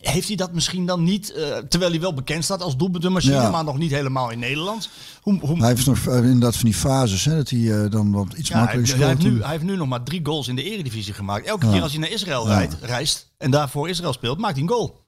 Heeft 0.00 0.26
hij 0.26 0.36
dat 0.36 0.52
misschien 0.52 0.86
dan 0.86 1.02
niet, 1.04 1.32
eh, 1.32 1.56
terwijl 1.68 1.90
hij 1.90 2.00
wel 2.00 2.14
bekend 2.14 2.44
staat 2.44 2.62
als 2.62 2.76
doelpuntenmachine, 2.76 3.34
Ja. 3.34 3.50
maar 3.50 3.64
nog 3.64 3.78
niet 3.78 3.90
helemaal 3.90 4.30
in 4.30 4.38
Nederland? 4.38 4.88
Hoe, 5.20 5.38
hoe, 5.40 5.58
Hij 5.58 5.68
heeft 5.68 5.86
nog 5.86 6.06
eh, 6.06 6.16
inderdaad 6.16 6.56
van 6.56 6.64
die 6.64 6.74
fases, 6.78 7.24
hè, 7.24 7.36
dat 7.36 7.50
hij 7.50 7.82
eh, 7.84 7.90
dan 7.90 8.12
wat 8.12 8.32
iets 8.36 8.48
ja, 8.48 8.54
hij, 8.54 8.62
makkelijker 8.64 8.98
hij 8.98 9.08
heeft 9.08 9.22
nu, 9.22 9.40
hij 9.42 9.50
heeft 9.50 9.62
nu 9.64 9.76
nog 9.76 9.88
maar 9.88 10.02
drie 10.02 10.20
goals 10.22 10.48
in 10.48 10.56
de 10.56 10.62
eredivisie 10.62 11.12
gemaakt. 11.14 11.46
Elke 11.46 11.66
Ja. 11.66 11.72
keer 11.72 11.82
als 11.82 11.90
hij 11.92 12.00
naar 12.00 12.10
Israël 12.10 12.46
rijdt, 12.48 12.76
reist 12.80 13.30
en 13.38 13.50
daar 13.50 13.68
voor 13.70 13.88
Israël 13.88 14.12
speelt, 14.12 14.38
maakt 14.38 14.54
hij 14.54 14.62
een 14.62 14.68
goal. 14.68 15.02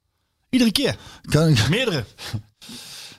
Iedere 0.51 0.73
keer. 0.73 0.97
Kan 1.23 1.49
ik- 1.49 1.69
Meerdere. 1.69 2.05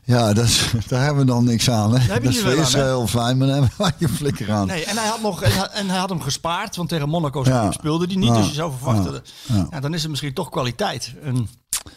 Ja, 0.07 0.33
dat 0.33 0.45
is, 0.45 0.71
daar 0.87 1.03
hebben 1.03 1.25
we 1.25 1.31
dan 1.31 1.43
niks 1.43 1.69
aan. 1.69 1.97
Hè. 1.99 2.07
Dat 2.07 2.23
is 2.23 2.39
voor 2.39 2.51
aan? 2.51 2.57
Israël 2.57 3.07
fijn, 3.07 3.37
maar 3.37 3.47
daar 3.47 3.55
hebben 3.57 3.73
wij 3.77 3.93
geen 3.99 4.09
flikker 4.09 4.51
aan. 4.51 4.67
Nee, 4.67 4.85
en 4.85 4.97
hij 4.97 5.07
had, 5.07 5.21
nog, 5.21 5.41
en 5.43 5.87
hij- 5.89 5.97
had 5.97 6.09
hem 6.09 6.21
gespaard, 6.21 6.75
want 6.75 6.89
tegen 6.89 7.09
Monaco 7.09 7.43
Ja. 7.45 7.71
speelde 7.71 8.05
hij 8.05 8.15
niet. 8.15 8.27
Ja. 8.29 8.35
Dus 8.37 8.47
je 8.47 8.53
zou 8.53 8.71
verwachten, 8.77 9.21
Ja. 9.71 9.79
dan 9.79 9.93
is 9.93 10.03
er 10.03 10.09
misschien 10.09 10.33
toch 10.33 10.49
kwaliteit. 10.49 11.13
En 11.23 11.47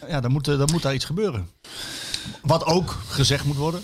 ja, 0.07 0.21
dan 0.21 0.31
moet, 0.31 0.47
er- 0.47 0.57
dan 0.57 0.69
moet 0.71 0.81
daar 0.81 0.93
iets 0.93 1.05
gebeuren. 1.05 1.49
Wat 2.41 2.65
ook 2.65 2.97
gezegd 3.07 3.45
moet 3.45 3.55
worden, 3.57 3.81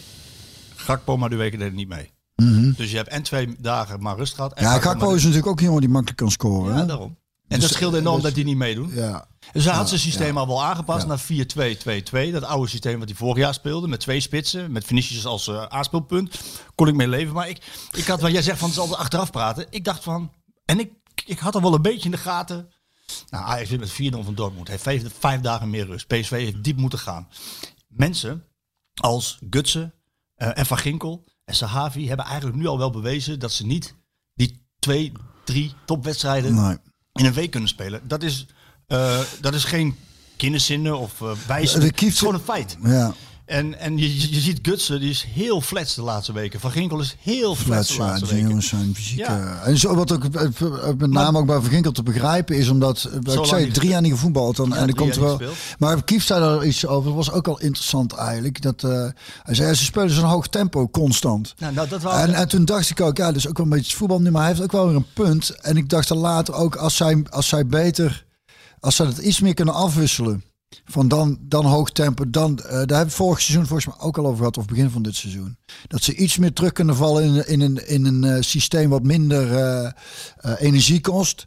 Gakpo 0.75 1.17
maar 1.17 1.29
de 1.29 1.35
weken 1.35 1.59
deed 1.59 1.67
het 1.67 1.77
niet 1.77 1.87
mee. 1.89 2.11
Dus 2.75 2.91
je 2.91 2.97
hebt 2.97 3.09
en 3.09 3.23
twee 3.23 3.55
dagen 3.59 4.01
maar 4.01 4.17
rust 4.17 4.35
gehad. 4.35 4.53
En 4.53 4.63
Mhm. 4.63 4.73
Ja, 4.73 4.79
Gakpo 4.79 5.13
is 5.13 5.21
natuurlijk 5.21 5.47
ook 5.47 5.61
iemand 5.61 5.79
die 5.79 5.89
makkelijk 5.89 6.17
kan 6.17 6.31
scoren. 6.31 6.73
Ja, 6.73 6.79
hè? 6.79 6.85
daarom. 6.85 7.17
En 7.47 7.59
Dus, 7.59 7.67
dat 7.67 7.77
scheelt 7.77 7.93
eh, 7.93 7.99
enorm 7.99 8.15
dus- 8.15 8.23
dat 8.23 8.35
hij 8.35 8.43
niet 8.43 8.57
meedoet. 8.57 8.93
Ja. 8.93 9.27
Dus 9.51 9.65
hij 9.65 9.73
had 9.73 9.87
zijn 9.87 9.99
systeem 10.01 10.33
ja. 10.33 10.39
al 10.39 10.47
wel 10.47 10.63
aangepast 10.63 11.01
Ja. 11.01 11.07
naar 11.07 11.19
4-2-2-2. 11.19 12.31
Dat 12.31 12.43
oude 12.43 12.69
systeem 12.69 12.99
wat 12.99 13.07
hij 13.07 13.17
vorig 13.17 13.37
jaar 13.37 13.53
speelde. 13.53 13.87
Met 13.87 13.99
twee 13.99 14.19
spitsen. 14.19 14.71
Met 14.71 14.85
Vinicius 14.85 15.25
als 15.25 15.47
eh 15.47 15.63
aanspeelpunt. 15.63 16.39
Kon 16.75 16.87
ik 16.87 16.93
mee 16.95 17.07
leven. 17.07 17.33
Maar 17.33 17.49
ik, 17.49 17.61
ik 17.91 18.05
had, 18.05 18.21
wat 18.21 18.31
jij 18.31 18.41
zegt 18.41 18.57
van 18.57 18.67
het 18.67 18.77
is 18.77 18.83
altijd 18.83 18.99
achteraf 19.01 19.31
praten. 19.31 19.65
Ik 19.69 19.83
dacht 19.83 20.03
van... 20.03 20.31
En 20.65 20.79
ik, 20.79 20.91
ik 21.25 21.39
had 21.39 21.55
er 21.55 21.61
wel 21.61 21.73
een 21.73 21.81
beetje 21.81 22.05
in 22.05 22.11
de 22.11 22.17
gaten. 22.17 22.69
Nou, 23.29 23.45
Ajax 23.45 23.69
wint 23.69 23.81
met 23.81 24.13
4-0 24.21 24.25
van 24.25 24.35
Dortmund. 24.35 24.67
Heeft 24.67 24.83
vijf, 24.83 25.03
vijf 25.19 25.41
dagen 25.41 25.69
meer 25.69 25.85
rust. 25.85 26.07
PSV 26.07 26.29
heeft 26.29 26.63
diep 26.63 26.77
moeten 26.77 26.99
gaan. 26.99 27.27
Mensen 27.87 28.43
als 28.93 29.39
Gutsen 29.49 29.93
eh, 30.35 30.57
en 30.57 30.65
Van 30.65 30.77
Ginkel 30.77 31.27
en 31.45 31.55
Sahavi 31.55 32.07
hebben 32.07 32.25
eigenlijk 32.25 32.57
nu 32.57 32.67
al 32.67 32.77
wel 32.77 32.89
bewezen 32.89 33.39
dat 33.39 33.51
ze 33.51 33.65
niet 33.65 33.95
die 34.33 34.67
twee, 34.79 35.11
drie 35.45 35.73
topwedstrijden 35.85 36.55
Nee. 36.55 36.77
In 37.19 37.25
een 37.25 37.33
week 37.33 37.51
kunnen 37.51 37.69
spelen. 37.69 38.01
Dat 38.07 38.23
is, 38.23 38.45
eh, 38.87 39.19
dat 39.41 39.53
is 39.53 39.63
geen 39.63 39.95
kinderzinnen 40.37 40.97
of 40.97 41.21
eh 41.21 41.31
wijze. 41.47 41.79
Het 41.79 42.01
is 42.01 42.17
gewoon 42.17 42.33
een 42.33 42.39
feit. 42.39 42.77
Ja, 42.83 43.13
En, 43.47 43.79
en 43.79 43.97
je, 43.97 44.33
je 44.33 44.39
ziet 44.39 44.59
Gutsen, 44.61 44.99
die 44.99 45.09
is 45.09 45.25
heel 45.33 45.61
flats 45.61 45.95
de 45.95 46.01
laatste 46.01 46.33
weken. 46.33 46.59
Van 46.59 46.71
Ginkel 46.71 46.99
is 46.99 47.15
heel 47.21 47.55
flats 47.55 47.87
de 47.87 47.93
ja, 47.93 47.99
laatste 47.99 48.23
die 48.25 48.33
weken. 48.33 48.47
jongens 48.49 48.67
zijn 48.67 48.95
fysiek. 48.95 49.17
Ja. 49.17 49.61
eh, 49.61 49.67
en 49.67 49.77
zo, 49.77 49.95
wat 49.95 50.11
ook 50.11 50.23
eh, 50.25 50.43
eh, 50.45 50.95
met 50.97 51.09
name 51.11 51.37
ook 51.39 51.45
bij 51.45 51.59
Van 51.59 51.69
Ginkel 51.69 51.91
te 51.91 52.03
begrijpen 52.03 52.57
is, 52.57 52.69
omdat, 52.69 53.09
ik 53.23 53.45
zei, 53.45 53.71
drie 53.71 53.89
jaar 53.89 54.01
niet 54.01 54.11
gevoetbald. 54.11 54.55
Dan, 54.55 54.69
Ja, 54.69 54.75
en 54.75 54.81
drie 54.83 54.95
komt 54.95 55.15
er 55.15 55.21
wel. 55.21 55.39
Maar 55.79 56.03
Kief 56.03 56.23
zei 56.23 56.39
daar 56.39 56.65
iets 56.65 56.85
over, 56.85 57.05
dat 57.05 57.15
was 57.25 57.31
ook 57.31 57.47
al 57.47 57.59
interessant 57.59 58.13
eigenlijk. 58.13 58.61
Dat, 58.61 58.81
hij 59.43 59.55
zei, 59.55 59.73
ze 59.73 59.83
spelen 59.83 60.09
zo'n 60.09 60.23
hoog 60.29 60.47
tempo 60.47 60.89
constant. 60.89 61.53
Nou, 61.57 61.73
nou, 61.73 61.87
dat 61.87 62.03
En, 62.05 62.29
ik- 62.29 62.35
en 62.35 62.47
toen 62.47 62.65
dacht 62.65 62.89
ik 62.89 63.01
ook, 63.01 63.17
ja, 63.17 63.25
dat 63.27 63.35
is 63.35 63.47
ook 63.47 63.57
wel 63.57 63.65
een 63.65 63.71
beetje 63.71 63.95
voetbal 63.97 64.21
nu, 64.21 64.31
maar 64.31 64.41
hij 64.41 64.51
heeft 64.51 64.63
ook 64.63 64.71
wel 64.71 64.87
weer 64.87 64.95
een 64.95 65.13
punt. 65.13 65.49
En 65.49 65.77
ik 65.77 65.89
dacht 65.89 66.09
er 66.09 66.17
later 66.17 66.53
ook, 66.53 66.75
als 66.75 66.95
zij, 66.95 67.23
als 67.29 67.47
zij 67.47 67.65
beter, 67.67 68.25
als 68.79 68.95
zij 68.95 69.05
het 69.05 69.17
iets 69.17 69.39
meer 69.39 69.53
kunnen 69.53 69.73
afwisselen. 69.73 70.43
Van 70.85 71.07
dan, 71.07 71.37
dan 71.41 71.65
hoog 71.65 71.91
tempo, 71.91 72.29
dan, 72.29 72.59
eh 72.59 72.69
daar 72.69 72.77
hebben 72.77 73.07
we 73.07 73.11
vorig 73.11 73.41
seizoen 73.41 73.65
volgens 73.65 73.95
mij 73.95 74.05
ook 74.05 74.17
al 74.17 74.25
over 74.25 74.37
gehad, 74.37 74.57
of 74.57 74.65
begin 74.65 74.89
van 74.89 75.01
dit 75.01 75.15
seizoen. 75.15 75.57
Dat 75.87 76.03
ze 76.03 76.15
iets 76.15 76.37
meer 76.37 76.53
terug 76.53 76.71
kunnen 76.71 76.95
vallen 76.95 77.23
in, 77.23 77.47
in 77.47 77.61
een, 77.61 77.87
in 77.87 78.05
een 78.05 78.23
eh, 78.23 78.41
systeem 78.41 78.89
wat 78.89 79.03
minder 79.03 79.55
eh, 79.55 79.91
energie 80.57 81.01
kost. 81.01 81.45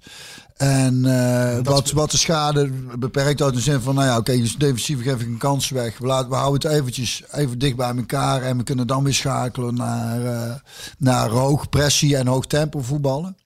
En 0.56 1.02
wat, 1.62 1.90
wat 1.90 2.10
de 2.10 2.16
schade 2.16 2.70
beperkt 2.98 3.42
uit 3.42 3.54
de 3.54 3.60
zin 3.60 3.80
van, 3.80 3.94
nou 3.94 4.06
ja, 4.06 4.16
oké, 4.16 4.36
dus 4.36 4.56
defensief 4.56 5.02
geef 5.02 5.20
ik 5.20 5.26
een 5.26 5.38
kans 5.38 5.68
weg. 5.68 5.98
We, 5.98 6.06
laten, 6.06 6.30
we 6.30 6.34
houden 6.36 6.70
het 6.70 6.78
eventjes 6.78 7.22
even 7.30 7.58
dicht 7.58 7.76
bij 7.76 7.96
elkaar 7.96 8.42
en 8.42 8.56
we 8.56 8.62
kunnen 8.62 8.86
dan 8.86 9.04
weer 9.04 9.14
schakelen 9.14 9.74
naar, 9.74 10.62
naar 10.98 11.28
hoog 11.28 11.68
pressie 11.68 12.16
en 12.16 12.26
hoog 12.26 12.46
tempo 12.46 12.80
voetballen. 12.80 13.36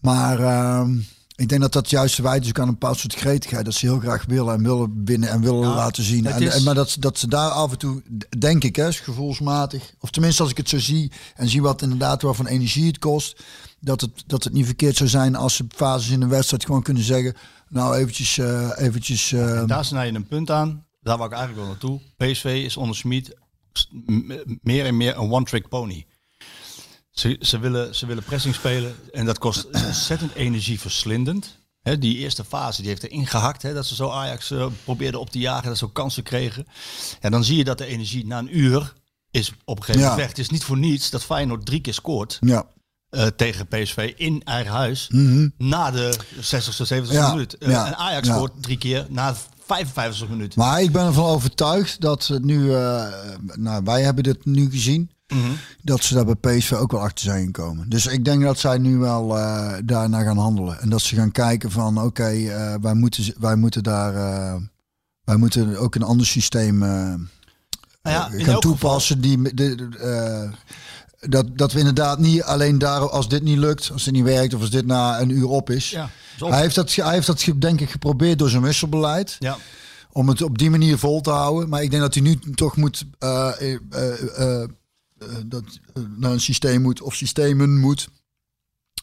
Maar 0.00 0.40
ehm, 0.40 0.98
ik 1.40 1.48
denk 1.48 1.60
dat 1.60 1.72
dat 1.72 1.90
juist 1.90 2.18
wijt 2.18 2.42
is 2.44 2.48
ook 2.48 2.58
aan 2.58 2.66
een 2.68 2.72
bepaald 2.78 2.98
soort 2.98 3.14
gretigheid. 3.14 3.64
Dat 3.64 3.74
ze 3.74 3.86
heel 3.86 3.98
graag 3.98 4.24
willen 4.26 4.54
en 4.54 4.62
willen 4.62 5.02
winnen 5.04 5.28
en 5.28 5.40
willen 5.40 5.68
laten 5.74 6.02
zien. 6.02 6.26
En, 6.26 6.42
is- 6.42 6.54
en, 6.54 6.62
maar 6.62 6.74
dat, 6.74 6.96
dat 6.98 7.18
ze 7.18 7.28
daar 7.28 7.50
af 7.50 7.70
en 7.70 7.78
toe, 7.78 8.02
denk 8.38 8.64
ik, 8.64 8.76
hè, 8.76 8.92
gevoelsmatig. 8.92 9.94
Of 10.00 10.10
tenminste 10.10 10.42
als 10.42 10.50
ik 10.50 10.56
het 10.56 10.68
zo 10.68 10.78
zie 10.78 11.12
en 11.34 11.48
zie 11.48 11.62
wat 11.62 11.82
inderdaad 11.82 12.22
wel 12.22 12.34
van 12.34 12.46
energie 12.46 12.86
het 12.86 12.98
kost. 12.98 13.42
Dat 13.80 14.00
het, 14.00 14.22
dat 14.26 14.44
het 14.44 14.52
niet 14.52 14.66
verkeerd 14.66 14.96
zou 14.96 15.08
zijn 15.08 15.36
als 15.36 15.54
ze 15.54 15.64
fases 15.68 16.10
in 16.10 16.20
de 16.20 16.26
wedstrijd 16.26 16.64
gewoon 16.64 16.82
kunnen 16.82 17.02
zeggen. 17.02 17.34
Nou, 17.68 17.96
eventjes, 17.96 18.38
eh, 18.38 18.70
eventjes 18.76 19.32
eh, 19.32 19.58
En 19.58 19.66
daar 19.66 19.84
snij 19.84 20.06
je 20.06 20.12
een 20.14 20.26
punt 20.26 20.50
aan. 20.50 20.84
Daar 21.02 21.16
wou 21.16 21.30
ik 21.30 21.36
eigenlijk 21.36 21.66
wel 21.66 21.76
naartoe. 21.76 22.00
PSV 22.16 22.62
is 22.64 22.76
onder 22.76 22.96
Smit 22.96 23.36
meer 24.62 24.86
en 24.86 24.96
meer 24.96 25.16
een 25.16 25.30
one-trick 25.32 25.68
pony. 25.68 26.06
Ze, 27.20 27.36
ze, 27.40 27.58
willen, 27.58 27.94
ze 27.94 28.06
willen 28.06 28.22
pressing 28.22 28.54
spelen 28.54 28.94
en 29.12 29.24
dat 29.24 29.38
kost 29.38 29.66
ontzettend 29.86 30.34
energieverslindend. 30.34 31.58
Hè, 31.82 31.98
die 31.98 32.16
eerste 32.18 32.44
fase 32.44 32.80
die 32.80 32.90
heeft 32.90 33.02
erin 33.02 33.26
gehakt. 33.26 33.62
Dat 33.62 33.86
ze 33.86 33.94
zo 33.94 34.08
Ajax 34.10 34.50
eh, 34.50 34.66
probeerden 34.84 35.20
op 35.20 35.30
te 35.30 35.38
jagen, 35.38 35.68
dat 35.68 35.78
ze 35.78 35.84
ook 35.84 35.94
kansen 35.94 36.22
kregen. 36.22 36.66
En 37.20 37.30
dan 37.30 37.44
zie 37.44 37.56
je 37.56 37.64
dat 37.64 37.78
de 37.78 37.86
energie 37.86 38.26
na 38.26 38.38
een 38.38 38.58
uur 38.58 38.92
is 39.30 39.52
op 39.64 39.76
een 39.78 39.84
gegeven 39.84 40.00
moment 40.00 40.10
Ja. 40.10 40.16
weg. 40.16 40.28
Het 40.28 40.38
is 40.38 40.50
niet 40.50 40.64
voor 40.64 40.78
niets 40.78 41.10
dat 41.10 41.24
Feyenoord 41.24 41.66
drie 41.66 41.80
keer 41.80 41.94
scoort 41.94 42.38
ja. 42.40 42.66
eh, 43.10 43.26
tegen 43.26 43.66
PSV 43.66 44.12
in 44.16 44.42
eigen 44.44 44.72
huis. 44.72 45.08
Na 45.58 45.90
de 45.90 46.16
60ste, 46.36 46.86
70ste 46.86 47.02
Mhm. 47.02 47.12
Ja, 47.12 47.30
minuut. 47.30 47.58
Eh, 47.58 47.86
en 47.86 47.96
Ajax 47.96 48.26
ja. 48.26 48.34
scoort 48.34 48.52
drie 48.62 48.78
keer 48.78 49.06
na 49.08 49.36
55 49.66 50.28
minuten. 50.28 50.58
Maar 50.58 50.82
ik 50.82 50.92
ben 50.92 51.06
ervan 51.06 51.24
overtuigd 51.24 52.00
dat 52.00 52.30
nu, 52.42 52.66
nou, 53.54 53.82
wij 53.84 54.02
hebben 54.02 54.24
dit 54.24 54.44
nu 54.44 54.70
gezien, 54.70 55.10
Mhm. 55.30 55.50
dat 55.82 56.02
ze 56.04 56.14
daar 56.14 56.24
bij 56.24 56.56
PSV 56.58 56.72
ook 56.72 56.92
wel 56.92 57.00
achter 57.00 57.24
zijn 57.24 57.44
gekomen. 57.44 57.88
Dus 57.88 58.06
ik 58.06 58.24
denk 58.24 58.42
dat 58.42 58.58
zij 58.58 58.78
nu 58.78 58.98
wel 58.98 59.38
eh 59.38 59.72
daarna 59.84 60.22
gaan 60.22 60.38
handelen. 60.38 60.80
En 60.80 60.88
dat 60.90 61.00
ze 61.00 61.14
gaan 61.14 61.32
kijken 61.32 61.70
van, 61.70 62.02
oké, 62.02 62.28
eh, 62.28 62.74
wij, 62.80 62.94
moeten, 62.94 63.34
wij 63.38 63.56
moeten 63.56 63.82
daar, 63.82 64.14
eh, 64.14 64.54
wij 65.24 65.36
moeten 65.36 65.76
ook 65.78 65.94
een 65.94 66.02
ander 66.02 66.26
systeem 66.26 66.78
Nou 66.78 67.28
ja, 68.02 68.28
gaan 68.32 68.60
toepassen. 68.60 69.20
Die, 69.20 69.54
de, 69.54 69.74
de, 69.74 70.48
dat, 71.20 71.46
dat 71.58 71.72
we 71.72 71.78
inderdaad 71.78 72.18
niet 72.18 72.42
alleen 72.42 72.78
daar, 72.78 73.10
als 73.10 73.28
dit 73.28 73.42
niet 73.42 73.58
lukt, 73.58 73.90
als 73.92 74.04
dit 74.04 74.12
niet 74.12 74.24
werkt 74.24 74.54
of 74.54 74.60
als 74.60 74.70
dit 74.70 74.86
na 74.86 75.20
een 75.20 75.30
uur 75.30 75.48
op 75.48 75.70
is. 75.70 75.90
Ja, 75.90 76.10
is 76.36 76.42
op. 76.42 76.50
Hij 76.50 76.60
heeft 76.60 76.74
dat, 76.74 76.94
hij 76.94 77.14
heeft 77.14 77.26
dat 77.26 77.60
denk 77.60 77.80
ik 77.80 77.90
geprobeerd 77.90 78.38
door 78.38 78.48
zijn 78.48 78.62
wisselbeleid 78.62 79.36
Ja. 79.38 79.56
om 80.12 80.28
het 80.28 80.42
op 80.42 80.58
die 80.58 80.70
manier 80.70 80.98
vol 80.98 81.20
te 81.20 81.30
houden. 81.30 81.68
Maar 81.68 81.82
ik 81.82 81.90
denk 81.90 82.02
dat 82.02 82.14
hij 82.14 82.22
nu 82.22 82.38
toch 82.54 82.76
moet 82.76 83.04
dat, 85.46 85.62
eh, 85.94 86.02
naar 86.16 86.30
een 86.32 86.40
systeem 86.40 86.82
moet 86.82 87.00
of 87.02 87.14
systemen 87.14 87.78
moet. 87.78 88.08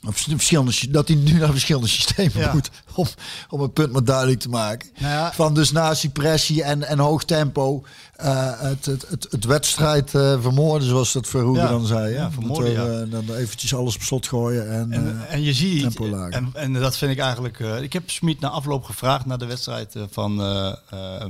Of 0.07 0.17
verschillende, 0.17 0.89
dat 0.89 1.07
hij 1.07 1.17
nu 1.17 1.31
naar 1.33 1.51
verschillende 1.51 1.87
systemen 1.87 2.39
Ja. 2.39 2.53
moet. 2.53 2.69
Om, 2.95 3.05
om 3.49 3.61
het 3.61 3.73
punt 3.73 3.91
maar 3.91 4.03
duidelijk 4.03 4.39
te 4.39 4.49
maken. 4.49 4.89
Nou 4.99 5.11
ja. 5.13 5.33
Van 5.33 5.53
dus 5.53 5.71
naast 5.71 6.01
die 6.01 6.09
pressie 6.09 6.63
en, 6.63 6.83
en 6.83 6.99
hoog 6.99 7.23
tempo. 7.25 7.83
eh, 8.15 8.59
het, 8.61 8.85
het, 8.85 9.07
het, 9.09 9.27
het 9.31 9.45
wedstrijd 9.45 10.15
eh, 10.15 10.41
vermoorden, 10.41 10.87
zoals 10.87 11.13
dat 11.13 11.27
Verhoeven 11.27 11.63
Ja. 11.63 11.69
dan 11.69 11.85
zei. 11.85 12.13
Ja, 12.13 12.31
vermoorden, 12.31 13.03
eh, 13.05 13.11
Dan 13.11 13.35
eventjes 13.35 13.73
alles 13.75 13.95
op 13.95 14.01
slot 14.01 14.27
gooien. 14.27 14.69
En, 14.71 14.91
En, 14.91 15.21
eh, 15.27 15.33
en 15.33 15.41
je 15.41 15.53
ziet, 15.53 15.99
en, 16.29 16.49
en 16.53 16.73
dat 16.73 16.97
vind 16.97 17.11
ik 17.11 17.19
eigenlijk. 17.19 17.59
eh, 17.59 17.81
ik 17.81 17.93
heb 17.93 18.09
Smit 18.09 18.39
na 18.39 18.49
afloop 18.49 18.83
gevraagd 18.83 19.25
naar 19.25 19.37
de 19.37 19.45
wedstrijd 19.45 19.95
eh, 19.95 20.03
van. 20.09 20.41
eh, 20.41 20.73
eh, 20.89 21.25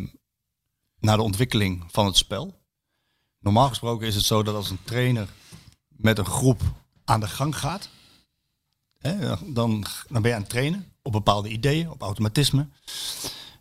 naar 0.99 1.17
de 1.17 1.23
ontwikkeling 1.23 1.83
van 1.91 2.05
het 2.05 2.17
spel. 2.17 2.56
Normaal 3.39 3.67
gesproken 3.67 4.07
is 4.07 4.15
het 4.15 4.25
zo 4.25 4.43
dat 4.43 4.55
als 4.55 4.69
een 4.69 4.83
trainer 4.83 5.27
met 5.87 6.17
een 6.17 6.25
groep 6.25 6.61
aan 7.03 7.19
de 7.19 7.27
gang 7.27 7.57
gaat. 7.57 7.89
Hè, 8.97 9.35
dan, 9.53 9.85
dan 10.07 10.21
ben 10.21 10.27
je 10.29 10.33
aan 10.33 10.41
het 10.41 10.49
trainen 10.49 10.91
op 11.01 11.11
bepaalde 11.11 11.49
ideeën, 11.49 11.89
op 11.89 12.01
automatisme. 12.01 12.67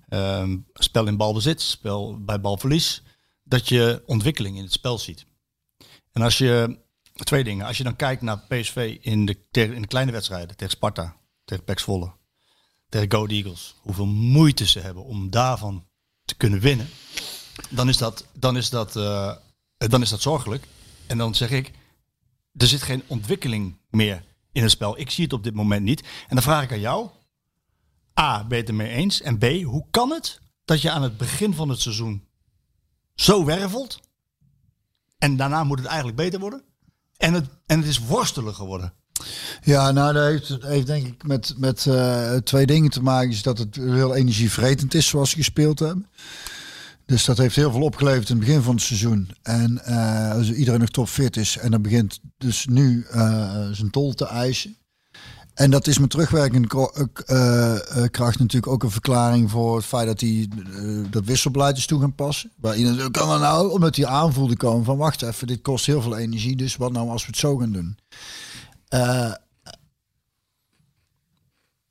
Ehm, 0.08 0.56
spel 0.74 1.06
in 1.06 1.16
balbezit, 1.16 1.60
spel 1.60 2.24
bij 2.24 2.40
balverlies. 2.40 3.02
Dat 3.42 3.68
je 3.68 4.02
ontwikkeling 4.06 4.56
in 4.56 4.62
het 4.62 4.72
spel 4.72 4.98
ziet. 4.98 5.26
En 6.12 6.22
als 6.22 6.38
je, 6.38 6.78
twee 7.12 7.44
dingen. 7.44 7.66
Als 7.66 7.76
je 7.76 7.84
dan 7.84 7.96
kijkt 7.96 8.22
naar 8.22 8.38
PSV 8.48 8.98
in 9.00 9.26
de, 9.26 9.38
in 9.50 9.80
de 9.80 9.86
kleine 9.86 10.12
wedstrijden, 10.12 10.56
tegen 10.56 10.74
Sparta, 10.74 11.16
tegen 11.44 11.64
PEC 11.64 11.78
Zwolle, 11.78 12.12
tegen 12.88 13.10
Go 13.10 13.26
Eagles. 13.26 13.74
Hoeveel 13.80 14.06
moeite 14.06 14.66
ze 14.66 14.80
hebben 14.80 15.04
om 15.04 15.30
daarvan 15.30 15.86
te 16.24 16.34
kunnen 16.34 16.60
winnen. 16.60 16.88
Dan 17.70 17.88
is 17.88 17.96
dat, 17.96 18.26
dan 18.32 18.56
is 18.56 18.70
dat, 18.70 18.96
eh, 18.96 19.36
dan 19.76 20.02
is 20.02 20.08
dat 20.08 20.22
zorgelijk. 20.22 20.66
En 21.06 21.18
dan 21.18 21.34
zeg 21.34 21.50
ik, 21.50 21.70
er 22.56 22.66
zit 22.66 22.82
geen 22.82 23.02
ontwikkeling 23.06 23.76
meer 23.90 24.24
in 24.52 24.62
het 24.62 24.70
spel. 24.70 24.98
Ik 24.98 25.10
zie 25.10 25.24
het 25.24 25.32
op 25.32 25.44
dit 25.44 25.54
moment 25.54 25.82
niet. 25.82 26.00
En 26.00 26.34
dan 26.34 26.42
vraag 26.42 26.62
ik 26.62 26.72
aan 26.72 26.80
jou. 26.80 27.08
A, 28.20 28.38
ben 28.38 28.56
je 28.56 28.62
het 28.62 28.68
ermee 28.68 28.90
eens? 28.90 29.20
En 29.20 29.38
B, 29.38 29.44
hoe 29.62 29.86
kan 29.90 30.10
het 30.10 30.40
dat 30.64 30.82
je 30.82 30.90
aan 30.90 31.02
het 31.02 31.16
begin 31.16 31.54
van 31.54 31.68
het 31.68 31.80
seizoen 31.80 32.24
zo 33.14 33.44
wervelt 33.44 34.00
En 35.18 35.36
daarna 35.36 35.64
moet 35.64 35.78
het 35.78 35.86
eigenlijk 35.86 36.16
beter 36.16 36.40
worden. 36.40 36.62
En 37.16 37.34
het, 37.34 37.46
en 37.66 37.78
het 37.78 37.88
is 37.88 37.98
worstelen 37.98 38.54
geworden. 38.54 38.92
Ja, 39.62 39.90
nou, 39.90 40.12
dat 40.12 40.26
heeft, 40.26 40.62
heeft 40.62 40.86
denk 40.86 41.06
ik 41.06 41.26
met, 41.26 41.54
met 41.56 41.86
eh, 41.86 42.36
twee 42.36 42.66
dingen 42.66 42.90
te 42.90 43.02
maken. 43.02 43.30
Is 43.30 43.42
dat 43.42 43.58
het 43.58 43.76
heel 43.76 44.14
energievretend 44.14 44.94
is 44.94 45.06
zoals 45.06 45.30
ze 45.30 45.36
gespeeld 45.36 45.78
hebben. 45.78 46.08
Dus 47.06 47.24
dat 47.24 47.38
heeft 47.38 47.56
heel 47.56 47.70
veel 47.70 47.82
opgeleverd 47.82 48.28
in 48.28 48.36
het 48.36 48.46
begin 48.46 48.62
van 48.62 48.74
het 48.74 48.84
seizoen. 48.84 49.30
En 49.42 49.84
eh, 49.84 50.32
als 50.32 50.52
iedereen 50.52 50.80
nog 50.80 50.88
topfit 50.88 51.36
is 51.36 51.56
en 51.56 51.70
dan 51.70 51.82
begint 51.82 52.20
dus 52.38 52.66
nu 52.66 53.06
eh, 53.10 53.68
zijn 53.70 53.90
tol 53.90 54.14
te 54.14 54.26
eisen. 54.26 54.76
En 55.54 55.70
dat 55.70 55.86
is 55.86 55.98
met 55.98 56.10
terugwerkende 56.10 56.68
eh, 57.26 58.04
kracht 58.10 58.38
natuurlijk 58.38 58.72
ook 58.72 58.82
een 58.82 58.90
verklaring 58.90 59.50
voor 59.50 59.76
het 59.76 59.84
feit 59.84 60.06
dat 60.06 60.20
hij 60.20 60.48
dat 61.10 61.24
wisselbeleid 61.24 61.76
is 61.76 61.86
toe 61.86 62.00
gaan 62.00 62.14
passen. 62.14 62.52
Waar 62.60 62.76
iedereen 62.76 63.10
kan 63.10 63.28
dat 63.28 63.40
nou? 63.40 63.70
Omdat 63.70 63.96
hij 63.96 64.06
aanvoelde 64.06 64.56
komen 64.56 64.84
van 64.84 64.96
wacht 64.96 65.22
even, 65.22 65.46
dit 65.46 65.62
kost 65.62 65.86
heel 65.86 66.02
veel 66.02 66.16
energie. 66.16 66.56
Dus 66.56 66.76
wat 66.76 66.92
nou 66.92 67.08
als 67.08 67.22
we 67.22 67.28
het 67.28 67.38
zo 67.38 67.56
gaan 67.56 67.72
doen? 67.72 67.98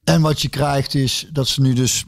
En 0.03 0.21
wat 0.21 0.41
je 0.41 0.49
krijgt 0.49 0.95
is 0.95 1.27
dat 1.31 1.47
ze 1.47 1.61
nu 1.61 1.73
dus 1.73 2.05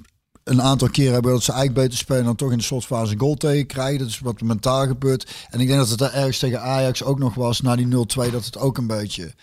een 0.48 0.62
aantal 0.62 0.90
keer 0.90 1.12
hebben 1.12 1.32
dat 1.32 1.44
ze 1.44 1.52
eigenlijk 1.52 1.82
beter 1.82 1.98
spelen 1.98 2.24
dan 2.24 2.36
toch 2.36 2.52
in 2.52 2.58
de 2.58 2.64
slotfase 2.64 3.14
een 3.14 3.20
goal 3.20 3.36
tegen 3.36 3.66
krijgen. 3.66 4.00
Dat 4.00 4.08
is 4.08 4.20
wat 4.20 4.42
mentaal 4.42 4.88
gebeurt. 4.88 5.32
En 5.50 5.60
ik 5.60 5.68
denk 5.68 5.80
dat 5.80 5.90
het 5.90 6.00
daar 6.00 6.14
ergens 6.14 6.40
tegen 6.40 6.62
Ajax 6.62 7.04
ook 7.04 7.20
nog 7.20 7.34
was 7.34 7.62
na 7.62 7.76
die 7.76 7.86
0-2 7.86 7.90
dat 8.32 8.46
het 8.46 8.58
ook 8.58 8.78
een 8.78 8.88
beetje 8.88 9.34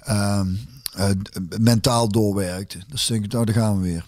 ehm, 0.00 0.48
eh, 0.94 1.10
mentaal 1.58 2.08
doorwerkte. 2.08 2.78
Dus 2.88 3.06
denk 3.06 3.24
ik, 3.24 3.32
nou 3.32 3.44
daar 3.44 3.54
gaan 3.54 3.76
we 3.76 3.82
weer. 3.82 4.04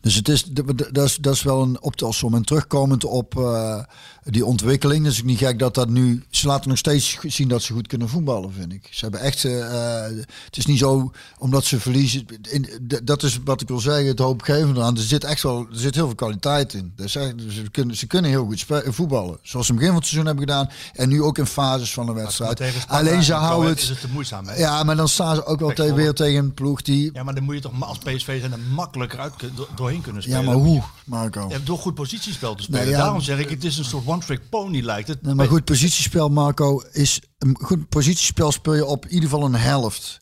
Dus 0.00 0.14
het 0.14 0.28
is, 0.28 0.44
dat 0.44 1.04
is, 1.04 1.16
dat 1.16 1.34
is 1.34 1.42
wel 1.42 1.62
een 1.62 1.82
optelsom. 1.82 2.34
En 2.34 2.44
terugkomend 2.44 3.04
op 3.04 3.38
eh, 3.38 3.82
die 4.30 4.44
ontwikkeling, 4.44 5.06
is 5.06 5.16
het 5.16 5.26
niet 5.26 5.38
gek 5.38 5.58
dat 5.58 5.74
dat 5.74 5.88
nu... 5.88 6.22
Ze 6.30 6.46
laten 6.46 6.68
nog 6.68 6.78
steeds 6.78 7.18
zien 7.22 7.48
dat 7.48 7.62
ze 7.62 7.72
goed 7.72 7.86
kunnen 7.86 8.08
voetballen, 8.08 8.52
vind 8.52 8.72
ik. 8.72 8.88
Ze 8.90 9.00
hebben 9.00 9.20
echt... 9.20 9.44
eh, 9.44 10.02
het 10.44 10.56
is 10.56 10.66
niet 10.66 10.78
zo, 10.78 11.12
omdat 11.38 11.64
ze 11.64 11.80
verliezen... 11.80 12.26
In, 12.50 12.68
dat 13.04 13.22
is 13.22 13.38
wat 13.44 13.60
ik 13.60 13.68
wil 13.68 13.78
zeggen, 13.80 14.06
het 14.06 14.18
hoopgevende 14.18 14.82
aan. 14.82 14.96
Er 14.96 15.02
zit 15.02 15.24
echt 15.24 15.42
wel 15.42 15.58
er 15.58 15.78
zit 15.78 15.94
heel 15.94 16.06
veel 16.06 16.14
kwaliteit 16.14 16.74
in. 16.74 16.92
Dat 16.96 17.06
is 17.06 17.16
echt- 17.16 17.34
ze, 17.50 17.62
kunnen, 17.70 17.96
ze 17.96 18.06
kunnen 18.06 18.30
heel 18.30 18.44
goed 18.44 18.64
voetballen. 18.86 19.38
Zoals 19.42 19.66
ze 19.66 19.72
in 19.72 19.78
het 19.78 19.86
begin 19.86 19.86
van 19.86 19.94
het 19.96 20.06
seizoen 20.06 20.26
hebben 20.26 20.44
gedaan. 20.48 20.68
En 20.92 21.08
nu 21.08 21.22
ook 21.22 21.38
in 21.38 21.46
fases 21.46 21.92
van 21.92 22.06
de 22.06 22.12
wedstrijd. 22.12 22.62
Alleen 22.88 23.22
ze 23.22 23.32
en 23.32 23.38
houden 23.38 23.74
Is 23.76 23.80
het... 23.80 23.88
het 23.90 24.00
te 24.00 24.08
moeizaam, 24.12 24.46
hè? 24.46 24.54
Ja, 24.56 24.82
maar 24.82 24.96
dan 24.96 25.08
staan 25.08 25.34
ze 25.34 25.44
ook 25.44 25.60
wel 25.60 25.72
tegen, 25.72 25.94
weer 25.94 26.12
tegen 26.12 26.38
een 26.44 26.54
ploeg 26.54 26.82
die... 26.82 27.10
Ja, 27.12 27.22
maar 27.22 27.34
dan 27.34 27.44
moet 27.44 27.54
je 27.54 27.60
toch 27.60 27.72
als 27.82 27.98
PSV 27.98 28.40
zijn 28.40 28.52
er 28.52 28.58
makkelijker 28.74 29.18
uit 29.18 29.32
doorheen 29.76 30.00
kunnen 30.00 30.22
Ja, 30.22 30.28
spelen. 30.28 30.44
maar 30.44 30.54
hoe, 30.64 30.82
Marco? 31.04 31.46
Ja, 31.50 31.58
door 31.64 31.78
goed 31.78 31.94
positiespel 31.94 32.54
te 32.54 32.62
spelen. 32.62 32.80
Nee, 32.82 32.90
ja. 32.90 32.98
Daarom 32.98 33.20
zeg 33.20 33.38
ik, 33.38 33.48
het 33.50 33.64
is 33.64 33.78
een 33.78 33.84
soort 33.84 34.04
one-trick 34.18 34.48
pony 34.48 34.80
lijkt 34.80 35.08
het. 35.08 35.22
Nee, 35.22 35.34
maar 35.34 35.46
goed, 35.46 35.64
positiespel, 35.64 36.28
Marco, 36.28 36.82
is 36.92 37.20
een 37.38 37.56
goed 37.60 37.88
positiespel 37.88 38.52
speel 38.52 38.74
je 38.74 38.84
op 38.84 39.04
in 39.04 39.12
ieder 39.12 39.28
geval 39.28 39.44
een 39.44 39.54
helft. 39.54 40.20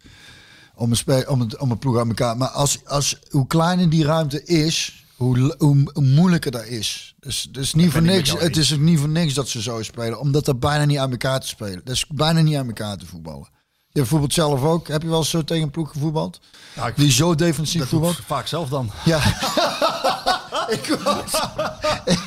Om 0.74 0.92
een, 0.92 1.28
om 1.28 1.40
een, 1.40 1.60
om 1.60 1.70
een 1.70 1.78
ploeg 1.78 1.98
aan 1.98 2.08
elkaar. 2.08 2.36
Maar 2.36 2.48
als, 2.48 2.84
als, 2.84 3.18
hoe 3.30 3.46
kleiner 3.46 3.90
die 3.90 4.04
ruimte 4.04 4.44
is, 4.44 5.04
hoe, 5.16 5.54
hoe, 5.58 5.90
hoe 5.92 6.04
moeilijker 6.04 6.50
dat 6.50 6.64
is. 6.64 7.14
Dus, 7.20 7.48
dus 7.50 7.74
niet 7.74 7.90
voor 7.90 8.02
niks, 8.02 8.32
het 8.38 8.56
is 8.56 8.74
ook 8.74 8.80
niet 8.80 8.98
voor 8.98 9.08
niks 9.08 9.34
dat 9.34 9.48
ze 9.48 9.62
zo 9.62 9.82
spelen. 9.82 10.20
Omdat 10.20 10.44
dat 10.44 10.60
bijna 10.60 10.84
niet 10.84 10.98
aan 10.98 11.10
elkaar 11.10 11.40
te 11.40 11.48
spelen. 11.48 11.80
Dat 11.84 11.94
is 11.94 12.06
bijna 12.06 12.40
niet 12.40 12.56
aan 12.56 12.66
elkaar 12.66 12.96
te 12.96 13.06
voetballen. 13.06 13.48
Je 13.96 14.02
bijvoorbeeld 14.02 14.32
zelf 14.34 14.62
ook. 14.62 14.88
Heb 14.88 15.02
je 15.02 15.08
wel 15.08 15.18
eens 15.18 15.30
zo 15.30 15.44
tegen 15.44 15.62
een 15.62 15.70
ploeg 15.70 15.90
gevoetbald? 15.90 16.40
Ja, 16.74 16.90
Die 16.96 17.10
zo 17.12 17.34
defensief 17.34 17.80
dat 17.80 17.88
voetbalt? 17.88 18.20
vaak 18.26 18.46
zelf 18.46 18.68
dan. 18.68 18.90
Ja. 19.04 19.18
ik, 20.76 20.98
wou, 21.02 21.18
ik, 22.04 22.18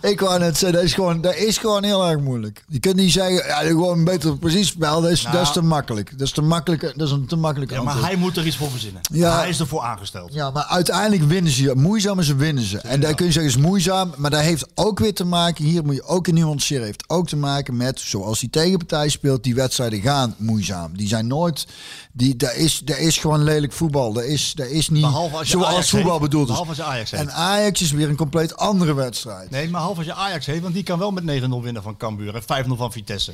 ik 0.00 0.20
wou 0.20 0.38
net 0.38 0.58
zeggen, 0.58 0.72
dat 0.78 0.82
is, 0.88 0.94
gewoon, 0.94 1.20
dat 1.20 1.34
is 1.34 1.58
gewoon 1.58 1.84
heel 1.84 2.06
erg 2.08 2.20
moeilijk. 2.20 2.64
Je 2.68 2.78
kunt 2.78 2.96
niet 2.96 3.12
zeggen, 3.12 3.34
ja, 3.34 3.56
gewoon 3.56 3.98
een 3.98 4.04
beter 4.04 4.36
positiespel. 4.36 5.00
Dat 5.00 5.10
is, 5.10 5.22
Nou. 5.22 5.34
dat 5.36 5.46
is 5.46 5.52
te 5.52 5.62
makkelijk. 5.62 6.10
Dat 6.18 6.26
is 6.26 6.32
te 6.32 6.42
makkelijk. 6.42 6.80
Dat 6.80 7.06
is 7.06 7.10
een 7.10 7.26
te 7.26 7.36
makkelijke 7.36 7.74
Ja, 7.74 7.82
maar 7.82 8.00
hij 8.00 8.16
moet 8.16 8.36
er 8.36 8.46
iets 8.46 8.56
voor 8.56 8.70
verzinnen. 8.70 9.00
Ja. 9.12 9.36
Hij 9.38 9.48
is 9.48 9.60
ervoor 9.60 9.82
aangesteld. 9.82 10.32
Ja, 10.34 10.50
maar 10.50 10.64
uiteindelijk 10.64 11.22
winnen 11.22 11.52
ze. 11.52 11.72
Moeizaam 11.74 12.18
is 12.18 12.26
ze 12.26 12.34
winnen 12.34 12.64
ze. 12.64 12.78
En 12.78 13.00
daar 13.00 13.14
kun 13.14 13.26
je 13.26 13.32
zeggen, 13.32 13.50
is 13.52 13.58
moeizaam. 13.58 14.12
Maar 14.16 14.30
dat 14.30 14.40
heeft 14.40 14.66
ook 14.74 14.98
weer 14.98 15.14
te 15.14 15.24
maken, 15.24 15.64
hier 15.64 15.84
moet 15.84 15.94
je 15.94 16.02
ook 16.04 16.26
een 16.26 16.34
nuanceren, 16.34 16.84
heeft 16.84 17.04
ook 17.06 17.26
te 17.28 17.36
maken 17.36 17.76
met, 17.76 18.00
zoals 18.00 18.40
die 18.40 18.50
tegenpartij 18.50 19.08
speelt, 19.08 19.42
die 19.42 19.54
wedstrijden 19.54 20.00
gaan 20.00 20.33
moeizaam. 20.38 20.96
Die 20.96 21.08
zijn 21.08 21.26
nooit, 21.26 21.66
die, 22.12 22.36
daar, 22.36 22.56
is, 22.56 22.78
daar 22.84 22.98
is 22.98 23.18
gewoon 23.18 23.42
lelijk 23.44 23.72
voetbal. 23.72 24.12
Daar 24.12 24.24
is, 24.24 24.52
daar 24.54 24.68
is 24.68 24.88
niet 24.88 25.02
Behalve 25.02 25.36
als 25.36 25.46
je 25.46 25.52
zoals 25.52 25.68
Ajax 25.68 25.90
voetbal 25.90 26.10
heeft. 26.10 26.22
bedoeld 26.22 26.44
is. 26.44 26.48
Behalve 26.50 26.68
als 26.68 26.78
je 26.78 26.84
Ajax 26.84 27.10
heeft. 27.10 27.22
En 27.22 27.32
Ajax 27.32 27.80
is 27.82 27.90
weer 27.92 28.08
een 28.08 28.16
compleet 28.16 28.56
andere 28.56 28.94
wedstrijd. 28.94 29.50
Nee, 29.50 29.68
maar 29.68 29.80
half 29.80 29.96
als 29.96 30.06
je 30.06 30.14
Ajax 30.14 30.46
heeft, 30.46 30.62
want 30.62 30.74
die 30.74 30.82
kan 30.82 30.98
wel 30.98 31.10
met 31.10 31.24
9-0 31.24 31.26
winnen 31.62 31.82
van 31.82 31.96
Cambuur 31.96 32.34
en 32.34 32.64
5-0 32.66 32.68
van 32.76 32.92
Vitesse. 32.92 33.32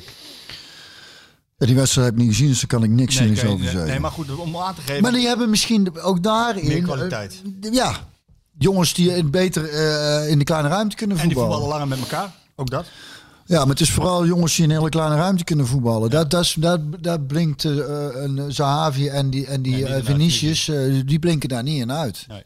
Ja, 1.57 1.65
die 1.67 1.75
wedstrijd 1.75 2.07
heb 2.07 2.15
ik 2.17 2.21
niet 2.23 2.31
gezien, 2.31 2.47
dus 2.47 2.57
daar 2.59 2.67
kan 2.67 2.83
ik 2.83 2.89
niks 2.89 3.19
Nee, 3.19 3.29
over 3.47 3.63
zeggen. 3.63 3.85
nee, 3.85 3.99
maar 3.99 4.11
goed, 4.11 4.35
om 4.35 4.57
aan 4.57 4.75
te 4.75 4.81
geven. 4.81 5.01
Maar 5.01 5.11
die 5.11 5.27
hebben 5.27 5.49
misschien 5.49 5.99
ook 6.01 6.23
daarin... 6.23 6.67
Meer 6.67 6.81
kwaliteit. 6.81 7.41
eh, 7.61 7.73
ja, 7.73 7.95
jongens 8.57 8.93
die 8.93 9.23
beter 9.23 9.69
eh, 9.69 10.29
in 10.29 10.37
de 10.37 10.43
kleine 10.43 10.67
ruimte 10.67 10.95
kunnen 10.95 11.17
en 11.17 11.27
die 11.27 11.33
voetballen. 11.37 11.59
voetballen 11.61 11.87
langer 11.87 11.97
met 11.99 12.11
elkaar. 12.11 12.31
Ook 12.55 12.69
dat. 12.69 12.85
Ja, 13.51 13.59
maar 13.59 13.67
het 13.69 13.79
is 13.79 13.91
vooral 13.91 14.25
jongens 14.25 14.55
die 14.55 14.63
in 14.63 14.69
een 14.69 14.77
hele 14.77 14.89
kleine 14.89 15.15
ruimte 15.15 15.43
kunnen 15.43 15.67
voetballen. 15.67 16.09
Dat, 16.09 16.29
dat, 16.31 16.43
is, 16.43 16.53
dat, 16.53 16.79
dat 17.03 17.27
blinkt 17.27 17.65
eh, 17.65 17.71
een 18.13 18.53
Zahavi 18.53 19.07
en 19.07 19.29
die, 19.29 19.45
en 19.47 19.61
die 19.61 19.73
Nee, 19.73 19.85
eh, 19.85 20.05
Vinicius, 20.05 20.67
eh, 20.67 21.01
die 21.05 21.19
blinken 21.19 21.49
daar 21.49 21.63
niet 21.63 21.81
in 21.81 21.91
uit. 21.91 22.25
Nee. 22.27 22.43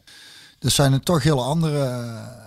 Dat 0.60 0.72
zijn 0.72 0.94
er 0.94 1.00
toch 1.00 1.24
heel 1.24 1.44
andere... 1.44 2.44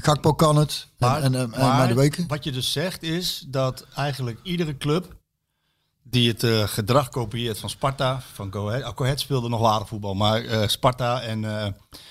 Gakpo 0.00 0.32
kan 0.32 0.56
het. 0.56 0.86
Maar, 0.98 1.22
en, 1.22 1.34
en, 1.34 1.50
maar 1.50 1.88
de 1.88 1.94
weken. 1.94 2.26
wat 2.28 2.44
je 2.44 2.52
dus 2.52 2.72
zegt 2.72 3.02
is 3.02 3.44
dat 3.48 3.86
eigenlijk 3.94 4.40
iedere 4.42 4.76
club 4.76 5.16
die 6.02 6.28
het 6.28 6.70
gedrag 6.70 7.08
kopieert 7.08 7.58
van 7.58 7.70
Sparta, 7.70 8.22
van 8.32 8.52
Go 8.52 8.68
Ahead. 8.68 8.92
Go 8.96 9.04
Ahead 9.04 9.20
speelde 9.20 9.48
nog 9.48 9.60
waardig 9.60 9.88
voetbal, 9.88 10.14
maar 10.14 10.42
Sparta 10.70 11.20
en 11.20 11.44
eh 11.44 11.62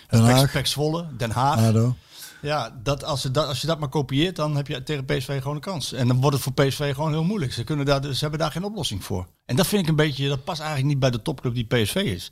Den 0.09 0.25
Pek- 0.25 0.35
Haag. 0.35 0.51
Pek 0.51 0.67
Zwolle, 0.67 1.05
Den 1.17 1.31
Haag. 1.31 1.59
Ado. 1.59 1.95
Ja, 2.41 2.79
dat, 2.83 3.03
als, 3.03 3.21
je 3.21 3.31
dat, 3.31 3.47
als 3.47 3.61
je 3.61 3.67
dat 3.67 3.79
maar 3.79 3.89
kopieert, 3.89 4.35
dan 4.35 4.55
heb 4.55 4.67
je 4.67 4.83
tegen 4.83 5.05
PSV 5.05 5.41
gewoon 5.41 5.55
een 5.55 5.61
kans. 5.61 5.93
En 5.93 6.07
dan 6.07 6.21
wordt 6.21 6.35
het 6.35 6.43
voor 6.43 6.53
PSV 6.65 6.93
gewoon 6.93 7.11
heel 7.11 7.23
moeilijk. 7.23 7.53
Ze, 7.53 7.63
kunnen 7.63 7.85
daar, 7.85 8.03
ze 8.03 8.19
hebben 8.19 8.39
daar 8.39 8.51
geen 8.51 8.63
oplossing 8.63 9.03
voor. 9.03 9.27
En 9.45 9.55
dat 9.55 9.67
vind 9.67 9.81
ik 9.81 9.87
een 9.87 9.95
beetje, 9.95 10.27
dat 10.27 10.43
past 10.43 10.59
eigenlijk 10.59 10.89
niet 10.89 10.99
bij 10.99 11.11
de 11.11 11.21
topclub 11.21 11.53
die 11.53 11.65
PSV 11.65 11.95
is. 11.95 12.31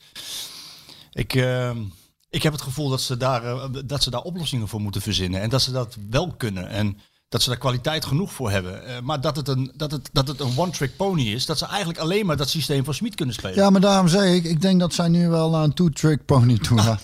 Ik, 1.11 1.33
eh, 1.35 1.71
ik 2.29 2.43
heb 2.43 2.53
het 2.53 2.61
gevoel 2.61 2.89
dat 2.89 3.01
ze, 3.01 3.17
daar, 3.17 3.43
eh, 3.43 3.69
dat 3.85 4.03
ze 4.03 4.09
daar 4.09 4.21
oplossingen 4.21 4.67
voor 4.67 4.81
moeten 4.81 5.01
verzinnen. 5.01 5.41
En 5.41 5.49
dat 5.49 5.61
ze 5.61 5.71
dat 5.71 5.97
wel 6.09 6.33
kunnen. 6.37 6.69
En 6.69 6.97
dat 7.29 7.41
ze 7.41 7.49
daar 7.49 7.59
kwaliteit 7.59 8.05
genoeg 8.05 8.33
voor 8.33 8.51
hebben. 8.51 8.85
Eh, 8.85 9.01
maar 9.01 9.21
dat 9.21 9.35
het 9.35 9.47
een, 9.47 9.71
dat 9.75 9.91
het, 9.91 10.09
dat 10.11 10.27
het 10.27 10.39
een 10.39 10.57
one-trick 10.57 10.95
pony 10.95 11.21
is. 11.21 11.45
Dat 11.45 11.57
ze 11.57 11.65
eigenlijk 11.65 11.99
alleen 11.99 12.25
maar 12.25 12.37
dat 12.37 12.49
systeem 12.49 12.83
van 12.83 12.93
Smit 12.93 13.15
kunnen 13.15 13.35
spelen. 13.35 13.55
Ja, 13.55 13.69
maar 13.69 13.81
daarom 13.81 14.07
zeg 14.07 14.33
ik, 14.33 14.43
ik 14.43 14.61
denk 14.61 14.79
dat 14.79 14.93
zij 14.93 15.07
nu 15.07 15.29
wel 15.29 15.49
naar 15.49 15.63
een 15.63 15.73
two-trick 15.73 16.25
pony 16.25 16.57
toe 16.57 16.79
gaan. 16.87 16.99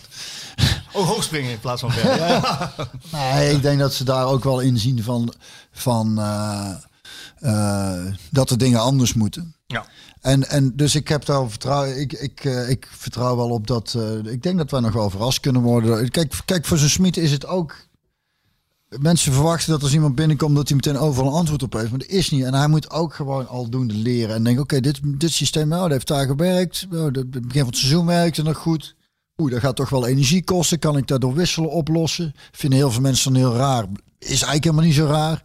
Oh, 0.94 1.08
hoogspringen 1.08 1.52
in 1.52 1.60
plaats 1.60 1.82
van 1.82 1.92
ver. 1.92 2.18
Ja. 2.18 2.74
Nee, 3.12 3.52
ik 3.52 3.62
denk 3.62 3.80
dat 3.80 3.94
ze 3.94 4.04
daar 4.04 4.26
ook 4.26 4.44
wel 4.44 4.60
inzien 4.60 5.04
van, 5.04 5.34
van 5.72 6.20
eh, 6.20 6.72
eh, 7.40 8.14
dat 8.32 8.50
de 8.50 8.58
dingen 8.58 8.80
anders 8.80 9.14
moeten. 9.14 9.56
ja. 9.68 9.86
En, 10.22 10.50
en 10.50 10.76
dus 10.76 10.96
ik 10.96 11.08
heb 11.08 11.26
daar 11.26 11.50
vertrouwen. 11.50 12.00
Ik, 12.00 12.14
ik, 12.14 12.44
eh, 12.46 12.70
ik 12.70 12.90
vertrouw 12.92 13.36
wel 13.36 13.50
op 13.50 13.68
dat. 13.68 13.98
ik 14.24 14.44
denk 14.44 14.58
dat 14.58 14.72
wij 14.72 14.80
nog 14.80 14.94
wel 14.94 15.10
verrast 15.10 15.40
kunnen 15.40 15.62
worden. 15.62 16.10
Kijk, 16.10 16.34
kijk 16.46 16.66
voor 16.66 16.78
zo'n 16.78 16.90
Smit 16.90 17.18
is 17.18 17.32
het 17.32 17.46
ook. 17.46 17.76
Mensen 19.00 19.34
verwachten 19.34 19.72
dat 19.72 19.84
als 19.84 19.94
iemand 19.94 20.16
binnenkomt 20.16 20.56
dat 20.56 20.68
hij 20.68 20.76
meteen 20.76 20.98
overal 20.98 21.30
een 21.32 21.38
antwoord 21.38 21.64
op 21.64 21.74
heeft. 21.74 21.90
Maar 21.90 22.00
dat 22.00 22.08
is 22.08 22.30
niet. 22.30 22.44
En 22.44 22.54
hij 22.54 22.68
moet 22.68 22.90
ook 22.92 23.14
gewoon 23.14 23.48
aldoende 23.48 23.94
leren. 23.94 24.36
En 24.36 24.44
denken, 24.44 24.64
oké, 24.64 24.80
dit, 24.80 25.00
dit 25.04 25.32
systeem, 25.32 25.74
oh, 25.74 25.82
dat 25.82 25.92
heeft 25.92 26.08
daar 26.08 26.26
gewerkt. 26.26 26.86
Dat, 26.90 27.16
het 27.16 27.32
begin 27.32 27.50
van 27.52 27.66
het 27.66 27.78
seizoen 27.78 28.06
werkte 28.06 28.44
nog 28.44 28.58
goed. 28.58 28.96
Dat 29.50 29.60
gaat 29.60 29.76
toch 29.76 29.90
wel 29.90 30.08
energie 30.08 30.44
kosten. 30.44 30.80
Kan 30.80 30.98
ik 30.98 31.08
dat 31.08 31.34
wisselen 31.34 31.70
oplossen? 31.70 32.34
Vinden 32.52 32.80
heel 32.80 32.92
veel 32.92 33.02
mensen 33.02 33.36
heel 33.36 33.56
raar. 33.56 33.86
Is 34.20 34.30
eigenlijk 34.30 34.64
helemaal 34.64 34.86
niet 34.86 34.96
zo 34.96 35.06
raar. 35.06 35.44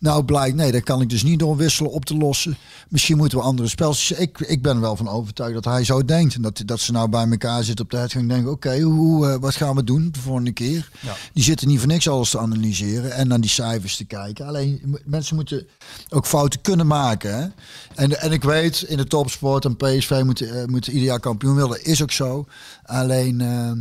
Nou 0.00 0.24
blijkt, 0.24 0.56
nee, 0.56 0.72
dat 0.72 0.82
kan 0.82 1.00
ik 1.00 1.08
dus 1.08 1.22
niet 1.22 1.38
door 1.38 1.56
wisselen 1.56 1.90
op 1.90 2.04
te 2.04 2.16
lossen. 2.16 2.56
Misschien 2.88 3.16
moeten 3.16 3.38
we 3.38 3.44
andere 3.44 3.68
spels. 3.68 4.12
Ik, 4.12 4.38
ik 4.40 4.62
ben 4.62 4.80
wel 4.80 4.96
van 4.96 5.08
overtuigd 5.08 5.54
dat 5.54 5.64
hij 5.64 5.84
zo 5.84 6.04
denkt. 6.04 6.34
En 6.34 6.42
dat, 6.42 6.62
dat 6.64 6.80
ze 6.80 6.92
nou 6.92 7.08
bij 7.08 7.26
elkaar 7.30 7.64
zitten 7.64 7.84
op 7.84 7.90
de 7.90 7.96
uitgang 7.96 8.22
en 8.22 8.28
denken... 8.28 8.52
oké, 8.52 8.80
hoe, 8.80 9.28
eh, 9.28 9.38
wat 9.40 9.54
gaan 9.54 9.76
we 9.76 9.84
doen 9.84 10.08
de 10.12 10.20
volgende 10.20 10.52
keer? 10.52 10.90
Ja. 11.00 11.16
Die 11.32 11.42
zitten 11.42 11.68
niet 11.68 11.78
voor 11.78 11.88
niks 11.88 12.08
alles 12.08 12.30
te 12.30 12.38
analyseren 12.38 13.12
en 13.12 13.28
naar 13.28 13.40
die 13.40 13.50
cijfers 13.50 13.96
te 13.96 14.04
kijken. 14.04 14.46
Alleen 14.46 14.98
mensen 15.04 15.34
moeten 15.34 15.66
ook 16.08 16.26
fouten 16.26 16.60
kunnen 16.60 16.86
maken. 16.86 17.38
Hè? 17.38 17.46
En, 17.94 18.20
en 18.20 18.32
ik 18.32 18.42
weet, 18.42 18.82
in 18.82 18.96
de 18.96 19.06
topsport 19.06 19.64
en 19.64 19.76
PSV 19.76 20.20
moeten 20.24 20.60
eh, 20.60 20.66
moeten 20.66 20.92
ieder 20.92 21.08
jaar 21.08 21.20
kampioen 21.20 21.54
willen. 21.54 21.84
Is 21.84 22.02
ook 22.02 22.12
zo. 22.12 22.46
Alleen... 22.82 23.40
ehm, 23.40 23.78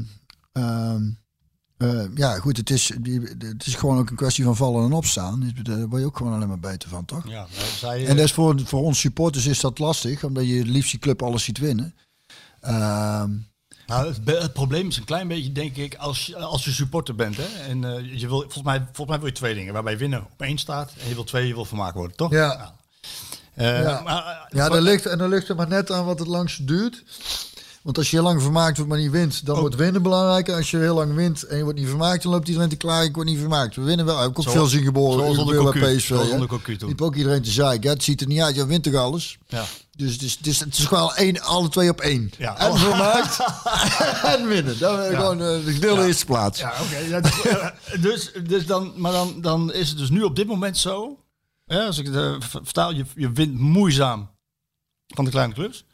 ehm, 0.52 1.04
eh, 1.78 2.04
ja, 2.16 2.36
goed, 2.40 2.58
het 2.58 2.70
is, 2.70 2.92
die, 3.02 3.22
het 3.38 3.66
is 3.66 3.76
gewoon 3.76 3.98
ook 3.98 4.10
een 4.10 4.16
kwestie 4.16 4.44
van 4.44 4.56
vallen 4.56 4.86
en 4.86 4.94
opstaan. 4.94 5.54
Daar 5.64 5.88
word 5.88 6.02
je 6.02 6.08
ook 6.08 6.18
gewoon 6.18 6.34
alleen 6.34 6.48
maar 6.48 6.60
beter 6.60 6.90
van, 6.90 7.06
toch? 7.06 7.28
ja 7.28 7.48
zij, 7.78 8.06
En 8.06 8.16
dat 8.16 8.26
is 8.26 8.34
voor, 8.34 8.62
voor 8.66 8.82
ons 8.82 9.00
supporters 9.00 9.46
is 9.46 9.60
dat 9.60 9.80
lastig, 9.80 10.24
omdat 10.24 10.48
je 10.48 10.58
het 10.58 10.68
liefst 10.68 10.92
je 10.92 10.98
club 10.98 11.24
alles 11.24 11.44
ziet 11.44 11.58
winnen. 11.58 11.96
Ehm, 12.62 13.32
Nou, 13.88 14.14
het, 14.26 14.54
probleem 14.54 14.88
is 14.88 14.98
een 14.98 15.04
klein 15.06 15.28
beetje, 15.28 15.52
denk 15.52 15.76
ik, 15.76 15.96
als 15.96 16.26
je, 16.26 16.36
als 16.36 16.66
je 16.66 16.72
supporter 16.72 17.16
bent. 17.16 17.38
Hè? 17.38 17.44
En 17.68 17.84
eh, 17.84 18.20
je 18.20 18.28
wil, 18.28 18.40
volgens, 18.40 18.64
mij, 18.64 18.80
volgens 18.80 19.08
mij 19.08 19.18
wil 19.18 19.28
je 19.28 19.34
twee 19.34 19.54
dingen. 19.54 19.74
Waarbij 19.74 19.98
winnen 19.98 20.20
op 20.20 20.42
één 20.42 20.58
staat 20.58 20.92
en 21.02 21.08
je 21.08 21.14
wil 21.14 21.24
twee, 21.24 21.48
je 21.48 21.54
wil 21.54 21.66
vermaakt 21.66 21.96
worden, 21.96 22.18
toch? 22.18 22.32
Ja. 22.32 22.76
Eh, 23.54 23.82
Ja. 23.82 24.02
maar, 24.02 24.48
Ja, 24.50 24.70
dat 24.70 24.82
ligt, 24.82 25.06
en 25.06 25.18
dan 25.18 25.30
ligt 25.30 25.48
het 25.48 25.58
maar 25.58 25.68
net 25.68 25.92
aan 25.92 26.06
wat 26.06 26.20
het 26.20 26.28
langst 26.28 26.68
duurt. 26.68 27.04
Want 27.88 28.00
als 28.00 28.10
je 28.10 28.16
heel 28.16 28.26
lang 28.26 28.42
vermaakt 28.42 28.78
wordt, 28.78 28.92
maar 28.92 29.02
niet 29.02 29.12
wint, 29.12 29.46
dan 29.46 29.60
wordt 29.60 29.76
winnen 29.76 30.02
belangrijk. 30.02 30.48
En 30.48 30.56
als 30.56 30.72
je 30.72 30.78
heel 30.78 30.96
lang 30.96 31.14
wint 31.14 31.44
en 31.44 31.58
je 31.58 31.64
wordt 31.64 31.80
niet 31.80 31.88
vermaakt, 31.88 32.24
dan 32.24 32.32
loopt 32.32 32.48
iedereen 32.48 32.70
te 32.70 32.76
klagen, 32.76 33.06
ik 33.06 33.16
word 33.16 33.28
niet 33.28 33.40
vermaakt. 33.40 33.76
We 33.76 33.82
winnen 33.82 34.06
wel. 34.06 34.16
Ik 34.18 34.24
heb 34.24 34.38
ook 34.38 34.50
veel 34.50 34.66
zien 34.66 34.84
geboren. 34.84 35.20
zoals 35.36 35.38
onder 35.38 35.80
bij. 35.80 35.96
PSV. 35.96 36.10
Liep 36.82 37.02
ook 37.02 37.16
iedereen 37.16 37.42
te 37.42 37.50
zeiken. 37.50 37.90
Ja, 37.90 37.96
het 37.96 38.04
ziet 38.04 38.22
er 38.22 38.28
niet 38.28 38.40
uit, 38.42 38.56
je 38.56 38.66
wint 38.66 38.84
toch 38.84 38.94
alles? 38.94 39.38
ja. 39.48 39.66
Dus 39.96 40.14
het 40.14 40.22
is, 40.22 40.36
het 40.38 40.48
is, 40.48 40.60
het 40.60 40.78
is 40.78 40.86
gewoon 40.86 41.14
één, 41.16 41.42
alle 41.42 41.70
twee 41.70 41.90
op 41.90 42.02
één. 42.02 42.32
Ja. 42.38 42.58
En 42.58 42.78
vermaakt 42.78 43.40
en 44.36 44.48
winnen. 44.48 44.80
Dat 44.80 45.00
is 45.06 45.16
gewoon 45.16 45.42
eh, 45.42 45.80
de 45.80 46.06
eerste 46.06 46.26
plaats. 46.26 46.60
Ja, 46.60 46.74
oké. 46.82 46.98
Ja, 46.98 47.22
dus, 47.22 47.42
eh, 47.42 48.02
dus, 48.02 48.32
dus 48.48 48.66
dan, 48.66 48.94
maar 48.96 49.12
dan, 49.12 49.42
dan 49.42 49.74
is 49.74 49.90
het 49.90 49.98
dus 49.98 50.10
nu 50.10 50.24
op 50.24 50.36
dit 50.36 50.48
moment 50.48 50.78
zo. 50.78 51.20
Als 51.68 51.98
ik 51.98 52.06
het 52.06 52.16
eh, 52.16 52.36
ver- 52.40 52.62
vertaal, 52.64 52.94
je, 52.94 53.06
je 53.16 53.32
wint 53.32 53.60
moeizaam 53.60 54.30
van 55.08 55.26
de 55.26 55.32
kleine 55.32 55.54
clubs. 55.54 55.86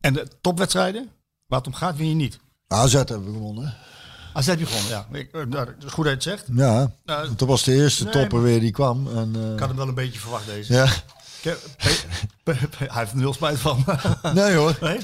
En 0.00 0.12
de 0.12 0.28
topwedstrijden, 0.40 1.10
waar 1.46 1.58
het 1.58 1.66
om 1.68 1.74
gaat, 1.74 1.96
win 1.96 2.08
je 2.08 2.14
niet. 2.14 2.38
AZ 2.68 2.92
hebben 2.92 3.24
we 3.24 3.32
gewonnen. 3.32 3.74
AZ 4.34 4.46
heb 4.46 4.58
je 4.58 4.66
gewonnen, 4.66 4.90
ja. 4.90 5.18
Ik, 5.18 5.32
eh, 5.32 5.44
nou, 5.44 5.64
dat 5.66 5.84
is 5.84 5.92
goed 5.92 6.04
dat 6.04 6.22
je 6.24 6.30
het 6.30 6.38
zegt. 6.40 6.58
Ja, 6.58 6.92
Nou, 7.04 7.34
dat 7.36 7.48
was 7.48 7.62
de 7.64 7.72
eerste 7.74 8.04
Nee, 8.04 8.12
topper 8.12 8.42
weer 8.42 8.60
die 8.60 8.70
kwam. 8.70 9.08
En, 9.16 9.32
eh, 9.36 9.52
ik 9.52 9.58
had 9.58 9.68
hem 9.68 9.76
wel 9.76 9.88
een 9.88 9.94
beetje 9.94 10.20
verwacht 10.20 10.46
deze. 10.46 10.72
ja. 10.72 10.86
Hij 12.44 12.88
heeft 12.88 13.10
er 13.12 13.16
nul 13.16 13.32
spijt 13.32 13.58
van. 13.58 13.84
Nee 14.34 14.54
hoor. 14.54 14.78
nee. 14.80 14.98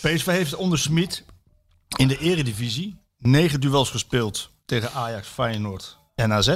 PSV 0.00 0.26
heeft 0.26 0.54
onder 0.54 0.78
Smit 0.78 1.24
in 1.96 2.08
de 2.08 2.18
eredivisie 2.18 3.00
negen 3.18 3.60
duels 3.60 3.90
gespeeld 3.90 4.50
tegen 4.64 4.92
Ajax, 4.92 5.28
Feyenoord 5.28 5.98
en 6.14 6.32
AZ. 6.32 6.54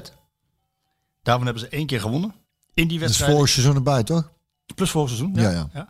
Daarvan 1.23 1.45
hebben 1.47 1.63
ze 1.63 1.69
één 1.69 1.87
keer 1.87 2.01
gewonnen. 2.01 2.35
In 2.75 2.89
die 2.89 3.01
wedstrijd. 3.01 3.33
vorig 3.33 3.49
seizoen 3.49 3.75
erbij, 3.75 4.03
toch? 4.03 4.31
Plus 4.75 4.91
vorig 4.91 5.09
seizoen. 5.09 5.35
Ja, 5.35 5.51
Ja, 5.51 5.69
ja. 5.73 5.89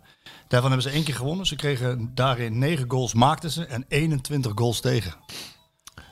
Daarvan 0.48 0.70
hebben 0.70 0.90
ze 0.90 0.96
één 0.96 1.04
keer 1.04 1.14
gewonnen. 1.14 1.46
Ze 1.46 1.56
kregen 1.56 2.10
daarin 2.14 2.58
9 2.58 2.84
goals 2.90 3.14
maakten 3.14 3.50
ze 3.50 3.64
en 3.66 3.84
21 3.88 4.52
goals 4.54 4.80
tegen. 4.80 5.14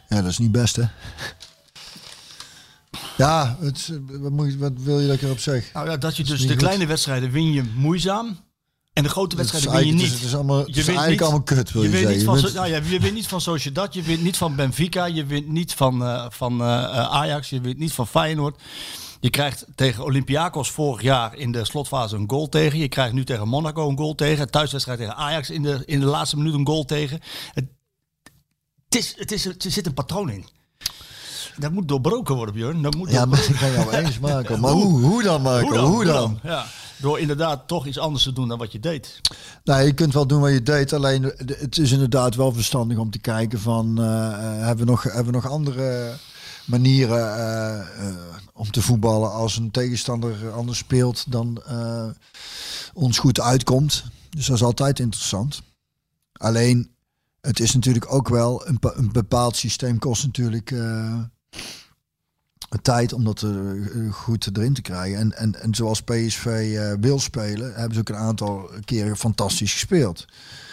Ja, 0.08 0.20
dat 0.22 0.30
is 0.30 0.38
niet 0.38 0.52
best, 0.52 0.76
hè? 0.76 0.84
Ja, 3.16 3.56
het, 3.60 3.90
wat, 4.10 4.30
moet 4.32 4.52
je, 4.52 4.58
wat 4.58 4.72
wil 4.76 5.00
je 5.00 5.06
dat 5.06 5.16
ik 5.16 5.22
erop 5.22 5.38
zeg? 5.38 5.70
Nou 5.72 5.90
ja, 5.90 5.96
dat 5.96 6.16
je 6.16 6.24
dus 6.24 6.40
de 6.40 6.48
goed. 6.48 6.56
kleine 6.56 6.86
wedstrijden 6.86 7.30
win 7.30 7.52
je 7.52 7.62
moeizaam. 7.76 8.38
En 8.92 9.02
de 9.02 9.08
grote 9.08 9.36
wedstrijden 9.36 9.72
win 9.72 9.86
je 9.86 9.92
niet. 9.92 10.12
Het 10.12 10.22
is, 10.22 10.34
allemaal, 10.34 10.58
het 10.58 10.66
Je 10.66 10.80
is 10.80 10.86
wint 10.86 10.88
eigenlijk 10.98 11.10
niet- 11.10 11.20
allemaal 11.20 11.42
kut, 11.42 11.72
wil 11.72 11.82
je, 11.82 11.88
je, 11.88 11.94
wint 11.94 12.06
zeggen. 12.06 12.10
niet 12.10 12.18
Je 12.20 12.24
van, 12.24 12.34
wint- 12.34 12.48
zo- 12.48 12.54
nou 12.54 12.68
ja, 12.84 12.90
je 12.92 13.00
wint 13.00 13.14
niet 13.14 13.26
van 13.26 13.40
Sociedad, 13.40 13.94
je 13.94 14.02
wint 14.02 14.22
niet 14.22 14.36
van 14.36 14.56
Benfica, 14.56 15.04
je 15.04 15.24
wint 15.26 15.48
niet 15.48 15.74
van, 15.74 16.04
eh, 16.04 16.26
van 16.30 16.60
eh, 16.60 16.66
Ajax, 17.10 17.50
je 17.50 17.60
wint 17.60 17.78
niet 17.78 17.92
van 17.92 18.06
Feyenoord. 18.06 18.60
Je 19.24 19.30
krijgt 19.30 19.66
tegen 19.74 20.04
Olympiakos 20.04 20.70
vorig 20.70 21.02
jaar 21.02 21.36
in 21.36 21.52
de 21.52 21.64
slotfase 21.64 22.16
een 22.16 22.30
goal 22.30 22.48
tegen. 22.48 22.78
Je 22.78 22.88
krijgt 22.88 23.12
nu 23.12 23.24
tegen 23.24 23.48
Monaco 23.48 23.88
een 23.88 23.96
goal 23.96 24.14
tegen. 24.14 24.50
Thuiswedstrijd 24.50 24.98
tegen 24.98 25.16
Ajax 25.16 25.50
in 25.50 25.62
de, 25.62 25.82
in 25.84 26.00
de 26.00 26.06
laatste 26.06 26.36
minuut 26.36 26.54
een 26.54 26.66
goal 26.66 26.84
tegen. 26.84 27.20
Het, 27.52 27.64
het, 28.84 28.94
is, 28.94 29.14
het 29.16 29.32
is, 29.32 29.46
er 29.46 29.54
zit 29.58 29.86
een 29.86 29.94
patroon 29.94 30.30
in. 30.30 30.46
Dat 31.56 31.72
moet 31.72 31.88
doorbroken 31.88 32.34
worden, 32.34 32.54
Björn. 32.54 32.82
Dat 32.82 32.94
moet 32.94 33.10
ja, 33.10 33.24
maar 33.24 33.38
ik 33.38 33.54
ga 33.54 33.68
jou 33.68 33.90
eens 33.90 34.18
maken. 34.30 34.60
Maar 34.60 34.72
hoe, 34.72 35.00
hoe 35.00 35.22
dan, 35.22 35.42
Marco? 35.42 35.86
Hoe 35.86 36.04
dan? 36.04 36.38
Ja. 36.42 36.66
Door 36.96 37.20
inderdaad 37.20 37.68
toch 37.68 37.86
iets 37.86 37.98
anders 37.98 38.22
te 38.22 38.32
doen 38.32 38.48
dan 38.48 38.58
wat 38.58 38.72
je 38.72 38.80
deed. 38.80 39.20
Nou, 39.64 39.82
je 39.82 39.92
kunt 39.92 40.12
wel 40.14 40.26
doen 40.26 40.40
wat 40.40 40.52
je 40.52 40.62
deed. 40.62 40.92
Alleen 40.92 41.22
het 41.46 41.78
is 41.78 41.92
inderdaad 41.92 42.34
wel 42.34 42.52
verstandig 42.52 42.98
om 42.98 43.10
te 43.10 43.18
kijken 43.18 43.60
van... 43.60 43.98
eh, 43.98 44.26
eh, 44.32 44.66
hebben, 44.66 44.84
we 44.84 44.90
nog, 44.90 45.02
hebben 45.02 45.24
we 45.24 45.32
nog 45.32 45.48
andere 45.48 46.16
manieren 46.64 47.36
eh, 47.36 48.08
eh, 48.08 48.16
om 48.52 48.70
te 48.70 48.82
voetballen... 48.82 49.32
als 49.32 49.56
een 49.56 49.70
tegenstander 49.70 50.50
anders 50.50 50.78
speelt 50.78 51.32
dan 51.32 51.62
eh, 51.66 52.08
ons 52.92 53.18
goed 53.18 53.40
uitkomt. 53.40 54.04
Dus 54.30 54.46
dat 54.46 54.56
is 54.56 54.62
altijd 54.62 54.98
interessant. 54.98 55.62
Alleen, 56.32 56.90
het 57.40 57.60
is 57.60 57.74
natuurlijk 57.74 58.12
ook 58.12 58.28
wel... 58.28 58.68
een, 58.68 58.78
een 58.80 59.12
bepaald 59.12 59.56
systeem 59.56 59.98
kost 59.98 60.24
natuurlijk... 60.24 60.74
tijd 62.82 63.12
om 63.12 63.24
dat 63.24 63.42
eh, 63.42 64.12
goed 64.12 64.56
erin 64.56 64.74
te 64.74 64.82
krijgen. 64.82 65.18
En, 65.18 65.36
en, 65.36 65.62
en 65.62 65.74
zoals 65.74 66.02
PSV 66.02 66.78
wil 67.00 67.20
spelen, 67.20 67.74
hebben 67.74 67.94
ze 67.94 68.00
ook 68.00 68.08
een 68.08 68.14
aantal 68.14 68.70
keren 68.84 69.16
fantastisch 69.16 69.72
gespeeld. 69.72 70.26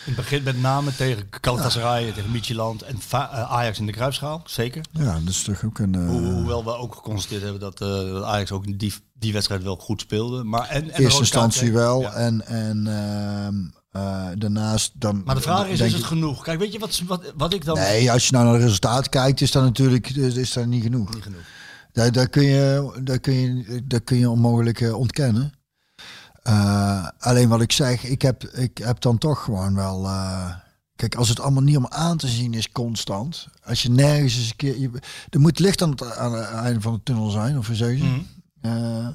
In 0.06 0.14
het 0.14 0.16
begin 0.16 0.44
met 0.44 0.62
name 0.62 0.96
tegen 0.96 1.28
Galatasaray, 1.42 2.12
tegen 2.12 2.32
Midtjylland 2.32 2.82
en 2.82 2.96
eh, 3.12 3.52
Ajax 3.52 3.80
in 3.80 3.86
de 3.86 3.92
Kruisschaal. 3.92 4.42
Zeker. 4.46 4.86
Ja, 4.92 5.14
dat 5.20 5.30
is 5.30 5.44
toch 5.44 5.64
ook 5.66 5.80
een... 5.80 5.96
eh, 5.96 6.08
Ho- 6.08 6.20
Hoewel 6.34 6.64
we 6.64 6.76
ook 6.78 6.96
geconstateerd 6.96 7.42
hebben 7.42 7.60
dat, 7.60 7.82
eh, 7.82 8.22
Ajax 8.24 8.52
ook 8.52 8.80
die, 8.80 8.94
die 9.14 9.34
wedstrijd 9.34 9.64
wel 9.64 9.76
goed 9.76 10.02
speelde. 10.02 10.44
Maar 10.44 10.68
en, 10.70 10.92
en 10.92 11.02
eerste 11.02 11.20
instantie 11.20 11.60
kreeg. 11.62 11.74
wel. 11.74 12.02
Ja. 12.02 12.14
En, 12.14 12.46
en 12.46 12.88
ehm, 12.88 13.56
eh, 13.92 14.28
daarnaast 14.38 14.92
dan... 14.96 15.22
Maar 15.26 15.36
de 15.36 15.42
vraag 15.42 15.66
is, 15.68 15.80
is 15.80 15.92
het 15.92 16.02
ik- 16.02 16.08
genoeg? 16.08 16.44
Kijk, 16.44 16.60
weet 16.60 16.74
je 16.74 16.80
wat, 16.80 17.02
wat, 17.08 17.34
wat 17.38 17.54
ik 17.54 17.66
dan... 17.66 17.76
Nee, 17.78 18.12
als 18.12 18.26
je 18.26 18.32
nou 18.32 18.46
naar 18.46 18.58
de 18.58 18.64
resultaten 18.64 19.10
kijkt, 19.12 19.42
is 19.42 19.52
dat 19.52 19.64
natuurlijk 19.64 20.10
is 20.10 20.54
dat 20.54 20.66
niet 20.66 20.84
genoeg. 20.84 21.14
Niet 21.14 21.24
genoeg. 21.24 21.42
Daar, 21.92 22.12
daar, 22.12 22.28
kun 22.30 22.44
je, 22.44 22.92
daar, 23.04 23.20
kun 23.20 23.34
je, 23.34 23.82
daar 23.88 24.02
kun 24.02 24.18
je 24.18 24.30
onmogelijk 24.30 24.96
ontkennen. 24.96 25.54
Eh, 26.42 27.08
alleen 27.20 27.50
wat 27.50 27.62
ik 27.62 27.72
zeg, 27.72 28.04
ik 28.04 28.22
heb, 28.22 28.44
ik 28.44 28.78
heb 28.78 29.02
dan 29.02 29.18
toch 29.18 29.44
gewoon 29.44 29.76
wel. 29.76 30.06
eh, 30.06 30.56
kijk, 30.96 31.16
als 31.16 31.30
het 31.30 31.40
allemaal 31.40 31.64
niet 31.64 31.78
om 31.78 31.88
aan 31.88 32.18
te 32.18 32.28
zien 32.28 32.54
is 32.54 32.72
constant. 32.72 33.48
Als 33.64 33.82
je 33.82 33.90
nergens 33.90 34.36
eens 34.36 34.50
een 34.50 34.56
keer. 34.56 34.80
Je, 34.80 34.90
er 35.30 35.40
moet 35.40 35.60
licht 35.60 35.82
aan 35.82 35.90
het, 35.90 36.16
aan 36.16 36.34
het 36.34 36.50
einde 36.50 36.82
van 36.82 36.94
de 36.94 37.04
tunnel 37.04 37.30
zijn, 37.30 37.58
of 37.58 37.68
je? 37.98 38.04
Mhm. 38.04 39.12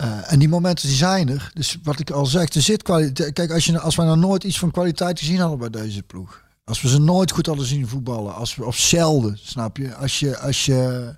Eh, 0.00 0.32
en 0.32 0.38
die 0.38 0.48
momenten 0.48 0.88
die 0.88 0.96
zijn 0.96 1.28
er. 1.28 1.50
Dus 1.54 1.78
wat 1.82 1.98
ik 1.98 2.10
al 2.10 2.26
zeg, 2.26 2.48
er 2.48 2.62
zit 2.62 2.82
kwaliteit. 2.82 3.32
Kijk, 3.32 3.52
als, 3.52 3.64
je, 3.64 3.80
als 3.80 3.96
wij 3.96 4.06
nou 4.06 4.18
nooit 4.18 4.44
iets 4.44 4.58
van 4.58 4.70
kwaliteit 4.70 5.18
gezien 5.18 5.38
hadden 5.38 5.58
bij 5.58 5.70
deze 5.70 6.02
ploeg. 6.02 6.42
Als 6.64 6.80
we 6.80 6.88
ze 6.88 6.98
nooit 6.98 7.30
goed 7.30 7.46
hadden 7.46 7.66
zien 7.66 7.88
voetballen. 7.88 8.34
Als 8.34 8.54
we, 8.54 8.64
of 8.64 8.76
zelden, 8.76 9.38
snap 9.42 9.76
je? 9.76 9.94
Als 9.94 10.18
je, 10.18 10.38
als 10.38 10.64
je 10.64 11.14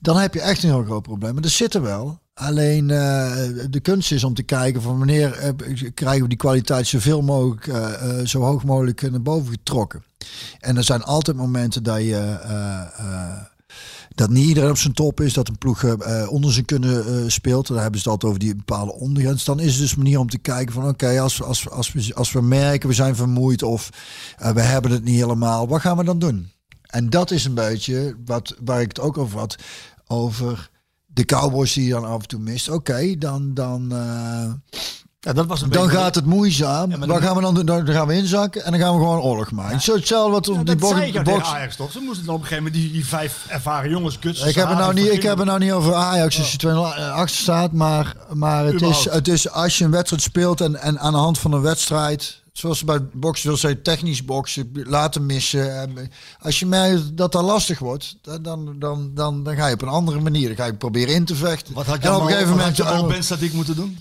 dan 0.00 0.16
heb 0.16 0.34
je 0.34 0.40
echt 0.40 0.62
een 0.62 0.68
heel 0.68 0.84
groot 0.84 1.02
probleem. 1.02 1.32
Maar 1.32 1.42
er 1.74 1.82
wel. 1.82 2.20
Alleen 2.38 2.90
eh, 2.90 3.36
de 3.70 3.80
kunst 3.82 4.12
is 4.12 4.24
om 4.24 4.34
te 4.34 4.42
kijken 4.42 4.82
van 4.82 4.98
wanneer 4.98 5.32
eh, 5.32 5.50
krijgen 5.94 6.22
we 6.22 6.28
die 6.28 6.38
kwaliteit 6.38 6.86
zoveel 6.86 7.22
mogelijk, 7.22 7.66
eh, 7.66 8.20
eh, 8.20 8.26
zo 8.26 8.40
hoog 8.40 8.64
mogelijk 8.64 9.10
naar 9.10 9.22
boven 9.22 9.52
getrokken. 9.52 10.04
En 10.60 10.76
er 10.76 10.84
zijn 10.84 11.02
altijd 11.02 11.36
momenten 11.36 11.82
dat 11.82 12.00
je 12.00 12.38
dat 14.14 14.30
niet 14.30 14.46
iedereen 14.46 14.70
op 14.70 14.78
zijn 14.78 14.92
top 14.92 15.20
is, 15.20 15.32
dat 15.32 15.48
een 15.48 15.58
ploeg 15.58 15.84
eh, 15.84 16.30
onder 16.30 16.52
zijn 16.52 16.64
kunnen 16.64 17.30
speelt. 17.30 17.66
Dan 17.66 17.78
hebben 17.78 18.00
ze 18.00 18.08
het 18.08 18.12
altijd 18.12 18.32
over 18.32 18.44
die 18.44 18.56
bepaalde 18.56 18.92
ondergrens. 18.92 19.44
Dan 19.44 19.60
is 19.60 19.72
het 19.72 19.80
dus 19.80 19.92
een 19.92 19.98
manier 20.02 20.18
om 20.18 20.28
te 20.28 20.38
kijken 20.38 20.74
van 20.74 20.88
oké, 20.88 21.20
als, 21.20 21.42
als, 21.42 21.70
als, 21.70 21.92
we, 21.92 22.14
als 22.14 22.32
we 22.32 22.42
merken 22.42 22.88
we 22.88 22.94
zijn 22.94 23.16
vermoeid 23.16 23.62
of 23.62 23.90
we 24.38 24.60
hebben 24.60 24.90
het 24.90 25.04
niet 25.04 25.20
helemaal, 25.20 25.68
wat 25.68 25.80
gaan 25.80 25.96
we 25.96 26.04
dan 26.04 26.18
doen? 26.18 26.50
En 26.82 27.10
dat 27.10 27.30
is 27.30 27.44
een 27.44 27.54
beetje 27.54 28.16
wat, 28.24 28.56
waar 28.64 28.80
ik 28.80 28.88
het 28.88 29.00
ook 29.00 29.18
over 29.18 29.38
had. 29.38 29.56
Over 30.06 30.70
de 31.18 31.24
Cowboys 31.24 31.72
die 31.72 31.84
je 31.84 31.90
dan 31.90 32.04
af 32.04 32.20
en 32.22 32.28
toe 32.28 32.40
mist. 32.40 32.70
Oké, 32.70 33.14
dan, 33.18 33.54
dan, 33.54 33.92
eh, 33.92 34.78
Ja, 35.20 35.32
dat 35.32 35.46
was 35.46 35.62
een 35.62 35.70
dan 35.70 35.82
beetje- 35.86 35.98
gaat 35.98 36.14
het 36.14 36.24
moeizaam. 36.26 36.90
Ja, 36.90 36.96
dan- 36.96 37.22
gaan 37.22 37.34
we 37.36 37.40
dan 37.42 37.54
doen? 37.54 37.66
Dan 37.66 37.86
gaan 37.86 38.06
we 38.06 38.14
inzakken 38.14 38.64
en 38.64 38.70
dan 38.70 38.80
gaan 38.80 38.92
we 38.94 38.98
gewoon 39.00 39.20
oorlog 39.20 39.50
maken. 39.52 39.80
Zo 39.80 39.94
hetzelfde 39.94 40.30
wat 40.32 40.48
op 40.48 40.54
Ja, 40.54 40.62
die 40.62 40.74
dat 40.74 40.78
box. 40.90 41.00
tegen 41.00 41.24
box 41.24 41.44
Ajax 41.48 41.76
toch? 41.76 41.92
Ze 41.92 42.00
moesten 42.00 42.26
dan 42.26 42.34
op 42.34 42.40
een 42.40 42.46
gegeven 42.46 42.64
moment 42.70 42.82
die, 42.82 42.92
die 42.92 43.06
vijf 43.06 43.44
ervaren 43.48 43.90
jongens 43.90 44.18
kutsen. 44.18 44.48
ik 44.48 44.54
heb, 44.54 44.68
het 44.68 44.78
nou 44.78 44.94
niet, 44.94 45.12
ik 45.12 45.22
heb 45.22 45.36
het 45.38 45.46
nou 45.46 45.58
niet 45.58 45.72
over 45.72 45.94
Ajax 45.94 46.38
als 46.38 46.52
je 46.52 46.58
2 46.58 46.72
achter 46.74 47.36
staat. 47.36 47.72
Maar, 47.72 48.14
maar 48.32 48.64
het, 48.64 48.82
is, 48.82 49.04
het 49.10 49.28
is 49.28 49.50
als 49.50 49.78
je 49.78 49.84
een 49.84 49.90
wedstrijd 49.90 50.22
speelt 50.22 50.60
en, 50.60 50.76
en 50.80 50.98
aan 51.00 51.12
de 51.12 51.18
hand 51.18 51.38
van 51.38 51.52
een 51.52 51.60
wedstrijd. 51.60 52.42
Zoals 52.58 52.84
bij 52.84 53.02
boksen 53.12 53.48
wil 53.48 53.56
zeggen, 53.56 53.82
technisch 53.82 54.24
boksen, 54.24 54.70
laten 54.72 55.26
missen. 55.26 55.92
Als 56.40 56.58
je 56.58 56.66
merkt 56.66 57.16
dat 57.16 57.32
dat 57.32 57.42
lastig 57.42 57.78
wordt, 57.78 58.16
dan, 58.22 58.42
dan, 58.42 58.76
dan, 58.78 59.44
dan, 59.44 59.56
ga 59.56 59.66
je 59.66 59.74
op 59.74 59.82
een 59.82 59.88
andere 59.88 60.20
manier. 60.20 60.46
Dan 60.48 60.56
ga 60.56 60.64
je 60.64 60.74
proberen 60.74 61.14
in 61.14 61.24
te 61.24 61.34
vechten. 61.34 61.74
Wat 61.74 61.86
had 61.86 61.98
en 61.98 62.14
op 62.14 62.16
je 62.16 62.22
een 62.22 62.28
gegeven 62.28 62.56
moment... 62.56 62.76
je 62.76 63.04
Ben 63.08 63.24
Statiek 63.24 63.52
moeten 63.52 63.76
doen? 63.76 63.98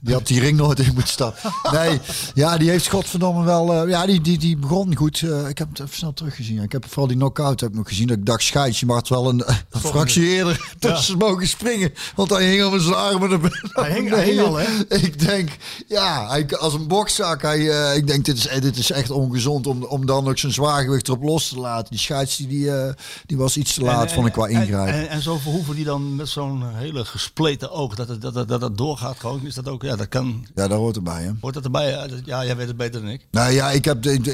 Die 0.00 0.14
had 0.14 0.26
die 0.26 0.40
ring 0.40 0.56
nooit 0.56 0.78
in 0.78 0.86
moeten 0.94 1.08
staan. 1.12 1.32
Nee, 1.72 2.00
ja, 2.34 2.56
die 2.56 2.70
heeft 2.70 2.88
godverdomme 2.88 3.44
wel... 3.44 3.72
eh, 3.72 3.88
ja, 3.88 4.06
die, 4.06 4.20
die, 4.20 4.38
die 4.38 4.56
begon 4.56 4.96
goed. 4.96 5.22
Eh, 5.22 5.48
ik 5.48 5.58
heb 5.58 5.68
het 5.68 5.80
even 5.80 5.96
snel 5.96 6.12
teruggezien. 6.12 6.62
Ik 6.62 6.72
heb 6.72 6.84
vooral 6.88 7.06
die 7.06 7.16
knock-out 7.16 7.60
heb 7.60 7.70
ik 7.70 7.76
nog 7.76 7.88
gezien. 7.88 8.06
Dat 8.06 8.16
ik 8.16 8.26
dacht, 8.26 8.42
scheids, 8.42 8.80
je 8.80 8.86
mag 8.86 8.96
het 8.96 9.08
wel 9.08 9.28
een, 9.28 9.42
een 9.70 9.80
fractie 9.80 10.26
eerder 10.26 10.72
tussen 10.78 11.18
mogen 11.18 11.48
springen. 11.48 11.92
Want 12.14 12.30
hij 12.30 12.50
hing 12.50 12.64
om 12.64 12.80
zijn 12.80 12.94
armen 12.94 13.28
beneden. 13.28 13.60
Hij 13.72 13.92
hing- 13.92 14.10
hij 14.10 14.24
hing 14.24 14.40
al, 14.40 14.56
hè? 14.56 14.66
Ik 14.88 15.18
denk, 15.18 15.50
ja, 15.88 16.28
hij, 16.28 16.48
als 16.58 16.74
een 16.74 16.88
bokzak. 16.88 17.42
Hij, 17.42 17.70
eh, 17.70 17.96
ik 17.96 18.06
denk, 18.06 18.24
dit 18.24 18.36
is, 18.36 18.46
eh, 18.46 18.60
dit 18.60 18.76
is 18.76 18.90
echt 18.90 19.10
ongezond 19.10 19.66
om, 19.66 19.84
om 19.84 20.06
dan 20.06 20.28
ook 20.28 20.38
zijn 20.38 20.52
zwaargewicht 20.52 21.08
erop 21.08 21.22
los 21.22 21.48
te 21.48 21.58
laten. 21.58 21.90
Die 21.90 21.98
scheids, 21.98 22.36
die, 22.36 22.46
die, 22.48 22.70
eh, 22.76 22.92
die 23.26 23.36
was 23.36 23.56
iets 23.56 23.74
te 23.74 23.82
laat, 23.82 24.12
vond 24.12 24.26
ik, 24.26 24.32
qua 24.32 24.46
ingrijpen. 24.46 24.94
En, 24.94 25.00
en, 25.00 25.08
en 25.08 25.22
zo 25.22 25.38
verhoeven 25.38 25.74
die 25.74 25.84
dan 25.84 26.14
met 26.16 26.28
zo'n 26.28 26.62
hele 26.74 27.04
gespleten 27.04 27.70
oog 27.70 27.94
dat 27.94 28.08
het, 28.08 28.20
dat, 28.20 28.48
dat 28.48 28.60
het 28.60 28.78
doorgaat 28.78 29.16
gewoon. 29.20 29.46
Is 29.46 29.54
dat 29.54 29.63
dat 29.64 29.72
ook? 29.72 29.82
Ja, 29.82 29.96
dat 29.96 30.08
kan. 30.08 30.46
Ja, 30.54 30.68
daar 30.68 30.78
hoort 30.78 30.96
erbij, 30.96 31.22
hè. 31.22 31.30
Hoort 31.40 31.54
dat 31.54 31.64
erbij? 31.64 31.90
Ja, 31.90 32.06
dat- 32.06 32.24
ja 32.24 32.44
jij 32.44 32.56
weet 32.56 32.66
het 32.66 32.76
beter 32.76 33.00
dan 33.00 33.10
ik. 33.10 33.26
Nou 33.30 33.52
ja, 33.52 33.70
ik, 33.70 33.84
heb, 33.84 34.06
ik, 34.06 34.26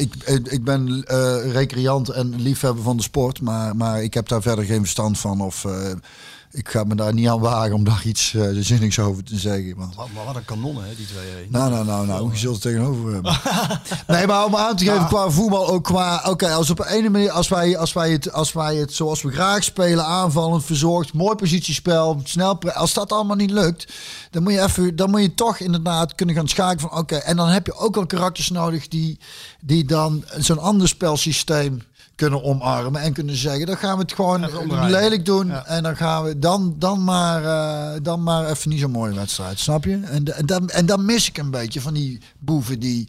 ik 0.45 0.64
ben 0.64 1.05
eh, 1.05 1.53
recreant 1.53 2.09
en 2.09 2.41
liefhebber 2.41 2.83
van 2.83 2.97
de 2.97 3.03
sport, 3.03 3.41
maar, 3.41 3.76
maar 3.76 4.03
ik 4.03 4.14
heb 4.14 4.28
daar 4.28 4.43
verder 4.43 4.64
geen 4.64 4.81
verstand 4.81 5.18
van. 5.18 5.41
Of 5.41 5.64
eh, 5.64 5.91
ik 6.53 6.69
ga 6.69 6.85
me 6.85 6.95
daar 6.95 7.15
niet 7.15 7.29
aan 7.29 7.41
wagen 7.41 7.75
om 7.75 7.85
daar 7.85 8.03
iets 8.05 8.35
eh, 8.35 8.49
zinnigs 8.53 8.99
over 8.99 9.25
te 9.25 9.39
zeggen. 9.39 9.77
Want, 9.77 9.97
Maar, 9.97 10.07
maar 10.15 10.25
wat 10.25 10.37
een 10.37 10.45
kanonnen, 10.45 10.85
hè, 10.85 10.95
die 10.95 11.07
twee. 11.07 11.27
hè. 11.27 11.47
nou, 11.49 11.71
nou, 11.71 11.85
nou, 11.85 12.07
nou, 12.07 12.31
je 12.31 12.39
zult 12.39 12.55
het 12.55 12.63
tegenover 12.63 13.13
hebben. 13.13 13.39
nee, 14.17 14.27
maar 14.27 14.45
om 14.45 14.57
aan 14.57 14.77
te 14.77 14.85
geven 14.85 15.07
qua 15.07 15.31
voetbal, 15.31 15.69
ook 15.69 15.85
qua. 15.85 16.23
Oké, 16.27 16.53
als 16.53 16.71
op 16.71 16.85
een 16.87 17.13
manier, 17.13 17.31
als 17.31 17.49
wij, 17.49 17.79
als, 17.79 17.93
wij 17.93 18.11
het, 18.11 18.33
als 18.33 18.53
wij 18.53 18.77
het 18.77 18.95
zoals 18.95 19.23
we 19.23 19.33
graag 19.33 19.65
spelen, 19.65 20.05
aanvallend, 20.05 20.65
verzorgd, 20.65 21.13
mooi 21.13 21.35
positiespel, 21.37 22.21
snel. 22.25 22.59
Als 22.61 22.95
dat 22.95 23.13
allemaal 23.13 23.37
niet 23.37 23.51
lukt, 23.51 23.93
dan 24.31 24.43
moet 24.43 24.53
je 24.53 24.63
even, 24.63 24.97
dan 24.97 25.11
moet 25.11 25.21
je 25.21 25.35
toch 25.35 25.59
inderdaad 25.59 26.15
kunnen 26.15 26.35
gaan 26.35 26.49
schakelen 26.49 26.91
van 26.91 26.99
oké. 26.99 27.17
en 27.17 27.37
dan 27.37 27.49
heb 27.49 27.67
je 27.67 27.75
ook 27.75 27.95
wel 27.95 28.07
karakters 28.07 28.51
nodig 28.51 28.89
die, 28.89 29.19
die 29.61 29.85
dan 29.85 30.25
zo'n 30.39 30.59
ander 30.59 30.89
spelsysteem 30.89 31.83
kunnen 32.21 32.43
omarmen 32.45 33.01
en 33.01 33.12
kunnen 33.12 33.37
zeggen, 33.37 33.66
dan 33.66 33.77
gaan 33.77 33.97
we 33.97 34.03
het 34.03 34.12
gewoon 34.12 34.41
lelijk 34.91 35.25
doen 35.25 35.47
Ja. 35.47 35.66
en 35.66 35.83
dan 35.83 35.97
gaan 35.97 36.25
we 36.25 36.39
dan, 36.39 36.75
dan, 36.79 37.05
maar, 37.05 37.45
eh, 37.45 38.01
dan 38.03 38.23
maar 38.23 38.51
even 38.51 38.71
niet 38.71 38.81
zo'n 38.81 38.91
mooie 38.91 39.14
wedstrijd, 39.14 39.59
snap 39.59 39.85
je? 39.85 40.01
En, 40.05 40.25
dan, 40.47 40.68
en 40.68 40.87
dan 40.87 41.05
mis 41.05 41.29
ik 41.29 41.39
een 41.39 41.51
beetje 41.51 41.81
van 41.81 41.95
die 41.95 42.21
boeven 42.39 42.79
die 42.79 43.09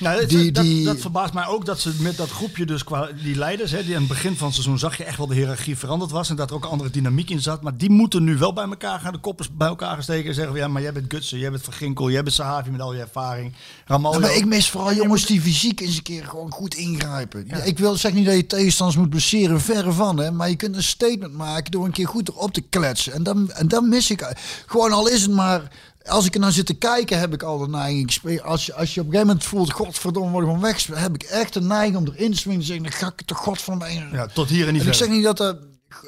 Nou, 0.00 0.20
dat, 0.20 0.28
Die- 0.28 0.52
dat, 0.52 0.64
die- 0.64 0.84
dat 0.84 0.98
verbaast 1.00 1.34
mij 1.34 1.46
ook 1.46 1.64
dat 1.64 1.80
ze 1.80 1.92
met 1.98 2.16
dat 2.16 2.30
groepje, 2.30 2.66
dus 2.66 2.84
qua 2.84 3.08
die 3.22 3.36
leiders, 3.36 3.70
hè, 3.70 3.84
die 3.84 3.94
aan 3.94 4.00
het 4.00 4.08
begin 4.10 4.36
van 4.36 4.46
het 4.46 4.54
seizoen 4.54 4.78
zag 4.78 4.96
je 4.96 5.04
echt 5.04 5.16
wel 5.18 5.26
de 5.26 5.34
hiërarchie 5.34 5.78
veranderd 5.78 6.10
was 6.10 6.30
en 6.30 6.36
dat 6.36 6.50
er 6.50 6.56
ook 6.56 6.64
een 6.64 6.70
andere 6.70 6.90
dynamiek 6.90 7.30
in 7.30 7.40
zat. 7.40 7.62
Maar 7.62 7.76
die 7.76 7.90
moeten 7.90 8.24
nu 8.24 8.36
wel 8.38 8.52
bij 8.52 8.64
elkaar 8.64 9.00
gaan, 9.00 9.12
de 9.12 9.18
koppen 9.18 9.46
bij 9.52 9.68
elkaar 9.68 9.94
gaan 9.94 10.02
steken 10.02 10.28
en 10.28 10.34
zeggen: 10.34 10.52
van, 10.52 10.62
ja, 10.62 10.68
maar 10.68 10.82
jij 10.82 10.92
bent 10.92 11.12
Gutsen, 11.12 11.38
jij 11.38 11.50
bent 11.50 11.62
Van 11.62 11.72
Ginkel, 11.72 12.10
jij 12.10 12.22
bent 12.22 12.34
Sahavi 12.34 12.70
met 12.70 12.80
al 12.80 12.94
je 12.94 13.00
ervaring. 13.00 13.54
Ramaljo. 13.86 14.20
Ja, 14.20 14.26
maar 14.26 14.36
ik 14.36 14.44
mis 14.46 14.70
vooral 14.70 14.94
jongens 14.94 15.26
die 15.26 15.40
fysiek 15.40 15.80
eens 15.80 15.96
een 15.96 16.02
keer 16.02 16.24
gewoon 16.24 16.50
goed 16.52 16.74
ingrijpen. 16.74 17.44
Ja, 17.46 17.56
ik 17.56 17.78
wil 17.78 17.96
zeg 17.96 18.12
niet 18.12 18.26
dat 18.26 18.34
je 18.36 18.46
tegenstanders 18.46 18.98
moet 18.98 19.10
blesseren, 19.10 19.60
verre 19.60 19.92
van. 19.92 20.18
Hè, 20.18 20.30
maar 20.30 20.48
je 20.48 20.56
kunt 20.56 20.76
een 20.76 20.82
statement 20.82 21.32
maken 21.34 21.70
door 21.70 21.84
een 21.84 21.92
keer 21.92 22.08
goed 22.08 22.28
erop 22.28 22.52
te 22.52 22.60
kletsen. 22.60 23.12
En 23.12 23.22
dan, 23.22 23.50
en 23.50 23.68
dan 23.68 23.88
mis 23.88 24.10
ik 24.10 24.32
gewoon 24.66 24.92
al 24.92 25.08
is 25.08 25.22
het 25.22 25.30
maar. 25.30 25.70
Als 26.08 26.26
ik 26.26 26.34
er 26.34 26.40
naar 26.40 26.52
zit 26.52 26.66
te 26.66 26.74
kijken, 26.74 27.18
heb 27.18 27.32
ik 27.32 27.42
al 27.42 27.58
de 27.58 27.68
neiging. 27.68 28.14
ik 28.22 28.40
Als 28.40 28.66
je, 28.66 28.74
als 28.74 28.94
je 28.94 29.00
op 29.00 29.06
een 29.06 29.12
gegeven 29.12 29.26
moment 29.26 29.44
voelt, 29.44 29.72
godverdomme, 29.72 30.30
word 30.30 30.44
ik 30.44 30.50
gewoon 30.50 30.64
weg. 30.64 30.86
heb 31.02 31.14
ik 31.14 31.22
echt 31.22 31.52
de 31.52 31.60
neiging 31.60 31.96
om 31.96 32.06
erin 32.14 32.32
te 32.32 32.38
swingen. 32.38 32.62
zeggen, 32.62 32.82
dan 32.84 32.92
ga 32.92 33.06
ik 33.06 33.22
toch 33.26 33.38
godverdomme 33.38 33.92
in. 33.92 34.08
Ja, 34.12 34.26
tot 34.26 34.48
hier 34.48 34.66
en 34.66 34.72
niet 34.72 34.82
en 34.82 34.88
ik 34.88 34.94
zeg 34.94 35.08
niet 35.08 35.24
dat 35.24 35.36
dat 35.36 35.56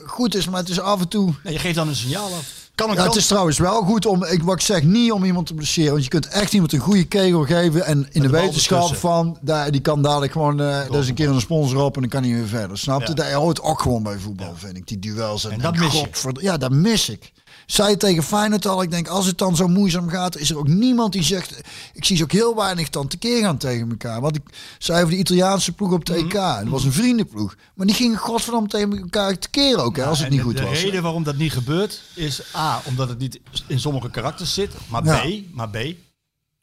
goed 0.06 0.34
is, 0.34 0.48
maar 0.48 0.60
het 0.60 0.68
is 0.68 0.80
af 0.80 1.00
en 1.00 1.08
toe. 1.08 1.34
Nee, 1.44 1.52
je 1.52 1.58
geeft 1.58 1.74
dan 1.74 1.88
een 1.88 1.96
signaal 1.96 2.24
af. 2.34 2.60
Kan 2.74 2.90
een 2.90 2.96
Ja, 2.96 3.04
het 3.04 3.14
is 3.14 3.26
trouwens 3.26 3.58
wel 3.58 3.82
goed 3.82 4.06
om, 4.06 4.24
ik, 4.24 4.42
wat 4.42 4.54
ik 4.54 4.60
zeg, 4.60 4.82
niet 4.82 5.12
om 5.12 5.24
iemand 5.24 5.46
te 5.46 5.54
blesseren. 5.54 5.90
Want 5.92 6.02
je 6.04 6.08
kunt 6.10 6.28
echt 6.28 6.52
iemand 6.52 6.72
een 6.72 6.78
goede 6.80 7.04
kegel 7.04 7.44
geven. 7.44 7.84
En 7.84 8.06
in 8.10 8.22
de, 8.22 8.28
wetenschap 8.28 8.94
van, 8.96 9.38
daar, 9.40 9.70
die 9.70 9.80
kan 9.80 10.02
dadelijk 10.02 10.32
gewoon, 10.32 10.60
eh 10.60 10.66
daar 10.66 10.98
is 11.00 11.08
een 11.08 11.14
keer 11.14 11.28
een 11.28 11.40
sponsor 11.40 11.82
op 11.82 11.94
en 11.94 12.00
dan 12.00 12.10
kan 12.10 12.22
hij 12.22 12.32
weer 12.32 12.46
verder. 12.46 12.78
Snap 12.78 13.00
je? 13.00 13.08
Ja. 13.08 13.14
Dat 13.14 13.32
hoort 13.32 13.62
ook 13.62 13.80
gewoon 13.80 14.02
bij 14.02 14.18
voetbal, 14.18 14.54
vind 14.56 14.76
ik. 14.76 14.86
Die 14.86 14.98
duels. 14.98 15.44
En, 15.44 15.50
En 15.50 15.58
dat 15.60 15.76
mis 15.76 15.92
je. 15.92 15.98
godverd- 15.98 16.40
Ja, 16.40 16.56
dat 16.56 16.70
mis 16.70 17.08
ik. 17.08 17.32
Zei 17.66 17.90
je 17.90 17.96
tegen 17.96 18.22
Feyenoord 18.22 18.66
al, 18.66 18.82
ik 18.82 18.90
denk 18.90 19.08
als 19.08 19.26
het 19.26 19.38
dan 19.38 19.56
zo 19.56 19.68
moeizaam 19.68 20.08
gaat, 20.08 20.36
is 20.36 20.50
er 20.50 20.58
ook 20.58 20.68
niemand 20.68 21.12
die 21.12 21.22
zegt, 21.22 21.60
ik 21.92 22.04
zie 22.04 22.16
ze 22.16 22.22
ook 22.22 22.32
heel 22.32 22.56
weinig 22.56 22.90
dan 22.90 23.08
tekeer 23.08 23.42
gaan 23.42 23.56
tegen 23.58 23.90
elkaar. 23.90 24.20
Wat 24.20 24.36
ik 24.36 24.42
zei 24.78 24.98
over 25.02 25.10
de 25.14 25.18
Italiaanse 25.20 25.72
ploeg 25.72 25.92
op 25.92 26.06
het 26.06 26.16
EK, 26.16 26.32
dat 26.32 26.68
was 26.68 26.84
een 26.84 26.92
vriendenploeg. 26.92 27.54
Maar 27.74 27.86
die 27.86 27.96
gingen 27.96 28.16
godverdomme 28.18 28.68
tegen 28.68 28.98
elkaar 28.98 29.38
tekeer 29.38 29.78
ook, 29.78 29.96
hè, 29.96 30.04
als 30.04 30.18
het 30.18 30.28
niet 30.28 30.38
de- 30.38 30.44
goed 30.44 30.56
de 30.56 30.62
was. 30.64 30.82
reden 30.82 31.02
waarom 31.02 31.22
dat 31.22 31.36
niet 31.36 31.52
gebeurt 31.52 32.02
is 32.14 32.54
A, 32.56 32.80
omdat 32.84 33.08
het 33.08 33.18
niet 33.18 33.40
in 33.66 33.80
sommige 33.80 34.10
karakters 34.10 34.54
zit. 34.54 34.70
Maar. 34.88 35.02
B, 35.02 35.54
maar 35.54 35.68
B, 35.68 35.76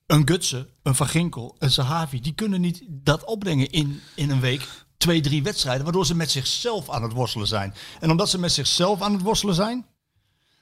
een 0.08 0.28
Gutsen, 0.28 0.68
een 0.84 0.96
Van 0.96 1.08
Ginkel, 1.08 1.56
een 1.60 1.72
Sahavi, 1.72 2.20
die 2.22 2.34
kunnen 2.34 2.62
niet 2.62 2.82
dat 2.88 3.24
opbrengen 3.24 3.70
in, 3.70 4.00
in 4.16 4.30
een 4.30 4.40
week. 4.40 4.68
Twee, 4.98 5.22
drie 5.22 5.44
wedstrijden, 5.44 5.84
waardoor 5.84 6.06
ze 6.06 6.16
met 6.16 6.32
zichzelf 6.32 6.90
aan 6.90 7.04
het 7.04 7.12
worstelen 7.14 7.48
zijn. 7.48 7.74
En 8.00 8.12
omdat 8.12 8.30
ze 8.30 8.40
met 8.40 8.52
zichzelf 8.52 9.02
aan 9.02 9.14
het 9.14 9.22
worstelen 9.22 9.56
zijn, 9.56 9.86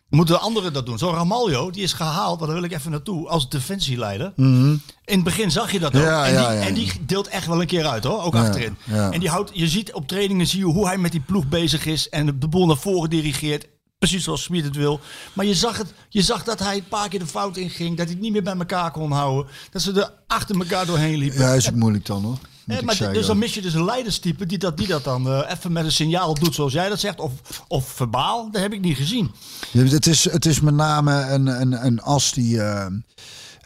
moeten 0.10 0.36
de 0.36 0.42
anderen 0.42 0.74
dat 0.74 0.86
doen. 0.86 0.98
Zo'n 0.98 1.14
Ramaljo, 1.14 1.72
die 1.72 1.84
is 1.84 1.94
gehaald, 1.94 2.40
maar 2.40 2.48
daar 2.48 2.58
wil 2.58 2.66
ik 2.66 2.74
even 2.74 2.92
naartoe, 2.92 3.28
als 3.28 3.50
defensieleider. 3.50 4.34
In 4.36 4.82
het 5.06 5.24
begin 5.24 5.52
zag 5.52 5.72
je 5.72 5.80
dat 5.80 5.96
ook. 5.96 6.02
Mhm. 6.02 6.12
Ja, 6.12 6.26
en, 6.26 6.32
die, 6.32 6.42
ja, 6.42 6.52
ja. 6.52 6.62
en 6.62 6.74
die 6.74 6.92
deelt 7.06 7.28
echt 7.28 7.48
wel 7.48 7.62
een 7.62 7.68
keer 7.68 7.86
uit 7.86 8.04
hoor, 8.04 8.22
ook 8.24 8.36
achterin. 8.36 8.78
En 8.86 9.20
die 9.20 9.30
houdt, 9.30 9.52
je 9.54 9.68
ziet 9.68 9.94
op 9.94 10.08
trainingen 10.08 10.48
zie 10.48 10.60
je 10.60 10.66
hoe 10.66 10.88
hij 10.88 10.98
met 10.98 11.12
die 11.12 11.22
ploeg 11.22 11.48
bezig 11.48 11.86
is 11.86 12.10
en 12.10 12.26
de 12.40 12.48
boel 12.48 12.66
naar 12.66 12.78
voren 12.78 13.10
dirigeert. 13.10 13.68
Precies 14.00 14.24
zoals 14.24 14.44
Smit 14.44 14.64
het 14.64 14.76
wil. 14.76 15.00
Maar 15.34 15.46
je 15.46 15.56
zag, 15.56 15.78
het, 15.78 15.94
je 16.10 16.22
zag 16.22 16.44
dat 16.44 16.60
hij 16.60 16.76
een 16.76 16.88
paar 16.88 17.10
keer 17.10 17.20
de 17.20 17.28
fout 17.28 17.58
inging. 17.58 17.90
Dat 17.90 18.06
hij 18.06 18.14
het 18.14 18.24
niet 18.24 18.32
meer 18.32 18.44
bij 18.44 18.58
elkaar 18.58 18.92
kon 18.92 19.12
houden. 19.12 19.52
Dat 19.72 19.82
ze 19.82 19.92
er 20.02 20.14
achter 20.28 20.60
elkaar 20.60 20.86
doorheen 20.86 21.18
liepen. 21.18 21.40
Ja, 21.40 21.54
is 21.54 21.70
ook 21.70 21.76
moeilijk 21.76 22.06
dan 22.06 22.24
hoor. 22.24 22.38
Moet 22.68 22.78
Eh, 22.78 22.84
maar 22.84 22.96
zeggen. 22.96 23.16
dus 23.18 23.26
dan 23.28 23.38
mis 23.38 23.54
je 23.54 23.62
dus 23.62 23.74
een 23.74 23.86
leiderstype 23.86 24.46
die 24.46 24.58
dat, 24.58 24.78
die 24.78 24.88
dat 24.88 25.04
dan 25.04 25.28
eh, 25.28 25.52
even 25.52 25.72
met 25.72 25.84
een 25.86 25.92
signaal 25.92 26.34
doet 26.34 26.56
zoals 26.56 26.74
jij 26.74 26.90
dat 26.90 27.00
zegt. 27.00 27.20
Of, 27.20 27.32
of 27.68 27.88
verbaal. 27.88 28.52
Dat 28.52 28.62
heb 28.62 28.74
ik 28.74 28.82
niet 28.82 28.98
gezien. 28.98 29.32
Ja, 29.72 29.84
Het 29.84 30.08
is, 30.08 30.32
het 30.32 30.46
is 30.46 30.60
met 30.62 30.74
name 30.74 31.22
een, 31.22 31.48
een, 31.48 31.86
een 31.86 32.02
as 32.02 32.32
die. 32.34 32.62
eh, 32.62 32.86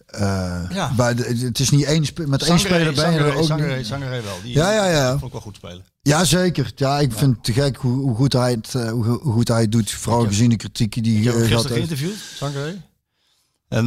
eh, 0.06 0.62
Ja. 0.70 0.92
bij 0.96 1.14
de, 1.16 1.24
het 1.46 1.60
is 1.60 1.70
niet 1.70 1.84
één 1.86 2.06
met 2.26 2.44
één 2.44 2.60
speler 2.60 2.94
ben 2.94 3.12
je 3.12 3.18
er 3.20 3.36
ook 3.36 3.78
niet. 3.78 3.88
Zangeré 3.88 4.22
wel. 4.22 4.38
Die 4.44 4.54
Ja, 4.54 4.72
ja, 4.74 4.86
ja. 4.86 5.10
vond 5.12 5.24
ik 5.26 5.32
wel 5.32 5.42
goed 5.42 5.56
spelen. 5.56 5.86
Ja, 6.02 6.24
zeker. 6.24 6.72
Ja, 6.76 7.00
ik 7.00 7.12
vind 7.14 7.36
het 7.36 7.44
te 7.44 7.54
gek 7.54 7.76
hoe, 7.78 8.00
hoe, 8.00 8.16
goed 8.16 8.34
hij 8.34 8.52
het, 8.52 8.74
hoe, 8.74 9.06
hoe 9.06 9.34
goed 9.34 9.48
hij 9.48 9.62
het 9.62 9.72
doet. 9.72 9.92
Vooral 9.92 10.26
gezien 10.26 10.50
de 10.50 10.56
kritiek 10.56 11.04
die 11.04 11.18
Ik 11.18 11.24
heb 11.24 11.34
gisteren 11.36 11.62
geïnterviewd, 11.76 12.18
Zangeré. 12.36 12.82
En, 13.68 13.86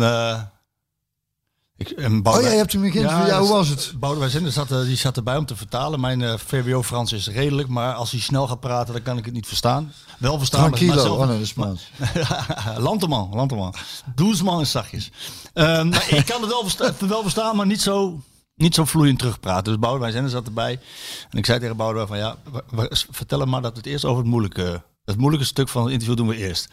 ik, 1.91 1.99
en 1.99 2.12
Oh 2.16 2.22
Boudewijn- 2.22 2.45
ja, 2.45 2.51
je 2.51 2.57
hebt 2.57 2.72
hem 2.72 2.91
geïnterviewd. 2.91 3.26
Ja, 3.26 3.39
hoe 3.41 3.49
was 3.49 3.68
het? 3.68 3.93
Boudewijn 3.99 4.30
Zender 4.30 4.53
zat, 4.53 4.70
eh, 4.70 4.80
die 4.80 4.97
zat 4.97 5.16
erbij 5.16 5.37
om 5.37 5.47
te 5.47 5.57
vertalen. 5.57 6.01
Mijn 6.01 6.22
eh, 6.22 6.35
VWO-Frans 6.47 7.12
is 7.12 7.28
redelijk, 7.28 7.68
maar 7.68 7.95
als 7.95 8.11
hij 8.11 8.20
snel 8.20 8.47
gaat 8.47 8.61
praten, 8.61 8.93
dan 8.95 9.03
kan 9.03 9.18
ik 9.18 9.24
het 9.24 9.35
niet 9.35 9.47
verstaan. 9.47 9.93
Wel 10.18 10.39
verstaan, 10.39 10.70
maar- 10.70 10.78
zelf- 10.78 11.09
Oh 11.18 11.18
nee, 11.18 11.26
dat 11.26 11.41
is 11.41 11.49
Spaans. 11.49 11.91
Lanteman, 12.78 13.30
Lanteman. 13.35 13.74
Doesman 14.14 14.66
zachtjes. 14.66 15.11
Ehm, 15.53 15.89
maar 15.89 16.07
ik 16.11 16.24
kan 16.26 16.41
het 16.41 16.51
wel, 16.51 16.62
versta- 16.62 16.93
wel 17.07 17.22
verstaan, 17.22 17.57
maar 17.57 17.66
niet 17.66 17.82
zo, 17.82 18.20
niet 18.57 18.74
zo 18.74 18.85
vloeiend 18.85 19.18
terugpraten. 19.18 19.64
Dus 19.64 19.78
Boudewijn 19.78 20.12
Zender 20.12 20.30
zat 20.30 20.47
erbij. 20.47 20.80
En 21.30 21.39
ik 21.39 21.47
zei 21.47 21.59
tegen 21.59 21.76
Boudewijn 21.76 22.09
van 22.09 22.18
ja, 22.18 22.37
vertel 23.11 23.41
hem 23.41 23.49
maar 23.49 23.62
dat 23.62 23.72
we 23.72 23.78
het 23.78 23.87
eerst 23.87 24.05
over 24.05 24.18
het 24.22 24.30
moeilijke... 24.30 24.82
Het 25.05 25.16
moeilijke 25.18 25.47
stuk 25.47 25.68
van 25.68 25.82
het 25.82 25.93
interview 25.93 26.16
doen 26.16 26.28
we 26.28 26.37
eerst. 26.37 26.68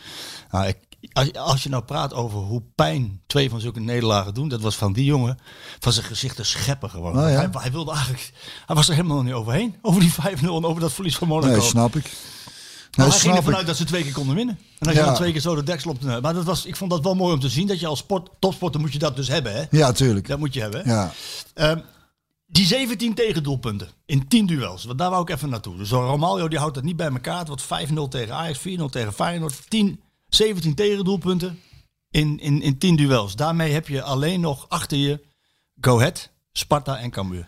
Nou, 0.51 0.67
ik, 0.67 0.77
als, 1.13 1.33
als 1.33 1.63
je 1.63 1.69
nou 1.69 1.83
praat 1.83 2.13
over 2.13 2.39
hoe 2.39 2.61
pijn 2.75 3.21
twee 3.27 3.49
van 3.49 3.59
zulke 3.59 3.79
nederlagen 3.79 4.33
doen, 4.33 4.47
dat 4.49 4.61
was 4.61 4.75
van 4.75 4.93
die 4.93 5.05
jongen 5.05 5.37
van 5.79 5.93
zijn 5.93 6.05
gezicht 6.05 6.35
te 6.35 6.43
scheppen 6.43 6.89
gewoon. 6.89 7.13
Ja. 7.13 7.21
hij, 7.25 7.47
hij 7.51 7.71
wilde 7.71 7.91
eigenlijk, 7.91 8.31
hij 8.65 8.75
was 8.75 8.87
er 8.89 8.95
helemaal 8.95 9.21
niet 9.23 9.33
overheen. 9.33 9.75
Over 9.81 10.01
die 10.01 10.11
5-0 10.11 10.41
en 10.41 10.49
over 10.65 10.81
dat 10.81 10.93
verlies 10.93 11.15
van 11.17 11.27
Monaco. 11.27 11.51
Nee, 11.51 11.61
snap 11.61 11.95
ik. 11.95 12.03
Maar 12.03 13.05
Nee, 13.05 13.09
hij 13.09 13.19
ging 13.19 13.35
ervan 13.35 13.55
uit 13.55 13.65
dat 13.67 13.75
ze 13.77 13.83
twee 13.83 14.03
keer 14.03 14.13
konden 14.13 14.35
winnen. 14.35 14.59
En 14.79 14.87
als 14.87 14.95
je 14.95 14.99
Ja. 15.01 15.05
dan 15.05 15.15
twee 15.15 15.31
keer 15.31 15.41
zo 15.41 15.55
de 15.55 15.63
deksel 15.63 15.91
op 15.91 16.01
de... 16.01 16.19
Maar 16.21 16.33
dat 16.33 16.43
was, 16.43 16.65
ik 16.65 16.75
vond 16.75 16.91
dat 16.91 17.03
wel 17.03 17.15
mooi 17.15 17.33
om 17.33 17.39
te 17.39 17.49
zien. 17.49 17.67
Dat 17.67 17.79
je 17.79 17.87
als 17.87 17.99
sport, 17.99 18.29
topsporter 18.39 18.79
moet 18.81 18.93
je 18.93 18.99
dat 18.99 19.15
dus 19.15 19.27
hebben. 19.27 19.53
Hè? 19.55 19.63
Ja, 19.69 19.91
tuurlijk. 19.91 20.27
Dat 20.27 20.39
moet 20.39 20.53
je 20.53 20.61
hebben. 20.61 20.81
Ja. 20.85 21.11
Ehm, 21.53 21.79
die 22.47 22.65
17 22.65 23.13
tegendoelpunten 23.13 23.87
in 24.05 24.27
10 24.27 24.45
duels. 24.45 24.83
Want 24.85 24.97
daar 24.97 25.09
wou 25.09 25.21
ik 25.21 25.29
even 25.29 25.49
naartoe. 25.49 25.77
Dus 25.77 25.89
zo'n 25.89 26.05
Romario 26.05 26.47
die 26.47 26.59
houdt 26.59 26.75
het 26.75 26.85
niet 26.85 26.95
bij 26.95 27.07
elkaar. 27.09 27.39
Het 27.39 27.47
wordt 27.47 27.63
5-0 27.63 28.07
tegen 28.09 28.35
Ajax, 28.35 28.59
4-0 28.59 28.61
tegen 28.89 29.13
Feyenoord. 29.13 29.69
10, 29.69 29.99
17 30.35 30.75
tegendoelpunten 30.75 31.59
in, 32.09 32.39
in, 32.39 32.61
in 32.61 32.77
10 32.77 32.95
duels. 32.95 33.35
Daarmee 33.35 33.71
heb 33.71 33.87
je 33.87 34.01
alleen 34.01 34.39
nog 34.39 34.69
achter 34.69 34.97
je 34.97 35.25
Go 35.81 35.97
Ahead, 35.97 36.29
Sparta 36.51 36.97
en 36.97 37.09
Cambuur. 37.11 37.47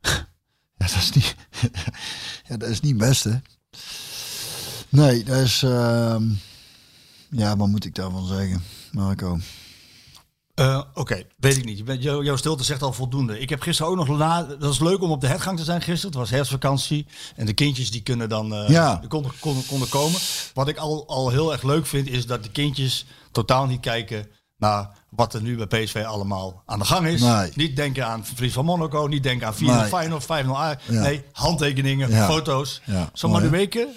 Ja, 0.78 0.86
dat 0.86 0.96
is 0.96 1.12
niet, 1.12 1.36
ja, 2.48 2.56
dat 2.56 2.68
is 2.68 2.80
niet 2.80 2.96
best, 2.96 3.24
hè? 3.24 3.36
Nee, 4.88 5.24
dat 5.24 5.36
is. 5.40 5.62
ehm, 5.62 6.22
ja, 7.30 7.56
wat 7.56 7.68
moet 7.68 7.84
ik 7.84 7.94
daarvan 7.94 8.26
zeggen, 8.26 8.62
Marco? 8.92 9.38
Eh, 10.56 10.80
Oké, 10.94 11.22
weet 11.38 11.56
ik 11.56 11.64
niet. 11.64 11.78
Je 11.78 11.84
bent, 11.84 12.02
jou- 12.02 12.24
jouw 12.24 12.36
stilte 12.36 12.64
zegt 12.64 12.82
al 12.82 12.92
voldoende. 12.92 13.38
Ik 13.40 13.48
heb 13.48 13.60
gisteren 13.62 13.90
ook 13.92 13.96
nog 14.06 14.18
na. 14.18 14.42
Dat 14.42 14.58
was 14.58 14.80
leuk 14.80 15.02
om 15.02 15.10
op 15.10 15.20
de 15.20 15.26
hertgang 15.26 15.58
te 15.58 15.64
zijn 15.64 15.82
gisteren. 15.82 16.10
Het 16.10 16.20
was 16.20 16.30
herfstvakantie. 16.30 17.06
En 17.36 17.46
de 17.46 17.52
kindjes 17.52 17.90
die 17.90 18.02
kunnen 18.02 18.28
dan. 18.28 18.54
eh, 18.54 18.68
Ja. 18.68 19.00
konden, 19.08 19.32
konden, 19.40 19.66
konden 19.66 19.88
komen. 19.88 20.20
Wat 20.54 20.68
ik 20.68 20.76
al, 20.76 21.04
al 21.08 21.30
heel 21.30 21.52
erg 21.52 21.62
leuk 21.62 21.86
vind, 21.86 22.08
is 22.08 22.26
dat 22.26 22.42
de 22.42 22.50
kindjes 22.50 23.06
totaal 23.32 23.66
niet 23.66 23.80
kijken 23.80 24.26
naar 24.58 24.90
wat 25.10 25.34
er 25.34 25.42
nu 25.42 25.56
bij 25.66 25.84
PSV 25.84 26.02
allemaal 26.06 26.62
aan 26.66 26.78
de 26.78 26.84
gang 26.84 27.06
is. 27.06 27.20
Nee. 27.20 27.50
Niet 27.54 27.76
denken 27.76 28.06
aan 28.06 28.24
verlies 28.24 28.52
van 28.52 28.64
Monaco. 28.64 29.06
Niet 29.06 29.22
denken 29.22 29.46
aan 29.46 29.54
4-0 29.54 29.64
Nee. 29.64 30.20
5-0 30.20 30.56
Ajax. 30.56 30.82
Ja. 30.86 31.00
Nee, 31.00 31.24
handtekeningen, 31.32 32.10
Ja. 32.10 32.26
foto's. 32.26 32.80
Ja, 32.84 33.10
Zo 33.12 33.28
maar 33.28 33.42
hè? 33.42 33.48
weken. 33.48 33.88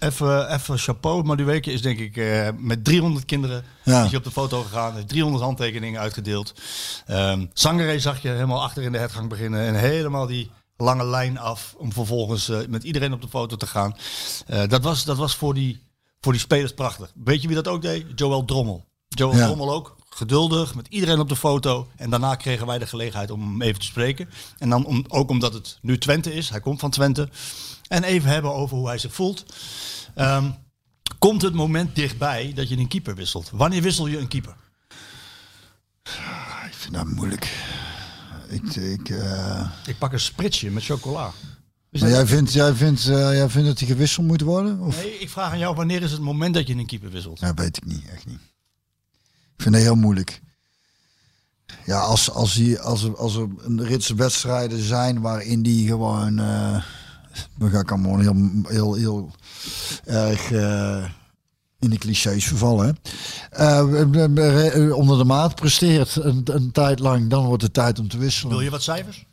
Even, 0.00 0.52
even 0.54 0.78
chapeau. 0.78 1.24
Maar 1.24 1.36
die 1.36 1.46
weken 1.46 1.72
is 1.72 1.82
denk 1.82 1.98
ik 1.98 2.16
eh, 2.16 2.48
met 2.56 2.84
300 2.84 3.24
kinderen 3.24 3.64
Ja. 3.84 4.04
is 4.04 4.14
op 4.14 4.24
de 4.24 4.30
foto 4.30 4.62
gegaan. 4.62 4.94
Heeft 4.94 5.08
300 5.08 5.44
handtekeningen 5.44 6.00
uitgedeeld. 6.00 6.52
Ehm 7.06 7.46
Zangeré 7.52 7.98
zag 7.98 8.22
je 8.22 8.28
helemaal 8.28 8.62
achter 8.62 8.82
in 8.82 8.92
de 8.92 8.98
hertgang 8.98 9.28
beginnen. 9.28 9.60
En 9.66 9.74
helemaal 9.74 10.26
die 10.26 10.50
lange 10.76 11.04
lijn 11.06 11.38
af. 11.38 11.74
Om 11.78 11.92
vervolgens 11.92 12.48
eh, 12.48 12.58
met 12.68 12.84
iedereen 12.84 13.12
op 13.12 13.20
de 13.22 13.28
foto 13.28 13.56
te 13.56 13.66
gaan. 13.66 13.96
Eh, 14.46 14.62
dat, 14.68 14.82
was, 14.82 15.04
dat 15.04 15.16
was 15.16 15.34
voor 15.34 15.54
die, 15.54 15.82
voor 16.20 16.32
die 16.32 16.40
spelers 16.40 16.74
prachtig. 16.74 17.12
Weet 17.24 17.40
je 17.42 17.46
wie 17.48 17.56
dat 17.56 17.68
ook 17.68 17.82
deed? 17.82 18.06
Joël 18.14 18.44
Drommel. 18.44 18.84
Joël 19.08 19.36
Ja. 19.36 19.46
Drommel 19.46 19.72
ook. 19.72 19.96
geduldig, 20.10 20.74
met 20.74 20.86
iedereen 20.88 21.18
op 21.20 21.28
de 21.28 21.36
foto. 21.36 21.86
En 21.96 22.10
daarna 22.10 22.34
kregen 22.34 22.66
wij 22.66 22.78
de 22.78 22.86
gelegenheid 22.86 23.30
om 23.30 23.40
hem 23.40 23.62
even 23.62 23.80
te 23.80 23.86
spreken. 23.86 24.28
En 24.58 24.68
dan 24.70 24.84
om, 24.84 25.04
ook 25.08 25.30
omdat 25.30 25.52
het 25.52 25.78
nu 25.82 25.98
Twente 25.98 26.34
is, 26.34 26.48
hij 26.50 26.60
komt 26.60 26.80
van 26.80 26.90
Twente. 26.90 27.28
En 27.88 28.02
even 28.04 28.30
hebben 28.30 28.54
over 28.54 28.76
hoe 28.76 28.86
hij 28.88 28.98
zich 28.98 29.14
voelt. 29.14 29.44
Ehm, 30.14 30.50
komt 31.18 31.42
het 31.42 31.54
moment 31.54 31.94
dichtbij 31.94 32.52
dat 32.54 32.68
je 32.68 32.76
een 32.76 32.88
keeper 32.88 33.14
wisselt? 33.14 33.50
Wanneer 33.52 33.82
wissel 33.82 34.06
je 34.06 34.18
een 34.18 34.28
keeper? 34.28 34.54
Ik 36.66 36.74
vind 36.74 36.94
dat 36.94 37.06
moeilijk. 37.06 37.66
Ik, 38.48 38.76
ik, 38.76 39.08
eh, 39.08 39.70
Ik 39.86 39.98
pak 39.98 40.12
een 40.12 40.20
spritsje 40.20 40.70
met 40.70 40.84
chocola. 40.84 41.20
Maar 41.90 42.00
dat- 42.00 42.10
jij 42.10 42.26
vindt, 42.26 42.52
jij, 42.52 42.74
vindt, 42.74 43.06
eh, 43.08 43.14
jij 43.36 43.48
vindt 43.48 43.68
dat 43.68 43.78
hij 43.78 43.88
gewisseld 43.88 44.26
moet 44.26 44.40
worden? 44.40 44.80
Of? 44.80 44.96
Nee, 44.96 45.18
ik 45.18 45.30
vraag 45.30 45.52
aan 45.52 45.58
jou, 45.58 45.74
wanneer 45.74 46.02
is 46.02 46.12
het 46.12 46.20
moment 46.20 46.54
dat 46.54 46.66
je 46.66 46.74
een 46.74 46.86
keeper 46.86 47.10
wisselt? 47.10 47.40
Ja, 47.40 47.54
weet 47.54 47.76
ik 47.76 47.84
niet, 47.84 48.08
echt 48.08 48.26
niet. 48.26 48.40
Ik 49.56 49.62
vind 49.62 49.74
dat 49.74 49.82
heel 49.84 49.94
moeilijk. 49.94 50.40
Ja, 51.86 51.98
als, 52.00 52.30
als, 52.30 52.54
hij, 52.54 52.80
als, 52.80 53.02
er, 53.02 53.16
als 53.16 53.34
er 53.36 53.48
een 53.58 53.84
rits 53.84 54.08
wedstrijden 54.08 54.82
zijn 54.82 55.20
waarin 55.20 55.62
die 55.62 55.86
gewoon... 55.88 56.38
eh 56.38 56.82
dan 57.58 57.70
ga 57.70 57.78
ik 57.78 57.90
allemaal 57.90 58.18
heel, 58.18 58.34
heel, 58.68 58.94
heel 58.94 59.30
erg 60.04 60.50
eh, 60.50 61.04
in 61.78 61.90
de 61.90 61.98
clichés 61.98 62.44
vervallen. 62.44 62.98
Eh, 63.50 64.00
eh, 64.00 64.96
onder 64.96 65.18
de 65.18 65.24
maat 65.24 65.54
presteert 65.54 66.16
een, 66.16 66.42
een 66.44 66.72
tijd 66.72 66.98
lang, 66.98 67.30
dan 67.30 67.44
wordt 67.44 67.62
het 67.62 67.74
tijd 67.74 67.98
om 67.98 68.08
te 68.08 68.18
wisselen. 68.18 68.52
Wil 68.52 68.64
je 68.64 68.70
wat 68.70 68.82
cijfers? 68.82 69.26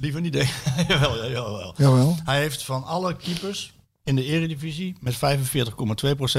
Liever 0.00 0.20
niet. 0.20 0.32
denk 0.32 0.48
ik. 0.48 0.88
jawel, 0.88 1.24
ja, 1.24 1.30
jawel. 1.30 1.74
jawel. 1.76 2.16
Hij 2.24 2.40
heeft 2.40 2.64
van 2.64 2.84
alle 2.84 3.16
keepers 3.16 3.74
in 4.04 4.16
de 4.16 4.24
eredivisie 4.24 4.96
met 5.00 5.14
45,2% 5.14 5.18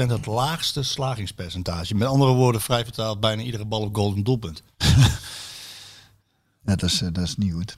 het 0.06 0.26
laagste 0.26 0.82
slagingspercentage. 0.82 1.94
Met 1.94 2.08
andere 2.08 2.32
woorden, 2.32 2.60
vrij 2.60 2.84
vertaald, 2.84 3.20
bijna 3.20 3.42
iedere 3.42 3.64
bal 3.64 3.80
op 3.80 3.94
goal 3.94 4.12
een 4.12 4.24
doelpunt. 4.24 4.62
Ja, 6.64 6.76
dat 6.76 6.90
is, 6.90 6.98
dat 6.98 7.18
is 7.18 7.36
niet 7.36 7.52
goed. 7.52 7.74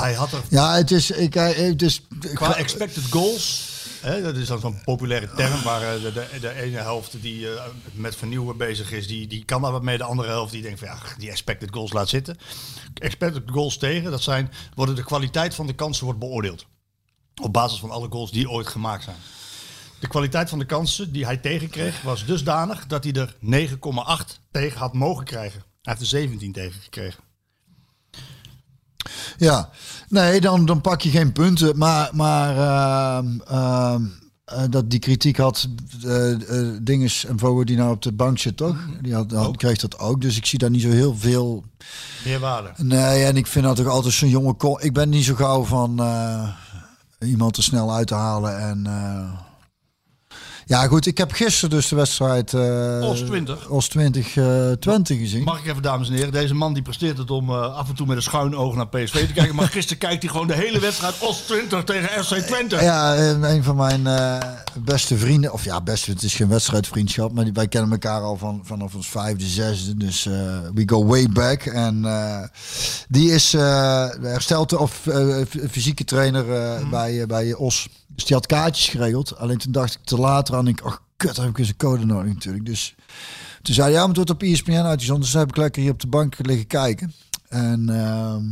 Hij 0.00 0.14
had 0.14 0.32
er 0.32 0.42
Ja, 0.48 0.74
het 0.74 0.90
is... 0.90 1.10
Ik, 1.10 1.34
eh, 1.34 1.48
het 1.48 1.82
is 1.82 2.02
qua 2.34 2.56
expected 2.56 3.04
goals, 3.10 3.72
hè, 4.00 4.22
dat 4.22 4.36
is 4.36 4.46
dan 4.46 4.60
zo'n 4.60 4.80
populaire 4.84 5.28
term, 5.36 5.62
waar 5.62 5.94
eh, 5.94 6.02
de, 6.02 6.12
de, 6.12 6.26
de 6.40 6.54
ene 6.62 6.78
helft 6.78 7.22
die 7.22 7.54
eh, 7.54 7.64
met 7.92 8.16
vernieuwen 8.16 8.56
bezig 8.56 8.92
is, 8.92 9.06
die, 9.06 9.26
die 9.26 9.44
kan 9.44 9.62
daar 9.62 9.72
wat 9.72 9.82
mee. 9.82 9.98
De 9.98 10.04
andere 10.04 10.28
helft 10.28 10.52
die 10.52 10.62
denkt 10.62 10.78
van 10.78 10.88
ja, 10.88 10.98
die 11.18 11.30
expected 11.30 11.68
goals 11.72 11.92
laat 11.92 12.08
zitten. 12.08 12.38
Expected 12.94 13.42
goals 13.46 13.76
tegen, 13.76 14.10
dat 14.10 14.22
zijn, 14.22 14.52
worden 14.74 14.94
de 14.94 15.04
kwaliteit 15.04 15.54
van 15.54 15.66
de 15.66 15.74
kansen 15.74 16.04
wordt 16.04 16.20
beoordeeld. 16.20 16.66
Op 17.42 17.52
basis 17.52 17.78
van 17.78 17.90
alle 17.90 18.08
goals 18.10 18.30
die 18.30 18.50
ooit 18.50 18.66
gemaakt 18.66 19.04
zijn. 19.04 19.16
De 20.00 20.08
kwaliteit 20.08 20.48
van 20.48 20.58
de 20.58 20.66
kansen 20.66 21.12
die 21.12 21.24
hij 21.24 21.36
tegenkreeg 21.36 22.02
was 22.02 22.24
dusdanig 22.24 22.86
dat 22.86 23.04
hij 23.04 23.12
er 23.12 23.36
9,8 23.70 24.40
tegen 24.50 24.78
had 24.78 24.92
mogen 24.92 25.24
krijgen. 25.24 25.60
Hij 25.60 25.92
heeft 25.92 26.00
er 26.00 26.06
17 26.06 26.52
tegen 26.52 26.80
gekregen. 26.80 27.22
Ja, 29.38 29.68
nee, 30.08 30.40
dan, 30.40 30.66
dan 30.66 30.80
pak 30.80 31.00
je 31.00 31.10
geen 31.10 31.32
punten. 31.32 31.78
Maar, 31.78 32.10
maar 32.12 32.56
ehm, 32.56 33.40
ehm, 33.46 34.02
eh, 34.44 34.62
dat 34.70 34.90
die 34.90 34.98
kritiek 34.98 35.36
had, 35.36 35.68
eh 36.04 36.32
eh, 36.32 36.76
Dinges 36.82 37.24
en 37.24 37.38
Vogel 37.38 37.64
die 37.64 37.76
nou 37.76 37.90
op 37.90 38.02
de 38.02 38.12
bank 38.12 38.38
zit, 38.38 38.56
toch? 38.56 38.76
Die 39.02 39.14
had, 39.14 39.32
had, 39.32 39.56
kreeg 39.56 39.78
dat 39.78 39.98
ook. 39.98 40.20
Dus 40.20 40.36
ik 40.36 40.46
zie 40.46 40.58
daar 40.58 40.70
niet 40.70 40.82
zo 40.82 40.90
heel 40.90 41.16
veel. 41.16 41.64
Meerwaarde. 42.24 42.72
Nee, 42.76 43.24
en 43.24 43.36
ik 43.36 43.46
vind 43.46 43.64
dat 43.64 43.76
toch 43.76 43.86
altijd 43.86 44.14
zo'n 44.14 44.28
jonge. 44.28 44.78
Ik 44.80 44.92
ben 44.92 45.08
niet 45.08 45.24
zo 45.24 45.34
gauw 45.34 45.64
van 45.64 46.02
iemand 47.18 47.56
er 47.56 47.62
snel 47.62 47.92
uit 47.94 48.06
te 48.06 48.14
halen. 48.14 48.58
En, 48.58 48.86
ja, 50.66 50.86
goed, 50.86 51.06
ik 51.06 51.18
heb 51.18 51.32
gisteren 51.32 51.70
dus 51.70 51.88
de 51.88 51.96
wedstrijd. 51.96 52.54
eh 52.54 53.08
Os 53.10 53.20
20. 53.20 53.68
Os 53.68 53.88
20, 53.88 54.36
eh, 54.36 54.70
Twente 54.70 55.16
gezien. 55.16 55.42
Mag 55.42 55.58
ik 55.58 55.66
even, 55.66 55.82
dames 55.82 56.08
en 56.08 56.14
heren, 56.14 56.32
deze 56.32 56.54
man 56.54 56.74
die 56.74 56.82
presteert 56.82 57.18
het 57.18 57.30
om 57.30 57.50
eh, 57.50 57.74
af 57.76 57.88
en 57.88 57.94
toe 57.94 58.06
met 58.06 58.16
een 58.16 58.22
schuin 58.22 58.56
oog 58.56 58.74
naar 58.74 58.88
PSV 58.88 59.26
te 59.26 59.32
kijken. 59.32 59.54
Maar 59.54 59.68
gisteren 59.68 59.98
kijkt 59.98 60.22
hij 60.22 60.30
gewoon 60.32 60.46
de 60.46 60.54
hele 60.54 60.80
wedstrijd 60.80 61.14
Os 61.18 61.36
20 61.36 61.84
tegen 61.84 62.24
FC 62.24 62.34
Twente. 62.34 62.76
Ja, 62.76 63.16
een 63.42 63.62
van 63.62 63.76
mijn 63.76 64.06
eh, 64.06 64.38
beste 64.78 65.16
vrienden, 65.16 65.52
of 65.52 65.64
ja, 65.64 65.80
beste, 65.80 66.10
het 66.10 66.22
is 66.22 66.34
geen 66.34 66.48
wedstrijdvriendschap, 66.48 67.32
maar 67.32 67.44
die, 67.44 67.52
wij 67.52 67.68
kennen 67.68 67.90
elkaar 67.90 68.20
al 68.20 68.36
van, 68.36 68.60
vanaf 68.64 68.94
ons 68.94 69.08
vijfde, 69.08 69.46
zesde, 69.46 69.96
dus 69.96 70.24
we 70.74 70.82
go 70.86 71.06
way 71.06 71.28
back. 71.28 71.62
En 71.62 72.04
die 73.08 73.30
is 73.30 73.54
eh 73.54 74.06
hersteld 74.22 74.72
of 74.72 75.00
fysieke 75.70 76.04
trainer 76.04 76.52
eh, 76.52 76.88
bij, 76.90 77.26
bij 77.26 77.54
Os. 77.54 77.88
Dus 78.14 78.24
die 78.24 78.36
had 78.36 78.46
kaartjes 78.46 78.88
geregeld. 78.88 79.36
Alleen 79.36 79.58
toen 79.58 79.72
dacht 79.72 79.94
ik 79.94 80.04
te 80.04 80.18
later 80.18 80.56
aan, 80.56 80.68
ik, 80.68 80.80
ach 80.80 81.02
kut, 81.16 81.34
dan 81.34 81.44
heb 81.44 81.52
ik 81.52 81.58
eens 81.58 81.68
een 81.68 81.76
code 81.76 82.04
nodig 82.04 82.32
natuurlijk. 82.32 82.66
Dus 82.66 82.94
toen 83.62 83.74
zei 83.74 83.86
hij, 83.86 83.94
ja, 83.94 83.98
maar 83.98 84.08
het 84.08 84.16
wordt 84.16 84.30
op 84.30 84.42
ESPN 84.42 84.72
uitgezonden. 84.72 85.22
Dus 85.22 85.30
toen 85.30 85.40
heb 85.40 85.50
ik 85.50 85.56
lekker 85.56 85.82
hier 85.82 85.92
op 85.92 86.00
de 86.00 86.06
bank 86.06 86.34
liggen 86.38 86.66
kijken. 86.66 87.12
En 87.48 87.88
ehm, 87.88 88.44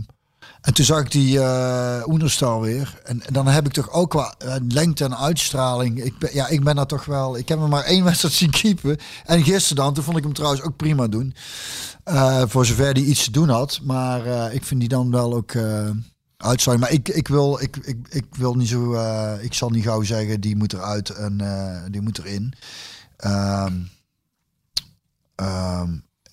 en 0.62 0.74
toen 0.74 0.84
zag 0.84 1.00
ik 1.00 1.10
die 1.10 1.40
eh 1.40 2.02
Oenerstal 2.06 2.60
weer. 2.60 3.00
En, 3.04 3.22
dan 3.30 3.46
heb 3.46 3.66
ik 3.66 3.72
toch 3.72 3.90
ook 3.90 4.10
qua 4.10 4.34
eh, 4.38 4.54
lengte 4.68 5.04
en 5.04 5.16
uitstraling. 5.16 6.04
Ik 6.04 6.18
ben, 6.18 6.30
ja, 6.34 6.48
ik 6.48 6.64
ben 6.64 6.76
daar 6.76 6.86
toch 6.86 7.04
wel. 7.04 7.36
Ik 7.36 7.48
heb 7.48 7.58
hem 7.58 7.68
maar 7.68 7.84
één 7.84 8.04
wedstrijd 8.10 8.34
zien 8.34 8.50
keepen. 8.50 8.96
En 9.24 9.44
gisteren 9.44 9.84
dan, 9.84 9.94
toen 9.94 10.04
vond 10.04 10.16
ik 10.16 10.22
hem 10.22 10.32
trouwens 10.32 10.62
ook 10.62 10.76
prima 10.76 11.06
doen. 11.06 11.34
Eh, 12.04 12.42
voor 12.46 12.66
zover 12.66 12.92
hij 12.92 13.02
iets 13.02 13.24
te 13.24 13.30
doen 13.30 13.48
had. 13.48 13.80
Maar 13.82 14.52
ik 14.52 14.64
vind 14.64 14.80
die 14.80 14.88
dan 14.88 15.10
wel 15.10 15.34
ook 15.34 15.52
uitstraling. 16.42 16.82
Maar 16.82 16.92
ik, 16.92 17.08
ik, 17.08 17.28
wil, 17.28 17.60
ik, 17.60 17.76
ik, 17.76 18.06
ik 18.10 18.24
wil 18.30 18.54
niet 18.54 18.68
zo. 18.68 18.94
eh, 18.94 19.34
ik 19.44 19.54
zal 19.54 19.70
niet 19.70 19.84
gauw 19.84 20.02
zeggen, 20.02 20.40
die 20.40 20.56
moet 20.56 20.72
eruit 20.72 21.10
en 21.10 21.40
eh, 21.40 21.82
die 21.90 22.00
moet 22.00 22.18
erin. 22.18 22.52
Ehm, 23.16 23.72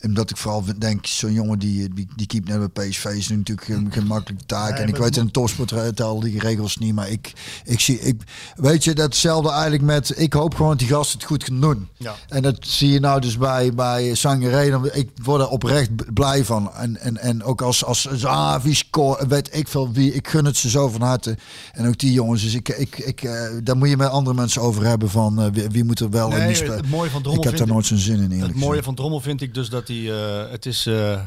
omdat 0.02 0.30
ik 0.30 0.38
vooral 0.38 0.64
denk, 0.78 1.06
zo'n 1.06 1.34
jongen 1.34 1.60
die, 1.60 1.94
die, 1.94 2.08
die 2.16 2.28
keept 2.28 2.48
net 2.48 2.74
bij 2.74 2.88
PSV 2.90 3.06
is 3.06 3.28
natuurlijk 3.30 3.68
geen, 3.68 3.88
geen 3.92 4.06
makkelijke 4.08 4.46
taak. 4.46 4.72
Nee, 4.72 4.80
en 4.82 4.88
ik 4.88 4.96
weet 4.96 5.18
in 5.18 5.26
de 5.26 5.32
topsport 5.32 5.96
tel 5.96 6.20
die 6.20 6.40
regels 6.40 6.78
niet. 6.78 6.94
Maar 6.94 7.10
ik, 7.10 7.34
ik 7.66 7.80
zie, 7.80 8.00
ik, 8.00 8.22
weet 8.56 8.84
je, 8.84 8.94
datzelfde 8.94 9.52
eigenlijk 9.52 9.84
met, 9.84 10.14
ik 10.20 10.34
hoop 10.34 10.56
gewoon 10.56 10.70
dat 10.70 10.80
die 10.80 10.88
gast 10.88 11.14
het 11.14 11.24
goed 11.24 11.44
kan 11.44 11.62
doen. 11.62 11.88
Ja. 11.98 12.16
En 12.28 12.42
dat 12.42 12.58
zie 12.60 12.90
je 12.92 13.00
nou 13.00 13.22
dus 13.22 13.38
bij, 13.38 13.74
bij 13.74 14.16
Sangeré. 14.16 14.70
Dan- 14.70 14.90
Ik 14.94 15.10
word 15.24 15.42
er 15.42 15.48
oprecht 15.50 16.14
blij 16.14 16.46
van. 16.46 16.74
En, 16.74 16.98
en, 16.98 17.18
en 17.18 17.44
ook 17.44 17.62
als, 17.62 17.86
als, 17.86 18.10
als 18.10 18.26
ah, 18.26 18.62
wie 18.64 18.84
weet 19.28 19.50
ik 19.56 19.68
veel 19.68 19.92
wie. 19.92 20.14
Ik 20.14 20.28
gun 20.28 20.46
het 20.46 20.58
ze 20.58 20.70
zo 20.70 20.88
van 20.88 21.02
harte. 21.02 21.38
En 21.74 21.88
ook 21.88 21.98
die 21.98 22.12
jongens. 22.14 22.42
Dus 22.44 22.54
ik, 22.54 22.70
ik, 22.70 22.98
ik, 22.98 23.24
eh, 23.24 23.42
daar 23.64 23.78
moet 23.78 23.90
je 23.90 23.98
met 23.98 24.10
andere 24.10 24.36
mensen 24.36 24.62
over 24.62 24.86
hebben 24.86 25.10
van 25.10 25.42
eh, 25.42 25.48
wie, 25.54 25.68
wie 25.70 25.84
moet 25.84 26.00
er 26.00 26.10
wel 26.10 26.32
en 26.32 26.38
Nee, 26.38 26.48
niet 26.48 26.58
spelen. 26.58 26.78
het 26.78 26.90
mooie 26.90 27.10
van 27.10 27.18
Ik 27.20 27.24
Drommel 27.26 27.44
heb 27.44 27.56
vind 27.56 27.58
daar 27.58 27.68
ik- 27.68 27.74
nooit 27.74 27.86
zo'n 27.86 27.98
zin 28.14 28.22
in 28.24 28.32
eerlijk 28.32 28.54
Het 28.54 28.62
mooie 28.64 28.84
van 28.84 28.96
Drommel 28.96 29.20
vind 29.20 29.42
ik 29.42 29.54
dus 29.54 29.70
dat 29.70 29.89
hij, 29.90 30.12
eh, 30.44 30.52
het 30.52 30.66
is, 30.66 30.86
eh, 30.86 31.22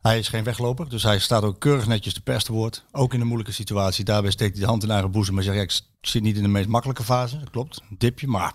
hij 0.00 0.18
is 0.18 0.28
geen 0.28 0.44
wegloper. 0.44 0.88
Dus 0.88 1.02
hij 1.02 1.18
staat 1.18 1.42
ook 1.42 1.60
keurig 1.60 1.86
netjes 1.86 2.14
te 2.44 2.52
woord. 2.52 2.84
Ook 2.92 3.14
in 3.14 3.20
een 3.20 3.26
moeilijke 3.26 3.52
situatie. 3.54 4.04
Daarbij 4.04 4.30
steekt 4.30 4.52
hij 4.52 4.60
de 4.62 4.68
hand 4.68 4.82
in 4.82 4.90
eigen 4.90 5.10
boezem. 5.10 5.34
Maar 5.34 5.42
zegt, 5.42 5.56
ja, 5.56 5.62
ik 5.62 5.80
zit 6.00 6.22
niet 6.22 6.36
in 6.36 6.42
de 6.42 6.48
meest 6.48 6.68
makkelijke 6.68 7.02
fase. 7.04 7.38
Dat 7.38 7.50
klopt, 7.50 7.80
een 7.90 7.96
dipje. 7.98 8.26
Maar 8.26 8.54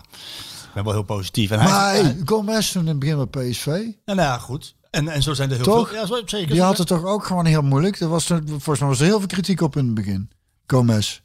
ik 0.66 0.74
ben 0.74 0.84
wel 0.84 0.92
heel 0.92 1.02
positief. 1.02 1.50
En 1.50 1.58
hij, 1.60 1.68
Maar 1.70 1.90
hij- 1.92 2.02
hey, 2.02 2.16
Gomez 2.24 2.72
toen 2.72 2.82
in 2.82 2.88
het 2.88 2.98
begin 2.98 3.28
bij 3.30 3.50
PSV. 3.50 3.66
nou, 3.66 3.90
nou 4.04 4.16
ja, 4.20 4.38
goed. 4.38 4.74
En, 4.90 5.08
en 5.08 5.22
zo 5.22 5.34
zijn 5.34 5.50
er 5.50 5.56
heel 5.56 5.64
Toch? 5.64 5.88
veel. 5.88 5.98
Ja, 5.98 6.06
zo, 6.06 6.20
zeker. 6.24 6.50
Die 6.52 6.62
had 6.62 6.78
het 6.78 6.86
toch 6.86 7.04
ook 7.04 7.24
gewoon 7.24 7.44
heel 7.46 7.62
moeilijk. 7.62 8.00
Er 8.00 8.08
was 8.08 8.30
er, 8.30 8.42
volgens 8.46 8.78
mij 8.78 8.88
was 8.88 9.00
er 9.00 9.06
heel 9.06 9.18
veel 9.18 9.26
kritiek 9.28 9.60
op 9.60 9.76
in 9.76 9.84
het 9.84 9.94
begin. 9.94 10.30
Gomez. 10.66 11.20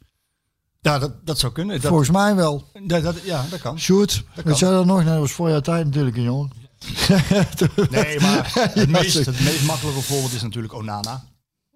Ja, 0.82 1.00
dat, 1.00 1.26
dat 1.26 1.40
zou 1.40 1.54
kunnen. 1.54 1.82
Dat, 1.82 1.90
Volgens 1.90 2.10
mij 2.10 2.36
wel. 2.36 2.64
dat, 2.84 3.04
dat- 3.04 3.22
ja, 3.24 3.46
dat 3.50 3.62
kan. 3.62 3.80
Shoot. 3.80 4.24
kan. 4.44 4.54
Jij 4.54 4.70
dat 4.70 4.86
nog? 4.86 4.98
Nee, 4.98 5.06
dat 5.06 5.18
was 5.20 5.32
voor 5.32 5.50
jouw 5.50 5.60
tijd 5.60 5.86
natuurlijk, 5.86 6.16
een 6.18 6.24
jongen. 6.24 6.52
Nee, 7.90 8.20
maar 8.20 8.52
het, 8.74 8.90
meest, 8.90 9.14
het 9.26 9.40
meest 9.40 9.64
makkelijke 9.64 10.02
voorbeeld 10.02 10.34
is 10.34 10.42
natuurlijk 10.42 10.74
Onana. 10.74 11.24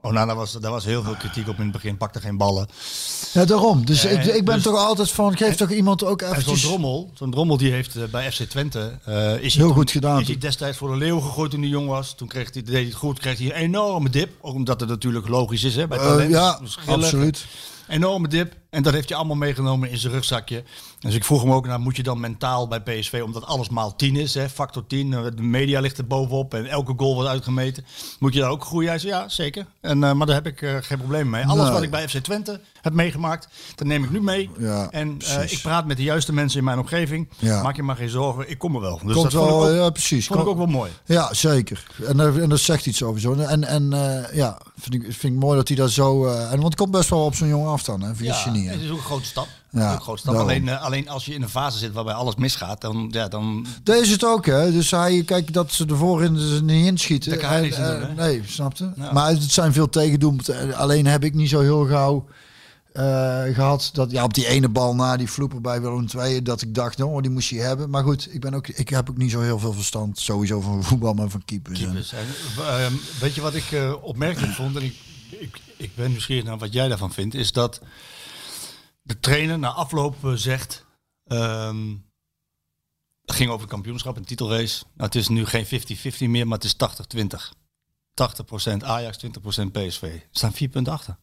Onana 0.02 0.36
was, 0.36 0.52
daar 0.52 0.72
was 0.72 0.86
heel 0.86 1.04
veel 1.04 1.16
kritiek 1.16 1.48
op 1.48 1.56
in 1.58 1.64
het 1.64 1.72
begin. 1.72 1.98
Pakte 1.98 2.20
geen 2.20 2.38
ballen. 2.38 2.68
Ja, 3.34 3.46
daarom. 3.46 3.86
Dus 3.86 4.06
ik, 4.06 4.26
ik 4.26 4.46
ben 4.46 4.56
dus- 4.56 4.64
toch 4.64 4.76
altijd 4.78 5.12
van, 5.12 5.38
geef 5.38 5.56
toch 5.56 5.72
iemand 5.72 6.04
ook 6.04 6.22
En 6.22 6.42
zo'n 6.42 6.56
drommel, 6.56 7.12
zo'n 7.14 7.32
drommel 7.32 7.58
die 7.58 7.72
heeft 7.72 7.96
eh, 7.96 8.04
bij 8.04 8.32
FC 8.32 8.44
Twente 8.44 9.00
eh, 9.06 9.40
is 9.44 9.56
Heel 9.56 9.66
hij 9.66 9.74
goed 9.76 9.86
toen- 9.86 10.02
gedaan 10.02 10.22
Is 10.22 10.28
hij 10.28 10.38
destijds 10.38 10.78
voor 10.78 10.90
de 10.92 10.98
leeuw 10.98 11.20
gegooid 11.20 11.52
toen 11.52 11.60
hij 11.60 11.70
jong 11.70 11.88
was. 11.88 12.16
Toen 12.16 12.28
kreeg 12.28 12.54
hij, 12.54 12.64
deed 12.64 12.74
hij 12.74 12.84
het 12.84 12.94
goed, 12.94 13.20
kreeg 13.20 13.38
hij 13.38 13.48
een 13.48 13.52
enorme 13.62 14.10
dip. 14.10 14.32
Omdat 14.42 14.80
het 14.80 14.90
natuurlijk 14.90 15.28
logisch 15.28 15.64
is 15.64 15.76
hè, 15.76 15.88
bij 15.88 15.98
Eh, 15.98 16.04
talent. 16.06 16.30
ja, 16.30 16.60
absoluut. 16.86 17.46
Enorme 17.88 18.28
dip. 18.28 18.54
En 18.70 18.84
dat 18.84 18.94
heeft 18.94 19.10
hij 19.10 19.18
allemaal 19.18 19.36
meegenomen 19.36 19.90
in 19.90 19.98
zijn 19.98 20.14
rugzakje. 20.14 20.64
Dus 21.00 21.14
ik 21.16 21.24
vroeg 21.24 21.42
hem 21.42 21.52
ook, 21.52 21.68
nou, 21.68 21.80
moet 21.80 21.96
je 21.96 22.04
dan 22.04 22.20
mentaal 22.20 22.68
bij 22.68 22.82
PSV, 22.82 23.22
omdat 23.26 23.46
alles 23.46 23.70
maal 23.70 23.96
10 23.96 24.16
is, 24.16 24.34
hè, 24.34 24.50
factor 24.50 24.88
10, 24.88 25.14
eh, 25.14 25.24
de 25.36 25.42
media 25.42 25.80
ligt 25.80 25.98
er 25.98 26.08
bovenop 26.08 26.54
en 26.54 26.66
elke 26.66 26.94
goal 26.98 27.14
wordt 27.14 27.30
uitgemeten. 27.30 27.86
Moet 28.20 28.34
je 28.34 28.40
daar 28.40 28.50
ook 28.50 28.66
groeien? 28.66 28.90
Hij 28.90 29.00
zei, 29.00 29.12
ja, 29.14 29.30
zeker. 29.30 29.66
En, 29.82 30.04
eh, 30.04 30.14
maar 30.14 30.28
daar 30.28 30.36
heb 30.36 30.48
ik 30.48 30.62
eh, 30.62 30.76
geen 30.82 30.98
probleem 30.98 31.30
mee. 31.30 31.46
Alles 31.46 31.64
Nee. 31.64 31.74
wat 31.74 31.82
ik 31.82 31.92
bij 31.92 32.08
FC 32.10 32.18
Twente 32.18 32.60
heb 32.82 32.94
meegemaakt, 32.94 33.48
dat 33.76 33.88
neem 33.88 34.04
ik 34.04 34.12
nu 34.12 34.22
mee. 34.22 34.50
Ja, 34.58 34.88
en 34.92 35.18
ik 35.48 35.60
praat 35.62 35.86
met 35.86 35.98
de 35.98 36.04
juiste 36.04 36.34
mensen 36.34 36.60
in 36.60 36.66
mijn 36.66 36.80
omgeving. 36.80 37.30
Ja. 37.38 37.62
Maak 37.62 37.76
je 37.76 37.84
maar 37.84 37.96
geen 37.96 38.10
zorgen, 38.10 38.50
ik 38.50 38.58
kom 38.58 38.76
er 38.76 38.82
wel. 38.82 39.00
Dus 39.04 39.14
Komt 39.16 39.32
dat 39.32 39.42
vond, 39.42 39.46
wel, 39.50 39.66
ik 39.68 39.72
ook, 39.72 39.84
ja, 39.84 39.90
precies. 39.90 40.28
vond 40.28 40.40
ik 40.40 40.48
ook 40.48 40.58
wel 40.58 40.66
mooi. 40.66 40.92
Ja, 41.06 41.34
zeker. 41.34 41.84
En, 42.08 42.18
dat- 42.18 42.38
en 42.38 42.50
dat 42.50 42.60
zegt 42.60 42.86
iets 42.86 42.98
sowieso. 42.98 43.34
En, 43.34 43.64
en 43.64 43.94
eh, 43.94 44.36
ja, 44.36 44.60
vind 44.80 44.94
ik, 44.94 45.02
vind 45.14 45.34
ik 45.34 45.40
mooi 45.40 45.58
dat 45.58 45.68
hij 45.68 45.78
dat 45.78 45.92
zo... 45.92 46.26
en 46.26 46.50
want 46.50 46.64
het 46.64 46.76
komt 46.76 46.92
best 46.92 47.10
wel 47.10 47.26
op 47.26 47.36
zo'n 47.36 47.48
jongen 47.48 47.72
af 47.72 47.84
dan, 47.84 48.02
hè? 48.02 48.16
vergis 48.16 48.44
Ja. 48.44 48.52
Het 48.66 48.82
is 48.82 48.90
ook 48.90 48.98
een 48.98 49.04
grote 49.04 49.26
stap. 49.26 49.48
Ja, 49.70 49.94
een 49.94 50.02
grote 50.02 50.20
stap. 50.20 50.36
Alleen, 50.36 50.70
eh, 50.70 50.84
alleen 50.84 51.10
als 51.10 51.26
je 51.26 51.34
in 51.34 51.42
een 51.42 51.50
fase 51.50 51.78
zit 51.78 51.94
waarbij 51.94 52.14
alles 52.14 52.36
misgaat, 52.36 52.82
dan, 52.82 53.08
ja, 53.12 53.28
dan 53.28 53.66
Dat 53.84 53.96
is 53.96 54.10
het 54.10 54.26
ook, 54.26 54.46
hè. 54.46 54.72
Dus 54.72 54.92
hij, 54.92 55.24
kijk, 55.26 55.54
dat 55.54 55.72
ze 55.72 55.86
ervoor 55.86 56.24
in 56.24 56.36
er 56.36 56.64
niet 56.64 56.86
inschieten. 56.86 57.32
Daar 57.32 57.40
kan 57.40 57.50
hij 57.50 57.70
doen, 57.70 58.10
eh? 58.10 58.16
Nee, 58.16 58.42
snapte? 58.46 58.94
Ja. 58.96 59.12
Maar 59.12 59.30
het 59.30 59.52
zijn 59.52 59.74
veel 59.74 59.90
tegendoelpunten. 59.90 60.76
Alleen 60.76 61.06
heb 61.06 61.24
ik 61.24 61.34
niet 61.34 61.50
zo 61.50 61.60
heel 61.60 61.86
gauw 61.86 62.26
eh, 62.98 63.44
gehad 63.54 63.90
dat 63.94 64.12
ja, 64.12 64.24
op 64.24 64.34
die 64.34 64.48
ene 64.48 64.70
bal 64.70 64.96
na 64.96 65.18
die 65.18 65.32
vloeper 65.32 65.62
bij 65.62 65.82
Willem 65.82 66.08
II, 66.18 66.42
dat 66.42 66.62
ik 66.62 66.76
dacht, 66.76 67.02
oh, 67.02 67.22
die 67.22 67.32
moest 67.32 67.50
je 67.50 67.60
hebben. 67.60 67.90
Maar 67.90 68.04
goed, 68.04 68.34
ik, 68.34 68.42
ben 68.42 68.54
ook, 68.54 68.68
ik 68.68 68.90
heb 68.90 69.10
ook 69.10 69.18
niet 69.18 69.32
zo 69.32 69.42
heel 69.42 69.60
veel 69.60 69.74
verstand 69.74 70.20
sowieso 70.20 70.62
van 70.62 70.84
voetbal, 70.84 71.14
maar 71.14 71.30
van 71.30 71.46
keepers. 71.46 71.80
Keepers. 71.80 72.14
En, 72.14 72.26
ehm, 72.58 72.94
weet 73.20 73.36
je 73.36 73.42
wat 73.42 73.56
ik 73.56 73.72
eh, 73.72 73.94
opmerkelijk 74.02 74.54
vond? 74.54 74.76
En 74.76 74.84
ik, 74.84 74.96
ik, 75.30 75.62
ik 75.78 75.96
ben 75.96 76.10
nieuwsgierig 76.10 76.44
naar 76.44 76.58
wat 76.58 76.74
jij 76.74 76.88
daarvan 76.88 77.14
vindt. 77.14 77.36
Is 77.36 77.52
dat 77.52 77.82
de 79.08 79.20
trainer 79.20 79.60
na 79.60 79.70
afloop 79.70 80.26
eh, 80.26 80.32
zegt... 80.34 80.86
ehm, 81.24 81.96
het 83.26 83.36
ging 83.36 83.50
over 83.50 83.68
kampioenschap, 83.68 84.18
een 84.18 84.26
titelrace. 84.26 84.84
Nou, 84.84 85.06
het 85.06 85.16
is 85.16 85.28
nu 85.28 85.46
geen 85.46 85.66
50-50 85.66 85.70
meer, 86.18 86.48
maar 86.48 86.60
het 86.60 86.64
is 86.64 86.76
80-20. 87.18 87.52
80% 88.74 88.84
Ajax, 88.84 89.18
20% 89.26 89.30
PSV. 89.72 90.02
Er 90.02 90.28
staan 90.32 90.54
vier 90.54 90.70
punten 90.70 90.94
achter. 90.94 91.18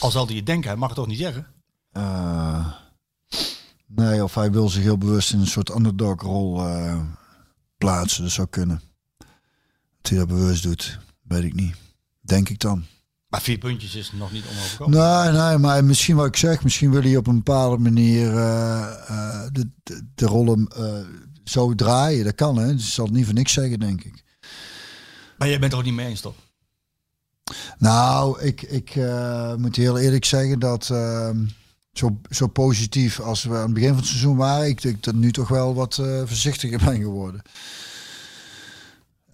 Al 0.00 0.10
zal 0.10 0.26
hij 0.26 0.36
het 0.36 0.46
denken, 0.46 0.68
hij 0.68 0.78
mag 0.78 0.88
het 0.88 0.98
toch 0.98 1.06
niet 1.06 1.18
zeggen? 1.18 1.46
Eh, 1.92 2.72
nee, 3.86 4.24
of 4.24 4.34
hij 4.34 4.50
wil 4.50 4.68
zich 4.68 4.82
heel 4.82 4.98
bewust 4.98 5.32
in 5.32 5.40
een 5.40 5.46
soort 5.46 5.74
underdog-rol 5.74 6.66
eh, 6.66 7.00
plaatsen. 7.78 8.22
Dat 8.22 8.32
zou 8.32 8.48
kunnen. 8.48 8.82
Dat 10.00 10.10
hij 10.10 10.18
dat 10.18 10.28
bewust 10.28 10.62
doet, 10.62 10.98
weet 11.22 11.44
ik 11.44 11.54
niet. 11.54 11.76
Denk 12.20 12.48
ik 12.48 12.58
dan. 12.58 12.86
Maar 13.28 13.42
vier 13.42 13.58
puntjes 13.58 13.94
is 13.94 14.12
nog 14.12 14.32
niet 14.32 14.44
onoverkomelijk. 14.50 15.32
Nee, 15.32 15.42
nee, 15.42 15.58
maar 15.58 15.84
misschien 15.84 16.16
wat 16.16 16.26
ik 16.26 16.36
zeg, 16.36 16.62
misschien 16.62 16.90
wil 16.90 17.02
hij 17.02 17.16
op 17.16 17.26
een 17.26 17.36
bepaalde 17.36 17.82
manier 17.82 18.36
eh, 18.36 19.08
eh, 19.08 19.46
de, 19.52 19.70
de, 19.82 20.06
de 20.14 20.26
rollen 20.26 20.68
eh, 20.76 21.06
zo 21.44 21.74
draaien. 21.74 22.24
Dat 22.24 22.34
kan, 22.34 22.56
hè. 22.56 22.74
Dus 22.74 22.94
zal 22.94 23.04
het 23.04 23.14
niet 23.14 23.24
voor 23.24 23.34
niks 23.34 23.52
zeggen, 23.52 23.80
denk 23.80 24.04
ik. 24.04 24.24
Maar 25.38 25.48
jij 25.48 25.58
bent 25.58 25.72
er 25.72 25.78
ook 25.78 25.84
niet 25.84 25.94
mee 25.94 26.06
eens, 26.06 26.20
toch? 26.20 26.34
Nou, 27.78 28.40
ik, 28.40 28.62
ik 28.62 28.94
moet 29.56 29.76
heel 29.76 29.98
eerlijk 29.98 30.24
zeggen 30.24 30.58
dat 30.58 30.90
ehm, 30.90 31.46
zo, 31.92 32.20
zo 32.30 32.46
positief 32.46 33.20
als 33.20 33.44
we 33.44 33.54
aan 33.54 33.62
het 33.62 33.74
begin 33.74 33.88
van 33.88 33.98
het 33.98 34.06
seizoen 34.06 34.36
waren, 34.36 34.68
ik 34.68 34.82
denk 34.82 35.02
dat 35.04 35.14
nu 35.14 35.32
toch 35.32 35.48
wel 35.48 35.74
wat 35.74 35.94
voorzichtiger 36.24 36.84
ben 36.84 37.00
geworden. 37.00 37.42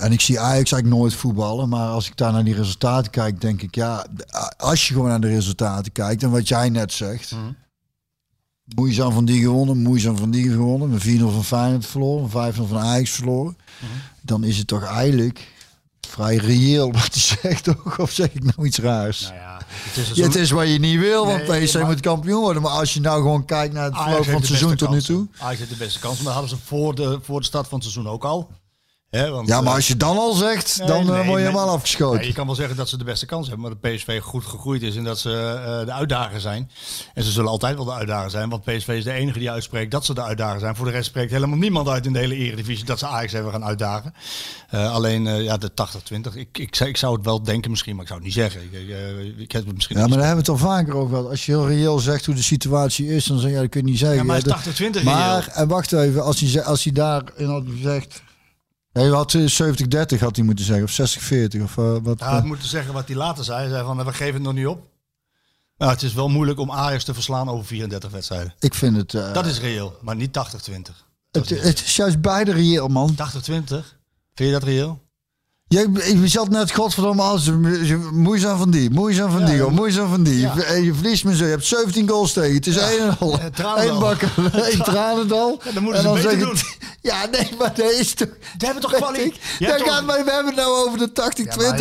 En 0.03 0.13
ik 0.13 0.21
zie 0.21 0.41
Ajax 0.41 0.73
eigenlijk 0.73 0.95
nooit 1.03 1.15
voetballen, 1.15 1.69
maar 1.69 1.89
als 1.89 2.07
ik 2.07 2.17
daar 2.17 2.33
naar 2.33 2.45
die 2.45 2.55
resultaten 2.55 3.11
kijk, 3.11 3.41
denk 3.41 3.63
ik 3.63 3.75
ja, 3.75 4.07
als 4.57 4.89
je 4.89 4.95
gewoon 4.95 5.09
naar 5.09 5.21
de 5.21 5.29
resultaten 5.29 5.93
kijkt 5.93 6.23
en 6.23 6.31
wat 6.31 6.49
jij 6.49 6.69
net 6.69 6.93
zegt. 6.93 7.35
Moeizaam 8.75 9.13
van 9.13 9.25
die 9.25 9.41
gewonnen, 9.41 9.79
moeizaam 9.79 10.17
van 10.17 10.31
die 10.31 10.51
gewonnen, 10.51 10.91
met 10.91 11.07
4-0 11.07 11.19
van 11.19 11.45
Feyenoord 11.45 11.87
verloren, 11.87 12.55
5-0 12.55 12.57
van 12.69 12.79
Ajax 12.79 13.11
verloren. 13.11 13.57
Dan 14.21 14.45
is 14.45 14.59
het 14.59 14.67
toch 14.67 14.85
eigenlijk 14.85 15.51
vrij 16.09 16.37
reëel 16.37 16.93
wat 16.93 17.09
hij 17.13 17.23
zegt, 17.43 17.65
toch? 17.65 17.99
Of 17.99 18.11
zeg 18.11 18.29
ik 18.33 18.43
nou 18.43 18.67
iets 18.67 18.79
raars? 18.79 19.23
Nou 19.23 19.35
ja, 19.35 19.59
het 19.69 19.97
is, 19.97 20.11
Ja, 20.17 20.25
het 20.25 20.35
is 20.35 20.51
wat 20.51 20.69
je 20.69 20.79
niet 20.79 20.99
wil, 20.99 21.27
want 21.27 21.49
Nee, 21.49 21.65
PSV 21.65 21.83
moet 21.85 22.01
kampioen 22.01 22.41
worden. 22.41 22.63
Maar 22.63 22.73
als 22.73 22.95
je 22.95 23.01
nou 23.01 23.23
gewoon 23.23 23.45
kijkt 23.45 23.75
naar 23.75 23.85
het 23.85 23.97
verloop 23.97 24.25
van 24.25 24.35
het 24.35 24.47
seizoen 24.47 24.77
tot 24.77 24.91
nu 24.91 25.03
toe. 25.03 25.27
Ajax 25.39 25.59
heeft 25.59 25.71
de 25.71 25.77
beste 25.77 25.99
kans, 25.99 26.21
maar 26.21 26.33
hadden 26.33 26.51
ze 26.51 26.57
voor 26.65 26.95
de, 26.95 27.19
voor 27.23 27.41
de 27.41 27.47
start 27.47 27.69
van 27.69 27.79
het 27.79 27.89
seizoen 27.89 28.13
ook 28.13 28.25
al. 28.25 28.51
Want, 29.21 29.49
Ja, 29.49 29.57
maar 29.61 29.67
eh, 29.69 29.75
als 29.75 29.89
je 29.89 29.97
dan 29.97 30.17
al 30.17 30.33
zegt, 30.33 30.79
nee, 30.79 30.87
dan 30.89 30.97
eh, 31.01 31.05
nee, 31.07 31.15
word 31.15 31.27
je 31.27 31.33
nee. 31.35 31.43
helemaal 31.43 31.67
Ja, 31.67 31.73
afgeschoten. 31.73 32.27
je 32.27 32.33
kan 32.33 32.47
wel 32.47 32.55
zeggen 32.55 32.77
dat 32.77 32.89
ze 32.89 32.97
de 32.99 33.05
beste 33.05 33.27
kans 33.27 33.49
hebben, 33.49 33.67
maar 33.71 33.79
de 33.81 33.89
PSV 33.95 34.21
goed 34.21 34.45
gegroeid 34.45 34.83
is 34.83 34.97
en 34.97 35.05
dat 35.05 35.19
ze 35.19 35.31
eh, 35.67 35.87
de 35.87 35.93
uitdager 35.93 36.41
zijn. 36.41 36.71
En 37.15 37.23
ze 37.25 37.31
zullen 37.31 37.51
altijd 37.51 37.77
wel 37.77 37.85
de 37.85 37.93
uitdager 37.93 38.31
zijn, 38.31 38.49
want 38.49 38.63
PSV 38.65 38.89
is 38.89 39.05
de 39.05 39.13
enige 39.13 39.39
die 39.39 39.51
uitspreekt 39.51 39.91
dat 39.91 40.05
ze 40.05 40.15
de 40.15 40.23
uitdager 40.23 40.61
zijn. 40.61 40.77
Voor 40.77 40.85
de 40.87 40.91
rest 40.93 41.07
spreekt 41.07 41.31
helemaal 41.31 41.59
niemand 41.59 41.89
uit 41.89 42.07
in 42.07 42.13
de 42.13 42.19
hele 42.19 42.35
eredivisie 42.37 42.85
dat 42.85 42.99
ze 42.99 43.07
Ajax 43.07 43.33
even 43.33 43.51
gaan 43.51 43.65
uitdagen. 43.65 44.15
Alleen 44.71 45.25
ja, 45.43 45.57
de 45.57 45.71
80-20. 46.33 46.35
Ik, 46.37 46.59
ik, 46.59 46.75
zou- 46.75 46.91
ik 46.91 46.97
zou 46.97 47.15
het 47.17 47.25
wel 47.25 47.43
denken 47.43 47.71
misschien, 47.71 47.93
maar 47.93 48.03
ik 48.03 48.09
zou 48.09 48.21
het 48.21 48.29
niet 48.29 48.39
zeggen. 48.39 48.63
Ik, 48.63 48.73
ik, 49.39 49.53
heb 49.53 49.67
het 49.67 49.75
misschien 49.75 49.97
Ja, 49.99 50.07
maar 50.07 50.17
daar 50.19 50.27
hebben 50.27 50.45
we 50.45 50.53
het 50.53 50.61
al 50.63 50.69
vaker 50.69 50.95
over 50.97 51.17
gehad. 51.17 51.31
Als 51.31 51.47
je 51.47 51.53
heel 51.53 51.67
reëel 51.69 51.99
zegt 51.99 52.27
hoe 52.27 52.35
de 52.35 52.43
situatie 52.43 53.09
is, 53.09 53.25
dan 53.25 53.39
zeg 53.39 53.49
je, 53.51 53.55
ja, 53.57 53.61
dat 53.63 53.71
kun 53.71 53.81
je 53.81 53.87
niet 53.87 53.99
zeggen. 53.99 54.17
Ja, 54.19 54.25
maar 54.25 54.37
Ja, 54.37 54.43
hij 54.43 54.55
is 54.59 54.65
dat- 54.79 55.01
80-20 55.01 55.05
Maar, 55.05 55.49
en 55.55 55.69
wacht 55.69 55.93
even, 55.93 56.23
als 56.25 56.41
hij, 56.41 56.63
als 56.63 56.85
hij 56.85 56.93
daarin 56.93 57.47
had 57.49 57.63
gezegd... 57.77 58.23
Hij 58.93 59.07
had 59.09 59.35
eh, 59.35 59.41
70-30 60.17 60.19
had 60.21 60.37
hij 60.37 60.45
moeten 60.45 60.65
zeggen, 60.65 60.85
of 60.85 61.17
60-40 61.59 61.63
of 61.63 61.79
eh, 61.79 61.97
wat. 62.03 62.21
Hij 62.21 62.29
had 62.33 62.45
moeten 62.45 62.69
zeggen 62.69 62.93
wat 62.93 63.07
hij 63.09 63.17
later 63.17 63.45
zei. 63.45 63.59
Hij 63.61 63.69
zei 63.69 63.85
van, 63.85 64.05
we 64.05 64.13
geven 64.13 64.35
het 64.35 64.43
nog 64.43 64.55
niet 64.55 64.67
op. 64.67 64.91
Nou, 65.77 65.93
het 65.93 66.03
is 66.03 66.13
wel 66.13 66.29
moeilijk 66.29 66.59
om 66.59 66.71
Ajax 66.73 67.05
te 67.05 67.15
verslaan 67.15 67.49
over 67.49 67.65
34 67.67 68.11
wedstrijden. 68.11 68.55
ik 68.59 68.75
vind 68.75 68.97
het... 68.97 69.15
eh, 69.15 69.33
Dat 69.35 69.47
is 69.47 69.61
reëel, 69.61 69.99
maar 70.01 70.17
niet 70.17 70.39
80-20. 70.71 70.71
het, 71.31 71.49
het 71.49 71.81
is 71.85 71.97
juist 71.97 72.21
beide 72.21 72.53
reëel, 72.53 72.89
man. 72.89 73.11
80-20? 73.13 73.15
Vind 73.45 73.85
je 74.35 74.51
dat 74.51 74.63
reëel? 74.63 75.01
Je, 75.73 76.19
je 76.21 76.29
zat 76.29 76.49
net 76.49 76.73
godverdomme 76.73 77.23
als 77.23 77.51
moeizaam 78.13 78.59
van 78.59 78.71
die, 78.71 78.91
moeizaam 78.91 79.31
van 79.31 79.45
die, 79.45 79.61
hoor, 79.61 79.73
moeizaam 79.73 80.09
van 80.09 80.23
die. 80.23 80.39
Ja. 80.41 80.55
Je, 80.73 80.85
je 80.85 80.95
verliest 80.95 81.25
me 81.25 81.37
zo. 81.37 81.45
Je 81.45 81.51
hebt 81.51 81.67
17 81.67 82.09
goals 82.09 82.33
tegen. 82.33 82.55
Het 82.55 82.67
is 82.67 82.77
één 82.77 83.01
en 83.01 83.17
al. 83.19 83.39
Ja. 83.57 83.77
Eén 83.85 83.99
bakker, 83.99 84.31
één 84.71 84.83
tranendal. 84.83 85.61
Ja, 85.65 85.73
dan 85.73 85.83
moeten 85.83 86.03
ze 86.03 86.09
beter 86.13 86.39
doen. 86.39 86.57
Ja, 87.01 87.27
nee, 87.31 87.49
maar 87.59 87.73
dat 87.75 87.91
is 87.91 88.15
toch... 88.15 88.29
Die 88.57 88.67
hebben 88.69 88.83
toch 88.83 88.93
kwaliteit? 89.01 89.35
Ja, 89.59 89.77
toch- 89.77 89.87
maar 90.05 90.25
we 90.25 90.31
hebben 90.31 90.47
het 90.47 90.57
nou 90.57 90.87
over 90.87 90.99
de 90.99 91.11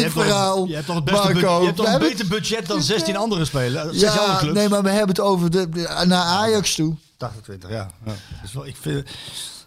80-20 0.07 0.11
verhaal. 0.11 0.67
Je 0.67 0.73
hebt 0.73 0.85
toch 0.85 0.95
het 0.95 1.03
beste 1.05 1.33
Marco. 1.33 1.59
je 1.59 1.65
hebt 1.65 1.77
toch 1.77 1.85
We 1.85 1.91
een 1.93 1.99
hebben- 1.99 2.09
beter 2.17 2.27
budget 2.27 2.67
dan 2.67 2.81
16 2.83 3.15
andere 3.15 3.45
spelers. 3.45 3.97
16 3.97 4.09
andere 4.09 4.31
Ja, 4.31 4.37
clubs. 4.39 4.53
nee, 4.57 4.69
maar 4.69 4.83
we 4.83 4.89
hebben 4.89 5.07
het 5.09 5.19
over 5.19 5.51
de, 5.51 5.67
naar 6.05 6.23
Ajax 6.23 6.75
toe. 6.75 6.95
80-20, 6.95 7.27
ja. 7.69 7.69
ja. 7.69 7.89
Dat 8.05 8.15
is 8.43 8.53
wel, 8.53 8.65
ik 8.67 8.75
vind, 8.81 9.07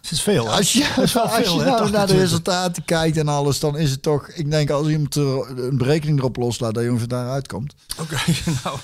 het 0.09 0.17
is 0.17 0.23
veel. 0.23 0.45
hè? 0.45 0.51
Als 0.51 0.73
je, 0.73 0.93
als 0.95 1.13
nou 1.13 1.91
naar 1.91 2.07
de 2.07 2.13
80-20. 2.13 2.17
resultaten 2.17 2.85
kijkt 2.85 3.17
en 3.17 3.27
alles, 3.27 3.59
dan 3.59 3.77
is 3.77 3.91
het 3.91 4.01
toch... 4.01 4.27
Ik 4.27 4.51
denk 4.51 4.69
als 4.69 4.87
iemand 4.87 5.15
er 5.15 5.59
een 5.67 5.77
berekening 5.77 6.19
erop 6.19 6.35
loslaat, 6.35 6.73
dat 6.73 6.83
je 6.83 6.89
ongeveer 6.89 7.07
daaruit 7.07 7.47
komt. 7.47 7.75
Oké, 7.99 8.15
nou. 8.63 8.77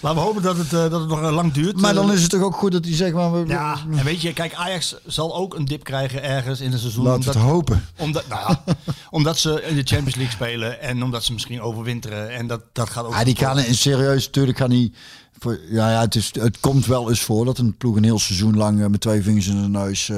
Laten 0.00 0.18
we 0.18 0.24
hopen 0.24 0.42
dat 0.42 0.56
het, 0.56 0.72
eh, 0.72 0.90
dat 0.90 1.00
het 1.00 1.08
nog 1.08 1.22
eh, 1.22 1.32
lang 1.32 1.52
duurt. 1.52 1.80
Maar 1.80 1.94
dan 1.94 2.08
Eh, 2.08 2.14
is 2.14 2.22
het 2.22 2.30
toch 2.30 2.42
ook 2.42 2.54
goed 2.56 2.72
dat 2.72 2.84
hij 2.84 2.94
zegt... 2.94 3.14
Maar 3.14 3.32
we, 3.32 3.48
Ja, 3.48 3.78
en 3.96 4.04
weet 4.04 4.20
je, 4.20 4.32
kijk, 4.32 4.54
Ajax 4.54 4.94
zal 5.06 5.36
ook 5.36 5.54
een 5.54 5.64
dip 5.64 5.84
krijgen 5.84 6.22
ergens 6.22 6.60
in 6.60 6.70
het 6.70 6.80
seizoen. 6.80 7.04
Laten 7.04 7.32
we 7.32 7.38
het 7.38 7.38
hopen. 7.38 7.84
omdat, 7.96 8.28
nou, 8.28 8.56
ja, 8.66 8.74
omdat 9.10 9.38
ze 9.38 9.62
in 9.62 9.74
de 9.74 9.82
Champions 9.82 10.14
League 10.14 10.34
spelen 10.34 10.80
en 10.80 11.02
omdat 11.02 11.24
ze 11.24 11.32
misschien 11.32 11.60
overwinteren. 11.60 12.30
En 12.30 12.46
dat, 12.46 12.60
dat 12.72 12.90
gaat 12.90 13.04
ook... 13.04 13.12
Ja, 13.12 13.24
die 13.24 13.34
kan 13.34 13.58
in 13.58 13.74
serieus, 13.74 14.26
natuurlijk 14.26 14.56
kan 14.56 14.70
hij. 14.70 14.92
Voor, 15.38 15.60
ja, 15.70 15.90
ja 15.90 16.00
het, 16.00 16.14
is, 16.14 16.30
het 16.40 16.60
komt 16.60 16.86
wel 16.86 17.08
eens 17.08 17.20
voor 17.20 17.44
dat 17.44 17.58
een 17.58 17.76
ploeg 17.76 17.96
een 17.96 18.04
heel 18.04 18.18
seizoen 18.18 18.56
lang 18.56 18.88
met 18.88 19.00
twee 19.00 19.22
vingers 19.22 19.46
in 19.46 19.62
de 19.62 19.68
neus. 19.68 20.10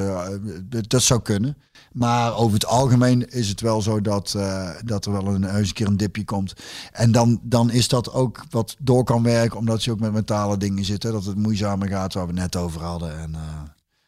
dat 0.86 1.02
zou 1.02 1.20
kunnen. 1.22 1.56
Maar 1.92 2.36
over 2.36 2.54
het 2.54 2.66
algemeen 2.66 3.30
is 3.30 3.48
het 3.48 3.60
wel 3.60 3.82
zo 3.82 4.00
dat, 4.00 4.34
eh, 4.34 4.70
dat 4.84 5.06
er 5.06 5.12
wel 5.12 5.26
een, 5.26 5.56
eens 5.56 5.68
een 5.68 5.74
keer 5.74 5.86
een 5.86 5.96
dipje 5.96 6.24
komt. 6.24 6.52
En 6.92 7.12
dan, 7.12 7.40
dan 7.42 7.70
is 7.70 7.88
dat 7.88 8.12
ook 8.12 8.44
wat 8.50 8.76
door 8.78 9.04
kan 9.04 9.22
werken, 9.22 9.58
omdat 9.58 9.84
je 9.84 9.90
ook 9.90 10.00
met 10.00 10.12
mentale 10.12 10.56
dingen 10.56 10.84
zit. 10.84 11.02
Hè, 11.02 11.10
dat 11.12 11.24
het 11.24 11.36
moeizamer 11.36 11.88
gaat, 11.88 12.14
waar 12.14 12.26
we 12.26 12.32
net 12.32 12.56
over 12.56 12.82
hadden. 12.82 13.18
En, 13.18 13.34
eh, 13.34 13.40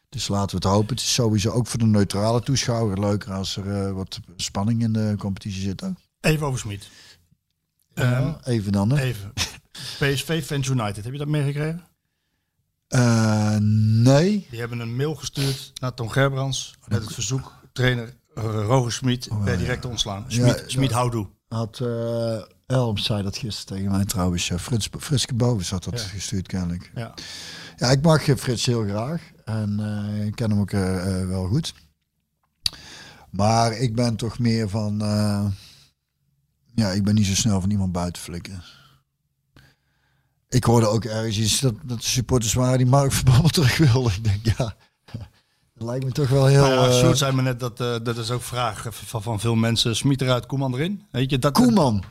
dus 0.09 0.27
laten 0.27 0.49
we 0.49 0.67
het 0.67 0.75
hopen. 0.75 0.95
Het 0.95 1.05
is 1.05 1.13
sowieso 1.13 1.49
ook 1.49 1.67
voor 1.67 1.79
de 1.79 1.85
neutrale 1.85 2.41
toeschouwer 2.41 2.99
leuker 2.99 3.33
als 3.33 3.57
er 3.57 3.85
eh, 3.85 3.91
wat 3.91 4.19
spanning 4.35 4.81
in 4.81 4.93
de 4.93 5.15
competitie 5.17 5.61
zit. 5.61 5.83
Ook. 5.83 5.95
Even 6.21 6.47
over 6.47 6.59
Smit. 6.59 6.89
Ehm, 7.93 8.11
Ja, 8.11 8.39
even 8.43 8.71
dan. 8.71 8.89
Hè. 8.89 9.01
even. 9.01 9.33
PSV 9.99 10.45
Fans 10.45 10.67
United, 10.67 11.03
heb 11.03 11.13
je 11.13 11.19
dat 11.19 11.27
meegekregen? 11.27 11.83
Nee. 14.03 14.47
Die 14.49 14.59
hebben 14.59 14.79
een 14.79 14.95
mail 14.95 15.15
gestuurd 15.15 15.71
naar 15.81 15.93
Tom 15.93 16.09
Gerbrands 16.09 16.75
met 16.87 17.03
het 17.03 17.13
verzoek 17.13 17.53
trainer 17.75 18.13
uh, 18.37 18.43
Roger 18.43 18.91
Smit 18.91 19.27
per 19.43 19.57
direct 19.57 19.81
te 19.81 19.87
ontslaan. 19.87 20.25
Smit, 20.27 20.53
Oh, 20.53 20.57
Ja, 20.57 20.63
Smit 20.67 20.91
houdoe. 20.91 21.27
Had 21.47 21.79
eh 21.79 22.41
Elm 22.65 22.97
zei 22.97 23.23
dat 23.23 23.37
gisteren 23.37 23.75
tegen 23.77 23.91
mij 23.97 24.05
trouwens. 24.05 24.51
Frits, 24.59 24.89
Friske 24.99 25.33
Bovens 25.33 25.69
had 25.69 25.83
dat 25.83 26.01
Ja. 26.01 26.07
gestuurd 26.07 26.47
kennelijk. 26.47 26.91
Ja. 26.95 27.13
Ja, 27.77 27.91
ik 27.91 28.01
mag 28.01 28.27
eh, 28.27 28.35
Frits 28.35 28.65
heel 28.65 28.83
graag. 28.83 29.21
En 29.43 29.79
eh, 29.79 30.25
ik 30.25 30.35
ken 30.35 30.49
hem 30.49 30.59
ook 30.59 30.71
eh, 30.71 31.19
eh, 31.21 31.27
wel 31.27 31.47
goed. 31.47 31.73
Maar 33.29 33.71
ik 33.77 33.95
ben 33.95 34.15
toch 34.15 34.39
meer 34.39 34.69
van... 34.69 35.01
eh, 35.01 35.45
ja, 36.75 36.89
ik 36.91 37.03
ben 37.03 37.15
niet 37.15 37.25
zo 37.25 37.33
snel 37.35 37.61
van 37.61 37.69
iemand 37.71 37.91
buiten 37.91 38.21
flikken. 38.21 38.63
Ik 40.49 40.63
hoorde 40.63 40.87
ook 40.87 41.05
ergens 41.05 41.37
iets 41.37 41.59
dat, 41.59 41.73
dat 41.83 41.97
de 42.01 42.07
supporters 42.07 42.53
waren 42.53 42.77
die 42.77 42.87
Mark 42.87 43.11
Verbabbel 43.11 43.49
terug 43.59 43.77
wilden. 43.77 44.13
Ik 44.13 44.23
denk, 44.23 44.57
ja... 44.57 44.75
Dat 45.77 45.87
lijkt 45.87 46.05
me 46.05 46.11
toch 46.11 46.29
wel 46.29 46.45
heel... 46.45 46.61
Nou 46.61 46.73
ja, 46.73 46.87
eh, 46.87 46.93
Sjoerd 46.93 47.17
zei 47.17 47.35
me 47.35 47.41
net 47.41 47.59
dat 47.59 47.79
eh, 47.79 47.95
dat 48.03 48.17
is 48.17 48.31
ook 48.31 48.41
vraag 48.41 48.85
van, 48.89 49.21
van 49.21 49.39
veel 49.39 49.55
mensen. 49.55 49.95
Smit 49.95 50.21
eruit, 50.21 50.45
Koeman 50.45 50.73
erin. 50.73 51.03
Weet 51.11 51.29
je, 51.29 51.39
dat, 51.39 51.53
Koeman. 51.53 52.03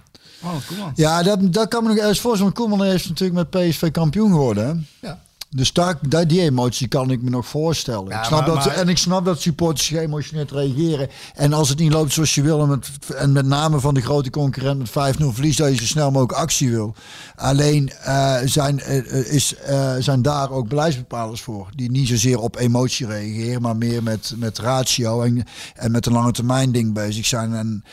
Oh, 0.42 0.54
Koeman. 0.66 0.92
Ja, 0.94 1.22
dat, 1.22 1.52
dat 1.52 1.68
kan 1.68 1.82
me 1.82 1.88
nog 1.88 1.98
ergens 1.98 2.20
voorstellen. 2.20 2.52
Koeman 2.52 2.82
heeft 2.82 3.08
natuurlijk 3.08 3.50
met 3.50 3.68
PSV 3.68 3.90
kampioen 3.90 4.30
geworden. 4.30 4.86
Hè? 5.00 5.06
Ja. 5.08 5.22
Dus 5.56 5.72
daar, 5.72 5.98
daar, 6.08 6.26
die 6.26 6.40
emotie 6.40 6.88
kan 6.88 7.10
ik 7.10 7.22
me 7.22 7.30
nog 7.30 7.46
voorstellen. 7.46 8.08
Ja, 8.08 8.18
ik 8.18 8.24
snap 8.24 8.46
maar- 8.46 8.54
dat, 8.54 8.64
maar- 8.64 8.74
En 8.74 8.88
ik 8.88 8.98
snap 8.98 9.24
dat 9.24 9.40
supporters 9.40 9.88
geëmotioneerd 9.88 10.50
reageren. 10.50 11.08
En 11.34 11.52
als 11.52 11.68
het 11.68 11.78
niet 11.78 11.92
loopt 11.92 12.12
zoals 12.12 12.34
je 12.34 12.42
wil, 12.42 12.60
en 12.62 12.68
met, 12.68 12.88
en 13.16 13.32
met 13.32 13.46
name 13.46 13.80
van 13.80 13.94
de 13.94 14.00
grote 14.00 14.30
concurrent 14.30 14.78
met 14.78 14.90
5-0 14.90 15.32
verlies, 15.32 15.56
dat 15.56 15.70
je 15.70 15.76
zo 15.76 15.84
snel 15.84 16.10
mogelijk 16.10 16.38
actie 16.38 16.70
wil. 16.70 16.94
Alleen 17.36 17.90
eh, 17.90 18.36
zijn, 18.44 18.80
eh, 18.80 18.98
eh, 18.98 19.32
is, 19.32 19.54
zijn 19.98 20.22
daar 20.22 20.50
ook 20.50 20.68
beleidsbepalers 20.68 21.40
voor. 21.40 21.68
Die 21.74 21.90
niet 21.90 22.08
zozeer 22.08 22.38
op 22.38 22.56
emotie 22.56 23.06
reageren, 23.06 23.62
maar 23.62 23.76
meer 23.76 24.02
met, 24.02 24.34
met 24.36 24.58
ratio 24.58 25.22
en, 25.22 25.44
en 25.74 25.90
met 25.90 26.06
een 26.06 26.12
lange 26.12 26.32
termijn 26.32 26.72
ding 26.72 26.92
bezig 26.92 27.26
zijn. 27.26 27.54
En 27.54 27.84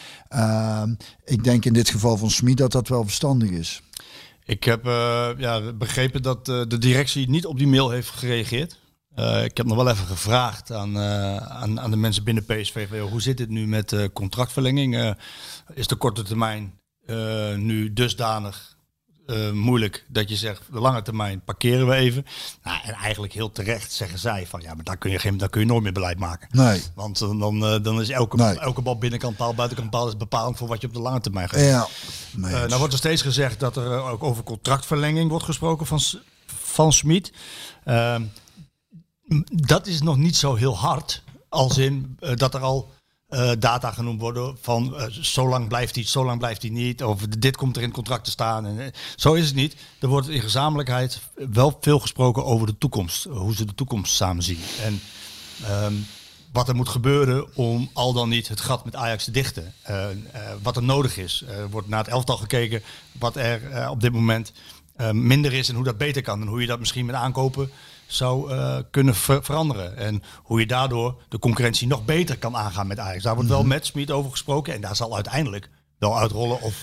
ik 1.25 1.43
denk 1.43 1.65
in 1.65 1.73
dit 1.73 1.89
geval 1.89 2.17
van 2.17 2.29
Smit 2.31 2.57
dat 2.57 2.71
dat 2.71 2.87
wel 2.87 3.03
verstandig 3.03 3.49
is. 3.49 3.81
Ik 4.51 4.63
heb 4.63 4.85
eh, 4.85 5.29
ja, 5.37 5.73
begrepen 5.73 6.21
dat 6.21 6.49
eh, 6.49 6.61
de 6.67 6.77
directie 6.77 7.29
niet 7.29 7.45
op 7.45 7.57
die 7.57 7.67
mail 7.67 7.89
heeft 7.89 8.09
gereageerd. 8.09 8.79
Eh, 9.15 9.43
ik 9.43 9.57
heb 9.57 9.65
nog 9.65 9.75
wel 9.75 9.89
even 9.89 10.05
gevraagd 10.05 10.71
aan, 10.71 10.97
aan, 10.97 11.79
aan 11.79 11.91
de 11.91 11.97
mensen 11.97 12.23
binnen 12.23 12.45
PSV. 12.45 12.99
hoe 12.99 13.21
zit 13.21 13.39
het 13.39 13.49
nu 13.49 13.67
met 13.67 14.09
contractverlenging? 14.13 15.15
Is 15.73 15.87
de 15.87 15.95
korte 15.95 16.23
termijn 16.23 16.79
nu 17.57 17.93
dusdanig 17.93 18.77
eh, 19.27 19.51
moeilijk 19.51 20.05
dat 20.07 20.29
je 20.29 20.35
zegt, 20.35 20.61
de 20.71 20.79
lange 20.79 21.01
termijn 21.01 21.43
parkeren 21.43 21.87
we 21.87 21.95
even? 21.95 22.25
Nou, 22.63 22.79
en 22.83 22.93
eigenlijk 22.93 23.33
heel 23.33 23.51
terecht 23.51 23.91
zeggen 23.91 24.19
zij 24.19 24.47
van 24.47 24.61
ja, 24.61 24.73
maar 24.73 24.83
daar 24.83 24.97
kun 24.97 25.11
je, 25.11 25.19
geen, 25.19 25.37
daar 25.37 25.49
kun 25.49 25.61
je 25.61 25.67
nooit 25.67 25.83
meer 25.83 25.91
beleid 25.91 26.19
maken. 26.19 26.47
Nee. 26.51 26.81
Want 26.95 27.21
eh, 27.21 27.39
dan, 27.39 27.65
eh, 27.65 27.83
dan 27.83 28.01
is 28.01 28.09
elke, 28.09 28.35
Nee. 28.35 28.59
elke 28.59 28.81
bal 28.81 28.97
binnenkant 28.97 29.37
paal, 29.37 29.53
buitenkant 29.53 29.89
paal 29.89 30.07
is 30.07 30.17
bepalend 30.17 30.57
voor 30.57 30.67
wat 30.67 30.81
je 30.81 30.87
op 30.87 30.93
de 30.93 30.99
lange 30.99 31.21
termijn 31.21 31.49
gaat. 31.49 31.59
Ja. 31.59 31.87
Nee, 32.31 32.51
nou 32.51 32.77
wordt 32.77 32.93
er 32.93 32.99
steeds 32.99 33.21
gezegd 33.21 33.59
dat 33.59 33.77
er 33.77 34.01
ook 34.01 34.23
over 34.23 34.43
contractverlenging 34.43 35.29
wordt 35.29 35.45
gesproken 35.45 35.85
van, 35.85 35.99
van 36.45 36.93
Smit. 36.93 37.31
Ehm, 37.83 38.23
dat 39.45 39.87
is 39.87 40.01
nog 40.01 40.17
niet 40.17 40.35
zo 40.35 40.55
heel 40.55 40.77
hard, 40.77 41.23
als 41.49 41.77
in 41.77 42.17
dat 42.35 42.53
er 42.53 42.61
al 42.61 42.91
eh, 43.31 43.51
data 43.59 43.91
genoemd 43.91 44.21
worden 44.21 44.57
van 44.61 44.97
eh, 44.97 45.05
zo 45.09 45.47
lang 45.47 45.67
blijft 45.67 45.95
hij, 45.95 46.05
zo 46.05 46.25
lang 46.25 46.39
blijft 46.39 46.61
hij 46.61 46.71
niet, 46.71 47.03
of 47.03 47.21
dit 47.21 47.57
komt 47.57 47.75
er 47.75 47.81
in 47.81 47.87
het 47.87 47.97
contract 47.97 48.25
te 48.25 48.31
staan. 48.31 48.65
En, 48.65 48.79
eh, 48.79 48.87
zo 49.15 49.33
is 49.33 49.45
het 49.45 49.55
niet. 49.55 49.75
Er 49.99 50.07
wordt 50.07 50.29
in 50.29 50.41
gezamenlijkheid 50.41 51.19
wel 51.51 51.77
veel 51.81 51.99
gesproken 51.99 52.45
over 52.45 52.67
de 52.67 52.77
toekomst, 52.77 53.23
hoe 53.23 53.55
ze 53.55 53.65
de 53.65 53.75
toekomst 53.75 54.13
samen 54.13 54.43
zien. 54.43 54.59
En 54.83 55.01
ehm, 55.63 55.93
wat 56.51 56.67
er 56.67 56.75
moet 56.75 56.89
gebeuren 56.89 57.55
om 57.55 57.89
al 57.93 58.13
dan 58.13 58.29
niet 58.29 58.47
het 58.47 58.59
gat 58.59 58.85
met 58.85 58.95
Ajax 58.95 59.23
te 59.23 59.31
dichten. 59.31 59.73
Wat 60.61 60.75
er 60.75 60.83
nodig 60.83 61.17
is. 61.17 61.43
Er 61.47 61.69
wordt 61.69 61.87
naar 61.87 62.03
het 62.03 62.13
elftal 62.13 62.37
gekeken 62.37 62.81
wat 63.11 63.35
er 63.35 63.89
op 63.89 64.01
dit 64.01 64.11
moment 64.11 64.51
minder 65.11 65.53
is 65.53 65.69
en 65.69 65.75
hoe 65.75 65.83
dat 65.83 65.97
beter 65.97 66.21
kan. 66.21 66.41
En 66.41 66.47
hoe 66.47 66.61
je 66.61 66.67
dat 66.67 66.79
misschien 66.79 67.05
met 67.05 67.15
aankopen 67.15 67.71
zou 68.13 68.51
eh, 68.51 68.77
kunnen 68.91 69.15
ver- 69.15 69.43
veranderen. 69.43 69.97
En 69.97 70.23
hoe 70.43 70.59
je 70.59 70.67
daardoor 70.67 71.21
de 71.29 71.39
concurrentie 71.39 71.87
nog 71.87 72.05
beter 72.05 72.37
kan 72.37 72.55
aangaan 72.55 72.87
met 72.87 72.99
Ajax. 72.99 73.23
Daar 73.23 73.35
wordt 73.35 73.49
wel 73.49 73.63
met 73.63 73.85
Smit 73.85 74.11
over 74.11 74.31
gesproken. 74.31 74.73
En 74.73 74.81
daar 74.81 74.95
zal 74.95 75.15
uiteindelijk 75.15 75.69
wel 75.99 76.17
uitrollen 76.19 76.61
of, 76.61 76.75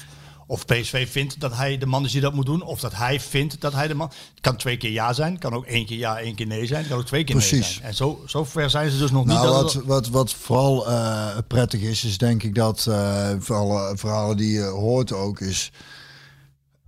of 0.46 0.64
PSV 0.64 1.08
vindt 1.10 1.40
dat 1.40 1.56
hij 1.56 1.78
de 1.78 1.86
man 1.86 2.04
is 2.04 2.12
die 2.12 2.20
dat 2.20 2.34
moet 2.34 2.46
doen. 2.46 2.62
Of 2.62 2.80
dat 2.80 2.94
hij 2.94 3.20
vindt 3.20 3.60
dat 3.60 3.72
hij 3.72 3.88
de 3.88 3.94
man... 3.94 4.08
Het 4.08 4.40
kan 4.40 4.56
twee 4.56 4.76
keer 4.76 4.90
ja 4.90 5.12
zijn. 5.12 5.32
Het 5.32 5.40
kan 5.40 5.54
ook 5.54 5.64
één 5.64 5.86
keer 5.86 5.98
ja, 5.98 6.18
één 6.18 6.34
keer 6.34 6.46
nee 6.46 6.66
zijn. 6.66 6.88
Kan 6.88 6.98
ook 6.98 7.04
twee 7.06 7.24
keer 7.24 7.36
nee 7.36 7.48
Precies. 7.48 7.74
zijn. 7.74 7.86
En 7.86 7.94
zo, 7.94 8.22
zo 8.26 8.44
ver 8.44 8.70
zijn 8.70 8.90
ze 8.90 8.98
dus 8.98 9.10
nog 9.10 9.24
Nou, 9.24 9.38
niet. 9.40 9.48
dat 9.54 9.74
wat, 9.74 9.84
wat, 9.84 10.08
wat 10.08 10.32
vooral 10.32 10.88
eh, 10.88 11.26
prettig 11.46 11.80
is, 11.80 12.04
is 12.04 12.18
denk 12.18 12.42
ik 12.42 12.54
dat 12.54 12.86
eh 12.88 13.30
voor 13.38 13.56
alle 13.56 13.92
verhalen 13.96 14.36
die 14.36 14.52
je 14.52 14.64
hoort 14.64 15.12
ook, 15.12 15.40
is 15.40 15.70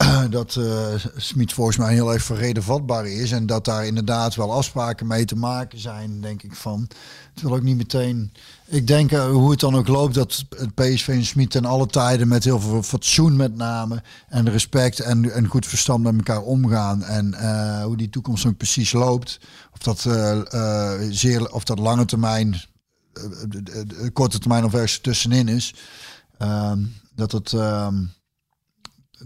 dat 0.31 0.57
eh 0.57 0.95
Smit 1.17 1.53
volgens 1.53 1.77
mij 1.77 1.93
heel 1.93 2.13
erg 2.13 2.23
verredenvatbaar 2.23 3.07
is. 3.07 3.33
En 3.33 3.47
dat 3.47 3.65
daar 3.65 3.87
inderdaad 3.87 4.35
wel 4.35 4.53
afspraken 4.53 5.07
mee 5.07 5.25
te 5.25 5.37
maken 5.37 5.79
zijn, 5.79 6.21
denk 6.21 6.43
ik 6.43 6.55
van. 6.55 6.89
Het 7.35 7.43
wil 7.43 7.55
ook 7.55 7.63
niet 7.63 7.77
meteen. 7.77 8.33
Ik 8.67 8.87
denk 8.87 9.13
eh, 9.13 9.31
hoe 9.31 9.51
het 9.51 9.61
dan 9.61 9.75
ook 9.75 9.89
loopt, 9.89 10.15
dat 10.15 10.45
het 10.57 10.75
PSV 10.75 11.09
en 11.09 11.25
Smit 11.25 11.51
ten 11.51 11.65
alle 11.65 11.87
tijden 11.87 12.29
met 12.29 12.45
heel 12.45 12.61
veel 12.61 12.83
fatsoen 12.83 13.37
met 13.37 13.57
name. 13.57 14.03
En 14.29 14.51
respect 14.51 15.01
en, 15.01 15.47
goed 15.47 15.67
verstand 15.67 16.05
met 16.05 16.17
elkaar 16.17 16.43
omgaan. 16.43 17.03
En 17.05 17.35
eh, 17.35 17.85
hoe 17.85 17.97
die 17.97 18.11
toekomst 18.11 18.47
ook 18.47 18.57
precies 18.57 18.93
loopt. 18.93 19.41
Of 19.73 19.79
dat, 19.79 20.01
zeer, 21.11 21.53
of 21.53 21.65
dat 21.65 21.79
lange 21.79 22.05
termijn 22.05 22.69
korte 24.13 24.39
termijn 24.39 24.65
of 24.65 24.73
ergens 24.73 24.99
tussenin 24.99 25.49
is. 25.49 25.75
Ehm, 26.39 26.79
dat 27.15 27.33
het. 27.33 27.55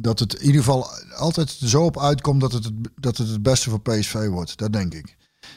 Dat 0.01 0.19
het 0.19 0.35
in 0.35 0.47
ieder 0.47 0.63
geval 0.63 0.89
altijd 1.17 1.51
zo 1.51 1.85
op 1.85 2.01
uitkomt 2.01 2.41
dat 2.41 2.53
het 2.53 2.65
het, 2.65 2.75
dat 2.97 3.17
het, 3.17 3.29
het 3.29 3.43
beste 3.43 3.71
voor 3.71 3.81
PSV 3.81 4.27
wordt. 4.27 4.59
Dat 4.59 4.73
denk 4.73 4.95
ik. 4.95 5.17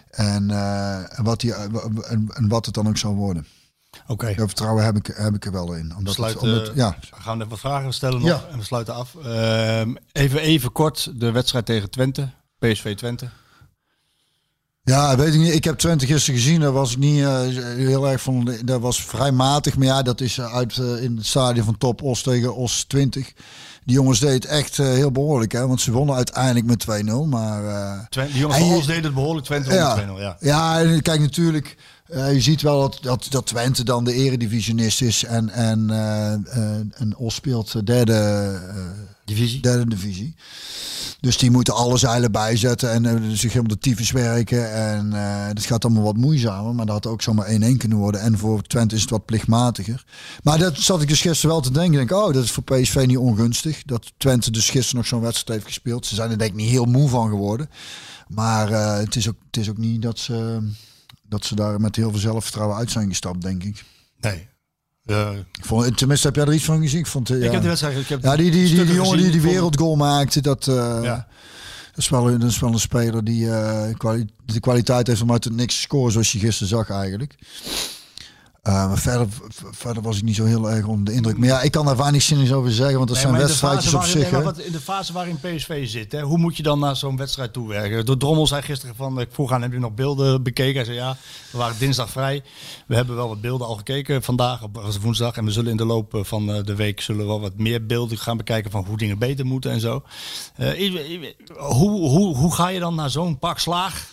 En, 0.09 0.51
eh, 0.51 1.18
en, 1.19 1.23
wat 1.23 1.39
die, 1.39 1.53
en, 1.53 2.30
en 2.34 2.47
wat 2.47 2.65
het 2.65 2.76
dan 2.76 2.88
ook 2.88 2.97
zal 2.97 3.14
worden. 3.14 3.47
Oké. 4.07 4.34
Dat 4.35 4.47
vertrouwen 4.47 4.84
heb 4.85 4.95
ik, 4.95 5.11
heb 5.15 5.35
ik 5.35 5.45
er 5.45 5.51
wel 5.51 5.73
in. 5.73 5.95
Omdat 5.97 5.97
We 5.97 6.07
het, 6.07 6.14
sluiten, 6.14 6.41
omdat, 6.41 6.72
ja, 6.76 6.97
we 6.99 7.22
gaan 7.22 7.38
even 7.38 7.49
wat 7.49 7.59
vragen 7.59 7.93
stellen 7.93 8.19
nog 8.19 8.30
Ja. 8.30 8.47
en 8.51 8.57
we 8.57 8.64
sluiten 8.64 8.93
af. 8.93 9.15
Ehm, 9.15 9.95
even, 10.11 10.39
even 10.39 10.72
kort 10.72 11.11
de 11.19 11.31
wedstrijd 11.31 11.65
tegen 11.65 11.89
Twente. 11.89 12.30
PSV 12.59 12.95
Twente. 12.95 13.30
Ja, 14.88 15.18
weet 15.18 15.34
ik 15.34 15.39
niet. 15.39 15.53
Ik 15.53 15.64
heb 15.64 15.77
Twente 15.77 16.05
gisteren 16.05 16.39
gezien. 16.39 16.59
Dat 16.59 16.73
was 16.73 16.91
ik 16.91 16.97
niet 16.97 17.23
eh, 17.23 17.41
heel 17.76 18.07
erg 18.07 18.22
van. 18.22 18.57
Dat 18.65 18.81
was 18.81 19.03
vrij 19.03 19.31
matig. 19.31 19.77
Maar 19.77 19.88
ja, 19.88 20.01
dat 20.01 20.22
is 20.22 20.38
eh, 20.38 20.53
uit 20.53 20.77
eh, 20.77 21.03
in 21.03 21.15
het 21.15 21.26
stadion 21.26 21.65
van 21.65 21.77
Top 21.77 22.01
Os 22.01 22.22
tegen 22.22 22.55
Os 22.55 22.84
20. 22.84 23.34
Die 23.88 23.95
jongens 23.95 24.19
deden 24.19 24.35
het 24.35 24.45
echt 24.45 24.80
eh, 24.80 24.85
heel 24.85 25.11
behoorlijk, 25.11 25.51
hè? 25.51 25.68
Want 25.68 25.81
ze 25.81 25.91
wonnen 25.91 26.15
uiteindelijk 26.15 26.65
met 26.65 26.85
2-0. 27.05 27.27
Maar 27.30 27.61
Twente 28.09 28.31
die 28.31 28.41
jongens 28.41 28.59
En 28.59 28.65
van 28.65 28.76
ons 28.76 28.85
deden 28.85 29.03
het 29.03 29.14
behoorlijk. 29.14 29.45
Twente 29.45 29.69
won 29.69 29.77
ja, 29.77 29.95
met 29.95 30.05
2-0, 30.05 30.22
ja. 30.22 30.38
ja, 30.39 30.80
en 30.80 31.01
kijk 31.01 31.19
natuurlijk. 31.19 31.76
Eh, 32.09 32.34
je 32.34 32.41
ziet 32.41 32.61
wel 32.61 32.79
dat, 32.79 32.97
dat, 33.01 33.27
dat 33.29 33.45
Twente 33.45 33.84
dan 33.84 34.03
de 34.03 34.13
eredivisionist 34.13 35.01
is. 35.01 35.23
En, 35.23 35.49
en, 35.49 35.89
eh, 35.89 36.34
eh, 36.34 36.79
en 36.93 37.15
Os 37.17 37.35
speelt 37.35 37.71
de 37.71 37.84
derde, 37.84 38.59
Divisie. 39.25 39.61
derde 39.61 39.88
divisie. 39.88 40.35
Dus 41.19 41.38
die 41.38 41.51
moeten 41.51 41.73
alle 41.73 41.97
zeilen 41.97 42.31
bijzetten 42.31 42.91
en 42.91 43.38
zich 43.38 43.53
helemaal 43.53 43.75
de 43.75 43.81
tyfus 43.81 44.11
werken. 44.11 44.73
En 44.73 45.09
dat 45.53 45.65
gaat 45.65 45.85
allemaal 45.85 46.03
wat 46.03 46.17
moeizamer. 46.17 46.75
Maar 46.75 46.85
dat 46.85 47.03
had 47.03 47.13
ook 47.13 47.21
zomaar 47.21 47.47
1-1 47.47 47.77
kunnen 47.77 47.97
worden. 47.97 48.21
En 48.21 48.38
voor 48.38 48.61
Twente 48.61 48.95
is 48.95 49.01
het 49.01 49.09
wat 49.09 49.25
plichtmatiger. 49.25 50.05
Maar 50.43 50.57
dat 50.57 50.77
zat 50.77 51.01
ik 51.01 51.07
dus 51.07 51.21
gisteren 51.21 51.51
wel 51.51 51.61
te 51.61 51.71
denken. 51.71 52.01
Ik 52.01 52.07
Denk, 52.07 52.21
oh, 52.21 52.34
dat 52.34 52.43
is 52.43 52.51
voor 52.51 52.63
PSV 52.63 53.03
niet 53.07 53.17
ongunstig. 53.17 53.84
Dat 53.84 54.13
Twente 54.17 54.51
dus 54.51 54.69
gisteren 54.69 54.95
nog 54.95 55.07
zo'n 55.07 55.21
wedstrijd 55.21 55.59
heeft 55.59 55.73
gespeeld. 55.73 56.05
Ze 56.05 56.15
zijn 56.15 56.31
er 56.31 56.38
denk 56.38 56.51
ik 56.51 56.57
niet 56.57 56.69
heel 56.69 56.85
moe 56.85 57.09
van 57.09 57.29
geworden. 57.29 57.69
Maar 58.27 58.69
het, 58.99 59.15
is 59.15 59.29
ook, 59.29 59.38
het 59.45 59.57
is 59.57 59.69
ook 59.69 59.77
niet 59.77 60.01
dat 60.01 60.19
ze, 60.19 60.59
dat 61.29 61.45
ze 61.45 61.55
daar 61.55 61.81
met 61.81 61.95
heel 61.95 62.09
veel 62.11 62.19
zelfvertrouwen 62.19 62.77
uit 62.77 62.91
zijn 62.91 63.09
gestapt, 63.09 63.41
denk 63.41 63.63
ik. 63.63 63.83
Nee. 64.19 64.47
Eh, 65.05 65.29
ik 65.57 65.65
vond, 65.65 65.97
tenminste, 65.97 66.27
heb 66.27 66.35
jij 66.35 66.45
er 66.45 66.53
iets 66.53 66.63
van 66.65 66.81
gezien? 66.81 66.99
Ik 66.99 67.07
vond, 67.07 67.29
eh, 67.29 67.39
ja. 67.39 67.45
Ik 67.45 67.51
heb 67.51 67.61
de 67.61 67.67
wedstrijd... 67.67 67.97
Ik 67.97 68.07
heb 68.07 68.23
Ja, 68.23 68.35
die, 68.35 68.51
die, 68.51 68.67
die, 68.75 68.85
die 68.85 68.93
jongen 68.95 69.11
gezien. 69.17 69.31
die 69.31 69.41
die 69.41 69.51
wereldgoal 69.51 69.95
maakte, 69.95 70.41
dat, 70.41 70.67
eh, 70.67 70.75
Ja. 71.03 71.27
dat, 71.85 71.97
is 71.97 72.09
wel, 72.09 72.29
een- 72.31 72.39
dat 72.39 72.49
is 72.49 72.59
wel 72.59 72.71
een 72.71 72.79
speler 72.79 73.23
die 73.23 73.49
eh, 73.51 73.93
kwali- 73.97 74.27
de 74.45 74.59
kwaliteit 74.59 75.07
heeft 75.07 75.21
om 75.21 75.31
uit 75.31 75.43
het 75.43 75.53
niks 75.55 75.75
te 75.75 75.81
scoren, 75.81 76.11
zoals 76.11 76.31
je 76.31 76.39
gisteren 76.39 76.67
zag 76.67 76.89
eigenlijk. 76.89 77.35
Eh, 78.68 78.91
verder, 78.94 79.27
verder 79.72 80.03
was 80.03 80.18
ik 80.18 80.23
niet 80.23 80.35
zo 80.35 80.45
heel 80.45 80.72
erg 80.72 80.85
onder 80.85 81.06
de 81.06 81.14
indruk. 81.14 81.38
Maar 81.38 81.48
ja, 81.48 81.61
ik 81.61 81.72
kan 81.72 81.85
daar 81.85 81.98
weinig 81.98 82.22
zinnigs 82.22 82.52
over 82.52 82.72
zeggen, 82.72 82.95
want 82.98 83.07
dat 83.07 83.18
Nee, 83.18 83.26
zijn 83.26 83.35
in 83.41 83.48
wedstrijdjes 83.48 83.94
op 83.94 84.03
zich. 84.03 84.30
hè. 84.30 84.41
wat, 84.44 84.60
in 84.60 84.72
de 84.72 84.80
fase 84.80 85.14
waarin 85.14 85.39
PSV 85.39 85.88
zit, 85.89 86.11
hè, 86.11 86.22
hoe 86.22 86.38
moet 86.38 86.57
je 86.57 86.64
dan 86.64 86.80
naar 86.80 86.95
zo'n 86.95 87.18
wedstrijd 87.18 87.53
toewerken? 87.53 88.06
De 88.06 88.18
Drommel 88.18 88.48
zei 88.48 88.61
gisteren 88.61 88.95
van, 88.95 89.19
ik 89.19 89.27
vroeg 89.31 89.52
aan, 89.52 89.61
heb 89.61 89.72
je 89.72 89.80
nog 89.80 89.94
beelden 89.94 90.44
bekeken? 90.44 90.76
Hij 90.76 90.85
zei 90.85 90.98
ja, 90.98 91.18
we 91.52 91.57
waren 91.57 91.76
dinsdag 91.80 92.10
vrij. 92.10 92.44
We 92.88 92.95
hebben 92.95 93.15
wel 93.15 93.27
wat 93.27 93.41
beelden 93.41 93.68
al 93.68 93.76
gekeken 93.76 94.23
vandaag, 94.23 94.64
op 94.64 94.81
woensdag. 95.02 95.38
En 95.38 95.45
we 95.45 95.52
zullen 95.52 95.72
in 95.72 95.77
de 95.77 95.85
loop 95.85 96.14
eh, 96.15 96.23
van 96.23 96.53
eh, 96.53 96.64
de 96.64 96.76
week 96.76 97.02
zullen 97.02 97.22
we 97.22 97.27
wel 97.27 97.41
wat 97.41 97.57
meer 97.57 97.85
beelden 97.85 98.18
gaan 98.18 98.38
bekijken 98.38 98.72
van 98.72 98.85
hoe 98.85 98.98
dingen 98.98 99.18
beter 99.18 99.45
moeten 99.45 99.72
en 99.72 99.80
zo. 99.80 100.03
Eh, 100.56 100.91
hoe, 101.57 102.10
hoe, 102.10 102.35
hoe 102.35 102.53
ga 102.53 102.68
je 102.68 102.80
dan 102.80 102.95
naar 102.95 103.10
zo'n 103.10 103.39
pak 103.39 103.60
slaag, 103.60 104.07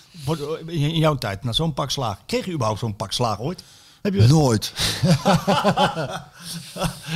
in 0.66 0.68
in 0.68 0.98
jouw 0.98 1.14
tijd, 1.14 1.44
naar 1.44 1.54
zo'n 1.54 1.74
pak 1.74 1.90
slaag? 1.90 2.18
Kreeg 2.26 2.44
je 2.44 2.52
überhaupt 2.52 2.80
zo'n 2.80 2.96
pak 2.96 3.12
slaag 3.12 3.40
ooit? 3.40 3.62
Heb 4.04 4.14
je 4.14 4.26
Nooit. 4.26 4.72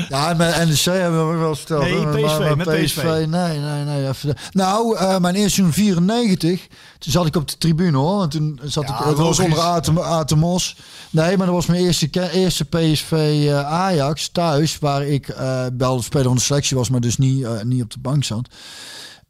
ja, 0.09 0.35
met 0.35 0.67
NEC 0.69 0.79
hebben 0.85 1.31
we 1.31 1.37
wel 1.37 1.55
verteld. 1.57 1.83
Nee, 1.83 2.07
PSV, 2.07 2.21
maar- 2.21 2.41
maar 2.41 2.57
met 2.57 2.85
PSV. 2.85 3.03
Nee, 3.05 3.27
nee, 3.59 3.85
nee. 3.85 4.09
Even, 4.09 4.35
nou, 4.51 4.97
eh, 4.97 5.19
mijn 5.19 5.35
eerste 5.35 5.51
seizoen 5.55 5.73
94, 5.73 6.67
toen 6.99 7.13
zat 7.13 7.27
ik 7.27 7.37
op 7.37 7.49
de 7.49 7.59
tribune 7.59 7.97
hoor. 7.97 8.23
En 8.23 8.29
toen 8.29 8.61
zat 8.65 8.89
Ja, 8.89 8.99
ik, 9.01 9.05
het 9.05 9.17
was 9.17 9.39
onder 9.39 9.61
Aten, 9.61 10.05
Aten 10.05 10.39
Mos. 10.39 10.77
Nee, 11.11 11.37
maar 11.37 11.47
dat 11.47 11.55
was 11.55 11.67
mijn 11.67 11.85
eerste, 11.85 12.31
eerste 12.33 12.65
PSV 12.65 13.13
eh, 13.13 13.65
Ajax 13.73 14.29
thuis, 14.29 14.79
waar 14.79 15.07
ik 15.07 15.29
eh 15.29 15.65
wel 15.79 16.03
speler 16.03 16.27
van 16.27 16.37
de 16.37 16.43
selectie 16.43 16.77
was, 16.77 16.91
maar 16.91 17.01
dus 17.01 17.17
niet, 17.17 17.65
niet 17.65 17.83
op 17.83 17.91
de 17.91 17.99
bank 18.01 18.25
zat. 18.25 18.49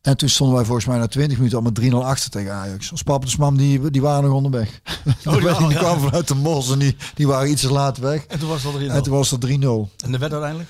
En 0.08 0.16
toen 0.16 0.28
stonden 0.28 0.56
wij 0.56 0.64
volgens 0.64 0.86
mij 0.86 0.98
na 0.98 1.06
20 1.06 1.36
minuten 1.38 1.58
al 1.58 1.64
met 1.64 1.80
3-0 1.80 1.94
achter 1.94 2.30
tegen 2.30 2.52
Ajax. 2.52 2.90
Ons 2.90 3.02
papa 3.02 3.26
en 3.26 3.32
mam 3.38 3.56
die, 3.56 3.90
die 3.90 4.00
waren 4.02 4.24
nog 4.24 4.32
onderweg. 4.32 4.80
Oh, 5.24 5.32
die, 5.34 5.42
ja, 5.42 5.58
die 5.58 5.68
ja. 5.68 5.78
kwamen 5.78 6.00
vanuit 6.00 6.28
de 6.28 6.34
Mos 6.34 6.70
en 6.72 6.78
die, 6.78 6.96
die 7.14 7.26
waren 7.26 7.50
iets 7.50 7.62
te 7.62 7.72
laat 7.72 7.98
weg. 7.98 8.24
En 8.26 8.38
toen 8.38 8.48
was 8.48 8.62
dat 8.62 8.74
erin. 8.74 8.90
En 8.90 9.02
toen 9.02 9.12
was 9.12 9.30
het 9.30 9.46
3-0. 9.46 9.48
En 9.50 10.12
de 10.12 10.18
werd 10.18 10.32
uiteindelijk? 10.32 10.68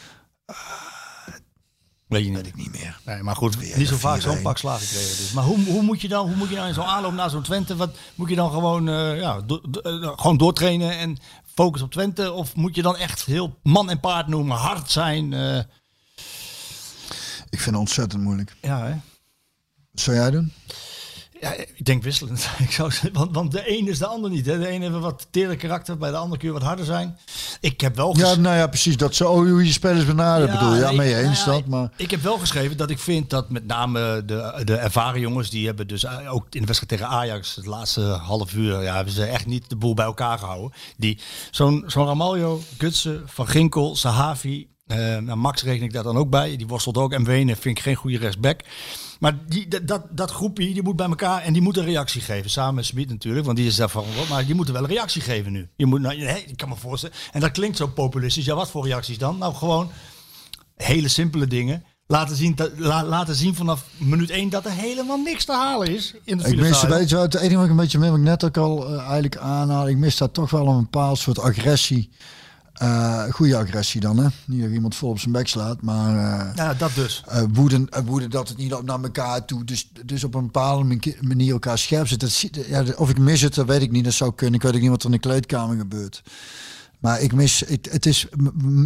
Weet 2.06 2.22
je 2.24 2.28
niet. 2.28 2.36
Weet 2.36 2.46
ik 2.46 2.56
niet 2.56 2.72
meer. 2.72 3.00
Nee, 3.04 3.22
maar 3.22 3.36
goed, 3.36 3.56
Weer 3.56 3.78
niet 3.78 3.88
zo 3.88 3.96
vaak 3.96 4.20
zo'n 4.20 4.38
4-1. 4.38 4.42
pak 4.42 4.58
slaag 4.58 4.78
gekregen. 4.80 5.16
Dus. 5.16 5.32
Maar 5.32 5.44
hoe, 5.44 5.64
hoe 5.64 5.82
moet 5.82 6.00
je 6.00 6.08
dan, 6.08 6.26
hoe 6.26 6.36
moet 6.36 6.48
je 6.48 6.54
dan 6.56 6.66
in 6.66 6.74
zo'n 6.74 6.84
aanloop 6.84 7.12
naar 7.12 7.30
zo'n 7.30 7.42
Twente, 7.42 7.76
wat 7.76 7.90
moet 8.14 8.28
je 8.28 8.34
dan 8.36 8.50
gewoon, 8.50 8.88
eh, 8.88 9.20
ja, 9.20 9.40
do- 9.40 9.60
do- 9.68 9.80
eh, 9.80 10.12
gewoon 10.16 10.36
doortrainen 10.36 10.98
en 10.98 11.16
focus 11.54 11.82
op 11.82 11.90
Twente? 11.90 12.32
Of 12.32 12.54
moet 12.56 12.74
je 12.74 12.82
dan 12.82 12.96
echt 12.96 13.24
heel 13.24 13.58
man 13.62 13.90
en 13.90 14.00
paard 14.00 14.26
noemen, 14.26 14.56
hard 14.56 14.90
zijn? 14.90 15.32
eh, 15.32 15.58
Ik 17.50 17.58
vind 17.60 17.64
het 17.64 17.74
ontzettend 17.76 18.22
moeilijk. 18.22 18.56
ja, 18.60 18.84
hè? 18.86 18.94
Zou 20.00 20.16
jij 20.16 20.30
doen? 20.30 20.52
Ja, 21.40 21.52
ik 21.52 21.84
denk 21.84 22.02
wisselend. 22.02 22.48
Ik 22.58 22.70
zou 22.70 22.92
want, 23.12 23.34
want 23.34 23.52
de 23.52 23.78
een 23.78 23.88
is 23.88 23.98
de 23.98 24.06
ander 24.06 24.30
niet. 24.30 24.46
Hè. 24.46 24.58
De 24.58 24.72
een 24.72 24.82
heeft 24.82 24.98
wat 24.98 25.26
tere 25.30 25.56
karakter, 25.56 25.98
bij 25.98 26.10
de 26.10 26.16
ander 26.16 26.38
kun 26.38 26.48
je 26.48 26.54
wat 26.54 26.62
harder 26.62 26.84
zijn. 26.84 27.18
Ik 27.60 27.80
heb 27.80 27.96
wel 27.96 28.16
Ja, 28.18 28.34
nou 28.34 28.56
ja, 28.56 28.66
precies. 28.66 28.96
Dat 28.96 29.14
zo 29.14 29.30
oh, 29.30 29.36
hoe 29.36 29.64
je 29.64 29.72
spelers 29.72 30.06
benaderen 30.06 30.54
bedoel 30.54 30.74
je. 30.74 30.80
Ja, 30.80 30.92
mee 30.92 31.16
eens 31.16 31.44
nou 31.44 31.56
ja, 31.56 31.60
dat. 31.60 31.66
Maar 31.66 31.90
Ik 31.96 32.10
heb 32.10 32.22
wel 32.22 32.38
geschreven 32.38 32.76
dat 32.76 32.90
ik 32.90 32.98
vind 32.98 33.30
dat 33.30 33.50
met 33.50 33.66
name 33.66 34.22
de, 34.24 34.62
de 34.64 34.76
ervaren 34.76 35.20
jongens, 35.20 35.50
die 35.50 35.66
hebben 35.66 35.86
dus 35.86 36.04
eh, 36.04 36.34
ook 36.34 36.46
in 36.50 36.60
de 36.60 36.66
wedstrijd 36.66 36.88
tegen 36.88 37.16
Ajax 37.16 37.54
het 37.54 37.66
laatste 37.66 38.00
half 38.00 38.54
uur, 38.54 38.82
ja, 38.82 38.94
hebben 38.94 39.12
ze 39.12 39.24
echt 39.24 39.46
niet 39.46 39.68
de 39.68 39.76
boel 39.76 39.94
bij 39.94 40.04
elkaar 40.04 40.38
gehouden. 40.38 40.72
Die, 40.96 41.18
zo'n, 41.50 41.84
zo'n 41.86 42.06
Ramaljo, 42.06 42.60
Gutsen, 42.78 43.22
Van 43.26 43.48
Ginkel, 43.48 43.96
Sahavi, 43.96 44.68
eh, 44.88 44.96
nou 44.98 45.36
Max 45.36 45.62
reken 45.62 45.84
ik 45.84 45.92
daar 45.92 46.02
dan 46.02 46.16
ook 46.16 46.30
bij. 46.30 46.56
Die 46.56 46.66
worstelt 46.66 46.96
ook. 46.96 47.12
En 47.12 47.24
Wenen 47.24 47.56
vind 47.56 47.78
ik 47.78 47.82
geen 47.82 47.94
goede 47.94 48.18
rechtsback. 48.18 48.60
Maar 49.18 49.38
die, 49.48 49.68
dat, 49.84 50.02
dat, 50.10 50.30
groepje, 50.30 50.72
die 50.72 50.82
moet 50.82 50.96
bij 50.96 51.06
elkaar 51.08 51.42
en 51.42 51.52
die 51.52 51.62
moet 51.62 51.76
een 51.76 51.84
reactie 51.84 52.20
geven. 52.20 52.50
Samen 52.50 52.74
met 52.74 52.84
Smit 52.86 53.08
natuurlijk, 53.08 53.44
want 53.46 53.56
die 53.56 53.66
is 53.66 53.76
daarvan 53.76 54.04
wat. 54.16 54.28
Maar 54.28 54.46
die 54.46 54.54
moeten 54.54 54.74
wel 54.74 54.82
een 54.82 54.88
reactie 54.88 55.22
geven 55.22 55.52
nu. 55.52 55.68
Je 55.76 55.86
moet, 55.86 56.00
nou, 56.00 56.16
nee, 56.16 56.44
ik 56.44 56.56
kan 56.56 56.68
me 56.68 56.76
voorstellen. 56.76 57.16
En 57.32 57.40
dat 57.40 57.50
klinkt 57.50 57.76
zo 57.76 57.86
populistisch. 57.86 58.44
Ja, 58.44 58.54
wat 58.54 58.70
voor 58.70 58.86
reacties 58.86 59.18
dan? 59.18 59.38
Nou, 59.38 59.54
gewoon 59.54 59.90
hele 60.76 61.08
simpele 61.08 61.46
dingen. 61.46 61.84
Laten 62.06 62.36
zien, 62.36 62.54
dat, 62.54 62.70
la- 62.76 63.04
laten 63.04 63.34
zien 63.34 63.54
vanaf 63.54 63.84
minuut 63.96 64.30
1 64.30 64.48
dat 64.48 64.64
er 64.64 64.70
helemaal 64.70 65.16
niks 65.22 65.44
te 65.44 65.52
halen 65.52 65.88
is 65.94 66.14
in 66.24 66.38
de 66.38 66.44
ik 66.44 66.50
mis, 66.50 66.60
Filistijn. 66.64 66.92
weet 66.92 67.08
je 67.08 67.16
wat, 67.16 67.32
het 67.32 67.42
enige 67.42 67.56
wat 67.56 67.64
ik 67.64 67.70
een 67.70 67.76
beetje 67.76 67.98
mis, 67.98 68.08
wat 68.08 68.18
ik 68.18 68.24
net 68.24 68.44
ook 68.44 68.56
al 68.56 68.86
eh, 68.88 68.98
eigenlijk 69.00 69.36
aanhaal, 69.36 69.88
ik 69.88 69.96
mis 69.96 70.16
daar 70.16 70.30
toch 70.30 70.50
wel 70.50 70.68
een 70.68 70.82
bepaald 70.82 71.18
soort 71.18 71.38
agressie. 71.40 72.10
Eh 72.78 73.22
goede 73.30 73.56
agressie 73.56 74.00
dan, 74.00 74.18
hè? 74.18 74.26
Niet 74.46 74.62
dat 74.62 74.70
iemand 74.70 74.94
vol 74.94 75.10
op 75.10 75.18
zijn 75.18 75.32
bek 75.32 75.48
slaat, 75.48 75.82
maar 75.82 76.16
eh, 76.16 76.54
Ja, 76.54 76.74
dat 76.74 76.90
dus. 76.94 77.22
eh, 77.28 77.42
woede, 77.52 77.86
eh, 77.90 78.02
woede 78.04 78.28
dat 78.28 78.48
het 78.48 78.56
niet 78.58 78.74
op 78.74 78.82
naar 78.84 79.00
elkaar 79.02 79.44
toe, 79.44 79.64
dus, 79.64 79.90
dus 80.04 80.24
op 80.24 80.34
een 80.34 80.44
bepaalde 80.44 80.84
mani- 80.84 81.16
manier 81.20 81.52
elkaar 81.52 81.78
scherp 81.78 82.06
zit. 82.08 82.20
Dat, 82.20 82.40
ja, 82.66 82.84
of 82.96 83.10
ik 83.10 83.18
mis 83.18 83.40
het, 83.40 83.54
dat 83.54 83.66
weet 83.66 83.82
ik 83.82 83.90
niet. 83.90 84.04
Dat 84.04 84.12
zou 84.12 84.32
kunnen. 84.34 84.54
Ik 84.54 84.62
weet 84.62 84.74
ook 84.74 84.80
niet 84.80 84.90
wat 84.90 85.00
er 85.00 85.06
in 85.06 85.12
de 85.12 85.18
kleedkamer 85.18 85.76
gebeurt. 85.78 86.22
Maar 86.98 87.20
ik 87.20 87.32
mis, 87.32 87.62
het, 87.66 87.88
het 87.90 88.06
is 88.06 88.26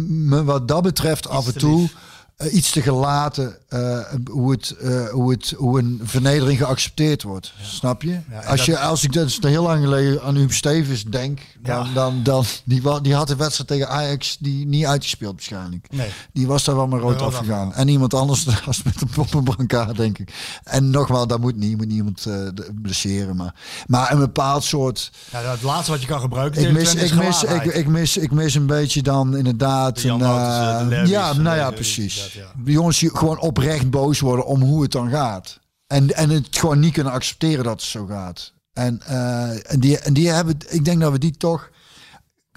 me 0.07 0.43
wat 0.43 0.67
dat 0.67 0.83
betreft 0.83 1.27
af 1.27 1.47
en 1.47 1.57
toe 1.57 1.79
lief. 1.81 1.95
Eh, 2.37 2.53
iets 2.53 2.71
te 2.71 2.81
gelaten 2.81 3.57
eh, 3.69 3.99
hoe, 4.31 4.51
het, 4.51 4.75
eh, 4.81 5.09
hoe, 5.09 5.31
het, 5.31 5.53
hoe 5.57 5.79
een 5.79 6.01
vernedering 6.03 6.57
geaccepteerd 6.57 7.23
wordt. 7.23 7.53
Snap 7.61 8.01
je? 8.01 8.19
Ja, 8.29 8.37
als, 8.39 8.57
dat- 8.57 8.65
je 8.65 8.79
als 8.79 9.03
ik 9.03 9.13
dus 9.13 9.37
heel 9.41 9.63
lang 9.63 9.83
geleden 9.83 10.21
aan 10.23 10.35
Huub 10.35 10.51
Stevens 10.53 11.03
denk, 11.03 11.39
dan, 11.61 11.85
Ja. 11.87 11.93
dan, 11.93 12.23
dan 12.23 12.45
die, 12.63 12.81
die 13.01 13.15
had 13.15 13.27
de 13.27 13.35
wedstrijd 13.35 13.69
tegen 13.69 13.89
Ajax 13.89 14.37
die 14.39 14.65
niet 14.65 14.85
uitgespeeld 14.85 15.33
waarschijnlijk. 15.33 15.87
Nee. 15.91 16.09
Die 16.33 16.47
was 16.47 16.63
daar 16.63 16.75
wel 16.75 16.87
maar 16.87 16.99
rood 16.99 17.21
afgegaan. 17.21 17.73
En 17.73 17.87
iemand 17.87 18.13
anders 18.13 18.45
was 18.65 18.83
met 18.83 19.01
een 19.01 19.09
poppenbrancard, 19.09 19.97
denk 19.97 20.17
ik. 20.17 20.33
En 20.63 20.89
nogmaals, 20.89 21.27
dat 21.27 21.39
moet 21.39 21.55
niet. 21.55 21.69
Je 21.69 21.75
moet 21.75 21.87
niemand 21.87 22.27
blesseren. 22.81 23.35
Maar, 23.35 23.53
maar 23.87 24.11
een 24.11 24.19
bepaald 24.19 24.63
soort... 24.63 25.11
Ja, 25.31 25.39
het 25.41 25.61
laatste 25.61 25.91
wat 25.91 26.01
je 26.01 26.07
kan 26.07 26.19
gebruiken 26.19 26.61
Ik 26.61 26.71
mis, 26.71 26.95
ik, 26.95 27.13
mis, 27.13 27.43
ik, 27.43 27.63
ik, 27.63 27.87
mis, 27.87 28.17
ik 28.17 28.31
mis 28.31 28.55
een 28.55 28.65
beetje 28.65 29.01
dan 29.01 29.37
inderdaad... 29.37 30.01
De 30.01 30.09
een, 30.09 30.89
de 30.89 31.01
ja, 31.05 31.33
nou 31.33 31.57
ja, 31.57 31.71
precies. 31.71 32.22
De 32.63 32.71
jongens 32.71 32.99
gewoon 32.99 33.39
oprecht 33.39 33.89
boos 33.89 34.19
worden 34.19 34.45
om 34.45 34.61
hoe 34.61 34.81
het 34.81 34.91
dan 34.91 35.09
gaat. 35.09 35.59
En, 35.87 36.15
en 36.15 36.29
het 36.29 36.57
gewoon 36.57 36.79
niet 36.79 36.93
kunnen 36.93 37.13
accepteren 37.13 37.63
dat 37.63 37.73
het 37.73 37.89
zo 37.89 38.05
gaat. 38.05 38.53
En, 38.73 39.01
eh, 39.01 39.71
en, 39.71 39.79
die, 39.79 39.99
en 39.99 40.13
die 40.13 40.29
hebben... 40.29 40.57
Ik 40.69 40.85
denk 40.85 41.01
dat 41.01 41.11
we 41.11 41.17
die 41.17 41.37
toch... 41.37 41.69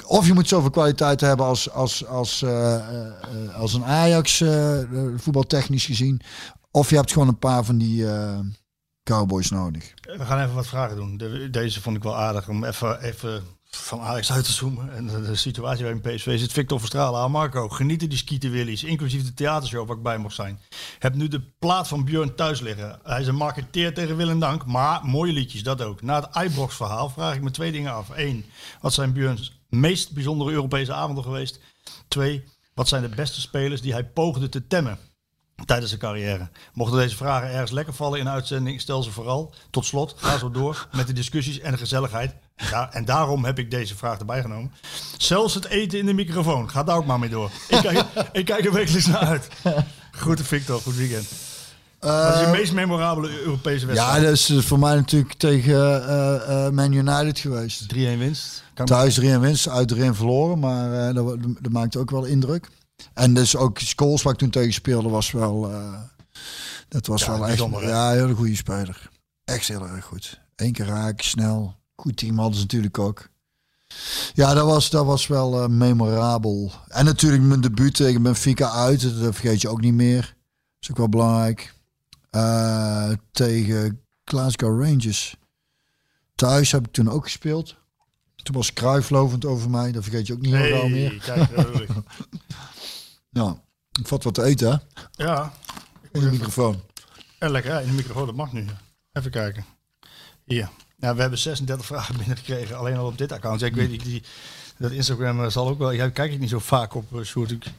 Of 0.07 0.27
je 0.27 0.35
moet 0.35 0.49
zoveel 0.49 0.71
kwaliteit 0.71 1.21
hebben 1.21 1.47
als, 1.47 1.71
als, 1.71 2.07
als, 2.07 2.43
eh, 2.43 2.75
eh, 2.75 3.55
als 3.55 3.75
een 3.75 3.85
Ajax, 3.85 4.45
voetbaltechnisch 5.17 5.87
gezien. 5.87 6.21
Of 6.71 6.91
je 6.91 6.97
hebt 6.97 7.13
gewoon 7.13 7.29
een 7.29 7.39
paar 7.39 7.65
van 7.65 7.79
die 7.79 8.07
cowboys 9.03 9.51
nodig. 9.51 9.95
We 10.03 10.25
gaan 10.25 10.43
even 10.43 10.55
wat 10.55 10.67
vragen 10.67 10.97
doen. 10.97 11.17
De- 11.17 11.51
deze 11.51 11.81
vond 11.81 11.97
ik 11.97 12.03
wel 12.03 12.17
aardig 12.17 12.49
om 12.49 12.65
even, 12.65 13.01
even 13.01 13.43
van 13.77 14.01
Alex 14.01 14.33
uit 14.33 14.45
te 14.45 14.53
zoomen. 14.53 14.95
En 14.95 15.07
de, 15.07 15.23
de 15.23 15.37
situatie 15.37 15.85
waarin 15.85 16.01
PSV 16.01 16.39
zit. 16.39 16.53
Victor 16.53 16.79
Verstralen 16.79 17.21
aan 17.21 17.31
Marco. 17.31 17.69
Genieten 17.69 18.09
die 18.09 18.19
skieten 18.19 18.51
willies, 18.51 18.85
inclusief 18.85 19.25
de 19.25 19.35
theatershow 19.35 19.87
waar 19.87 19.97
ik 19.97 20.03
bij 20.03 20.19
mocht 20.19 20.35
zijn. 20.35 20.61
Heb 20.99 21.15
nu 21.15 21.29
de 21.29 21.41
plaat 21.59 21.89
van 21.89 22.05
Björn 22.05 22.35
thuis 22.35 22.61
liggen. 22.61 23.01
Hij 23.03 23.21
is 23.21 23.27
een 23.27 23.35
marketeer 23.35 23.95
tegen 23.95 24.17
Willem 24.17 24.41
Dank, 24.41 24.67
maar 24.67 25.05
mooie 25.05 25.33
liedjes, 25.33 25.63
dat 25.63 25.83
ook. 25.83 26.03
Na 26.03 26.21
het 26.21 26.45
iBrox 26.45 26.77
verhaal 26.77 27.09
vraag 27.09 27.35
ik 27.35 27.43
me 27.43 27.51
twee 27.51 27.73
dingen 27.73 27.93
af. 27.93 28.09
Eén, 28.15 28.45
wat 28.81 28.95
zijn 28.95 29.13
Björns 29.13 29.61
meest 29.69 30.13
bijzondere 30.13 30.51
Europese 30.51 30.93
avonden 30.93 31.25
geweest? 31.25 31.61
Twee, 32.09 32.45
wat 32.75 32.89
zijn 32.89 33.03
de 33.03 33.09
beste 33.09 33.41
spelers 33.41 33.81
die 33.81 33.93
hij 33.93 34.05
poogde 34.05 34.49
te 34.49 34.67
temmen? 34.67 34.99
Tijdens 35.65 35.89
zijn 35.89 36.01
carrière. 36.01 36.49
Mochten 36.73 36.99
deze 36.99 37.17
vragen 37.17 37.51
ergens 37.51 37.71
lekker 37.71 37.95
vallen 37.95 38.19
in 38.19 38.25
de 38.25 38.31
uitzending, 38.31 38.81
stel 38.81 39.03
ze 39.03 39.11
vooral. 39.11 39.55
Tot 39.71 39.85
slot, 39.87 40.15
ga 40.17 40.39
zo 40.39 40.51
door 40.51 40.89
met 40.93 41.07
de 41.07 41.13
discussies 41.13 41.61
en 41.61 41.73
de 41.73 41.79
gezelligheid. 41.79 42.35
Ja, 42.57 42.93
en 42.93 43.05
daarom 43.05 43.45
heb 43.45 43.59
ik 43.59 43.71
deze 43.71 43.97
vraag 43.97 44.19
erbij 44.19 44.41
genomen. 44.41 44.73
Zelfs 45.17 45.55
het 45.55 45.65
eten 45.65 45.99
in 45.99 46.07
de 46.07 46.13
microfoon. 46.13 46.71
Ga 46.71 46.83
daar 46.83 46.97
ook 46.97 47.07
maar 47.07 47.19
mee 47.19 47.29
door. 47.29 47.51
Ik 47.69 47.81
kijk, 47.83 48.05
ik 48.33 48.45
kijk 48.45 48.65
er 48.65 48.73
wekelijks 48.73 49.07
naar 49.07 49.19
uit. 49.19 49.49
Groeten 50.11 50.45
Victor, 50.45 50.81
goed 50.81 50.97
weekend. 50.97 51.29
Wat 52.01 52.35
is 52.35 52.41
je 52.41 52.47
meest 52.53 52.73
memorabele 52.73 53.41
Europese 53.41 53.87
Ja, 53.87 53.93
wedstrijd? 53.93 54.23
dat 54.23 54.33
is 54.33 54.49
eh, 54.51 54.59
voor 54.59 54.79
mij 54.79 54.95
natuurlijk 54.95 55.35
tegen 55.35 56.09
eh, 56.09 56.67
eh, 56.67 56.73
Man 56.73 56.93
United 56.93 57.39
geweest. 57.39 57.95
3-1 57.95 57.97
winst. 57.97 58.63
Thuis 58.85 59.15
3 59.15 59.39
winst, 59.39 59.69
uit 59.69 59.89
3 59.89 60.13
verloren, 60.13 60.59
maar 60.59 61.09
eh, 61.09 61.15
dat, 61.15 61.37
dat 61.61 61.73
maakte 61.73 61.99
ook 61.99 62.11
wel 62.11 62.25
indruk. 62.25 62.69
En 63.15 63.35
dus 63.35 63.57
ook 63.57 63.79
Scholes, 63.79 64.23
waar 64.23 64.33
ik 64.33 64.39
toen 64.39 64.51
tegen 64.51 64.73
speelde, 64.73 65.09
was 65.09 65.31
wel... 65.31 65.71
eh, 65.73 66.01
dat 66.89 67.07
was 67.07 67.25
Ja, 67.25 67.39
wel 67.39 67.49
echt... 67.49 67.59
Ja, 67.59 68.13
een 68.13 68.19
hele 68.19 68.35
goede 68.35 68.57
speler. 68.57 69.11
Echt 69.45 69.69
heel 69.69 69.87
erg 69.87 70.05
goed. 70.05 70.41
Eén 70.57 70.73
keer 70.73 70.87
raak, 70.87 71.21
snel. 71.21 71.75
Goed 71.97 72.17
team 72.17 72.39
hadden 72.39 72.55
ze 72.57 72.61
natuurlijk 72.63 72.99
ook. 72.99 73.29
Ja, 74.35 74.55
dat 74.55 74.67
was, 74.67 74.91
dat 74.91 75.07
was 75.07 75.27
wel 75.27 75.63
eh, 75.63 75.69
memorabel. 75.69 76.73
En 76.89 77.05
natuurlijk 77.05 77.43
mijn 77.43 77.61
debuut 77.61 77.95
tegen 77.95 78.23
Benfica 78.23 78.71
uit. 78.71 79.01
Dat 79.03 79.35
vergeet 79.35 79.61
je 79.61 79.69
ook 79.69 79.81
niet 79.81 79.95
meer. 79.95 80.21
Dat 80.21 80.35
is 80.81 80.91
ook 80.91 80.97
wel 80.97 81.09
belangrijk. 81.09 81.75
Eh, 82.31 83.11
tegen 83.33 84.01
Glasgow 84.25 84.83
Rangers. 84.83 85.37
Thuis 86.35 86.73
heb 86.73 86.87
ik 86.87 86.93
toen 86.93 87.11
ook 87.11 87.23
gespeeld. 87.25 87.77
Toen 88.43 88.55
was 88.55 88.73
Cruijff 88.73 89.11
lovend 89.11 89.45
over 89.45 89.71
mij. 89.71 89.93
Dat 89.93 90.03
vergeet 90.03 90.27
je 90.27 90.33
ook 90.33 90.41
niet 90.41 90.55
gauw 90.55 90.89
meer. 90.89 91.15
kijk. 91.25 91.51
Ja, 93.37 93.61
ik 94.01 94.07
vat 94.07 94.25
wat 94.25 94.35
te 94.35 94.43
eten, 94.43 94.71
hè? 94.71 94.77
ja, 95.25 95.53
In 96.13 96.21
de 96.21 96.31
microfoon. 96.31 96.83
en 97.39 97.51
lekker. 97.51 97.71
Ja, 97.73 97.81
in 97.81 97.87
de 97.89 97.93
microfoon, 97.95 98.27
dat 98.27 98.35
mag 98.35 98.53
nu. 98.53 98.67
Even 99.13 99.31
kijken. 99.31 99.65
Hier. 100.45 100.69
Ja, 100.99 101.15
we 101.15 101.21
hebben 101.21 101.39
36 101.39 101.87
vragen 101.93 102.17
binnengekregen, 102.17 102.77
alleen 102.77 102.97
al 102.97 103.07
op 103.07 103.19
dit 103.19 103.33
account. 103.33 103.61
Ja, 103.61 103.67
ik 103.67 103.75
weet 103.75 103.91
niet, 103.91 104.03
die, 104.05 104.23
dat 104.79 104.91
Instagram 104.91 105.43
eh, 105.45 105.51
zal 105.51 105.69
ook 105.69 105.79
wel... 105.79 105.91
Ja, 105.91 106.09
kijk 106.09 106.33
ik 106.33 106.39
niet 106.41 106.49
zo 106.51 106.59
vaak 106.59 106.95
op, 106.95 107.13
uh, 107.13 107.23
Sjoerd. 107.25 107.51
Ik- 107.51 107.73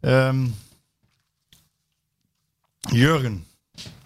Ehm, 0.00 0.46
Jurgen, 2.80 3.46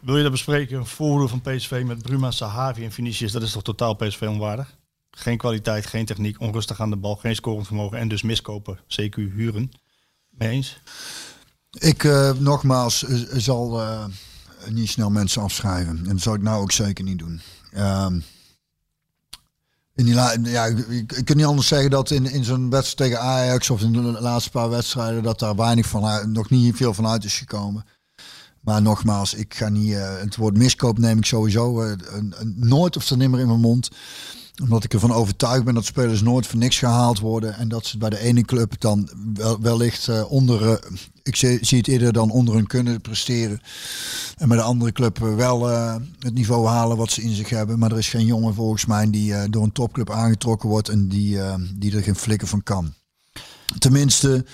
wil 0.01 0.17
je 0.17 0.23
dat 0.23 0.33
bespreken? 0.33 0.77
Een 0.79 0.87
voorhoede 0.87 1.29
van 1.29 1.41
PSV 1.41 1.83
met 1.87 2.03
Bruma, 2.03 2.31
Sahavi 2.31 2.85
en 2.85 2.93
Vinicius. 2.93 3.33
Dat 3.33 3.43
is 3.43 3.53
toch 3.53 3.63
totaal 3.63 3.95
PSV 3.95 4.23
onwaardig? 4.29 4.77
Geen 5.11 5.39
kwaliteit, 5.39 5.87
geen 5.87 6.05
techniek, 6.05 6.41
onrustig 6.41 6.81
aan 6.81 6.91
de 6.91 6.97
bal, 6.97 7.17
geen 7.17 7.35
scorend 7.35 7.67
vermogen 7.67 7.99
en 7.99 8.09
dus 8.09 8.23
miskopen, 8.23 8.79
CQ 8.79 9.15
huren. 9.15 9.71
Mee 10.31 10.49
eens? 10.49 10.81
Ik, 11.71 12.05
eh, 12.05 12.33
nogmaals, 12.33 13.05
eh, 13.05 13.17
zal 13.37 13.81
eh, 13.81 14.05
niet 14.69 14.89
snel 14.89 15.11
mensen 15.11 15.43
afschrijven. 15.43 15.99
En 15.99 16.13
dat 16.13 16.21
zal 16.21 16.35
ik 16.35 16.43
nou 16.43 16.63
ook 16.63 16.73
zeker 16.73 17.05
niet 17.05 17.19
doen. 17.19 17.41
Ehm, 17.73 18.21
in 19.95 20.05
die 20.05 20.15
ja, 20.43 20.65
ik, 20.89 21.21
kan 21.25 21.37
niet 21.37 21.47
anders 21.47 21.69
zeggen 21.69 21.91
dat 21.91 22.11
in, 22.11 22.27
in 22.27 22.45
zo'n 22.45 22.71
wedstrijd 22.71 23.11
tegen 23.11 23.27
Ajax 23.27 23.71
of 23.71 23.81
in 23.81 23.93
de 23.93 24.01
laatste 24.01 24.51
paar 24.51 24.71
wedstrijden 24.71 25.23
dat 25.23 25.39
daar 25.39 25.57
weinig 25.57 25.87
van 25.87 26.33
nog 26.33 26.51
niet 26.51 26.77
veel 26.77 26.95
van 26.95 27.07
uit 27.07 27.25
is 27.25 27.39
gekomen. 27.39 27.85
Maar 28.61 28.83
nogmaals, 28.83 29.35
ik 29.35 29.55
ga 29.55 29.69
niet. 29.69 29.95
het 29.95 30.37
woord 30.37 30.57
miskoop 30.57 30.99
neem 30.99 31.19
ik 31.19 31.25
sowieso 31.25 31.97
nooit 32.45 32.97
of 32.97 33.07
te 33.07 33.17
nimmer 33.17 33.41
in 33.41 33.47
mijn 33.47 33.61
mond. 33.61 33.89
Omdat 34.61 34.85
ik 34.85 34.93
ervan 34.93 35.13
overtuigd 35.13 35.65
ben 35.65 35.75
dat 35.75 35.85
spelers 35.85 36.23
nooit 36.23 36.47
voor 36.47 36.59
niks 36.59 36.79
gehaald 36.79 37.19
worden. 37.19 37.55
En 37.55 37.69
dat 37.69 37.87
ze 37.87 37.99
bij 37.99 38.11
de 38.11 38.19
ene 38.19 38.43
club 38.43 38.81
dan 38.81 39.09
wel, 39.35 39.61
wellicht 39.61 40.09
eh, 40.09 40.31
onder. 40.33 40.71
eh, 40.71 40.91
ik 41.23 41.37
zie, 41.37 41.79
het 41.79 41.89
eerder 41.89 42.13
dan 42.13 42.31
onder 42.31 42.55
hun 42.55 42.67
kunnen 42.67 43.01
presteren. 43.01 43.61
En 44.37 44.49
bij 44.49 44.57
de 44.57 44.63
andere 44.63 44.93
club 44.93 45.23
eh, 45.23 45.35
wel 45.35 45.67
het 46.19 46.35
niveau 46.35 46.67
halen 46.67 46.97
wat 46.97 47.11
ze 47.11 47.23
in 47.23 47.35
zich 47.35 47.49
hebben. 47.49 47.79
Maar 47.79 47.93
er 47.93 47.99
is 47.99 48.09
geen 48.09 48.27
jongen 48.27 48.55
volgens 48.55 48.87
mij 48.87 49.11
die 49.11 49.49
door 49.51 49.63
een 49.63 49.73
topclub 49.73 50.11
aangetrokken 50.11 50.69
wordt. 50.69 50.89
En 50.89 51.09
die, 51.09 51.39
die 51.75 51.97
er 51.97 52.03
geen 52.03 52.17
flikken 52.17 52.49
van 52.49 52.63
kan. 52.63 52.95
Tenminste. 53.79 54.45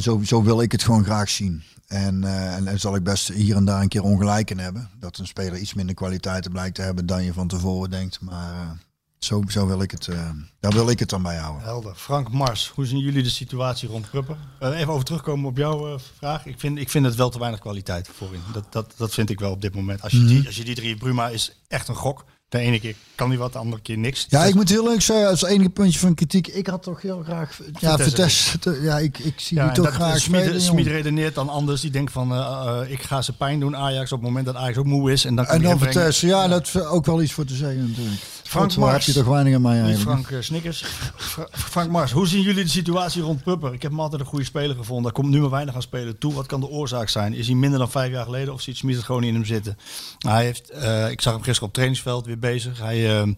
Zo, 0.00 0.20
zo 0.24 0.42
wil 0.42 0.60
ik 0.60 0.72
het 0.72 0.82
gewoon 0.82 1.04
graag 1.04 1.28
zien. 1.28 1.62
En, 1.92 2.24
eh, 2.24 2.54
en 2.68 2.80
zal 2.80 2.94
ik 2.94 3.02
best 3.02 3.28
hier 3.28 3.56
en 3.56 3.64
daar 3.64 3.80
een 3.82 3.88
keer 3.88 4.02
ongelijk 4.02 4.50
in 4.50 4.58
hebben. 4.58 4.90
Dat 4.98 5.18
een 5.18 5.26
speler 5.26 5.58
iets 5.58 5.74
minder 5.74 5.94
kwaliteiten 5.94 6.50
blijkt 6.50 6.74
te 6.74 6.82
hebben 6.82 7.06
dan 7.06 7.24
je 7.24 7.32
van 7.32 7.48
tevoren 7.48 7.90
denkt. 7.90 8.20
Maar 8.20 8.52
eh, 8.52 8.70
zo, 9.18 9.42
zo 9.48 9.66
wil 9.66 9.82
ik 9.82 9.90
het, 9.90 10.08
eh, 10.08 10.30
daar 10.60 10.72
wil 10.72 10.90
ik 10.90 10.98
het 10.98 11.08
dan 11.08 11.22
bij 11.22 11.36
houden. 11.36 11.62
Helder. 11.62 11.94
Frank 11.94 12.30
Mars, 12.30 12.68
hoe 12.74 12.86
zien 12.86 12.98
jullie 12.98 13.22
de 13.22 13.30
situatie 13.30 13.88
rond 13.88 14.10
Prupper? 14.10 14.36
Even 14.60 14.88
over 14.92 15.04
terugkomen 15.04 15.50
op 15.50 15.56
jouw 15.56 15.98
vraag. 16.18 16.46
Ik 16.46 16.60
vind, 16.60 16.78
ik 16.78 16.90
vind 16.90 17.04
het 17.04 17.14
wel 17.14 17.30
te 17.30 17.38
weinig 17.38 17.60
kwaliteit 17.60 18.08
voorin. 18.12 18.40
Dat, 18.52 18.72
dat, 18.72 18.94
dat 18.96 19.14
vind 19.14 19.30
ik 19.30 19.40
wel 19.40 19.50
op 19.50 19.60
dit 19.60 19.74
moment. 19.74 20.02
Als 20.02 20.12
je, 20.12 20.18
Mhm. 20.18 20.26
die, 20.28 20.46
als 20.46 20.56
je 20.56 20.64
die 20.64 20.74
drie, 20.74 20.96
Bruma 20.96 21.28
is 21.28 21.60
echt 21.68 21.88
een 21.88 21.94
gok. 21.94 22.24
De 22.52 22.58
ene 22.58 22.80
keer 22.80 22.94
kan 23.14 23.28
hij 23.28 23.38
wat, 23.38 23.52
de 23.52 23.58
andere 23.58 23.82
keer 23.82 23.98
niks. 23.98 24.26
Ja, 24.28 24.44
ik 24.44 24.54
moet 24.54 24.68
heel 24.68 24.84
leuk 24.84 25.00
zeggen, 25.02 25.28
als 25.28 25.44
enige 25.44 25.70
puntje 25.70 25.98
van 25.98 26.14
kritiek. 26.14 26.46
Ik 26.46 26.66
had 26.66 26.82
toch 26.82 27.02
heel 27.02 27.22
graag. 27.24 27.58
Ja, 27.78 27.90
Vitesse. 27.96 28.10
Vitesse. 28.10 28.58
te- 28.58 28.78
Ja, 28.82 28.98
ik, 28.98 29.18
ik 29.18 29.32
zie 29.36 29.56
Ja, 29.56 29.64
die 29.72 29.82
toch 29.82 29.94
graag 29.94 30.18
Smit, 30.18 30.86
redeneert 30.86 31.34
dan 31.34 31.48
anders. 31.48 31.80
Die 31.80 31.90
denkt 31.90 32.12
van, 32.12 32.32
eh, 32.32 32.38
eh, 32.38 32.90
ik 32.90 33.02
ga 33.02 33.22
ze 33.22 33.32
pijn 33.32 33.60
doen 33.60 33.76
Ajax 33.76 34.12
op 34.12 34.18
het 34.18 34.28
moment 34.28 34.46
dat 34.46 34.54
Ajax 34.56 34.76
ook 34.76 34.86
moe 34.86 35.12
is. 35.12 35.24
En 35.24 35.34
dan 35.34 35.46
En 35.46 35.62
dan. 35.62 35.78
Vitesse, 35.78 36.26
ja, 36.26 36.48
dat 36.48 36.66
is 36.66 36.76
ook 36.76 37.06
wel 37.06 37.22
iets 37.22 37.32
voor 37.32 37.44
te 37.44 37.54
zeggen 37.54 37.88
natuurlijk. 37.88 38.20
Frank 38.52 38.76
Mars. 38.76 39.06
Heb 39.06 39.14
je 39.14 39.20
toch 39.20 39.30
weinig 39.32 39.54
aan 39.54 39.62
mij 39.62 39.80
eigenlijk. 39.82 40.00
Frank 40.02 40.30
eh, 40.30 40.40
Snickers. 40.40 40.84
Fra- 41.16 41.48
Frank 41.52 41.90
Mars, 41.90 42.10
hoe 42.12 42.26
zien 42.26 42.42
jullie 42.42 42.64
de 42.64 42.70
situatie 42.70 43.22
rond 43.22 43.42
Prupper? 43.42 43.72
Ik 43.72 43.82
heb 43.82 43.90
hem 43.90 44.00
altijd 44.00 44.20
een 44.20 44.26
goede 44.26 44.44
speler 44.44 44.76
gevonden. 44.76 45.02
Daar 45.04 45.12
komt 45.12 45.28
nu 45.34 45.40
maar 45.40 45.50
weinig 45.50 45.74
aan 45.74 45.82
spelen 45.82 46.18
toe. 46.18 46.34
Wat 46.34 46.46
kan 46.46 46.60
de 46.60 46.68
oorzaak 46.68 47.08
zijn? 47.08 47.34
Is 47.34 47.46
hij 47.46 47.56
minder 47.56 47.78
dan 47.78 47.90
vijf 47.90 48.12
jaar 48.12 48.24
geleden 48.24 48.54
of 48.54 48.60
ziet 48.60 48.76
Smit 48.76 48.96
het 48.96 49.04
gewoon 49.04 49.20
niet 49.20 49.30
in 49.30 49.36
hem 49.36 49.44
zitten? 49.46 49.78
Hij 50.18 50.44
heeft, 50.44 50.70
eh, 50.70 51.10
ik 51.10 51.20
zag 51.20 51.32
hem 51.32 51.42
gisteren 51.42 51.68
op 51.68 51.74
trainingsveld 51.74 52.26
weer 52.26 52.38
bezig. 52.38 52.78
Hij, 52.78 53.20
eh, 53.20 53.28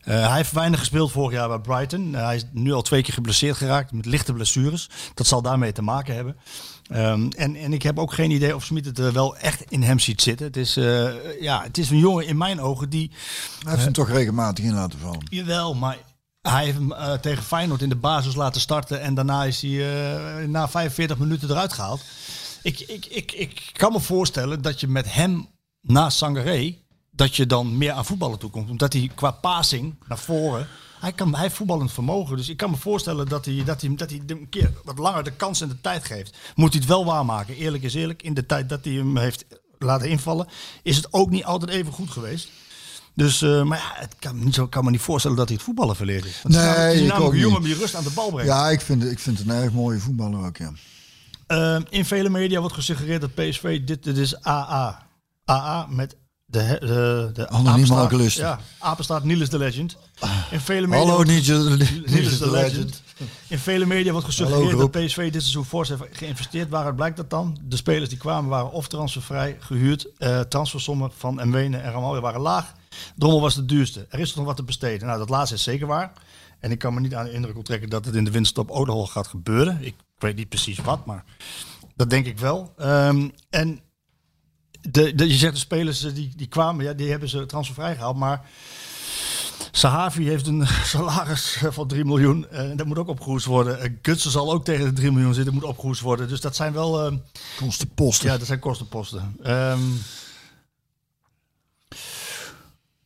hij 0.00 0.36
heeft 0.36 0.52
weinig 0.52 0.78
gespeeld 0.78 1.12
vorig 1.12 1.32
jaar 1.32 1.48
bij 1.48 1.58
Brighton. 1.58 2.14
Hij 2.14 2.36
is 2.36 2.44
nu 2.52 2.72
al 2.72 2.82
twee 2.82 3.02
keer 3.02 3.14
geblesseerd 3.14 3.56
geraakt 3.56 3.92
met 3.92 4.06
lichte 4.06 4.32
blessures. 4.32 4.88
Dat 5.14 5.26
zal 5.26 5.42
daarmee 5.42 5.72
te 5.72 5.82
maken 5.82 6.14
hebben. 6.14 6.36
Ehm, 6.88 7.28
en, 7.36 7.56
en 7.56 7.72
ik 7.72 7.82
heb 7.82 7.98
ook 7.98 8.12
geen 8.12 8.30
idee 8.30 8.54
of 8.54 8.64
Smit 8.64 8.84
het 8.84 8.98
er 8.98 9.12
wel 9.12 9.36
echt 9.36 9.62
in 9.68 9.82
hem 9.82 9.98
ziet 9.98 10.22
zitten. 10.22 10.46
Het 10.46 10.56
is, 10.56 10.76
eh, 10.76 11.40
ja, 11.40 11.62
het 11.62 11.78
is 11.78 11.90
een 11.90 11.98
jongen 11.98 12.26
in 12.26 12.36
mijn 12.36 12.60
ogen 12.60 12.90
die 12.90 13.10
Hij 13.58 13.72
heeft 13.72 13.84
hem 13.84 13.92
toch 13.92 14.08
regelmatig 14.08 14.64
in 14.64 14.74
laten 14.74 14.98
vallen. 14.98 15.26
Jawel, 15.30 15.74
maar 15.74 15.96
hij 16.42 16.64
heeft 16.64 16.76
hem 16.76 16.92
eh, 16.92 17.12
tegen 17.12 17.44
Feyenoord 17.44 17.82
in 17.82 17.88
de 17.88 17.96
basis 17.96 18.34
laten 18.34 18.60
starten. 18.60 19.00
En 19.00 19.14
daarna 19.14 19.44
is 19.44 19.62
hij 19.62 19.70
eh, 20.40 20.48
na 20.48 20.68
45 20.68 21.18
minuten 21.18 21.50
eruit 21.50 21.72
gehaald. 21.72 22.04
Ik, 22.62 22.80
ik, 22.80 23.06
ik, 23.06 23.32
ik 23.32 23.70
kan 23.72 23.92
me 23.92 24.00
voorstellen 24.00 24.62
dat 24.62 24.80
je 24.80 24.88
met 24.88 25.12
hem 25.12 25.46
naast 25.80 26.18
Sangaré... 26.18 26.76
dat 27.10 27.36
je 27.36 27.46
dan 27.46 27.78
meer 27.78 27.92
aan 27.92 28.04
voetballen 28.04 28.38
toekomt. 28.38 28.70
Omdat 28.70 28.92
hij 28.92 29.10
qua 29.14 29.30
passing 29.30 29.94
naar 30.06 30.18
voren... 30.18 30.68
Hij, 31.00 31.12
kan, 31.12 31.32
hij 31.32 31.42
heeft 31.42 31.54
voetballend 31.54 31.92
vermogen. 31.92 32.36
Dus 32.36 32.48
ik 32.48 32.56
kan 32.56 32.70
me 32.70 32.76
voorstellen 32.76 33.28
dat 33.28 33.44
hij, 33.44 33.62
dat 33.64 33.80
hij, 33.80 33.94
dat 33.96 34.10
hij 34.10 34.22
een 34.26 34.48
keer 34.48 34.72
wat 34.84 34.98
langer 34.98 35.24
de 35.24 35.32
kans 35.32 35.60
en 35.60 35.68
de 35.68 35.80
tijd 35.80 36.04
geeft. 36.04 36.36
Moet 36.54 36.70
hij 36.72 36.80
het 36.80 36.88
wel 36.88 37.04
waarmaken. 37.04 37.54
Eerlijk 37.56 37.82
is 37.82 37.94
eerlijk. 37.94 38.22
In 38.22 38.34
de 38.34 38.46
tijd 38.46 38.68
dat 38.68 38.84
hij 38.84 38.92
hem 38.94 39.16
heeft 39.16 39.44
laten 39.78 40.08
invallen... 40.08 40.46
is 40.82 40.96
het 40.96 41.12
ook 41.12 41.30
niet 41.30 41.44
altijd 41.44 41.70
even 41.70 41.92
goed 41.92 42.10
geweest. 42.10 42.48
Dus, 43.14 43.42
eh, 43.42 43.62
maar 43.62 43.78
ja, 43.78 44.00
het 44.00 44.14
kan, 44.18 44.52
zo, 44.52 44.66
kan 44.66 44.84
me 44.84 44.90
niet 44.90 45.00
voorstellen 45.00 45.36
dat 45.36 45.46
hij 45.46 45.56
het 45.56 45.64
voetballen 45.64 45.96
verleerd 45.96 46.24
is. 46.24 46.42
Want 46.42 46.54
het 46.54 46.64
is 46.64 46.70
Nee, 46.70 46.76
namelijk- 46.76 46.92
het 46.94 47.02
is 47.02 47.08
namelijk 47.08 47.34
een 47.34 47.40
jongen 47.40 47.62
die 47.62 47.74
rust 47.74 47.94
aan 47.94 48.04
de 48.04 48.10
bal 48.10 48.30
brengt. 48.30 48.46
Ja, 48.50 48.68
ik 48.70 48.80
vind, 48.80 49.04
ik 49.04 49.18
vind 49.18 49.38
het 49.38 49.48
een 49.48 49.54
erg 49.54 49.72
mooie 49.72 49.98
voetballer 49.98 50.46
ook, 50.46 50.56
ja. 50.56 50.72
Eh, 51.46 51.78
in 51.88 52.04
vele 52.04 52.28
media 52.28 52.60
wordt 52.60 52.74
gesuggereerd 52.74 53.20
dat 53.20 53.34
PSV, 53.34 53.84
dit, 53.84 54.04
dit 54.04 54.16
is 54.16 54.44
AA. 54.46 55.06
AA 55.50 55.86
met 55.90 56.16
de, 56.50 56.76
de, 56.80 57.30
de 57.32 57.48
Anoniem 57.48 57.72
apenstaart- 57.72 58.00
alcoholisten. 58.00 58.44
Ja, 58.44 58.58
apenstaart 58.78 59.24
Niels 59.24 59.48
de 59.48 59.58
Legend. 59.58 59.96
In 60.50 60.60
vele 60.60 60.86
media 60.86 60.98
Hallo, 61.04 61.14
wordt- 61.14 61.30
Niels 61.30 62.38
de 62.38 62.50
Legend. 62.50 63.02
In 63.48 63.58
vele 63.58 63.86
media 63.86 64.10
wordt 64.12 64.26
gesuggereerd 64.26 64.70
Hallo, 64.70 64.88
dat. 64.90 65.04
PSV 65.06 65.32
dit 65.32 65.40
seizoen 65.42 65.64
fors 65.64 65.88
heeft 65.88 66.02
geïnvesteerd. 66.12 66.68
Waaruit 66.68 66.96
blijkt 66.96 67.16
dat 67.16 67.30
dan? 67.30 67.58
De 67.62 67.76
spelers 67.76 68.08
die 68.08 68.18
kwamen 68.18 68.50
waren 68.50 68.72
of 68.72 68.88
transfervrij, 68.88 69.56
gehuurd. 69.60 70.08
eh 70.18 70.40
transfersommen 70.40 71.10
van 71.16 71.34
Mwene 71.48 71.76
en 71.76 71.92
Ramaljo 71.92 72.20
waren 72.20 72.40
laag. 72.40 72.72
Drommel 73.16 73.40
was 73.40 73.54
de 73.54 73.64
duurste. 73.64 74.06
Er 74.10 74.18
is 74.18 74.34
nog 74.34 74.44
wat 74.44 74.56
te 74.56 74.62
besteden. 74.62 75.06
Nou, 75.06 75.18
dat 75.18 75.28
laatste 75.28 75.54
is 75.54 75.62
zeker 75.62 75.86
waar. 75.86 76.12
En 76.60 76.70
ik 76.70 76.78
kan 76.78 76.94
me 76.94 77.00
niet 77.00 77.14
aan 77.14 77.24
de 77.24 77.32
indruk 77.32 77.56
onttrekken 77.56 77.88
dat 77.90 78.04
het 78.04 78.14
in 78.14 78.24
de 78.24 78.30
winststop 78.30 78.70
Odehol 78.70 79.06
gaat 79.06 79.26
gebeuren. 79.26 79.78
Ik 79.80 79.94
weet 80.18 80.36
niet 80.36 80.48
precies 80.48 80.78
wat, 80.78 81.06
maar 81.06 81.24
dat 81.96 82.10
denk 82.10 82.26
ik 82.26 82.38
wel. 82.38 82.72
Ehm, 82.78 83.28
en 83.50 83.80
de, 84.80 85.14
de, 85.14 85.28
je 85.28 85.34
zegt 85.34 85.52
de 85.52 85.58
spelers 85.58 86.04
eh, 86.04 86.14
die, 86.14 86.32
die 86.36 86.46
kwamen, 86.46 86.84
ja, 86.84 86.92
die 86.92 87.10
hebben 87.10 87.28
ze 87.28 87.46
transfervrij 87.46 87.94
gehaald. 87.94 88.16
Maar 88.16 88.46
Sahavi 89.70 90.28
heeft 90.28 90.46
een 90.46 90.66
salaris 90.84 91.62
van 91.68 91.88
3 91.88 92.04
miljoen. 92.04 92.48
En 92.50 92.76
dat 92.76 92.86
moet 92.86 92.98
ook 92.98 93.08
opgehoest 93.08 93.46
worden. 93.46 93.80
Eh, 93.80 93.90
Gutsen 94.02 94.30
zal 94.30 94.52
ook 94.52 94.64
tegen 94.64 94.84
de 94.84 94.92
3 94.92 95.12
miljoen 95.12 95.34
zitten, 95.34 95.54
moet 95.54 95.64
opgehoest 95.64 96.00
worden. 96.00 96.28
Dus 96.28 96.40
dat 96.40 96.56
zijn 96.56 96.72
wel... 96.72 97.06
eh, 97.06 97.16
Kostenposten. 97.56 98.30
ja, 98.30 98.38
dat 98.38 98.46
zijn 98.46 98.58
kostenposten. 98.58 99.36
Ehm, 99.42 99.80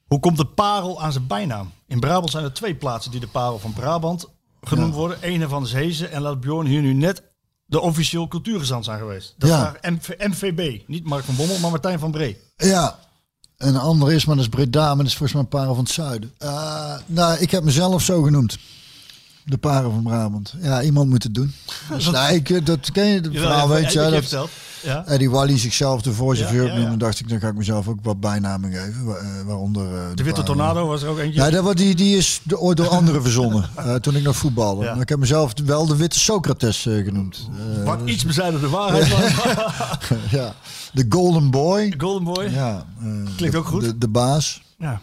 hoe 0.07 0.21
komt 0.21 0.37
de 0.37 0.47
parel 0.47 1.03
aan 1.03 1.13
zijn 1.13 1.27
bijnaam? 1.27 1.73
In 1.87 2.01
Brabant 2.01 2.31
zijn 2.31 2.45
er 2.45 2.53
twee 2.53 2.75
plaatsen 2.75 3.11
die 3.11 3.21
de 3.21 3.27
parel 3.27 3.59
van 3.59 3.73
Brabant 3.73 4.29
genoemd 4.63 4.95
worden. 4.95 5.19
Eén 5.21 5.49
van 5.49 5.63
is 5.63 5.73
Hezen 5.73 6.11
en 6.11 6.23
laat 6.23 6.41
Bjorn 6.41 6.67
hier 6.67 6.83
nu 6.83 6.93
net 6.93 7.32
de 7.73 7.81
officieel 7.81 8.29
cultuurgezant 8.29 8.85
zijn 8.85 8.99
geweest. 8.99 9.35
Dat 9.39 9.49
Ja. 9.49 9.77
MV 9.83 10.09
MVB. 10.19 10.81
Niet 10.87 11.05
Mark 11.05 11.25
van 11.25 11.37
Bommel, 11.37 11.59
maar 11.59 11.71
Martijn 11.71 11.99
van 11.99 12.11
Bree. 12.11 12.37
Ja. 12.57 12.99
En 13.57 13.69
een 13.69 13.81
ander 13.81 14.13
is, 14.13 14.25
maar 14.25 14.37
dat 14.37 14.45
is 14.45 14.51
Breda, 14.51 14.87
maar 14.87 14.97
dat 14.97 15.07
is 15.07 15.17
volgens 15.17 15.33
mij 15.33 15.43
een 15.43 15.49
parel 15.49 15.75
van 15.75 15.85
het 15.85 15.93
zuiden. 15.93 16.33
Eh, 16.39 16.95
nou, 17.07 17.39
ik 17.39 17.51
heb 17.51 17.65
mezelf 17.65 18.03
zo 18.03 18.23
genoemd. 18.23 18.59
De 19.45 19.59
parel 19.59 19.91
van 19.91 20.03
Brabant. 20.03 20.55
Ja, 20.61 20.83
iemand 20.83 21.09
moet 21.09 21.23
het 21.23 21.35
doen. 21.35 21.53
Dus, 21.91 22.11
nou, 22.11 22.35
ik, 22.35 22.67
dat 22.67 22.91
ken 22.93 23.07
je, 23.07 23.15
het 23.21 23.29
verhaal 23.33 23.69
weet 23.69 23.93
je. 23.93 23.99
Dat, 23.99 24.13
verteld? 24.13 24.51
Ja. 24.83 25.07
Eddie 25.07 25.31
Wally 25.31 25.59
zichzelf 25.59 26.03
de 26.03 26.13
voorzitter 26.13 26.57
Ja, 26.57 26.63
ja, 26.63 26.73
ja. 26.73 26.79
noemde, 26.79 26.97
dacht 26.97 27.21
ik, 27.21 27.29
dan 27.29 27.41
ga 27.41 27.49
ik 27.49 27.55
mezelf 27.55 27.89
ook 27.89 27.99
wat 28.03 28.21
bijnamen 28.21 28.73
geven. 28.73 29.07
eh, 29.19 29.43
waaronder 29.47 29.95
eh, 29.95 30.03
De 30.15 30.23
Witte. 30.23 30.43
Tornado 30.43 30.87
was 30.87 31.03
er 31.03 31.09
ook 31.09 31.19
eentje. 31.19 31.41
Ja, 31.41 31.51
dat, 31.51 31.77
die, 31.77 31.95
die 31.95 32.17
is 32.17 32.41
ooit 32.49 32.77
door 32.77 32.89
anderen 32.89 33.23
verzonnen. 33.29 33.69
eh, 33.77 33.95
toen 33.95 34.17
ik 34.17 34.23
nog 34.23 34.37
voetbalde. 34.37 34.85
Maar 34.85 35.01
ik 35.01 35.09
heb 35.09 35.19
mezelf 35.19 35.53
wel 35.65 35.87
de 35.87 35.97
Witte 35.97 36.19
Socrates 36.19 36.87
eh, 36.87 37.05
genoemd. 37.05 37.49
Eh, 37.79 37.85
Wat 37.85 38.01
iets 38.05 38.25
bezijden 38.25 38.61
de 38.61 38.69
waarheid 38.79 39.09
was. 39.09 39.31
ja. 40.31 40.55
De 40.93 41.07
Golden 41.09 41.51
Boy. 41.51 41.95
Golden 41.99 42.25
Boy. 42.35 42.45
Ja, 42.51 42.87
eh, 43.01 43.07
Klinkt 43.37 43.53
de- 43.55 43.59
ook 43.61 43.67
goed. 43.67 43.81
De, 43.83 43.99
de 43.99 44.09
baas. 44.09 44.63
Ja. 44.79 45.01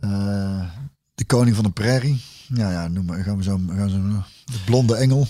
Eh, 0.00 0.60
de 1.14 1.24
koning 1.24 1.54
van 1.56 1.64
de 1.64 1.70
prairie. 1.70 2.22
Ja, 2.54 2.70
ja, 2.70 2.88
noem 2.88 3.04
maar. 3.04 3.22
Gaan 3.22 3.36
we 3.36 3.42
zo, 3.42 3.60
gaan 3.68 3.84
we 3.84 3.90
zo 3.90 4.22
de 4.44 4.58
blonde 4.64 4.94
engel. 4.96 5.26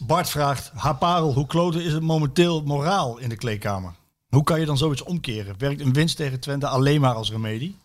Bart 0.00 0.30
vraagt, 0.30 0.70
haar 0.74 0.96
parel, 0.96 1.34
hoe 1.34 1.46
kloten 1.46 1.84
is 1.84 1.92
het 1.92 2.02
momenteel 2.02 2.62
moraal 2.62 3.18
in 3.18 3.28
de 3.28 3.36
kleedkamer? 3.36 3.92
Hoe 4.28 4.44
kan 4.44 4.60
je 4.60 4.66
dan 4.66 4.78
zoiets 4.78 5.02
omkeren? 5.02 5.54
Werkt 5.58 5.80
een 5.80 5.92
winst 5.92 6.16
tegen 6.16 6.40
Twente 6.40 6.66
alleen 6.66 7.00
maar 7.00 7.14
als 7.14 7.30
remedie? 7.30 7.76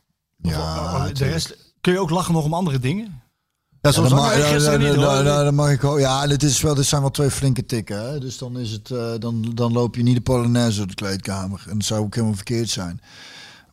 Of- 0.42 0.52
Ja, 0.52 1.08
de 1.14 1.26
rest, 1.26 1.58
kun 1.82 1.94
je 1.94 2.00
ook 2.00 2.10
lachen 2.10 2.34
nog 2.34 2.44
om 2.46 2.54
andere 2.54 2.80
dingen? 2.80 3.06
Ja, 3.06 3.92
Ja, 3.92 3.92
zo 3.92 4.02
dan 4.02 4.10
zag 4.10 4.20
mag, 4.20 4.32
ik 4.34 4.38
ja, 4.38 4.72
ja, 4.72 4.78
niet 4.78 4.96
ja, 4.96 5.42
ja, 5.44 5.52
mag 5.52 5.72
ik 5.72 5.84
ook. 5.84 6.00
Ja, 6.00 6.28
dit, 6.28 6.44
is 6.44 6.62
wel, 6.62 6.76
dit 6.76 6.86
zijn 6.86 7.02
wel 7.02 7.12
twee 7.12 7.32
flinke 7.32 7.66
tikken. 7.66 8.12
Hè? 8.12 8.20
Dus 8.20 8.38
dan, 8.38 8.60
is 8.60 8.72
het, 8.72 8.92
eh, 8.92 9.14
dan, 9.20 9.52
dan 9.54 9.72
loop 9.72 9.96
je 9.96 10.04
niet 10.04 10.16
de 10.16 10.22
Polonaise 10.22 10.78
door 10.78 10.88
de 10.88 10.94
kleedkamer. 10.94 11.64
En 11.70 11.78
dat 11.78 11.88
zou 11.88 12.04
ook 12.04 12.14
helemaal 12.16 12.36
verkeerd 12.36 12.70
zijn. 12.70 13.02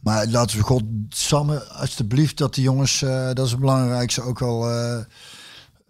Maar 0.02 0.26
laten 0.26 0.56
we 0.56 0.62
God 0.62 0.82
samen, 1.08 1.68
alsjeblieft, 1.68 2.38
dat 2.38 2.54
die 2.54 2.64
jongens, 2.64 3.02
eh, 3.02 3.26
dat 3.32 3.44
is 3.44 3.50
het 3.50 3.60
belangrijkste, 3.60 4.22
ook 4.22 4.38
wel 4.38 4.70
eh, 4.70 5.04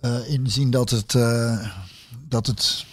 eh, 0.01 0.29
inzien 0.29 0.71
dat 0.71 0.91
het, 0.91 1.13
dat 2.29 2.47
het, 2.47 2.85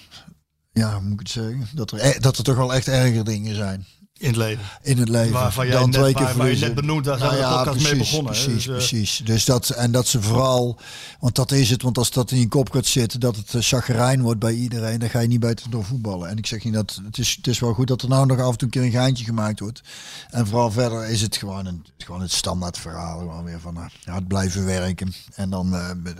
ja, 0.72 0.94
hoe 0.94 1.02
moet 1.02 1.14
ik 1.14 1.20
het 1.20 1.30
zeggen, 1.30 1.68
dat 1.74 1.92
er, 1.92 2.06
e- 2.06 2.20
dat 2.20 2.38
er 2.38 2.44
toch 2.44 2.56
wel 2.56 2.74
echt 2.74 2.88
erger 2.88 3.24
dingen 3.24 3.56
zijn 3.56 3.86
In 4.20 4.28
het 4.28 4.36
leven. 4.36 4.64
in 4.82 4.98
het 4.98 5.10
leven. 5.10 5.32
Waarvan 5.34 5.66
jij 5.68 5.76
dan 5.76 5.90
net- 5.90 6.00
twee 6.00 6.14
keer 6.14 6.24
waar- 6.24 6.38
waar 6.38 6.50
je 6.50 6.58
net 6.60 6.76
benoemd, 6.76 7.04
daar 7.06 7.18
zijn 7.18 7.30
we 7.32 7.36
de 7.38 7.42
podcast 7.44 7.84
mee 7.84 7.98
begonnen. 7.98 8.32
Precies, 8.32 8.54
Dus, 8.54 8.66
eh, 8.68 8.72
precies. 8.74 9.22
Dus 9.24 9.46
dat, 9.46 9.70
en 9.70 9.92
dat 9.92 10.08
ze 10.08 10.22
vooral, 10.22 10.78
want 11.20 11.36
dat 11.36 11.52
is 11.52 11.70
het, 11.70 11.82
want 11.82 11.98
als 11.98 12.12
dat 12.12 12.32
in 12.32 12.40
je 12.40 12.48
kop 12.48 12.72
gaat 12.72 12.86
zitten, 12.86 13.20
dat 13.20 13.36
het 13.36 13.54
uh, 13.54 13.62
chagrijn 13.62 14.22
wordt 14.22 14.40
bij 14.40 14.54
iedereen, 14.54 15.00
dan 15.00 15.10
ga 15.10 15.20
je 15.20 15.28
niet 15.28 15.40
beter 15.40 15.70
door 15.70 15.86
voetballen. 15.86 16.30
En 16.30 16.38
ik 16.38 16.46
zeg 16.46 16.64
niet 16.64 16.74
dat, 16.74 17.02
het 17.06 17.18
is, 17.18 17.36
het 17.36 17.48
is 17.48 17.60
wel 17.60 17.74
goed 17.74 17.88
dat 17.88 18.02
er 18.02 18.10
nou 18.10 18.26
nog 18.26 18.40
af 18.40 18.52
en 18.52 18.58
toe 18.58 18.68
een 18.68 18.74
keer 18.74 18.84
een 18.84 18.92
geintje 19.02 19.26
gemaakt 19.26 19.60
wordt. 19.60 19.82
En 20.30 20.48
vooral 20.48 20.72
verder 20.72 21.10
is 21.10 21.22
het 21.22 21.38
gewoon, 21.38 21.66
een, 21.66 21.86
gewoon 21.98 22.22
het 22.22 22.32
standaard 22.32 22.78
verhaal, 22.78 23.20
gewoon 23.20 23.44
weer 23.44 23.60
van 23.60 23.74
nou, 23.74 23.90
hard 24.04 24.28
blijven 24.28 24.66
werken. 24.66 25.14
En 25.36 25.50
dan 25.50 25.76
eh, 25.76 25.90
op 25.90 26.06
een 26.06 26.14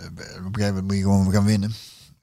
gegeven 0.52 0.66
moment 0.66 0.84
moet 0.86 0.94
je 0.96 1.02
gewoon 1.02 1.32
gaan 1.32 1.44
winnen. 1.44 1.74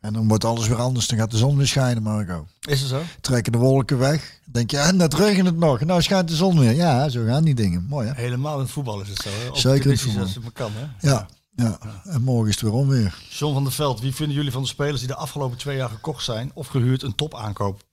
En 0.02 0.14
dan 0.14 0.28
wordt 0.28 0.46
alles 0.46 0.68
weer 0.68 0.82
anders. 0.82 1.08
Dan 1.08 1.18
gaat 1.18 1.32
de 1.32 1.38
zon 1.38 1.58
weer 1.58 1.68
schijnen, 1.68 2.04
Marco 2.04 2.48
Is 2.62 2.80
het 2.80 2.90
zo? 2.90 3.02
trekken 3.22 3.52
de 3.52 3.58
wolken 3.58 3.98
weg. 3.98 4.40
Denk 4.46 4.72
je, 4.72 4.78
en 4.78 4.98
dat 4.98 5.14
regent 5.14 5.46
het 5.46 5.58
nog. 5.58 5.80
Nou 5.80 6.02
schijnt 6.02 6.28
de 6.28 6.36
zon 6.36 6.60
weer. 6.60 6.74
Ja, 6.74 7.10
zo 7.10 7.26
gaan 7.26 7.44
die 7.44 7.56
dingen. 7.56 7.86
Mooi 7.90 8.08
hè? 8.08 8.14
Helemaal 8.16 8.54
in 8.54 8.62
het 8.64 8.72
voetbal 8.72 9.02
is 9.02 9.10
het 9.10 9.22
zo. 9.22 9.30
Hè? 9.30 9.60
Zeker 9.60 9.86
in 9.86 9.92
het 9.92 10.02
voetbal. 10.02 10.22
als 10.22 10.34
het 10.34 10.44
maar 10.44 10.52
kan. 10.52 10.72
Hè? 10.76 11.08
Ja, 11.10 11.28
ja. 11.56 11.78
En 12.04 12.22
morgen 12.22 12.48
is 12.50 12.54
het 12.54 12.64
weer 12.64 12.74
onweer. 12.74 13.18
John 13.30 13.54
van 13.54 13.64
der 13.64 13.72
Veld, 13.74 14.00
wie 14.02 14.16
vinden 14.16 14.36
jullie 14.36 14.52
van 14.52 14.62
de 14.62 14.68
spelers 14.68 15.00
die 15.00 15.08
de 15.08 15.16
afgelopen 15.16 15.58
twee 15.58 15.78
jaar 15.78 15.90
gekocht 15.90 16.24
zijn 16.24 16.52
of 16.54 16.68
gehuurd 16.68 17.04
een 17.04 17.16
topaankoop? 17.16 17.86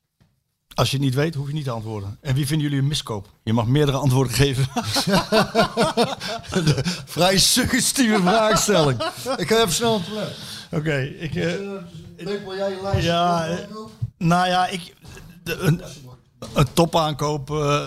Als 0.75 0.91
je 0.91 0.97
het 0.97 1.05
niet 1.05 1.15
weet, 1.15 1.35
hoef 1.35 1.47
je 1.47 1.53
niet 1.53 1.65
te 1.65 1.71
antwoorden. 1.71 2.19
En 2.21 2.35
wie 2.35 2.47
vinden 2.47 2.67
jullie 2.67 2.83
een 2.83 2.89
miskoop? 2.89 3.31
Je 3.43 3.53
mag 3.53 3.67
meerdere 3.67 3.97
antwoorden 3.97 4.35
geven. 4.35 4.67
Vrij 7.05 7.39
suggestieve 7.39 8.21
vraagstelling. 8.21 9.03
Ik 9.37 9.49
ga 9.49 9.57
even 9.57 9.73
snel 9.73 9.95
op 9.95 10.03
Oké, 10.71 11.01
ik... 11.01 11.35
eh, 11.35 11.53
Lepel 12.17 12.57
jij 12.57 12.71
je 12.71 12.79
lijst? 12.83 13.07
Ja, 13.07 13.47
eh, 13.49 13.59
nou 14.19 14.47
ja, 14.49 14.67
ik, 14.67 14.95
de, 15.43 15.55
een, 15.57 15.83
een 16.55 16.73
topaankoop 16.73 17.51
eh, 17.51 17.87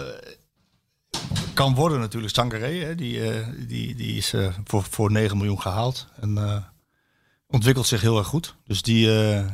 kan 1.53 1.75
worden 1.75 1.99
natuurlijk. 1.99 2.33
Sangaré, 2.33 2.73
hè, 2.77 2.95
die, 2.95 3.31
eh, 3.31 3.47
die, 3.67 3.95
die 3.95 4.17
is 4.17 4.33
eh, 4.33 4.53
voor, 4.63 4.83
voor 4.89 5.11
9 5.11 5.37
miljoen 5.37 5.61
gehaald. 5.61 6.07
En 6.21 6.37
eh, 6.37 6.63
ontwikkelt 7.47 7.87
zich 7.87 8.01
heel 8.01 8.17
erg 8.17 8.27
goed. 8.27 8.55
Dus 8.65 8.81
die 8.81 9.21
eh, 9.21 9.45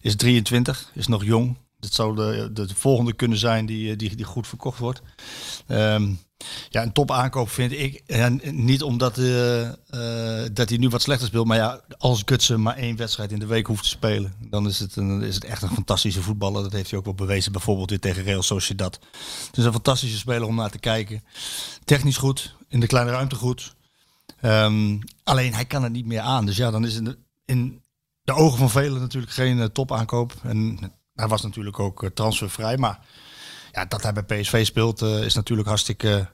is 0.00 0.16
23, 0.16 0.90
is 0.94 1.06
nog 1.06 1.24
jong. 1.24 1.56
Dat 1.78 1.92
zou 1.92 2.16
de, 2.16 2.50
de, 2.52 2.66
de 2.66 2.74
volgende 2.74 3.12
kunnen 3.12 3.38
zijn 3.38 3.66
die, 3.66 3.90
eh, 3.90 3.98
die, 3.98 4.16
die 4.16 4.24
goed 4.24 4.46
verkocht 4.46 4.78
wordt. 4.78 5.02
Ehm, 5.66 6.12
ja, 6.68 6.82
een 6.82 6.92
topaankoop 6.92 7.50
vind 7.50 7.72
ik. 7.72 8.02
En 8.06 8.40
niet 8.42 8.82
omdat 8.82 9.18
eh, 9.18 9.62
eh, 9.68 10.50
dat 10.52 10.68
hij 10.68 10.78
nu 10.78 10.88
wat 10.88 11.02
slechter 11.02 11.26
speelt. 11.26 11.46
Maar 11.46 11.56
ja, 11.56 11.80
als 11.98 12.22
Gutsen 12.24 12.62
maar 12.62 12.76
één 12.76 12.96
wedstrijd 12.96 13.32
in 13.32 13.38
de 13.38 13.46
week 13.46 13.66
hoeft 13.66 13.82
te 13.82 13.88
spelen. 13.88 14.34
Dan 14.40 14.66
is 14.66 14.78
het, 14.78 14.96
een, 14.96 15.22
is 15.22 15.34
het 15.34 15.44
echt 15.44 15.62
een 15.62 15.68
fantastische 15.68 16.22
voetballer. 16.22 16.62
Dat 16.62 16.72
heeft 16.72 16.90
hij 16.90 16.98
ook 16.98 17.04
wel 17.04 17.14
bewezen. 17.14 17.52
Bijvoorbeeld 17.52 17.90
weer 17.90 18.00
tegen 18.00 18.22
Real 18.22 18.42
Sociedad. 18.42 18.98
Het 19.46 19.56
is 19.56 19.64
een 19.64 19.72
fantastische 19.72 20.18
speler 20.18 20.48
om 20.48 20.54
naar 20.54 20.70
te 20.70 20.78
kijken. 20.78 21.24
Technisch 21.84 22.16
goed. 22.16 22.56
In 22.68 22.80
de 22.80 22.86
kleine 22.86 23.10
ruimte 23.10 23.34
goed. 23.34 23.74
Ehm, 24.40 24.98
alleen 25.24 25.54
hij 25.54 25.64
kan 25.64 25.82
het 25.82 25.92
niet 25.92 26.06
meer 26.06 26.20
aan. 26.20 26.46
Dus 26.46 26.56
ja, 26.56 26.70
dan 26.70 26.84
is 26.84 26.94
het 26.94 27.16
in 27.44 27.82
de 28.22 28.32
ogen 28.32 28.58
van 28.58 28.70
velen 28.70 29.00
natuurlijk 29.00 29.32
geen 29.32 29.60
eh, 29.60 29.64
topaankoop. 29.64 30.34
En 30.42 30.78
hij 31.14 31.28
was 31.28 31.42
natuurlijk 31.42 31.78
ook 31.78 32.10
transfervrij. 32.14 32.76
Maar 32.76 33.00
ja, 33.74 33.84
dat 33.84 34.02
hij 34.02 34.12
bij 34.12 34.22
PSV 34.22 34.66
speelt 34.66 35.02
eh, 35.02 35.24
is 35.24 35.34
natuurlijk 35.34 35.68
hartstikke, 35.68 36.28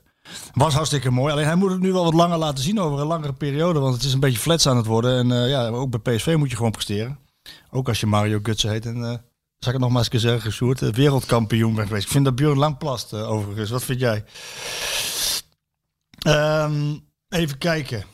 was 0.52 0.74
hartstikke 0.74 1.10
mooi. 1.10 1.32
Alleen 1.32 1.44
hij 1.44 1.54
moet 1.54 1.70
het 1.70 1.80
nu 1.80 1.92
wel 1.92 2.04
wat 2.04 2.14
langer 2.14 2.38
laten 2.38 2.64
zien 2.64 2.80
over 2.80 3.00
een 3.00 3.06
langere 3.06 3.32
periode. 3.32 3.78
Want 3.78 3.94
het 3.94 4.04
is 4.04 4.12
een 4.12 4.20
beetje 4.20 4.38
flats 4.38 4.66
aan 4.66 4.76
het 4.76 4.86
worden. 4.86 5.18
En 5.18 5.42
eh, 5.42 5.50
ja, 5.50 5.68
ook 5.68 6.02
bij 6.02 6.16
PSV 6.16 6.34
moet 6.38 6.50
je 6.50 6.56
gewoon 6.56 6.70
presteren. 6.70 7.18
Ook 7.70 7.88
als 7.88 8.00
je 8.00 8.06
Mario 8.06 8.38
Gutsen 8.42 8.70
heet. 8.70 8.86
En 8.86 8.96
uh, 8.96 9.02
zal 9.02 9.12
ik 9.58 9.72
het 9.72 9.78
nog 9.78 9.90
maar 9.90 10.08
eens 10.12 10.22
zeggen, 10.22 10.76
eh, 10.76 10.92
wereldkampioen 10.92 11.74
ben 11.74 11.86
geweest. 11.86 12.04
Ik 12.04 12.12
vind 12.12 12.24
dat 12.24 12.34
Björn 12.34 12.58
Langplast 12.58 13.12
uh, 13.12 13.30
overigens. 13.30 13.70
Wat 13.70 13.84
vind 13.84 14.00
jij? 14.00 14.24
Ehm, 16.18 16.96
even 17.28 17.58
kijken. 17.58 18.04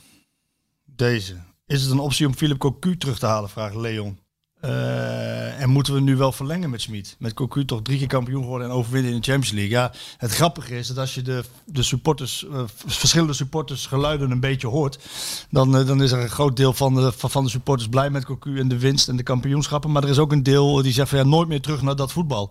Deze. 0.84 1.36
Is 1.66 1.82
het 1.82 1.90
een 1.90 1.98
optie 1.98 2.26
om 2.26 2.34
Philip 2.34 2.58
Cocu 2.58 2.96
terug 2.96 3.18
te 3.18 3.26
halen? 3.26 3.50
Vraagt 3.50 3.74
Leon. 3.74 4.18
Uh, 4.66 5.60
en 5.62 5.70
moeten 5.70 5.94
we 5.94 6.00
nu 6.00 6.16
wel 6.16 6.32
verlengen 6.32 6.70
met 6.70 6.80
Smit? 6.80 7.16
Met 7.18 7.34
Cocu 7.34 7.64
toch 7.64 7.82
drie 7.82 7.98
keer 7.98 8.06
kampioen 8.06 8.42
geworden 8.42 8.68
en 8.68 8.74
overwinnen 8.74 9.12
in 9.12 9.16
de 9.16 9.24
Champions 9.24 9.54
League. 9.54 9.70
Ja, 9.70 9.92
het 10.16 10.30
grappige 10.32 10.78
is 10.78 10.86
dat 10.86 10.98
als 10.98 11.14
je 11.14 11.22
de, 11.22 11.44
de 11.64 11.82
supporters, 11.82 12.46
uh, 12.50 12.60
verschillende 12.86 13.32
supporters 13.32 13.86
geluiden 13.86 14.30
een 14.30 14.40
beetje 14.40 14.66
hoort, 14.66 14.98
dan, 15.50 15.78
uh, 15.78 15.86
dan 15.86 16.02
is 16.02 16.12
er 16.12 16.22
een 16.22 16.28
groot 16.28 16.56
deel 16.56 16.72
van 16.72 16.94
de, 16.94 17.12
van 17.16 17.44
de 17.44 17.50
supporters 17.50 17.88
blij 17.88 18.10
met 18.10 18.24
Cocu 18.24 18.58
en 18.58 18.68
de 18.68 18.78
winst 18.78 19.08
en 19.08 19.16
de 19.16 19.22
kampioenschappen. 19.22 19.92
Maar 19.92 20.02
er 20.02 20.08
is 20.08 20.18
ook 20.18 20.32
een 20.32 20.42
deel 20.42 20.82
die 20.82 20.92
zegt 20.92 21.08
van 21.08 21.18
ja, 21.18 21.24
nooit 21.24 21.48
meer 21.48 21.60
terug 21.60 21.82
naar 21.82 21.96
dat 21.96 22.12
voetbal. 22.12 22.50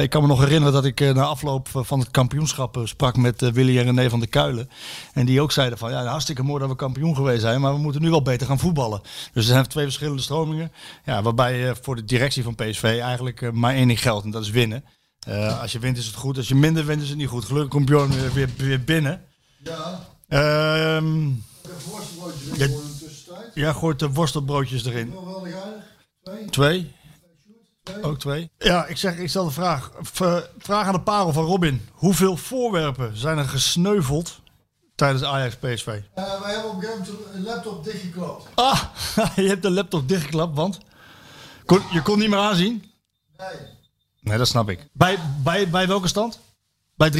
ik 0.00 0.10
kan 0.10 0.22
me 0.22 0.28
nog 0.28 0.40
herinneren 0.40 0.72
dat 0.72 0.84
ik 0.84 1.00
na 1.00 1.24
afloop 1.24 1.68
van 1.72 1.98
het 1.98 2.10
kampioenschap 2.10 2.80
sprak 2.84 3.16
met 3.16 3.50
Willy 3.50 3.78
en 3.78 3.84
René 3.84 4.10
van 4.10 4.18
der 4.18 4.28
Kuilen. 4.28 4.70
En 5.12 5.26
die 5.26 5.40
ook 5.40 5.52
zeiden 5.52 5.78
van 5.78 5.90
ja, 5.90 6.04
hartstikke 6.04 6.42
mooi 6.42 6.60
dat 6.60 6.68
we 6.68 6.76
kampioen 6.76 7.14
geweest 7.14 7.40
zijn, 7.40 7.60
maar 7.60 7.72
we 7.72 7.80
moeten 7.80 8.02
nu 8.02 8.10
wel 8.10 8.22
beter 8.22 8.46
gaan 8.46 8.58
voetballen. 8.58 9.00
Dus 9.32 9.44
er 9.46 9.52
zijn 9.52 9.66
twee 9.66 9.84
verschillende 9.84 10.22
stromingen. 10.22 10.72
Ja, 11.04 11.11
waarbij 11.20 11.68
uh, 11.68 11.70
voor 11.80 11.96
de 11.96 12.04
directie 12.04 12.42
van 12.42 12.54
PSV 12.54 12.82
eigenlijk 12.82 13.40
uh, 13.40 13.50
maar 13.50 13.74
één 13.74 13.86
ding 13.86 14.00
geldt 14.00 14.24
en 14.24 14.30
dat 14.30 14.42
is 14.42 14.50
winnen. 14.50 14.84
Uh, 15.28 15.60
als 15.60 15.72
je 15.72 15.78
wint 15.78 15.96
is 15.98 16.06
het 16.06 16.14
goed, 16.14 16.36
als 16.36 16.48
je 16.48 16.54
minder 16.54 16.86
wint 16.86 17.02
is 17.02 17.08
het 17.08 17.18
niet 17.18 17.28
goed. 17.28 17.44
Gelukkig 17.44 17.70
komt 17.70 17.86
Bjorn 17.86 18.10
weer, 18.10 18.32
weer, 18.32 18.48
weer 18.56 18.84
binnen. 18.84 19.24
Ja. 19.62 20.96
Um, 20.96 21.44
ja, 22.56 22.68
ja, 23.54 23.72
gooit 23.72 23.98
de 23.98 24.12
worstelbroodjes 24.12 24.84
erin. 24.84 25.14
Twee. 26.50 26.50
Twee. 26.50 28.02
Ook 28.02 28.18
twee. 28.18 28.50
Ja, 28.58 28.86
ik 28.86 28.96
zeg, 28.96 29.16
ik 29.16 29.28
stel 29.28 29.44
de 29.44 29.50
vraag. 29.50 29.90
Vraag 30.58 30.86
aan 30.86 30.92
de 30.92 31.00
parel 31.00 31.32
van 31.32 31.44
Robin. 31.44 31.88
Hoeveel 31.92 32.36
voorwerpen 32.36 33.16
zijn 33.16 33.38
er 33.38 33.48
gesneuveld 33.48 34.40
tijdens 34.94 35.24
Ajax 35.24 35.56
PSV? 35.56 35.86
Uh, 35.86 36.40
wij 36.40 36.52
hebben 36.52 36.70
op 36.70 36.76
een 36.76 36.82
gegeven 36.82 37.14
moment 37.14 37.34
een 37.34 37.42
laptop 37.42 37.84
dichtgeklapt. 37.84 38.46
Ah, 38.54 38.82
je 39.36 39.48
hebt 39.48 39.62
de 39.62 39.70
laptop 39.70 40.08
dichtgeklapt, 40.08 40.56
want? 40.56 40.78
Kon, 41.64 41.80
je 41.90 42.02
kon 42.02 42.18
niet 42.18 42.28
meer 42.28 42.38
aanzien? 42.38 42.84
Nee. 43.38 43.48
Nee, 44.20 44.38
dat 44.38 44.48
snap 44.48 44.70
ik. 44.70 44.88
Bij, 44.92 45.18
bij, 45.42 45.68
bij 45.68 45.86
welke 45.86 46.08
stand? 46.08 46.38
Bij 46.96 47.12
3-0? 47.12 47.16
4-0? 47.16 47.18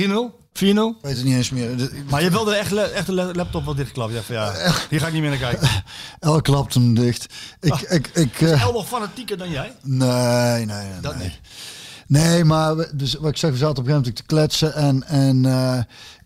Ik 0.52 0.94
weet 1.02 1.16
het 1.16 1.24
niet 1.24 1.34
eens 1.34 1.50
meer. 1.50 1.90
Maar 2.08 2.22
je 2.22 2.30
wilde 2.30 2.54
echt, 2.54 3.06
de 3.06 3.12
laptop 3.34 3.64
wel 3.64 3.74
dichtklapt. 3.74 4.12
Ja, 4.12 4.20
van, 4.22 4.34
ja, 4.34 4.72
hier 4.90 5.00
ga 5.00 5.06
ik 5.06 5.12
niet 5.12 5.22
meer 5.22 5.30
naar 5.30 5.38
kijken. 5.38 5.68
El 6.18 6.40
klapt 6.40 6.74
hem 6.74 6.94
dicht. 6.94 7.26
Ik, 7.60 7.72
ah, 7.72 7.80
ik, 7.88 8.06
ik, 8.14 8.40
is 8.40 8.60
El 8.60 8.72
nog 8.72 8.88
fanatieker 8.88 9.38
dan 9.38 9.50
jij? 9.50 9.72
Nee, 9.82 10.64
nee, 10.64 10.66
nee. 10.66 11.00
Dat 11.00 11.16
nee. 11.16 11.24
niet. 11.28 11.40
Nee, 12.06 12.44
maar 12.44 12.76
we- 12.76 12.90
dus, 12.94 13.14
wat 13.14 13.30
ik 13.30 13.36
zeg, 13.36 13.50
we 13.50 13.56
zaten 13.56 13.78
op 13.82 13.88
een 13.88 13.92
gegeven 13.92 14.12
moment 14.12 14.16
te 14.16 14.34
kletsen. 14.34 14.74
En, 14.74 15.02
en 15.06 15.44
eh, 15.46 15.78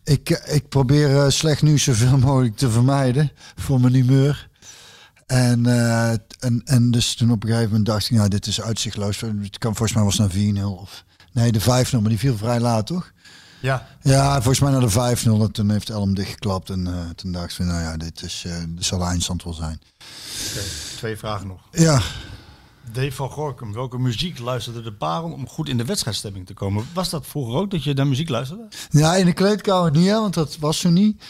ik, 0.05 0.31
ik 0.31 0.69
probeer 0.69 1.17
eh, 1.25 1.29
slecht 1.31 1.63
nieuws 1.63 1.83
zoveel 1.83 2.19
mogelijk 2.19 2.57
te 2.57 2.71
vermijden. 2.71 3.33
Voor 3.57 3.81
mijn 3.81 3.95
humeur. 3.95 4.49
En, 5.27 5.67
eh, 5.67 6.11
en, 6.11 6.63
en 6.65 6.91
dus 6.91 7.15
toen 7.15 7.31
op 7.31 7.43
een 7.43 7.49
gegeven 7.49 7.69
moment 7.69 7.87
dacht 7.87 8.05
ik, 8.11 8.17
nou, 8.17 8.29
dit 8.29 8.47
is 8.47 8.61
uitzichtloos. 8.61 9.21
Het 9.21 9.59
kan 9.59 9.77
volgens 9.77 9.93
mij 9.93 10.05
was 10.05 10.19
naar 10.19 10.31
4-0. 10.31 10.81
Of, 10.81 11.05
nee, 11.33 11.53
de 11.53 11.61
5-0, 11.61 11.65
maar 11.65 12.09
die 12.09 12.19
viel 12.19 12.37
vrij 12.37 12.61
laat, 12.61 12.87
toch? 12.87 13.13
Ja. 13.61 13.87
Ja, 14.03 14.33
volgens 14.33 14.61
mij 14.61 14.71
naar 14.71 14.81
de 14.81 15.17
5-0. 15.17 15.43
En 15.43 15.53
toen 15.53 15.71
heeft 15.71 15.91
Elm 15.91 16.15
dichtgeklapt. 16.15 16.71
En 16.71 16.87
eh, 16.87 17.11
toen 17.15 17.33
dacht 17.33 17.59
ik, 17.59 17.67
nou 17.67 17.81
ja, 17.81 17.97
dit, 17.97 18.23
is, 18.23 18.45
eh, 18.47 18.59
dit 18.69 18.85
zal 18.85 18.99
de 18.99 19.05
eindstand 19.05 19.45
wel 19.45 19.53
zijn. 19.53 19.81
Oké, 20.51 20.61
twee 20.97 21.17
vragen 21.17 21.47
nog. 21.47 21.61
Ja, 21.71 22.01
Dave 22.93 23.13
van 23.13 23.31
Gorkum, 23.31 23.73
welke 23.73 23.99
muziek 23.99 24.39
luisterde 24.39 24.83
de 24.83 24.93
parel 24.93 25.31
om 25.31 25.49
goed 25.49 25.69
in 25.69 25.77
de 25.77 25.85
wedstrijdstemming 25.85 26.47
te 26.47 26.55
komen? 26.55 26.87
Was 26.93 27.11
dat 27.11 27.27
vroeger 27.27 27.55
ook 27.55 27.71
dat 27.71 27.85
je 27.85 27.95
naar 27.95 28.07
muziek 28.07 28.29
luisterde? 28.29 28.69
Ja, 28.91 29.15
in 29.15 29.25
de 29.27 29.33
kleedkamer 29.33 29.91
niet, 29.91 30.07
hè, 30.07 30.21
want 30.21 30.35
dat 30.35 30.57
was 30.59 30.79
zo 30.79 30.91
niet. 30.91 31.25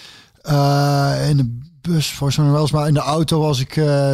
Uh, 0.49 1.29
in 1.29 1.37
de 1.37 1.59
bus, 1.81 2.13
volgens 2.13 2.39
mij 2.39 2.51
wel 2.51 2.61
eens, 2.61 2.71
maar 2.71 2.89
in 2.89 2.95
de 2.95 3.01
auto 3.01 3.41
was 3.41 3.61
ik 3.61 3.77
uh, 3.77 4.13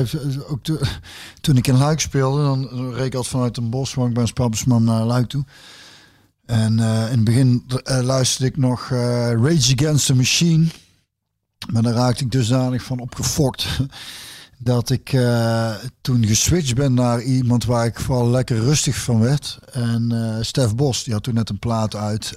ook 0.49 0.63
to, 0.63 0.79
toen 1.41 1.57
ik 1.57 1.67
in 1.67 1.79
Luik 1.79 2.01
speelde, 2.01 2.43
dan 2.43 2.69
reed 2.95 3.07
ik 3.07 3.15
altijd 3.15 3.33
vanuit 3.33 3.57
een 3.57 3.71
bos, 3.71 3.95
want 3.95 4.09
ik 4.09 4.15
ben 4.15 4.27
Spabbesman 4.27 4.85
naar 4.85 5.05
Luik 5.05 5.29
toe. 5.29 5.45
En 6.47 6.79
uh, 6.79 7.03
in 7.11 7.17
het 7.17 7.25
begin 7.25 7.67
luisterde 7.85 8.47
ik 8.47 8.57
nog 8.57 8.89
Rage 8.89 9.75
Against 9.79 10.07
the 10.07 10.15
Machine, 10.15 10.67
maar 11.73 11.83
daar 11.83 11.95
raakte 11.95 12.25
ik 12.25 12.31
dusdanig 12.31 12.83
van 12.83 12.99
opgefokt 12.99 13.67
dat 14.59 14.91
ik 14.91 15.17
toen 16.01 16.27
geswitcht 16.27 16.75
ben 16.75 16.95
naar 16.95 17.23
iemand 17.23 17.65
waar 17.65 17.87
ik 17.87 18.01
vooral 18.01 18.29
lekker 18.29 18.59
rustig 18.59 18.97
van 18.97 19.21
werd. 19.21 19.59
En 19.73 20.39
Stef 20.41 20.75
Bos, 20.75 21.05
die 21.05 21.13
had 21.13 21.23
toen 21.23 21.35
net 21.35 21.51
een 21.51 21.59
plaat 21.59 21.97
uit. 21.97 22.37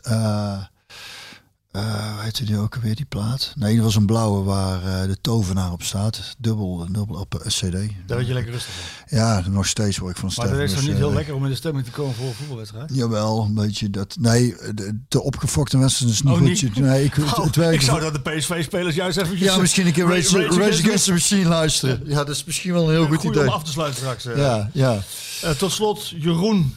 Uh, 1.76 2.20
heette 2.20 2.46
die 2.46 2.58
ook 2.58 2.76
alweer, 2.76 2.96
die 2.96 3.06
plaat? 3.06 3.54
Nee, 3.56 3.74
die 3.74 3.82
was 3.82 3.96
een 3.96 4.06
blauwe 4.06 4.44
waar 4.44 5.08
de 5.08 5.18
tovenaar 5.22 5.72
op 5.72 5.84
staat. 5.84 6.36
Dubbel, 6.38 6.86
dubbel 6.92 7.16
op 7.20 7.34
een 7.34 7.50
cd. 7.52 7.72
Daar 7.72 8.18
werd 8.18 8.28
je 8.28 8.34
lekker 8.34 8.52
rustig 8.52 8.74
van. 8.74 9.18
Ja, 9.18 9.44
nog 9.48 9.68
steeds 9.68 9.98
word 9.98 10.12
ik 10.12 10.18
van 10.18 10.32
Maar 10.36 10.46
Stef. 10.46 10.58
dat 10.58 10.68
is 10.70 10.74
toch 10.74 10.88
niet 10.88 10.98
heel 10.98 11.14
lekker 11.14 11.36
om 11.36 11.44
in 11.44 11.50
de 11.50 11.56
stemming 11.56 11.86
te 11.86 11.92
komen 11.92 12.16
voor 12.16 12.26
een 12.28 12.34
voetbalwedstrijd? 12.34 12.90
Jawel, 12.94 13.44
een 13.44 13.54
beetje 13.54 13.90
dat. 13.90 14.16
Nee, 14.20 14.56
de, 14.74 15.00
de 15.08 15.22
opgefokte 15.22 15.78
wedstrijd 15.78 16.12
is 16.12 16.22
niet 16.22 16.34
Oh, 16.34 16.38
goed. 16.40 16.48
niet? 16.48 16.76
Nee, 16.76 17.04
ik, 17.04 17.18
Oh, 17.18 17.44
het 17.44 17.58
ik 17.58 17.82
zou 17.82 18.00
dat 18.00 18.14
de 18.14 18.22
PSV-spelers 18.32 18.96
juist 18.96 19.18
eventjes... 19.18 19.48
Ja, 19.54 19.58
misschien 19.58 19.86
een 19.88 19.94
keer 19.94 20.08
Rage, 20.08 20.46
Rage 20.48 20.60
Rage, 20.60 20.84
Against 20.84 21.06
the 21.06 21.12
Machine 21.12 21.48
luisteren. 21.50 22.02
Ja, 22.06 22.16
dat 22.16 22.30
is 22.30 22.44
misschien 22.44 22.74
wel 22.74 22.84
een 22.84 22.90
heel 22.96 23.08
goed 23.08 23.24
idee. 23.24 23.42
om 23.44 23.50
af 23.50 23.64
te 23.64 23.72
sluiten 23.72 24.00
straks. 24.00 24.26
eh. 24.26 24.38
Ja, 24.38 24.70
ja. 24.74 25.00
Uh, 25.44 25.50
tot 25.50 25.72
slot, 25.72 26.08
Jeroen 26.10 26.76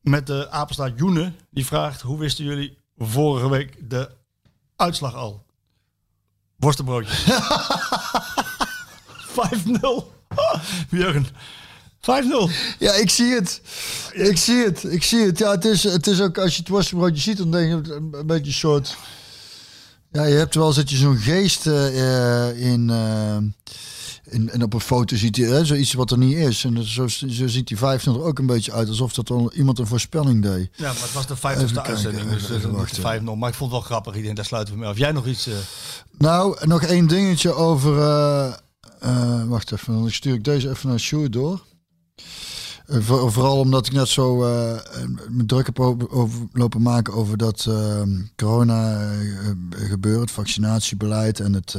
met 0.00 0.26
de 0.26 0.50
apenstaart 0.50 0.98
Joene. 0.98 1.32
Die 1.50 1.66
vraagt, 1.66 2.00
hoe 2.00 2.18
wisten 2.18 2.44
jullie 2.44 2.78
vorige 2.98 3.48
week 3.48 3.90
de 3.90 4.10
uitslag 4.76 5.14
al? 5.14 5.44
Worstenbroodje. 6.56 7.14
5-0. 9.26 10.10
Jurgen. 10.90 11.26
5-0. 11.26 12.06
Ja, 12.78 12.92
ik 12.92 13.10
zie 13.10 13.34
het. 13.34 13.60
Ik 14.12 14.36
zie 14.36 14.64
het. 14.64 14.84
Ik 14.84 15.02
zie 15.02 15.26
het. 15.26 15.38
Ja, 15.38 15.50
het 15.50 15.64
is, 15.64 15.82
het 15.82 16.06
is 16.06 16.20
ook, 16.20 16.38
als 16.38 16.52
je 16.52 16.60
het 16.60 16.68
worstenbroodje 16.68 17.22
ziet, 17.22 17.36
dan 17.36 17.50
denk 17.50 17.86
je 17.86 17.92
een, 17.94 18.26
beetje 18.26 18.46
een 18.46 18.52
soort... 18.52 18.96
Ja, 20.12 20.24
je 20.24 20.34
hebt 20.34 20.54
wel 20.54 20.66
eens 20.66 20.76
dat 20.76 20.90
je 20.90 20.96
zo'n 20.96 21.16
geest 21.16 21.66
uh, 21.66 22.72
in, 22.72 22.88
uh, 22.88 23.36
in... 24.32 24.50
En 24.50 24.62
op 24.62 24.74
een 24.74 24.80
foto 24.80 25.16
ziet 25.16 25.36
hij 25.36 25.46
hè, 25.46 25.64
zoiets 25.64 25.92
wat 25.92 26.10
er 26.10 26.18
niet 26.18 26.36
is. 26.36 26.64
En 26.64 26.86
zo, 26.86 27.08
zo 27.08 27.48
ziet 27.48 27.66
die 27.68 27.76
5 27.76 28.06
er 28.06 28.22
ook 28.22 28.38
een 28.38 28.46
beetje 28.46 28.72
uit. 28.72 28.88
Alsof 28.88 29.12
dat 29.12 29.32
iemand 29.54 29.78
een 29.78 29.86
voorspelling 29.86 30.42
deed. 30.42 30.70
Ja, 30.76 30.92
maar 30.92 31.02
het 31.02 31.12
was 31.12 31.26
de 31.26 31.34
Even 31.34 31.68
50ste 31.68 31.72
kijken, 31.72 31.82
uitzending. 31.82 32.30
Dus 32.30 32.50
even 32.50 33.20
5-0. 33.20 33.38
Maar 33.38 33.48
ik 33.48 33.54
vond 33.54 33.70
het 33.70 33.70
wel 33.70 33.80
grappig. 33.80 34.14
Ik 34.14 34.22
denk, 34.22 34.36
daar 34.36 34.44
sluiten 34.44 34.74
we 34.74 34.80
mee 34.80 34.88
af. 34.88 34.98
Jij 34.98 35.12
nog 35.12 35.26
iets... 35.26 35.48
Uh... 35.48 35.54
Nou, 36.18 36.66
nog 36.66 36.82
één 36.82 37.06
dingetje 37.06 37.52
over... 37.52 37.96
Uh, 39.04 39.44
wacht 39.44 39.72
even, 39.72 39.94
dan 39.94 40.10
stuur 40.10 40.34
ik 40.34 40.44
deze 40.44 40.70
even 40.70 40.88
naar 40.88 41.00
Sjoerd 41.00 41.32
door. 41.32 41.62
Voor, 42.86 43.32
vooral 43.32 43.58
omdat 43.58 43.86
ik 43.86 43.92
net 43.92 44.08
zo 44.08 44.36
me 45.28 45.46
druk 45.46 45.66
heb 45.66 45.80
over, 45.80 46.48
lopen 46.52 46.82
maken 46.82 47.14
over 47.14 47.36
dat 47.36 47.68
corona 48.36 49.10
gebeuren, 49.70 50.20
het 50.20 50.30
vaccinatiebeleid 50.30 51.40
en 51.40 51.52
het, 51.52 51.76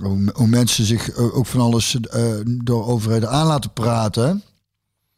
Hoe, 0.00 0.30
hoe 0.34 0.46
mensen 0.46 0.84
zich 0.84 1.10
eh, 1.10 1.36
ook 1.36 1.46
van 1.46 1.60
alles 1.60 2.00
eh, 2.00 2.34
door 2.44 2.86
overheden 2.86 3.30
aan 3.30 3.46
laten 3.46 3.72
praten. 3.72 4.42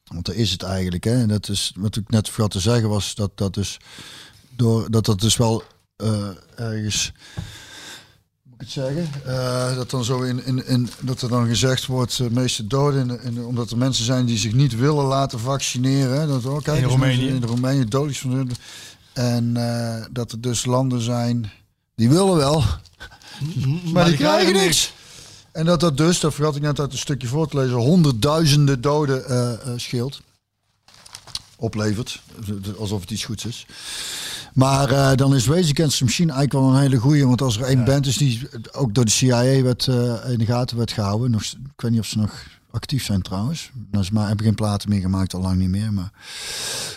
Want 0.04 0.26
dat 0.26 0.34
is 0.34 0.50
het 0.50 0.62
eigenlijk. 0.62 1.04
Hè? 1.04 1.20
En 1.20 1.28
dat 1.28 1.48
is 1.48 1.72
wat 1.76 1.96
ik 1.96 2.10
net 2.10 2.28
vergat 2.28 2.50
te 2.50 2.60
zeggen 2.60 2.88
was 2.88 3.14
dat 3.14 3.30
dat 3.34 3.54
dus 3.54 3.76
door 4.56 4.90
dat 4.90 5.04
dat 5.04 5.20
dus 5.20 5.36
wel 5.36 5.62
eh, 5.96 6.28
ergens 6.56 7.12
moet 8.42 8.54
ik 8.54 8.60
het 8.60 8.70
zeggen 8.70 9.08
dat 9.76 9.90
dan 9.90 10.04
zo 10.04 10.22
in, 10.22 10.44
in, 10.44 10.66
in 10.66 10.88
dat 11.00 11.22
er 11.22 11.28
dan 11.28 11.46
gezegd 11.46 11.86
wordt 11.86 12.16
de 12.16 12.30
meeste 12.30 12.66
doden 12.66 13.10
in, 13.10 13.20
in, 13.22 13.44
omdat 13.44 13.70
er 13.70 13.76
mensen 13.76 14.04
zijn 14.04 14.26
die 14.26 14.38
zich 14.38 14.52
niet 14.52 14.76
willen 14.76 15.04
laten 15.04 15.40
vaccineren. 15.40 16.20
Hè? 16.20 16.26
Dat, 16.26 16.44
oh, 16.44 16.62
kijk, 16.62 16.82
In 16.82 16.88
Roemenië. 16.88 17.28
In 17.28 17.44
Roemenië 17.44 17.84
dodelijk 17.84 18.18
van. 18.18 18.50
En 19.12 19.52
dat 20.12 20.32
er 20.32 20.40
dus 20.40 20.64
landen 20.64 21.00
zijn 21.00 21.52
die 21.94 22.08
willen 22.08 22.36
wel, 22.36 22.64
maar, 23.92 24.04
die, 24.04 24.16
krijgen 24.16 24.52
niks. 24.52 24.92
En 25.52 25.64
dat 25.64 25.80
dat 25.80 25.96
dus, 25.96 26.20
dat 26.20 26.34
vergat 26.34 26.56
ik 26.56 26.62
net 26.62 26.80
uit 26.80 26.92
een 26.92 26.98
stukje 26.98 27.26
voor 27.26 27.48
te 27.48 27.56
lezen, 27.56 27.76
honderdduizenden 27.76 28.80
doden 28.80 29.28
eh, 29.28 29.52
eh, 29.52 29.58
scheelt. 29.76 30.20
Oplevert. 31.56 32.22
Alsof 32.78 33.00
het 33.00 33.10
iets 33.10 33.24
goeds 33.24 33.44
is. 33.44 33.66
Maar 34.54 34.90
eh, 34.90 35.16
dan 35.16 35.34
is 35.34 35.48
Rage 35.48 35.70
Against 35.72 35.98
the 35.98 36.04
Machine 36.04 36.32
eigenlijk 36.32 36.52
wel 36.52 36.74
een 36.74 36.80
hele 36.80 36.96
goeie. 36.96 37.26
Want 37.26 37.42
als 37.42 37.58
er 37.58 37.64
één 37.64 37.84
band 37.84 38.06
is 38.06 38.16
die 38.16 38.48
ook 38.72 38.94
door 38.94 39.04
de 39.04 39.10
CIA 39.10 39.62
werd, 39.62 39.88
eh, 39.88 40.30
in 40.30 40.38
de 40.38 40.46
gaten 40.46 40.76
werd 40.76 40.92
gehouden. 40.92 41.30
Nog, 41.30 41.42
ik 41.42 41.80
weet 41.80 41.90
niet 41.90 42.00
of 42.00 42.06
ze 42.06 42.18
nog 42.18 42.46
actief 42.74 43.04
zijn 43.04 43.22
trouwens. 43.22 43.70
Ze 44.02 44.12
maar, 44.12 44.26
hebben 44.26 44.44
geen 44.44 44.54
platen 44.54 44.88
meer 44.88 45.00
gemaakt, 45.00 45.34
al 45.34 45.40
lang 45.40 45.58
niet 45.58 45.68
meer. 45.68 45.92
Maar 45.92 46.10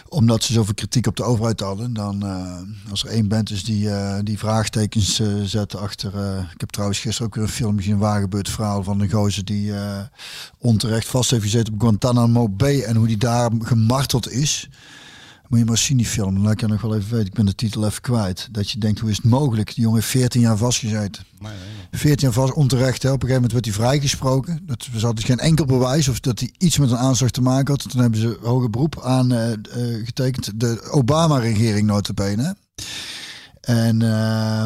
omdat 0.09 0.43
ze 0.43 0.53
zoveel 0.53 0.73
kritiek 0.73 1.07
op 1.07 1.15
de 1.15 1.23
overheid 1.23 1.59
hadden. 1.59 1.93
Dan 1.93 2.25
eh, 2.25 2.89
als 2.89 3.03
er 3.03 3.09
één 3.09 3.27
band 3.27 3.49
is 3.49 3.63
die, 3.63 3.89
eh, 3.89 4.19
die 4.23 4.37
vraagtekens 4.37 5.19
eh 5.19 5.27
zet 5.43 5.75
achter. 5.75 6.13
ik 6.53 6.59
heb 6.59 6.69
trouwens 6.69 6.99
gisteren 6.99 7.27
ook 7.27 7.35
weer 7.35 7.43
een 7.43 7.49
film 7.49 7.77
gezien. 7.77 7.93
Een 7.93 7.99
waargebeurd 7.99 8.49
verhaal 8.49 8.83
van 8.83 8.99
een 8.99 9.11
gozer 9.11 9.45
die 9.45 9.73
onterecht 10.57 11.07
vast 11.07 11.31
heeft 11.31 11.43
gezeten 11.43 11.73
op 11.73 11.79
Guantanamo 11.81 12.49
Bay. 12.49 12.81
En 12.81 12.95
hoe 12.95 13.07
die 13.07 13.17
daar 13.17 13.51
gemarteld 13.61 14.31
is. 14.31 14.69
Moet 15.49 15.59
je 15.59 15.65
maar 15.65 15.77
zien 15.77 15.97
die 15.97 16.05
film. 16.05 16.33
Dan 16.33 16.43
laat 16.43 16.51
ik 16.51 16.59
je 16.59 16.67
nog 16.67 16.81
wel 16.81 16.95
even 16.95 17.11
weten. 17.11 17.27
Ik 17.27 17.33
ben 17.33 17.45
de 17.45 17.55
titel 17.55 17.85
even 17.85 18.01
kwijt. 18.01 18.47
Dat 18.51 18.71
je 18.71 18.79
denkt, 18.79 18.99
hoe 18.99 19.09
is 19.09 19.15
het 19.15 19.25
mogelijk? 19.25 19.75
Die 19.75 19.83
jongen 19.83 19.99
heeft 19.99 20.11
14 20.11 20.41
jaar 20.41 20.57
vastgezeten. 20.57 21.23
14 21.91 22.27
jaar 22.27 22.33
vast 22.33 22.53
onterecht. 22.53 23.03
Hè. 23.03 23.11
Op 23.11 23.23
een 23.23 23.27
gegeven 23.27 23.41
moment 23.41 23.51
werd 23.51 23.65
hij 23.65 23.73
vrijgesproken. 23.73 24.59
Dat 24.65 24.87
er 24.93 24.99
zat 24.99 25.23
geen 25.23 25.39
enkel 25.39 25.65
bewijs 25.65 26.07
of 26.07 26.19
dat 26.19 26.39
hij 26.39 26.51
iets 26.57 26.77
met 26.77 26.91
een 26.91 26.97
aanslag 26.97 27.31
te 27.31 27.41
maken 27.41 27.73
had. 27.73 27.89
Toen 27.89 28.01
hebben 28.01 28.19
ze 28.19 28.37
hoger 28.41 28.69
beroep 28.69 29.01
aan 29.01 29.31
eh, 29.31 29.51
eh, 29.53 29.59
getekend. 30.05 30.59
De 30.59 30.87
Obama-regering 30.91 31.87
notabene. 31.87 32.55
En, 33.61 34.01
eh, 34.01 34.63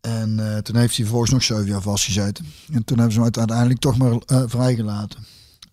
en 0.00 0.38
eh, 0.38 0.58
toen 0.58 0.76
heeft 0.76 0.96
hij 0.96 1.04
vervolgens 1.04 1.30
nog 1.30 1.42
7 1.42 1.66
jaar 1.66 1.82
vastgezeten. 1.82 2.46
En 2.72 2.84
toen 2.84 2.98
hebben 2.98 3.14
ze 3.14 3.20
hem 3.22 3.30
uiteindelijk 3.34 3.80
toch 3.80 3.96
maar 3.96 4.48
vrijgelaten. 4.48 5.24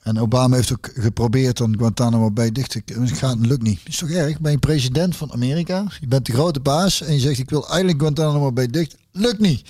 En 0.03 0.19
Obama 0.19 0.55
heeft 0.55 0.71
ook 0.71 0.89
geprobeerd 0.93 1.61
om 1.61 1.77
Guantanamo 1.77 2.31
Bay 2.31 2.51
dicht 2.51 2.69
te 2.71 2.81
Het 2.85 3.11
gaat, 3.11 3.37
lukt 3.39 3.63
niet. 3.63 3.79
Is 3.83 3.97
toch 3.97 4.09
erg? 4.09 4.39
Ben 4.39 4.51
je 4.51 4.57
president 4.57 5.15
van 5.15 5.31
Amerika? 5.31 5.85
Je 5.99 6.07
bent 6.07 6.25
de 6.25 6.31
grote 6.33 6.59
baas 6.59 7.01
en 7.01 7.13
je 7.13 7.19
zegt 7.19 7.39
ik 7.39 7.49
wil 7.49 7.67
eigenlijk 7.67 7.99
Guantanamo 7.99 8.51
Bay 8.51 8.67
dicht. 8.67 8.95
Lukt 9.11 9.39
niet. 9.39 9.63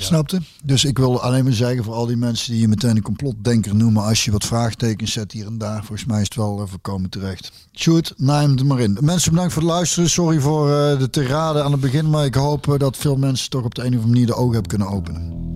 Snapte? 0.00 0.40
Dus 0.62 0.84
ik 0.84 0.98
wil 0.98 1.22
alleen 1.22 1.44
maar 1.44 1.52
zeggen 1.52 1.84
voor 1.84 1.94
al 1.94 2.06
die 2.06 2.16
mensen 2.16 2.52
die 2.52 2.60
je 2.60 2.68
meteen 2.68 2.96
een 2.96 3.02
complotdenker 3.02 3.74
noemen. 3.74 4.02
Als 4.02 4.24
je 4.24 4.30
wat 4.30 4.44
vraagtekens 4.44 5.12
zet 5.12 5.32
hier 5.32 5.46
en 5.46 5.58
daar. 5.58 5.84
Volgens 5.84 6.04
mij 6.04 6.20
is 6.20 6.24
het 6.24 6.34
wel 6.34 6.60
uh, 6.60 6.66
voorkomen 6.66 7.10
terecht. 7.10 7.52
Shoot, 7.72 8.14
naam 8.16 8.58
er 8.58 8.66
maar 8.66 8.80
in. 8.80 8.98
Mensen 9.00 9.30
bedankt 9.30 9.52
voor 9.52 9.62
het 9.62 9.70
luisteren. 9.70 10.10
Sorry 10.10 10.40
voor 10.40 10.68
uh, 10.68 10.98
de 10.98 11.10
tirade 11.10 11.62
aan 11.62 11.72
het 11.72 11.80
begin. 11.80 12.10
Maar 12.10 12.24
ik 12.24 12.34
hoop 12.34 12.66
uh, 12.66 12.78
dat 12.78 12.96
veel 12.96 13.16
mensen 13.16 13.50
toch 13.50 13.64
op 13.64 13.74
de 13.74 13.80
een 13.80 13.88
of 13.88 13.94
andere 13.94 14.12
manier 14.12 14.26
de 14.26 14.34
ogen 14.34 14.52
hebben 14.52 14.70
kunnen 14.70 14.88
openen. 14.88 15.46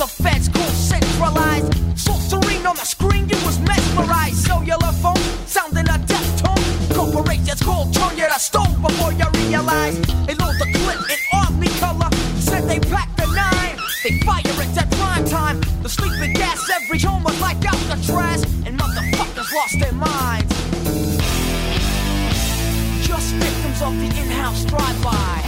The 0.00 0.06
feds 0.06 0.48
go 0.48 0.62
centralized. 0.70 1.68
So 1.94 2.14
serene 2.14 2.64
on 2.64 2.74
the 2.74 2.86
screen, 2.86 3.28
you 3.28 3.36
was 3.44 3.60
mesmerized. 3.60 4.36
Cellular 4.46 4.92
phone 5.04 5.20
sounding 5.44 5.86
a 5.90 5.98
death 6.08 6.30
tone. 6.40 6.64
Corporations 6.96 7.60
called 7.60 7.92
turn 7.92 8.16
you 8.16 8.24
to 8.24 8.40
stone 8.40 8.80
before 8.80 9.12
you 9.12 9.26
realize. 9.44 10.00
They 10.24 10.34
load 10.40 10.56
the 10.56 10.72
clip 10.72 11.00
in 11.04 11.20
army 11.34 11.68
color. 11.84 12.08
Said 12.40 12.64
they 12.66 12.80
packed 12.80 13.18
the 13.18 13.26
nine. 13.26 13.76
They 14.02 14.18
fire 14.20 14.40
it 14.64 14.78
at 14.78 14.90
prime 14.92 15.26
time. 15.26 15.60
The 15.82 15.90
sleeping 15.90 16.32
gas 16.32 16.58
every 16.70 16.98
home 16.98 17.22
was 17.22 17.38
like 17.38 17.62
Alcatraz. 17.62 18.44
And 18.64 18.80
motherfuckers 18.80 19.52
lost 19.52 19.80
their 19.80 19.92
minds. 19.92 20.54
Just 23.06 23.34
victims 23.34 23.82
of 23.82 23.92
the 24.00 24.08
in-house 24.22 24.64
drive-by. 24.64 25.42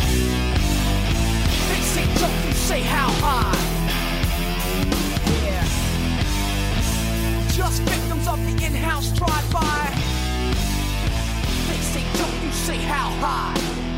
They 1.70 1.80
say 1.80 2.04
don't 2.20 2.46
you 2.46 2.52
say 2.52 2.82
how 2.82 3.08
high. 3.24 3.71
Just 7.62 7.82
victims 7.82 8.26
of 8.26 8.44
the 8.44 8.66
in-house 8.66 9.12
drive-by. 9.12 9.94
They 11.68 11.80
say 11.92 12.02
don't 12.18 12.44
you 12.44 12.50
say 12.50 12.76
how 12.76 13.08
high. 13.20 13.91